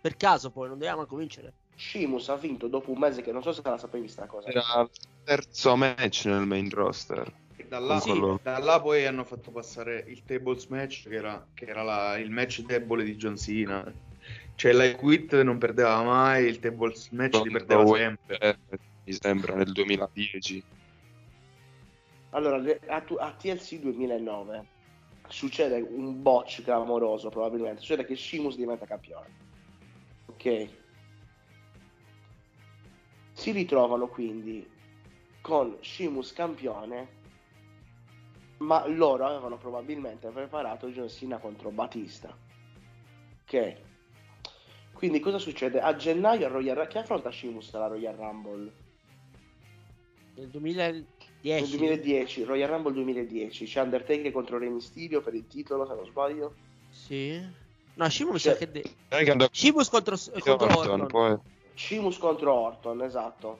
Per 0.00 0.16
caso 0.16 0.50
poi, 0.50 0.68
non 0.68 0.78
dobbiamo 0.78 1.06
cominciare. 1.06 1.52
Sheamus 1.74 2.28
ha 2.28 2.36
vinto 2.36 2.68
dopo 2.68 2.90
un 2.90 2.98
mese 2.98 3.22
che 3.22 3.32
non 3.32 3.42
so 3.42 3.52
se 3.52 3.62
la 3.64 3.78
sapevi 3.78 4.08
sta 4.08 4.26
cosa. 4.26 4.48
Era 4.48 4.62
il 4.82 4.90
terzo 5.24 5.76
match 5.76 6.26
nel 6.26 6.46
main 6.46 6.68
roster. 6.70 7.32
E 7.56 7.64
da 7.66 7.78
là, 7.78 7.98
Sì. 8.00 8.12
da 8.42 8.58
là 8.58 8.80
poi 8.80 9.06
hanno 9.06 9.24
fatto 9.24 9.50
passare 9.50 10.04
il 10.08 10.22
tables 10.24 10.66
match 10.66 11.08
che 11.08 11.14
era, 11.14 11.46
che 11.54 11.64
era 11.64 11.82
la- 11.82 12.18
il 12.18 12.30
match 12.30 12.60
debole 12.62 13.04
di 13.04 13.16
John 13.16 13.36
Cena. 13.38 13.90
Cioè 14.54 14.72
la 14.72 14.94
quit 14.96 15.40
non 15.40 15.56
perdeva 15.56 16.02
mai, 16.02 16.44
il 16.44 16.58
tables 16.58 17.08
match 17.10 17.40
li 17.42 17.50
perdeva 17.50 17.86
sempre. 17.86 18.38
eh, 18.38 18.58
mi 19.04 19.12
sembra 19.14 19.54
nel 19.54 19.72
2010. 19.72 20.62
Allora, 22.30 22.62
a, 22.86 23.04
a 23.18 23.32
TLC 23.32 23.80
2009 23.80 24.66
succede 25.28 25.80
un 25.80 26.22
botch 26.22 26.62
clamoroso 26.62 27.28
probabilmente, 27.28 27.80
succede 27.80 28.04
che 28.04 28.16
Shimus 28.16 28.56
diventa 28.56 28.86
campione. 28.86 29.28
Ok. 30.26 30.68
Si 33.32 33.50
ritrovano 33.52 34.08
quindi 34.08 34.68
con 35.40 35.76
Shimus 35.80 36.32
campione, 36.32 37.18
ma 38.58 38.86
loro 38.86 39.26
avevano 39.26 39.56
probabilmente 39.56 40.28
preparato 40.28 40.90
John 40.90 41.08
Cena 41.08 41.38
contro 41.38 41.70
Batista. 41.70 42.36
Ok. 43.42 43.76
Quindi 44.92 45.18
cosa 45.20 45.38
succede? 45.38 45.80
A 45.80 45.96
gennaio 45.96 46.46
a 46.46 46.50
Royal 46.50 46.74
Rumble, 46.76 46.92
chi 46.92 46.98
affronta 46.98 47.30
Shimus 47.30 47.72
alla 47.74 47.86
Royal 47.86 48.14
Rumble? 48.14 48.72
Nel 50.34 50.48
2000 50.48 51.04
10. 51.40 51.76
2010, 51.76 52.44
Royal 52.44 52.68
Rumble 52.68 52.92
2010, 52.92 53.64
c'è 53.64 53.80
Undertaker 53.80 54.30
contro 54.30 54.58
Re 54.58 54.68
Mysterio 54.68 55.22
per 55.22 55.34
il 55.34 55.46
titolo, 55.46 55.86
se 55.86 55.94
non 55.94 56.06
sbaglio. 56.06 56.54
Sì. 56.90 57.40
No, 57.94 58.08
Shimus 58.08 58.42
cioè, 58.42 58.56
che 58.56 58.70
de- 58.70 58.84
Shimus 59.50 59.88
contro, 59.88 60.16
contro 60.40 60.78
Orton. 60.78 61.00
Orton 61.02 61.40
Shimus 61.74 62.18
contro 62.18 62.52
Orton, 62.52 63.02
esatto. 63.02 63.58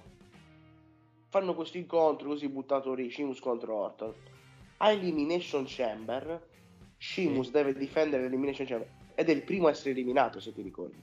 Fanno 1.29 1.55
questo 1.55 1.79
incontro 1.79 2.29
così 2.29 2.49
buttato 2.49 2.93
lì, 2.93 3.11
Shimus 3.11 3.41
contro 3.41 3.75
Orton. 3.75 4.13
A 4.79 4.91
Elimination 4.91 5.65
Chamber, 5.67 6.43
Shimus 6.99 7.47
sì. 7.47 7.53
deve 7.53 7.75
difendere 7.75 8.25
l'Elimination 8.25 8.67
Chamber 8.67 8.89
ed 9.15 9.29
è 9.29 9.33
il 9.33 9.43
primo 9.43 9.69
a 9.69 9.71
essere 9.71 9.91
eliminato, 9.91 10.39
se 10.39 10.53
ti 10.53 10.63
ricordi. 10.63 11.01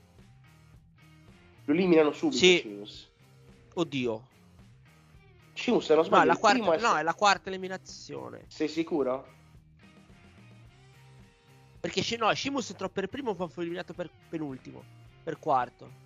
Lo 1.65 1.73
eliminano 1.73 2.11
subito 2.11 2.37
sì. 2.37 2.57
Shimus. 2.57 3.09
Oddio, 3.73 4.27
Sheamus, 5.57 5.85
se 5.85 5.93
non 5.95 6.03
No, 6.03 6.07
sbaglio, 6.07 6.23
è 6.23 6.27
la 6.27 6.37
quarta, 6.37 6.73
essere- 6.75 6.91
no, 6.91 6.97
è 6.99 7.03
la 7.03 7.13
quarta 7.15 7.49
eliminazione. 7.49 8.45
Sei 8.47 8.67
sicuro? 8.67 9.27
Perché 11.79 12.01
She- 12.03 12.17
no, 12.17 12.33
Sheamus 12.33 12.69
entrò 12.69 12.89
per 12.89 13.07
primo, 13.07 13.33
poi 13.33 13.49
fu 13.49 13.61
eliminato 13.61 13.93
per 13.93 14.09
penultimo. 14.29 14.83
Per 15.23 15.39
quarto. 15.39 16.05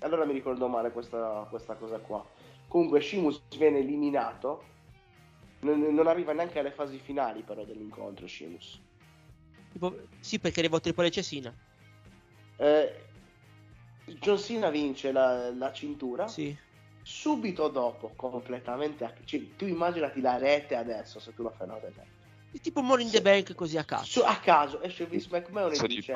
Allora 0.00 0.24
mi 0.24 0.32
ricordo 0.32 0.66
male 0.68 0.90
questa, 0.90 1.46
questa 1.48 1.74
cosa 1.76 1.98
qua. 1.98 2.26
Comunque 2.66 3.00
Sheamus 3.00 3.42
viene 3.56 3.78
eliminato. 3.78 4.64
Non, 5.60 5.78
non 5.80 6.06
arriva 6.06 6.32
neanche 6.32 6.58
alle 6.58 6.70
fasi 6.72 6.98
finali 6.98 7.42
però 7.42 7.64
dell'incontro 7.64 8.26
Sheamus. 8.26 8.80
Tipo- 9.72 10.06
sì, 10.18 10.38
perché 10.40 10.60
arrivò 10.60 10.80
Triple 10.80 11.08
H 11.08 11.22
Cena. 11.22 11.54
Eh, 12.56 13.04
John 14.06 14.38
Cena 14.38 14.70
vince 14.70 15.12
la, 15.12 15.50
la 15.52 15.72
cintura. 15.72 16.26
Sì. 16.26 16.56
Subito 17.02 17.68
dopo, 17.68 18.12
completamente 18.14 19.04
a... 19.04 19.12
cioè, 19.24 19.56
tu 19.56 19.66
immaginati 19.66 20.20
la 20.20 20.36
rete 20.36 20.76
adesso 20.76 21.18
se 21.18 21.34
tu 21.34 21.42
la 21.42 21.50
fai 21.50 21.66
una 21.66 21.78
rete. 21.78 22.18
Tipo 22.60 22.82
Money 22.82 23.06
in 23.06 23.10
the 23.10 23.22
Bank 23.22 23.54
così 23.54 23.78
a 23.78 23.84
caso. 23.84 24.04
Su- 24.04 24.22
a 24.24 24.36
caso 24.38 24.82
esce 24.82 25.06
Vince 25.06 25.28
McMahon 25.30 25.72
e 25.72 25.86
dice 25.86 26.14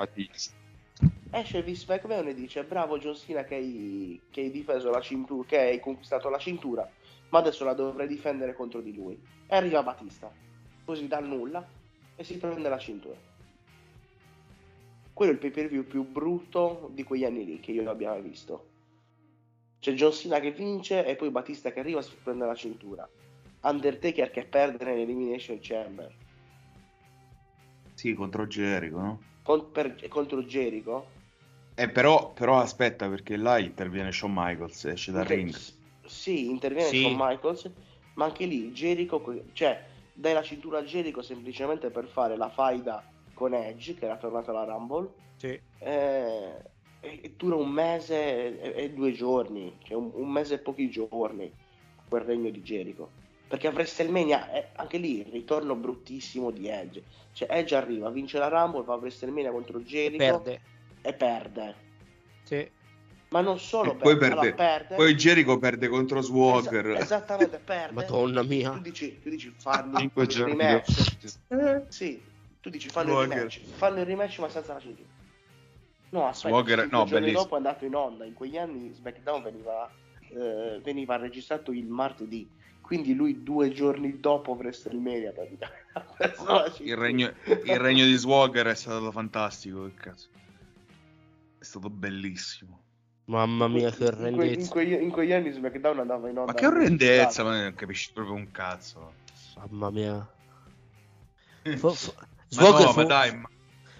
esce 1.30 1.62
Vince 1.62 1.86
McMahon 1.88 2.28
e 2.28 2.34
dice 2.34 2.64
bravo 2.64 2.98
John 2.98 3.16
Cena 3.16 3.44
che 3.44 3.56
hai, 3.56 4.20
che 4.30 4.42
hai 4.42 4.50
difeso 4.50 4.90
la 4.90 5.00
cintura 5.00 5.46
che 5.46 5.58
hai 5.58 5.80
conquistato 5.80 6.28
la 6.28 6.38
cintura 6.38 6.88
ma 7.30 7.38
adesso 7.38 7.64
la 7.64 7.74
dovrai 7.74 8.06
difendere 8.06 8.54
contro 8.54 8.80
di 8.80 8.94
lui. 8.94 9.20
E 9.46 9.56
arriva 9.56 9.82
Batista 9.82 10.30
così 10.84 11.08
dal 11.08 11.26
nulla 11.26 11.66
e 12.14 12.22
si 12.22 12.36
prende 12.38 12.68
la 12.68 12.78
cintura. 12.78 13.16
Quello 15.12 15.30
è 15.30 15.34
il 15.34 15.40
pay 15.40 15.50
per 15.50 15.68
view 15.68 15.84
più 15.84 16.04
brutto 16.04 16.90
di 16.92 17.02
quegli 17.02 17.24
anni 17.24 17.44
lì 17.44 17.60
che 17.60 17.72
io 17.72 17.88
abbia 17.88 18.10
mai 18.10 18.22
visto 18.22 18.72
c'è 19.84 19.92
John 19.92 20.12
Cena 20.12 20.40
che 20.40 20.50
vince 20.50 21.04
e 21.04 21.14
poi 21.14 21.28
Batista 21.28 21.70
che 21.70 21.80
arriva 21.80 22.00
e 22.00 22.02
si 22.02 22.16
prende 22.22 22.46
la 22.46 22.54
cintura 22.54 23.06
Undertaker 23.64 24.30
che 24.30 24.46
perde 24.46 24.82
nell'Elimination 24.82 25.58
Chamber 25.60 26.10
Sì, 27.92 28.14
contro 28.14 28.46
Jericho, 28.46 28.98
no? 28.98 29.20
Con- 29.42 29.70
per- 29.72 30.08
contro 30.08 30.42
Jericho 30.42 31.06
Eh, 31.76 31.90
però, 31.90 32.32
però 32.32 32.60
aspetta, 32.60 33.10
perché 33.10 33.36
là 33.36 33.58
interviene 33.58 34.10
Shawn 34.10 34.32
Michaels, 34.34 34.84
esce 34.86 35.12
dal 35.12 35.22
Inter- 35.22 35.36
ring. 35.36 35.54
Sì, 36.06 36.48
interviene 36.48 36.88
Sì. 36.88 37.02
Shawn 37.02 37.16
Michaels, 37.18 37.70
ma 38.14 38.24
anche 38.24 38.46
lì 38.46 38.70
Jericho, 38.72 39.22
cioè 39.52 39.84
dai 40.14 40.32
la 40.32 40.42
cintura 40.42 40.78
a 40.78 40.82
Jericho 40.82 41.20
semplicemente 41.20 41.90
per 41.90 42.06
fare 42.06 42.36
la 42.38 42.48
faida 42.48 43.04
con 43.34 43.52
Edge, 43.52 43.94
che 43.94 44.06
era 44.06 44.16
tornato 44.16 44.50
alla 44.50 44.64
Rumble, 44.64 45.10
Sì. 45.36 45.60
eh, 45.80 46.62
e, 47.04 47.20
e 47.22 47.34
dura 47.36 47.56
un 47.56 47.70
mese 47.70 48.60
e, 48.74 48.84
e 48.84 48.90
due 48.90 49.12
giorni, 49.12 49.76
cioè 49.84 49.96
un, 49.96 50.10
un 50.14 50.30
mese 50.30 50.54
e 50.54 50.58
pochi 50.58 50.90
giorni 50.90 51.52
quel 52.08 52.22
regno 52.22 52.50
di 52.50 52.62
Jericho. 52.62 53.10
Perché 53.46 53.68
a 53.68 53.70
WrestleMania 53.70 54.50
è 54.50 54.70
anche 54.76 54.96
lì 54.98 55.18
il 55.20 55.26
ritorno 55.26 55.74
bruttissimo 55.76 56.50
di 56.50 56.66
Edge. 56.68 57.02
Cioè 57.32 57.48
Edge 57.50 57.76
arriva, 57.76 58.08
vince 58.10 58.38
la 58.38 58.48
Rumble, 58.48 58.82
va 58.84 58.94
a 58.94 58.96
WrestleMania 58.96 59.52
contro 59.52 59.78
Jericho 59.80 60.40
Perde. 60.40 60.60
e 61.02 61.12
perde. 61.12 61.74
Sì. 62.42 62.68
Ma 63.28 63.40
non 63.40 63.58
solo 63.58 63.92
E 63.92 63.96
poi 63.96 64.16
perde, 64.16 64.18
perde, 64.18 64.32
allora 64.40 64.54
perde. 64.54 64.94
poi 64.96 65.14
Jericho 65.14 65.58
perde 65.58 65.88
contro 65.88 66.20
Swagger. 66.20 66.90
Esa- 66.90 67.00
esattamente, 67.02 67.58
perde. 67.58 67.94
Madonna 67.94 68.42
mia. 68.42 68.70
Tu 68.72 68.80
dici, 68.80 69.20
tu 69.20 69.28
dici 69.28 69.52
fanno 69.58 69.98
il 70.00 70.10
rematch. 70.14 71.36
Sì, 71.88 72.22
tu 72.60 72.70
dici 72.70 72.88
fanno 72.88 73.08
il 73.10 73.14
Swagger. 73.14 73.36
rematch. 73.36 73.60
Fanno 73.76 74.00
il 74.00 74.06
rematch 74.06 74.38
ma 74.38 74.48
senza 74.48 74.72
la 74.72 74.80
cintura. 74.80 75.08
No, 76.14 76.28
aspetta, 76.28 76.54
Swagger- 76.54 76.90
no, 76.90 76.98
giorni 76.98 77.10
bellissimo. 77.10 77.42
dopo 77.42 77.54
è 77.54 77.56
andato 77.56 77.84
in 77.84 77.94
onda. 77.96 78.24
In 78.24 78.34
quegli 78.34 78.56
anni 78.56 78.92
SmackDown 78.92 79.42
veniva, 79.42 79.90
eh, 80.28 80.80
veniva 80.82 81.16
registrato 81.16 81.72
il 81.72 81.86
martedì. 81.88 82.48
Quindi 82.80 83.14
lui 83.14 83.42
due 83.42 83.72
giorni 83.72 84.20
dopo 84.20 84.52
WrestleMania 84.52 85.32
praticamente 85.32 86.82
Il 86.84 86.96
regno, 86.96 87.32
il 87.46 87.80
regno 87.80 88.04
di 88.04 88.14
Swagger 88.14 88.66
è 88.66 88.74
stato 88.76 89.10
fantastico, 89.10 89.86
che 89.86 89.94
cazzo. 89.94 90.28
È 91.58 91.64
stato 91.64 91.90
bellissimo. 91.90 92.82
Mamma 93.24 93.66
mia, 93.66 93.90
che 93.90 94.04
In, 94.04 94.08
que- 94.10 94.28
in 94.28 94.34
orrendezza. 94.34 94.70
quegli, 94.70 94.92
in 94.92 95.10
quegli 95.10 95.32
anni 95.32 95.50
SmackDown 95.50 95.98
andava 95.98 96.28
in 96.28 96.38
onda. 96.38 96.52
Ma 96.52 96.58
che 96.58 96.66
orrendezza, 96.66 97.42
ma 97.42 97.60
non 97.60 97.74
capisci 97.74 98.12
proprio 98.12 98.34
un 98.36 98.50
cazzo. 98.52 99.14
Mamma 99.56 99.90
mia. 99.90 100.30
Fu- 101.76 101.90
fu- 101.90 102.12
Ma 102.16 102.26
Swagger 102.48 102.84
no, 102.84 102.92
fu- 102.92 102.98
ma 103.00 103.04
dai, 103.06 103.34
ma 103.36 103.48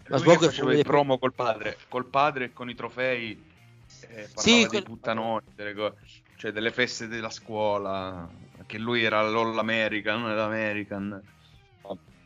ma 0.09 0.19
fu 0.19 0.33
faceva 0.35 0.73
dei 0.73 0.83
promo 0.83 1.19
col 1.19 1.33
padre, 1.35 1.79
col 1.89 2.07
padre 2.07 2.47
e 2.47 2.53
con 2.53 2.69
i 2.69 2.75
trofei, 2.75 3.31
eh, 3.33 4.07
parlava 4.07 4.31
Sì, 4.37 4.67
quel- 4.67 4.83
puttanoni, 4.83 5.43
delle 5.55 5.75
co- 5.75 5.97
cioè 6.37 6.53
delle 6.53 6.73
feste 6.73 7.07
della 7.07 7.31
scuola, 7.31 8.29
che 8.67 8.79
lui 8.79 9.03
era 9.05 9.23
l'All 9.23 9.57
American, 9.59 10.35
l'American, 10.35 11.23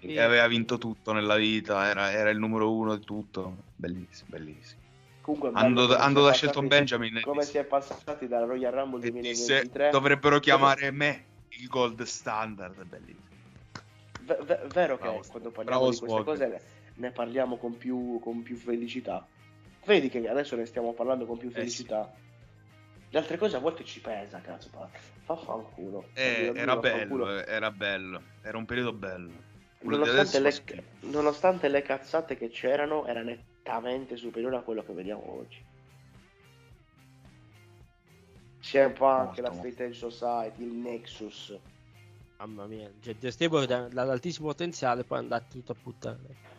Sì. 0.01 0.15
e 0.15 0.21
aveva 0.21 0.47
vinto 0.47 0.79
tutto 0.79 1.13
nella 1.13 1.37
vita, 1.37 1.89
era, 1.89 2.11
era 2.13 2.31
il 2.31 2.39
numero 2.39 2.73
uno 2.73 2.97
di 2.97 3.05
tutto, 3.05 3.57
bellissimo, 3.75 4.29
bellissimo. 4.31 4.83
Comunque, 5.21 5.51
Andò, 5.53 5.95
andò 5.95 6.25
da 6.25 6.33
Shelton 6.33 6.69
Benjamin 6.69 7.19
e 7.19 7.21
Come 7.21 7.41
disse- 7.41 7.51
si 7.51 7.59
è 7.59 7.65
passati 7.65 8.27
dalla 8.29 8.47
Royal 8.47 8.73
Rumble 8.73 9.07
e 9.07 9.11
disse 9.11 9.45
2023 9.45 9.91
dovrebbero 9.91 10.39
chiamare 10.41 10.91
me 10.91 11.27
il 11.61 11.67
gold 11.69 12.01
standard, 12.03 12.83
bellissimo. 12.85 13.27
Ve- 14.21 14.39
ve- 14.43 14.61
vero 14.73 14.97
che 14.97 15.03
Bravo, 15.03 15.25
quando 15.29 15.51
parliamo 15.51 15.79
bravo 15.81 15.91
di 15.91 15.99
queste 15.99 16.23
Swagger. 16.23 16.25
cose 16.25 16.63
ne, 16.99 17.11
parliamo 17.11 17.57
con 17.57 17.77
più, 17.77 18.19
con 18.21 18.43
più 18.43 18.57
felicità. 18.57 19.27
Vedi 19.85 20.09
che 20.09 20.29
adesso 20.29 20.57
ne 20.57 20.67
stiamo 20.67 20.93
parlando 20.93 21.27
con 21.27 21.39
più 21.39 21.49
Eh, 21.49 21.53
felicità. 21.53 22.13
Le 23.11 23.19
altre 23.19 23.39
cose 23.39 23.57
a 23.57 23.61
volte 23.61 23.85
ci 23.85 24.01
pesa, 24.01 24.41
cazzo. 24.41 24.69
Fa, 24.69 24.89
fa 25.25 25.37
fanculo. 25.37 26.09
Eh, 26.13 26.53
era 26.55 26.81
fanculo. 26.81 27.25
bello, 27.25 27.39
eh, 27.39 27.45
era 27.47 27.71
bello, 27.71 28.23
era 28.43 28.59
un 28.59 28.67
periodo 28.67 28.93
bello. 28.93 29.47
Nonostante 29.81 30.41
le, 30.41 30.85
nonostante 31.01 31.69
le 31.69 31.83
cazzate 31.83 32.37
che 32.37 32.49
c'erano, 32.49 33.07
era 33.07 33.23
nettamente 33.23 34.17
superiore 34.17 34.57
a 34.57 34.61
quello 34.61 34.85
che 34.85 34.93
vediamo 34.93 35.39
oggi. 35.39 35.65
Punk, 38.71 38.99
Molto, 38.99 39.41
la. 39.41 39.53
Straight 39.53 39.81
Edge 39.81 39.95
Society, 39.95 40.63
il 40.65 40.73
Nexus. 40.73 41.59
Mamma 42.39 42.67
mia, 42.67 42.91
cioè, 43.01 43.31
Stable 43.31 43.67
da- 43.67 43.89
dall'altissimo 43.89 44.49
potenziale 44.49 45.05
poi 45.05 45.19
è 45.19 45.21
andato 45.23 45.47
tutto 45.51 45.73
a 45.73 45.77
puttane. 45.81 46.58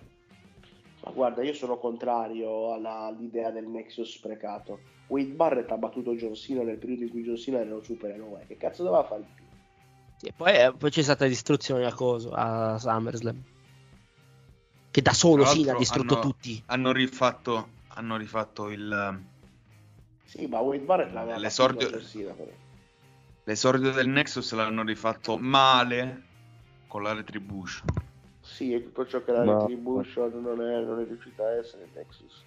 Ma 1.03 1.11
guarda, 1.11 1.43
io 1.43 1.53
sono 1.53 1.77
contrario 1.77 2.73
alla- 2.73 3.05
all'idea 3.05 3.51
del 3.51 3.67
Nexus 3.67 4.11
sprecato. 4.17 4.79
Wade 5.07 5.31
Barrett 5.31 5.71
ha 5.71 5.77
battuto 5.77 6.13
John 6.15 6.35
Cena 6.35 6.61
nel 6.63 6.77
periodo 6.77 7.03
in 7.03 7.09
cui 7.09 7.23
John 7.23 7.37
Cena 7.37 7.59
era 7.59 7.73
un 7.73 7.83
supereroe. 7.83 8.45
Che 8.47 8.57
cazzo 8.57 8.83
doveva 8.83 9.03
fare 9.05 9.21
di 9.21 9.27
più? 9.33 9.43
Sì, 10.17 10.25
e 10.27 10.33
poi, 10.33 10.51
eh, 10.53 10.73
poi 10.77 10.89
c'è 10.91 11.01
stata 11.01 11.25
distruzione 11.25 11.85
a 11.85 11.93
coso, 11.93 12.31
a 12.31 12.77
SummerSlam. 12.77 13.41
Che 14.91 15.01
da 15.01 15.13
solo 15.13 15.45
Cena 15.45 15.73
ha 15.73 15.77
distrutto 15.77 16.15
hanno- 16.15 16.21
tutti. 16.23 16.61
Hanno 16.65 16.91
rifatto, 16.91 17.69
hanno 17.89 18.17
rifatto 18.17 18.69
il, 18.69 19.19
Sì, 20.25 20.45
ma 20.47 20.59
Wade 20.59 20.83
Barrett 20.83 21.13
l'aveva 21.13 21.37
L'esordio- 21.37 22.01
Cena. 22.01 22.33
però. 22.33 22.51
l'esordio 23.45 23.91
del 23.91 24.07
Nexus 24.09 24.51
l'hanno 24.53 24.83
rifatto 24.83 25.37
male 25.37 26.23
con 26.87 27.01
la 27.01 27.13
Retribution. 27.13 27.87
Sì, 28.59 28.73
e 28.73 28.83
tutto 28.83 29.07
ciò 29.07 29.23
che 29.23 29.31
la 29.31 29.45
Ma- 29.45 29.57
Retribution 29.57 30.41
non 30.41 30.61
è, 30.61 30.81
non 30.81 30.99
è 30.99 31.05
riuscita 31.05 31.45
a 31.45 31.55
essere 31.55 31.85
il 31.85 31.91
Nexus. 31.95 32.43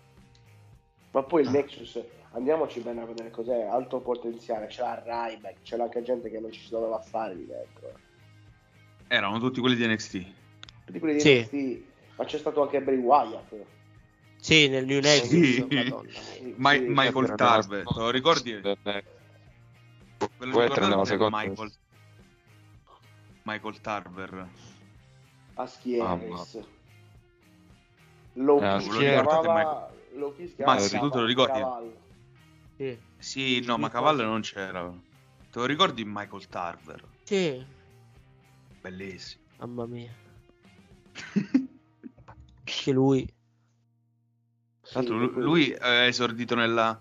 Ma 1.12 1.22
poi 1.22 1.40
il 1.40 1.48
Nexus, 1.48 1.98
andiamoci 2.32 2.80
bene 2.80 3.00
a 3.00 3.06
vedere 3.06 3.30
cos'è, 3.30 3.62
alto 3.62 4.00
potenziale, 4.00 4.66
c'era 4.66 5.02
Ryback, 5.02 5.62
c'era 5.62 5.84
anche 5.84 6.02
gente 6.02 6.28
che 6.28 6.38
non 6.38 6.52
ci 6.52 6.60
si 6.60 6.68
doveva 6.68 7.00
fare 7.00 7.34
lì 7.34 7.46
dentro. 7.46 7.88
eh. 7.88 9.14
Erano 9.16 9.38
tutti 9.38 9.60
quelli 9.60 9.74
di 9.74 9.86
NXT. 9.86 10.26
Tutti 10.84 10.98
quelli 10.98 11.14
di 11.14 11.20
Sì. 11.20 11.38
NXT, 11.38 11.82
ma 12.18 12.24
c'è 12.26 12.36
stato 12.36 12.60
anche 12.60 12.82
Bray 12.82 12.98
Wyatt. 12.98 13.54
Sì, 14.36 14.68
nel 14.68 14.84
New 14.84 15.00
Nexus, 15.00 15.30
Sì. 15.30 15.66
Sì, 16.10 16.54
Ma- 16.58 16.72
sì, 16.72 16.84
Michael 16.88 17.34
Tarver, 17.36 17.86
te 17.86 18.00
lo 18.00 18.10
ricordi? 18.10 18.60
Quello 18.60 20.60
ricordate 20.60 20.88
nella 20.88 21.06
seconda. 21.06 21.38
Michael, 21.38 21.72
Michael 23.44 23.80
Tarver. 23.80 24.48
Harris. 25.54 26.58
Loki 28.34 28.64
Eh. 28.64 29.22
Loki 30.14 30.46
si 30.48 30.54
chiamava 30.54 30.78
Massi, 30.78 30.98
tu 30.98 31.08
te 31.10 31.18
lo 31.18 31.24
ricordi? 31.24 31.58
Cavallo. 31.58 32.00
Sì. 32.76 32.98
Sì, 33.18 33.60
no, 33.64 33.78
ma 33.78 33.88
Cavallo 33.88 34.22
non 34.24 34.40
c'era. 34.42 34.90
Te 35.50 35.58
lo 35.58 35.64
ricordi 35.64 36.04
Michael 36.04 36.46
Tarver? 36.48 37.04
Sì, 37.24 37.64
Bellissimo. 38.80 39.42
mamma 39.58 39.86
mia. 39.86 40.12
Che 42.64 42.92
lui. 42.92 43.24
Tra 44.80 45.00
l'altro, 45.00 45.18
Sì, 45.18 45.32
lu- 45.34 45.40
lui 45.40 45.70
è 45.70 46.06
esordito 46.06 46.54
nella, 46.54 46.98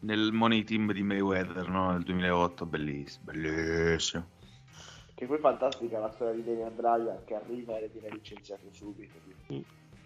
nel 0.00 0.32
Money 0.32 0.64
Team 0.64 0.92
di 0.92 1.02
Mayweather 1.02 1.68
no? 1.68 1.92
nel 1.92 2.02
2008. 2.02 2.66
Bellissimo. 2.66 3.24
Bellissimo. 3.24 4.28
Che 5.18 5.26
poi 5.26 5.38
fantastica 5.38 5.98
la 5.98 6.12
storia 6.12 6.34
di 6.34 6.44
Daniel 6.44 6.70
Bryan 6.70 7.24
che 7.24 7.34
arriva 7.34 7.76
e 7.76 7.88
viene 7.88 8.10
licenziato 8.10 8.70
subito. 8.70 9.18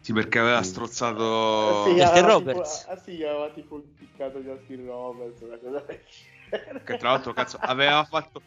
Sì, 0.00 0.14
perché 0.14 0.38
aveva 0.38 0.62
Sì. 0.62 0.70
strozzato. 0.70 1.84
Sì, 1.84 1.96
Justin 1.96 2.06
aveva 2.06 2.26
Roberts. 2.28 2.78
Tipo, 2.80 2.92
ah 2.92 2.96
sì, 2.96 3.22
aveva 3.22 3.50
tipo 3.50 3.76
impiccato 3.76 4.38
Justin 4.40 4.86
Roberts, 4.86 5.40
una 5.42 5.58
cosa 5.58 5.80
del 5.80 6.00
genere. 6.48 6.82
Che 6.82 6.96
tra 6.96 7.10
l'altro, 7.10 7.34
cazzo, 7.34 7.58
aveva 7.60 8.02
fatto, 8.08 8.40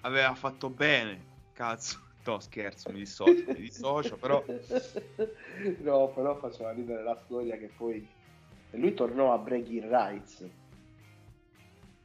aveva 0.00 0.34
fatto 0.34 0.70
bene. 0.70 1.22
Cazzo. 1.52 1.98
No, 2.24 2.40
scherzo, 2.40 2.90
mi 2.92 3.00
dissocio. 3.00 3.44
Mi 3.48 3.60
dissocio, 3.60 4.16
però. 4.16 4.42
no, 5.82 6.12
però 6.14 6.34
faceva 6.38 6.72
ridere 6.72 7.02
la 7.02 7.20
storia 7.26 7.58
che 7.58 7.68
poi 7.76 8.08
lui 8.70 8.94
tornò 8.94 9.34
a 9.34 9.38
Breaking 9.38 9.84
Rights, 9.84 10.48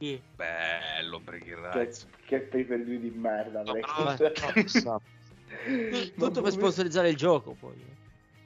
Sì. 0.02 0.20
Bello, 0.34 1.20
Breaking 1.20 1.70
che, 1.70 1.78
Rights. 1.78 2.08
che 2.26 2.40
pay 2.40 2.64
per 2.64 2.82
view 2.82 2.98
di 2.98 3.10
merda. 3.10 3.62
No, 3.62 3.72
no, 3.72 4.16
Rights. 4.16 4.82
Tutto 6.18 6.42
per 6.42 6.50
sponsorizzare 6.50 7.10
il 7.10 7.16
gioco 7.16 7.54
poi. 7.54 7.76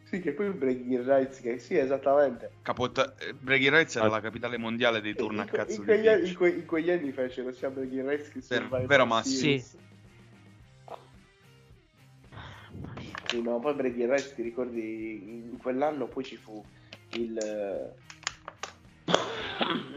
Sì, 0.04 0.20
che 0.20 0.32
poi 0.32 0.50
Breaking 0.50 1.02
Rights, 1.02 1.40
che 1.40 1.58
sì, 1.58 1.78
esattamente. 1.78 2.50
Capota... 2.60 3.14
eh, 3.16 3.32
Breaking 3.32 3.72
Rights 3.72 3.96
era 3.96 4.08
la 4.08 4.20
capitale 4.20 4.58
mondiale 4.58 5.00
dei 5.00 5.14
turni 5.14 5.40
a 5.40 5.46
cazzo 5.46 5.70
in 5.72 5.78
di 5.78 5.84
quegli, 5.86 6.08
anni, 6.08 6.28
in, 6.28 6.34
que- 6.34 6.50
in 6.50 6.66
quegli 6.66 6.90
anni 6.90 7.10
fecero 7.12 7.50
sia 7.52 7.70
Breaking 7.70 8.06
Rights 8.06 8.28
che 8.28 8.40
Vero- 8.46 8.60
Survivor 8.64 8.86
vero, 8.86 9.06
Massi? 9.06 9.36
Series. 9.36 9.70
Sì. 9.70 9.78
Sì, 13.28 13.40
no, 13.40 13.58
poi 13.60 13.74
Breaking 13.74 14.10
Rights 14.10 14.34
ti 14.34 14.42
ricordi 14.42 15.50
in 15.50 15.56
quell'anno 15.56 16.06
poi 16.06 16.22
ci 16.22 16.36
fu 16.36 16.62
il 17.12 17.38
eh, 17.38 18.05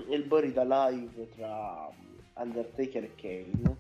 il 0.10 0.24
Borida 0.24 0.64
Live 0.64 1.30
tra 1.36 1.90
Undertaker 2.36 3.04
e 3.04 3.12
Kane 3.16 3.78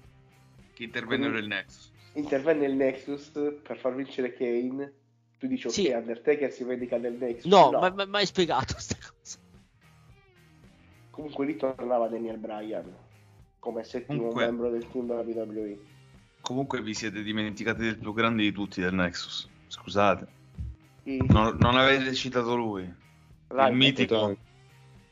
Che 0.73 0.83
intervennero 0.83 1.33
nel 1.33 1.47
Nexus. 1.47 1.91
intervenne 2.13 2.65
il 2.65 2.75
Nexus 2.75 3.31
per 3.63 3.77
far 3.77 3.95
vincere 3.95 4.33
Kane 4.33 4.93
tu 5.37 5.47
dici 5.47 5.67
ok 5.67 5.73
Sì. 5.73 5.87
Undertaker 5.87 6.51
si 6.51 6.63
vendica 6.63 6.97
nel 6.97 7.13
Nexus 7.13 7.45
No, 7.51 7.71
ma 7.71 7.89
ma- 7.91 8.05
ma 8.05 8.17
hai 8.17 8.25
spiegato 8.25 8.73
sta 8.77 8.95
cosa. 8.97 9.37
comunque 11.11 11.45
lì 11.45 11.55
tornava 11.55 12.07
Daniel 12.07 12.37
Bryan 12.37 12.93
come 13.59 13.83
settimo 13.83 14.17
Comunque- 14.17 14.45
membro 14.45 14.69
del 14.69 14.87
team 14.89 15.05
della 15.07 15.21
WWE 15.21 15.77
Comunque 16.41 16.81
vi 16.81 16.93
siete 16.93 17.21
dimenticati 17.21 17.81
del 17.81 17.97
più 17.97 18.13
grande 18.13 18.43
di 18.43 18.51
tutti 18.53 18.79
del 18.79 18.93
Nexus. 18.93 19.47
Scusate. 19.67 20.25
Sì, 21.03 21.21
Non, 21.27 21.57
non 21.59 21.75
avete 21.75 22.13
citato 22.13 22.55
lui. 22.55 22.81
Ryback. 23.49 23.69
il 23.71 23.75
mitico. 23.75 24.37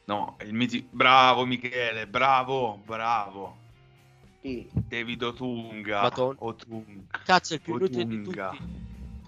No, 0.08 0.38
il 0.42 0.54
mitico. 0.54 0.88
Bravo 0.92 1.46
Michele, 1.46 2.08
bravo, 2.08 2.82
bravo. 2.86 3.58
Sì. 4.42 4.70
David 4.72 5.22
Otunga. 5.24 6.02
Madonna. 6.04 6.36
Otunga. 6.40 7.20
Cazzo, 7.26 7.54
è 7.54 7.58
il 7.58 7.62
più 7.62 7.76
inutile 7.76 8.06
di 8.06 8.16
Otunga. 8.20 8.50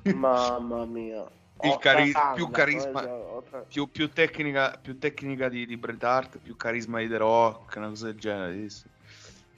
tutti. 0.02 0.14
mamma 0.14 0.86
mia 0.86 1.30
Il 1.64 1.78
cari- 1.80 2.12
Tazanga, 2.14 2.34
più 2.36 2.50
carisma- 2.50 3.04
eh, 3.04 3.10
oh, 3.12 3.42
tra- 3.44 3.60
Più, 3.60 3.92
più 3.92 4.10
tecnica, 4.14 4.80
più 4.82 4.98
tecnica 4.98 5.50
di, 5.50 5.66
di 5.66 5.76
Bret 5.76 6.02
Hart, 6.02 6.38
più 6.38 6.56
carisma 6.56 7.00
di 7.00 7.10
The 7.10 7.18
Rock, 7.18 7.76
una 7.76 7.90
cosa 7.90 8.06
del 8.06 8.18
genere. 8.18 8.70
sì. 8.70 8.88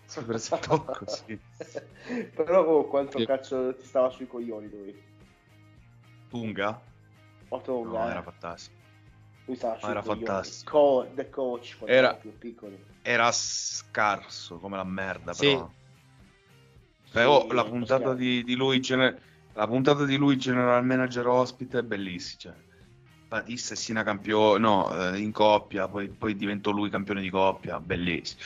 Si 0.05 0.23
presentò 0.23 0.81
così. 0.83 1.39
Però 2.33 2.65
oh, 2.65 2.85
quanto 2.87 3.19
Sì. 3.19 3.25
cazzo 3.27 3.75
ti 3.75 3.85
stava 3.85 4.09
sui 4.09 4.25
coglioni 4.27 4.67
lui 4.69 4.99
Tunga? 6.29 6.81
Otonga 7.49 7.99
No, 7.99 8.07
eh. 8.07 8.11
era 8.11 8.21
fantastico. 8.23 8.79
Lui 9.45 9.55
stava 9.55 9.79
era 9.89 10.01
fantastico. 10.01 10.71
Co- 10.71 11.11
the 11.15 11.29
coach 11.29 11.77
Era- 11.85 12.15
più 12.15 12.37
piccoli 12.37 12.77
Era 13.01 13.31
scarso 13.31 14.59
come 14.59 14.77
la 14.77 14.83
merda, 14.83 15.33
Sì. 15.33 15.47
però. 15.47 15.71
Però 17.11 17.41
Sì, 17.47 17.53
la 17.55 17.65
puntata 17.65 18.13
di, 18.13 18.43
di 18.43 18.55
lui 18.55 18.79
gener- 18.79 19.19
la 19.53 19.67
puntata 19.67 20.05
di 20.05 20.15
lui 20.15 20.37
general 20.37 20.85
manager 20.85 21.27
ospite 21.27 21.79
è 21.79 21.83
bellissima. 21.83 22.53
Cioè. 22.53 22.61
Batista 23.27 23.73
e 23.73 23.77
Sina 23.77 24.03
campione, 24.03 24.59
no, 24.59 25.11
eh, 25.13 25.17
in 25.19 25.31
coppia, 25.31 25.87
poi, 25.87 26.09
poi 26.09 26.35
diventò 26.35 26.71
lui 26.71 26.89
campione 26.89 27.21
di 27.21 27.29
coppia, 27.29 27.79
bellissimo. 27.79 28.41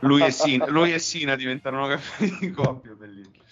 Lui 0.00 0.22
e 0.24 0.30
Sina, 0.30 0.66
lui 0.70 0.92
e 0.92 0.98
Sina 0.98 1.36
diventarono 1.36 1.86
campioni 1.88 2.36
di 2.40 2.50
coppia, 2.50 2.92
bellissimo. 2.94 3.44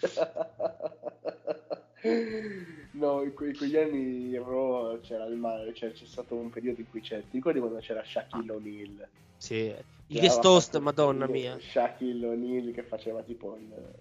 no 2.99 3.23
in, 3.23 3.33
que- 3.35 3.49
in 3.49 3.57
quegli 3.57 3.77
anni 3.77 4.37
Raw 4.37 5.01
c'era 5.01 5.25
il 5.27 5.37
male 5.37 5.73
cioè, 5.75 5.93
c'è 5.93 6.05
stato 6.05 6.35
un 6.35 6.51
periodo 6.51 6.81
in 6.81 6.89
cui 6.89 7.01
c'era 7.01 7.21
ti 7.23 7.29
ricordi 7.33 7.59
quando 7.61 7.79
c'era 7.79 8.03
Shaquille 8.05 8.53
O'Neal 8.53 9.09
Sì. 9.37 9.75
Il 10.11 10.15
Che 10.15 10.21
guest 10.21 10.45
host, 10.45 10.79
madonna 10.79 11.27
mia. 11.27 11.59
Shaquille 11.61 12.27
O'Neal 12.27 12.73
che 12.73 12.83
faceva 12.83 13.23
tipo 13.23 13.57
il 13.57 13.95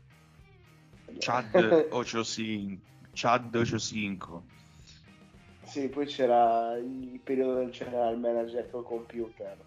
Chad 1.20 1.88
Ocho 1.92 2.24
5. 2.24 2.80
Chad 3.14 3.54
Ocho 3.56 3.78
5. 3.78 4.42
sì 5.64 5.88
poi 5.90 6.06
c'era 6.06 6.76
il 6.78 7.20
periodo 7.24 7.56
del 7.56 7.72
general 7.72 8.18
manager 8.20 8.70
col 8.70 8.84
computer 8.86 9.58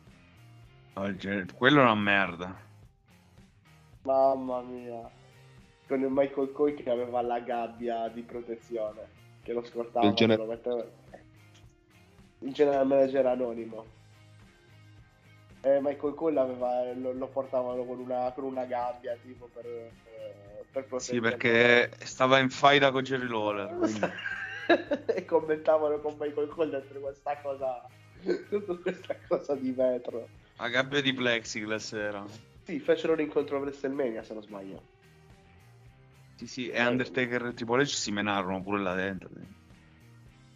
No, 0.94 1.06
il 1.06 1.16
gener- 1.18 1.54
quello 1.54 1.80
è 1.80 1.82
una 1.84 1.94
merda. 1.94 2.68
Mamma 4.02 4.60
mia. 4.62 5.08
Con 5.86 6.00
il 6.00 6.08
Michael 6.10 6.50
Coy 6.52 6.74
che 6.74 6.90
aveva 6.90 7.20
la 7.22 7.38
gabbia 7.40 8.08
di 8.08 8.22
protezione. 8.22 9.18
Che 9.42 9.52
lo 9.52 9.64
scortava. 9.64 10.06
Il 10.06 10.14
gener- 10.14 10.38
lo 10.38 10.46
metteva- 10.46 10.86
Il 12.40 12.52
general 12.52 12.86
manager 12.86 13.26
anonimo. 13.26 13.98
E 15.62 15.78
Michael 15.82 16.14
Cole 16.14 16.40
aveva, 16.40 16.90
lo, 16.94 17.12
lo 17.12 17.28
portavano 17.28 17.84
con 17.84 17.98
una, 17.98 18.32
con 18.32 18.44
una 18.44 18.64
gabbia 18.64 19.14
tipo 19.22 19.48
per, 19.52 19.66
eh, 19.66 20.64
per 20.70 20.86
Sì, 20.96 21.20
perché 21.20 21.90
stava 21.98 22.38
in 22.38 22.48
faida 22.48 22.90
con 22.90 23.02
Jerry 23.02 23.28
Lawler. 23.28 23.76
e 25.14 25.24
commentavano 25.26 25.98
con 26.00 26.16
Michael 26.18 26.48
Cole 26.48 26.70
dentro 26.70 27.00
questa 27.00 27.36
cosa. 27.42 27.86
Tutta 28.48 28.74
questa 28.76 29.16
cosa 29.28 29.54
di 29.54 29.72
vetro. 29.72 30.28
La 30.56 30.68
gabbia 30.68 31.00
di 31.02 31.12
plexiglass 31.12 31.92
era. 31.92 32.24
Sì, 32.64 32.78
fecero 32.78 33.14
l'incontro 33.14 33.56
a 33.56 33.60
WrestleMania 33.60 34.22
se 34.22 34.32
non 34.34 34.42
sbaglio. 34.42 34.98
Sì, 36.40 36.46
sì, 36.46 36.68
e 36.70 36.82
Undertaker 36.86 37.44
e 37.44 37.52
Triple 37.52 37.82
H 37.82 37.88
si 37.88 38.10
menarono 38.12 38.62
pure 38.62 38.80
là 38.80 38.94
dentro. 38.94 39.28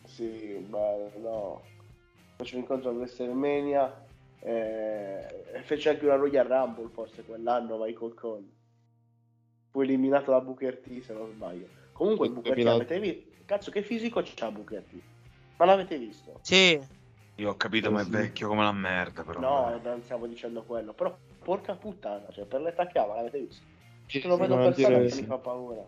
Sì, 0.06 0.65
ma 0.70 0.78
no. 1.19 1.73
Fece 2.39 2.55
un 2.55 2.62
incontro 2.62 2.89
a 2.89 2.93
WrestleMania. 2.94 4.06
Eh, 4.39 5.27
e 5.56 5.62
fece 5.62 5.90
anche 5.90 6.06
una 6.06 6.15
Royal 6.15 6.47
Rumble 6.47 6.89
forse 6.89 7.23
quell'anno 7.27 7.77
Michael 7.77 8.15
Cole. 8.15 8.47
Fu 9.73 9.82
eliminato 9.82 10.31
da 10.31 10.40
Booker 10.40 10.78
T 10.78 11.02
se 11.02 11.12
non 11.12 11.31
sbaglio. 11.32 11.69
Comunque 11.93 12.28
Booker 12.28 12.52
T 12.52 12.55
2000 12.55 12.73
avete 12.73 12.98
visto? 12.98 13.44
Cazzo 13.44 13.70
che 13.70 13.82
fisico 13.82 14.23
c'ha 14.24 14.51
Booker 14.51 14.85
T? 14.85 15.02
Ma 15.59 15.66
l'avete 15.66 15.98
visto? 15.98 16.40
Sì, 16.40 16.81
Io 17.36 17.51
ho 17.51 17.56
capito, 17.56 17.90
ma 17.90 18.01
è 18.01 18.05
vecchio 18.05 18.48
come 18.48 18.62
la 18.62 18.73
merda, 18.73 19.23
però. 19.23 19.40
No, 19.40 19.78
non 19.82 20.01
stiamo 20.01 20.27
dicendo 20.27 20.62
quello. 20.62 20.94
Però 20.94 21.15
porca 21.43 21.74
puttana, 21.74 22.27
cioè 22.31 22.47
per 22.47 22.62
l'età 22.62 22.86
che 22.86 22.98
ha, 22.98 23.06
ma 23.06 23.16
l'avete 23.16 23.40
visto? 23.40 23.74
Sì, 24.06 24.20
Se 24.20 24.28
lo 24.28 24.35
sì, 24.35 24.40
vedo 24.40 24.55
non 24.55 24.64
per 24.64 24.74
strada 24.74 24.97
dire 24.97 25.09
che 25.09 25.14
mi 25.14 25.20
sì. 25.20 25.26
fa 25.26 25.39
paura. 25.39 25.82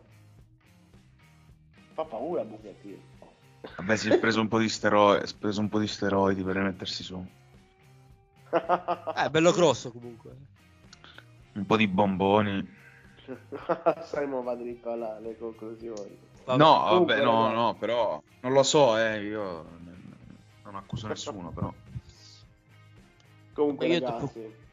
Fa 1.95 2.05
paura 2.05 2.45
Booker 2.45 2.75
T. 2.75 2.99
Vabbè, 3.77 3.97
si 3.97 4.09
è 4.11 4.19
preso 4.19 4.41
un 4.41 4.49
po' 4.49 4.59
di 4.59 4.69
steroidi, 4.69 5.27
si 5.27 5.35
è 5.35 5.39
preso 5.39 5.61
un 5.61 5.69
po' 5.69 5.79
di 5.79 5.87
steroidi 5.87 6.43
per 6.43 6.57
rimettersi 6.57 7.03
su. 7.03 7.25
eh, 8.53 9.25
è 9.25 9.31
bello 9.31 9.53
grosso 9.53 9.91
comunque. 9.93 10.31
Un 11.55 11.67
po' 11.67 11.77
di 11.77 11.87
bomboni. 11.87 12.75
Simon 14.05 14.45
va 14.45 14.55
dritto 14.55 14.91
alla- 14.91 15.17
alle 15.17 15.37
conclusioni. 15.37 16.17
Vabbè. 16.45 16.59
No, 16.59 16.85
Comunque, 16.89 17.15
vabbè, 17.17 17.25
no, 17.25 17.53
no, 17.53 17.75
però 17.75 18.23
non 18.41 18.53
lo 18.53 18.63
so, 18.63 18.97
eh, 18.99 19.23
io 19.25 19.65
non 20.65 20.75
accuso 20.75 21.09
nessuno, 21.09 21.51
però. 21.51 21.73
Comunque 23.55 23.89
ragazzi. 23.89 24.65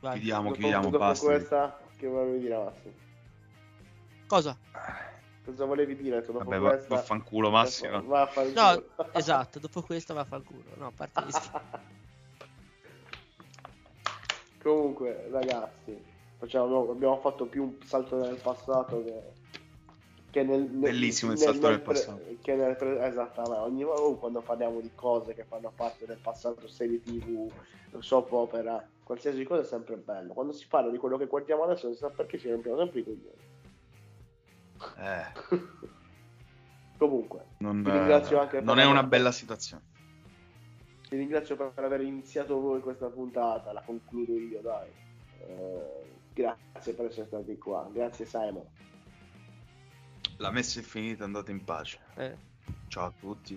Chiudiamo, 0.00 0.42
dopo, 0.44 0.54
chiudiamo, 0.54 0.90
dopo 0.90 0.98
basta. 0.98 1.26
questa, 1.26 1.78
che 1.98 2.06
volevi 2.06 2.38
dire 2.38 2.56
Massi? 2.56 2.92
Cosa? 4.26 4.56
Cosa 5.44 5.64
volevi 5.64 5.96
dire 5.96 6.20
dopo 6.20 6.38
Vabbè, 6.38 6.58
va- 6.58 6.68
questa? 6.70 6.94
vaffanculo, 6.94 7.50
Massimo. 7.50 8.02
Va 8.04 8.22
a 8.22 8.26
fare 8.26 8.48
il 8.48 8.54
No, 8.54 8.82
esatto, 9.12 9.58
dopo 9.58 9.82
questo 9.82 10.14
va 10.14 10.20
a 10.20 10.24
fanculo. 10.24 10.62
No, 10.76 10.86
a 10.86 10.92
parte. 10.94 11.22
Comunque, 14.62 15.28
ragazzi, 15.30 15.96
facciamo, 16.36 16.90
abbiamo 16.90 17.18
fatto 17.20 17.46
più 17.46 17.62
un 17.64 17.76
salto 17.84 18.16
nel 18.16 18.38
passato 18.42 19.02
che, 19.02 19.22
che 20.30 20.42
nel, 20.42 20.62
nel- 20.62 20.90
Bellissimo 20.90 21.32
il 21.32 21.38
salto 21.38 21.68
nel 21.68 21.80
passato. 21.80 22.20
Che 22.42 22.54
nel 22.54 22.76
pre- 22.76 23.04
esattamente, 23.06 23.58
ogni 23.58 23.84
volta 23.84 24.02
oh, 24.02 24.16
quando 24.18 24.40
parliamo 24.42 24.80
di 24.80 24.90
cose 24.94 25.34
che 25.34 25.44
fanno 25.44 25.72
parte 25.74 26.06
del 26.06 26.18
passato, 26.18 26.68
serie 26.68 27.00
tv, 27.00 27.50
soap 28.00 28.30
opera, 28.32 28.86
qualsiasi 29.08 29.42
cosa 29.44 29.62
è 29.62 29.64
sempre 29.64 29.96
bello. 29.96 30.34
Quando 30.34 30.52
si 30.52 30.66
parla 30.68 30.90
di 30.90 30.98
quello 30.98 31.16
che 31.16 31.24
guardiamo 31.24 31.64
adesso, 31.64 31.86
non 31.86 31.94
si 31.94 32.00
sa 32.00 32.10
perché 32.10 32.38
ci 32.38 32.50
rompiamo 32.50 32.76
sempre 32.76 33.00
i 33.00 33.04
coglioni. 33.04 33.56
Eh, 34.98 35.24
Comunque, 36.98 37.46
non, 37.58 37.82
Vi 37.82 37.90
ringrazio 37.90 38.38
anche 38.38 38.56
per 38.56 38.64
non 38.64 38.78
è 38.78 38.84
una 38.84 39.04
bella 39.04 39.32
situazione. 39.32 39.82
vi 41.08 41.16
ringrazio 41.16 41.56
per 41.56 41.72
aver 41.82 42.02
iniziato 42.02 42.60
voi 42.60 42.80
questa 42.80 43.06
puntata, 43.06 43.72
la 43.72 43.82
concludo 43.82 44.36
io, 44.36 44.60
dai. 44.60 44.90
Eh, 45.38 46.10
grazie 46.34 46.92
per 46.92 47.06
essere 47.06 47.26
stati 47.26 47.56
qua, 47.56 47.88
grazie 47.90 48.26
Simon. 48.26 48.66
La 50.36 50.50
messa 50.50 50.80
è 50.80 50.82
finita, 50.82 51.24
andate 51.24 51.50
in 51.50 51.64
pace. 51.64 51.98
Eh. 52.16 52.36
Ciao 52.98 53.06
a 53.06 53.12
tutti. 53.16 53.56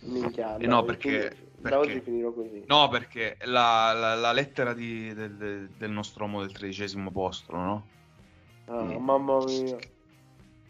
Minchia, 0.00 0.56
Eh 0.56 0.66
no, 0.66 0.80
da- 0.80 0.86
perché- 0.86 1.28
da 1.58 1.68
perché- 1.68 1.76
oggi 1.76 2.00
finirò 2.00 2.32
così. 2.32 2.64
No, 2.66 2.88
perché 2.88 3.36
la, 3.42 3.92
la- 3.92 4.16
la 4.16 4.32
lettera 4.32 4.72
di- 4.74 5.14
del, 5.14 5.70
del- 5.76 5.90
nostro 5.92 6.24
uomo 6.24 6.40
del 6.40 6.50
tredicesimo 6.50 7.12
posto, 7.12 7.54
no? 7.54 7.86
Ah, 8.66 8.82
Mm. 8.82 8.96
mamma 9.04 9.44
mia. 9.44 9.76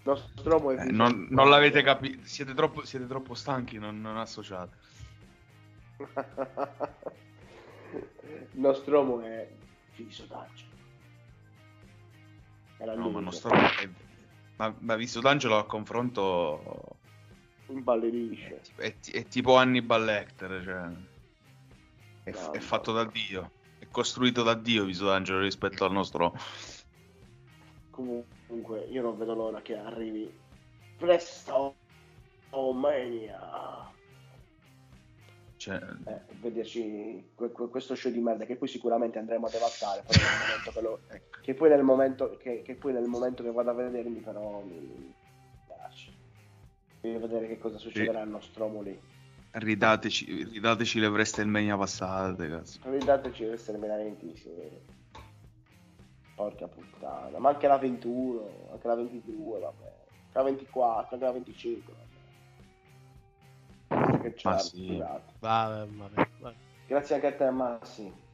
Nostromo 0.03 0.71
è 0.73 0.83
Eh, 0.87 0.91
non, 0.91 1.29
non 1.31 1.49
l'avete 1.49 1.81
capito, 1.83 2.21
siete 2.27 2.53
troppo, 2.53 2.85
siete 2.85 3.07
troppo 3.07 3.33
stanchi, 3.33 3.79
non, 3.79 3.99
non 4.03 4.19
associate. 4.19 4.77
Nostromo 8.53 9.21
è 9.23 9.49
fiso 9.93 10.27
d'angelo. 10.27 10.69
Era 12.77 12.95
No, 12.95 13.09
ma 13.09 13.19
che 13.19 13.25
nostro 13.25 13.51
è- 13.55 13.89
ma, 14.57 14.75
ma 14.81 14.95
visto 14.97 15.21
D'Angelo 15.21 15.57
a 15.57 15.65
confronto 15.65 16.97
Imballerisce. 17.73 18.61
è, 18.77 18.95
è 19.13 19.25
tipo 19.27 19.57
Hannibal 19.57 20.05
Lecter, 20.05 20.63
cioè 20.65 21.09
è, 22.25 22.31
No, 22.31 22.53
è 22.53 22.55
no. 22.57 22.61
fatto 22.61 22.93
da 22.93 23.05
Dio, 23.05 23.51
è 23.79 23.87
costruito 23.91 24.43
da 24.43 24.55
Dio 24.55 24.85
visto 24.85 25.07
D'Angelo 25.07 25.41
rispetto 25.41 25.85
al 25.85 25.93
nostro 25.93 26.33
Comunque, 27.91 28.87
io 28.91 29.03
non 29.03 29.19
vedo 29.19 29.35
l'ora 29.35 29.61
che 29.61 29.77
arrivi 29.77 30.33
presto. 30.97 31.77
Oh, 32.53 32.73
mania. 32.73 33.39
cioè, 35.57 35.79
Eh, 36.07 36.21
vederci 36.41 37.23
que- 37.35 37.53
que- 37.53 37.69
questo 37.69 37.95
show 37.95 38.11
di 38.11 38.21
merda 38.21 38.45
che 38.47 38.57
poi 38.57 38.67
sicuramente 38.67 39.19
andremo 39.19 39.47
a 39.47 39.51
devastare 39.51 40.03
che, 40.09 40.81
lo- 40.81 41.01
che 41.43 41.55
poi 41.55 41.69
nel 41.69 41.83
momento 41.83 42.37
che, 42.39 42.63
che 42.63 42.75
poi 42.75 42.93
nel 42.93 43.07
momento 43.07 43.43
che 43.43 43.53
vado 43.53 43.71
a 43.71 43.75
vedermi 43.75 44.21
però 44.21 44.63
mi, 44.63 44.75
piace 44.79 45.20
voglio 47.01 47.19
vedere 47.21 47.47
che 47.49 47.59
cosa 47.59 47.79
succederà 47.79 48.21
al 48.21 48.29
nostro 48.29 48.65
uomo 48.65 48.83
lì 48.83 48.99
ridateci, 49.53 50.45
ridateci 50.53 51.01
le 51.01 51.09
WrestleMania 51.09 51.77
passate, 51.77 52.49
cazzo. 52.49 52.79
ridateci 52.85 53.45
di 53.45 53.51
essere 53.51 53.79
veramente 53.79 54.33
porca 56.37 56.69
puttana 56.69 57.39
ma 57.39 57.51
anche 57.51 57.67
la 57.67 57.77
21 57.77 58.69
anche 58.73 58.87
la 58.87 58.95
22 58.95 59.59
vabbè 59.59 59.93
la 60.33 60.43
24 60.43 61.09
anche 61.15 61.25
la 61.25 61.33
25 61.33 61.93
vabbè. 63.89 64.21
che 64.21 64.35
c'è 64.35 64.49
Ma 64.49 64.59
sì. 64.59 64.97
Vabbè, 64.97 65.87
vabbè, 65.87 66.29
vabbè. 66.39 66.57
grazie 66.87 67.15
anche 67.17 67.27
a 67.27 67.33
te 67.35 67.51
Massi 67.51 68.29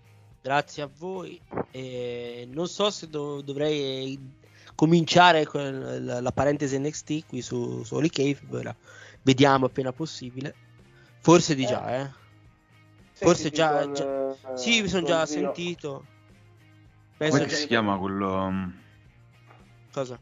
Grazie 0.47 0.85
a 0.85 0.91
voi. 0.97 1.41
E 1.73 2.49
non 2.53 2.69
so 2.69 2.89
se 2.91 3.09
do- 3.09 3.43
dovrei 3.43 4.17
cominciare 4.77 5.45
con 5.47 6.05
la, 6.05 6.21
la 6.21 6.33
parentesi 6.33 6.79
NXT 6.79 7.27
qui 7.27 7.43
su, 7.43 7.83
su 7.83 7.95
Holy 7.97 8.09
Cave. 8.09 8.39
ora 8.51 8.77
Vediamo 9.23 9.67
appena 9.67 9.93
possibile. 9.93 10.55
Forse 11.19 11.57
di 11.57 11.67
già, 11.67 11.97
eh. 12.01 12.11
Forse 13.15 13.51
già, 13.51 13.81
con, 13.83 13.95
già- 13.95 14.31
eh, 14.31 14.57
Sì, 14.57 14.83
mi 14.83 14.87
sono 14.89 15.05
già 15.05 15.27
Zio. 15.27 15.41
sentito. 15.41 16.07
Penso 17.17 17.39
Come 17.39 17.49
che- 17.49 17.57
si 17.57 17.67
chiama 17.67 17.99
quello, 17.99 18.51
mm, 18.51 18.69
Cosa? 19.91 20.21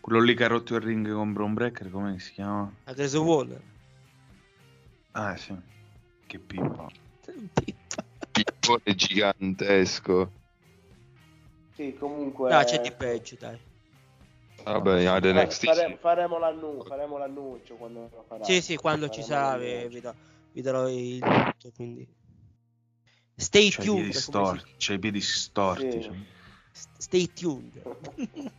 quello 0.00 0.20
lì 0.22 0.34
che 0.34 0.44
ha 0.44 0.48
rotto 0.48 0.76
il 0.76 0.80
ring 0.80 1.12
con 1.12 1.32
Braun 1.34 1.52
Breaker? 1.52 1.90
Come 1.90 2.18
si 2.20 2.32
chiama? 2.32 2.72
A 2.84 2.92
Grace 2.94 3.18
Waller. 3.18 3.60
Ah, 5.12 5.36
sì. 5.36 5.54
Che 6.26 6.38
pippa. 6.38 6.86
Pippone 8.30 8.94
gigantesco. 8.94 10.32
Sì, 11.74 11.94
comunque. 11.98 12.50
No, 12.50 12.62
c'è 12.64 12.80
di 12.80 12.92
peggio, 12.92 13.36
dai. 13.38 13.58
Vabbè, 14.64 15.04
ad 15.04 15.24
NXT. 15.24 15.64
fare- 15.64 15.96
faremo, 16.00 16.38
l'annu- 16.38 16.86
faremo 16.86 17.16
l'annuncio 17.18 17.76
quando 17.76 18.10
lo 18.12 18.24
farà. 18.26 18.44
Sì, 18.44 18.60
sì, 18.60 18.76
quando 18.76 19.08
ci 19.08 19.22
Faremo 19.22 19.40
sarà 19.46 19.56
vi, 19.58 19.66
l'annuncio. 19.72 19.88
vi 19.88 20.00
do- 20.00 20.14
vi 20.52 20.60
darò 20.62 20.88
il 20.88 21.18
tutto, 21.20 21.72
quindi... 21.74 22.06
Stay 23.36 23.66
i 23.68 23.70
tuned. 23.70 24.12
si- 24.12 24.20
storti. 24.20 24.74
C'ha 24.78 24.92
i 24.94 24.98
piedi 24.98 25.20
storti. 25.20 25.90
Sì. 25.92 26.02
cioè. 26.02 26.14
Stay 26.98 27.32
tuned. 27.32 27.80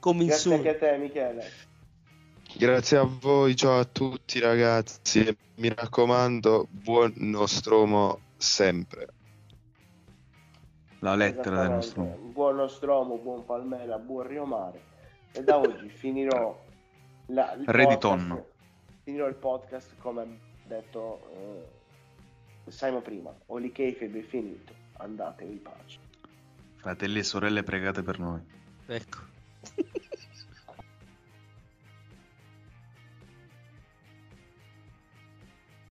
Come 0.00 0.24
Grazie 0.26 0.54
anche 0.54 0.68
a 0.68 0.76
te, 0.78 0.96
Michele. 0.96 1.50
Grazie 2.56 2.96
a 2.96 3.02
voi, 3.04 3.54
ciao 3.56 3.78
a 3.78 3.84
tutti 3.84 4.38
ragazzi. 4.40 5.36
Mi 5.56 5.68
raccomando, 5.74 6.66
buon 6.70 7.12
Nostromo 7.16 8.20
sempre. 8.36 9.08
La 11.00 11.14
lettera 11.14 11.62
del 11.62 11.70
nostro. 11.70 12.02
Buon 12.02 12.56
Nostromo, 12.56 13.18
buon 13.18 13.44
Palmera, 13.44 13.98
buon 13.98 14.26
Rio 14.26 14.44
Mare. 14.44 14.80
E 15.32 15.42
da 15.42 15.58
oggi 15.58 15.88
finirò 15.94 16.60
la, 17.26 17.52
il 17.52 17.64
Re 17.66 17.86
di 17.86 17.96
podcast- 17.96 18.00
tonno. 18.00 18.46
Finirò 19.04 19.28
il 19.28 19.36
podcast 19.36 19.94
come 20.00 20.22
ha 20.22 20.26
detto 20.66 21.20
eh, 22.66 22.70
Simon 22.70 23.02
prima. 23.02 23.32
Holy 23.46 23.70
Cave 23.70 24.10
è 24.12 24.22
finito. 24.22 24.72
Andatevi 24.98 25.52
in 25.52 25.62
pace. 25.62 25.98
Fratelli 26.76 27.20
e 27.20 27.22
sorelle, 27.22 27.62
pregate 27.62 28.02
per 28.02 28.18
noi. 28.18 28.40
Ecco. 28.86 29.18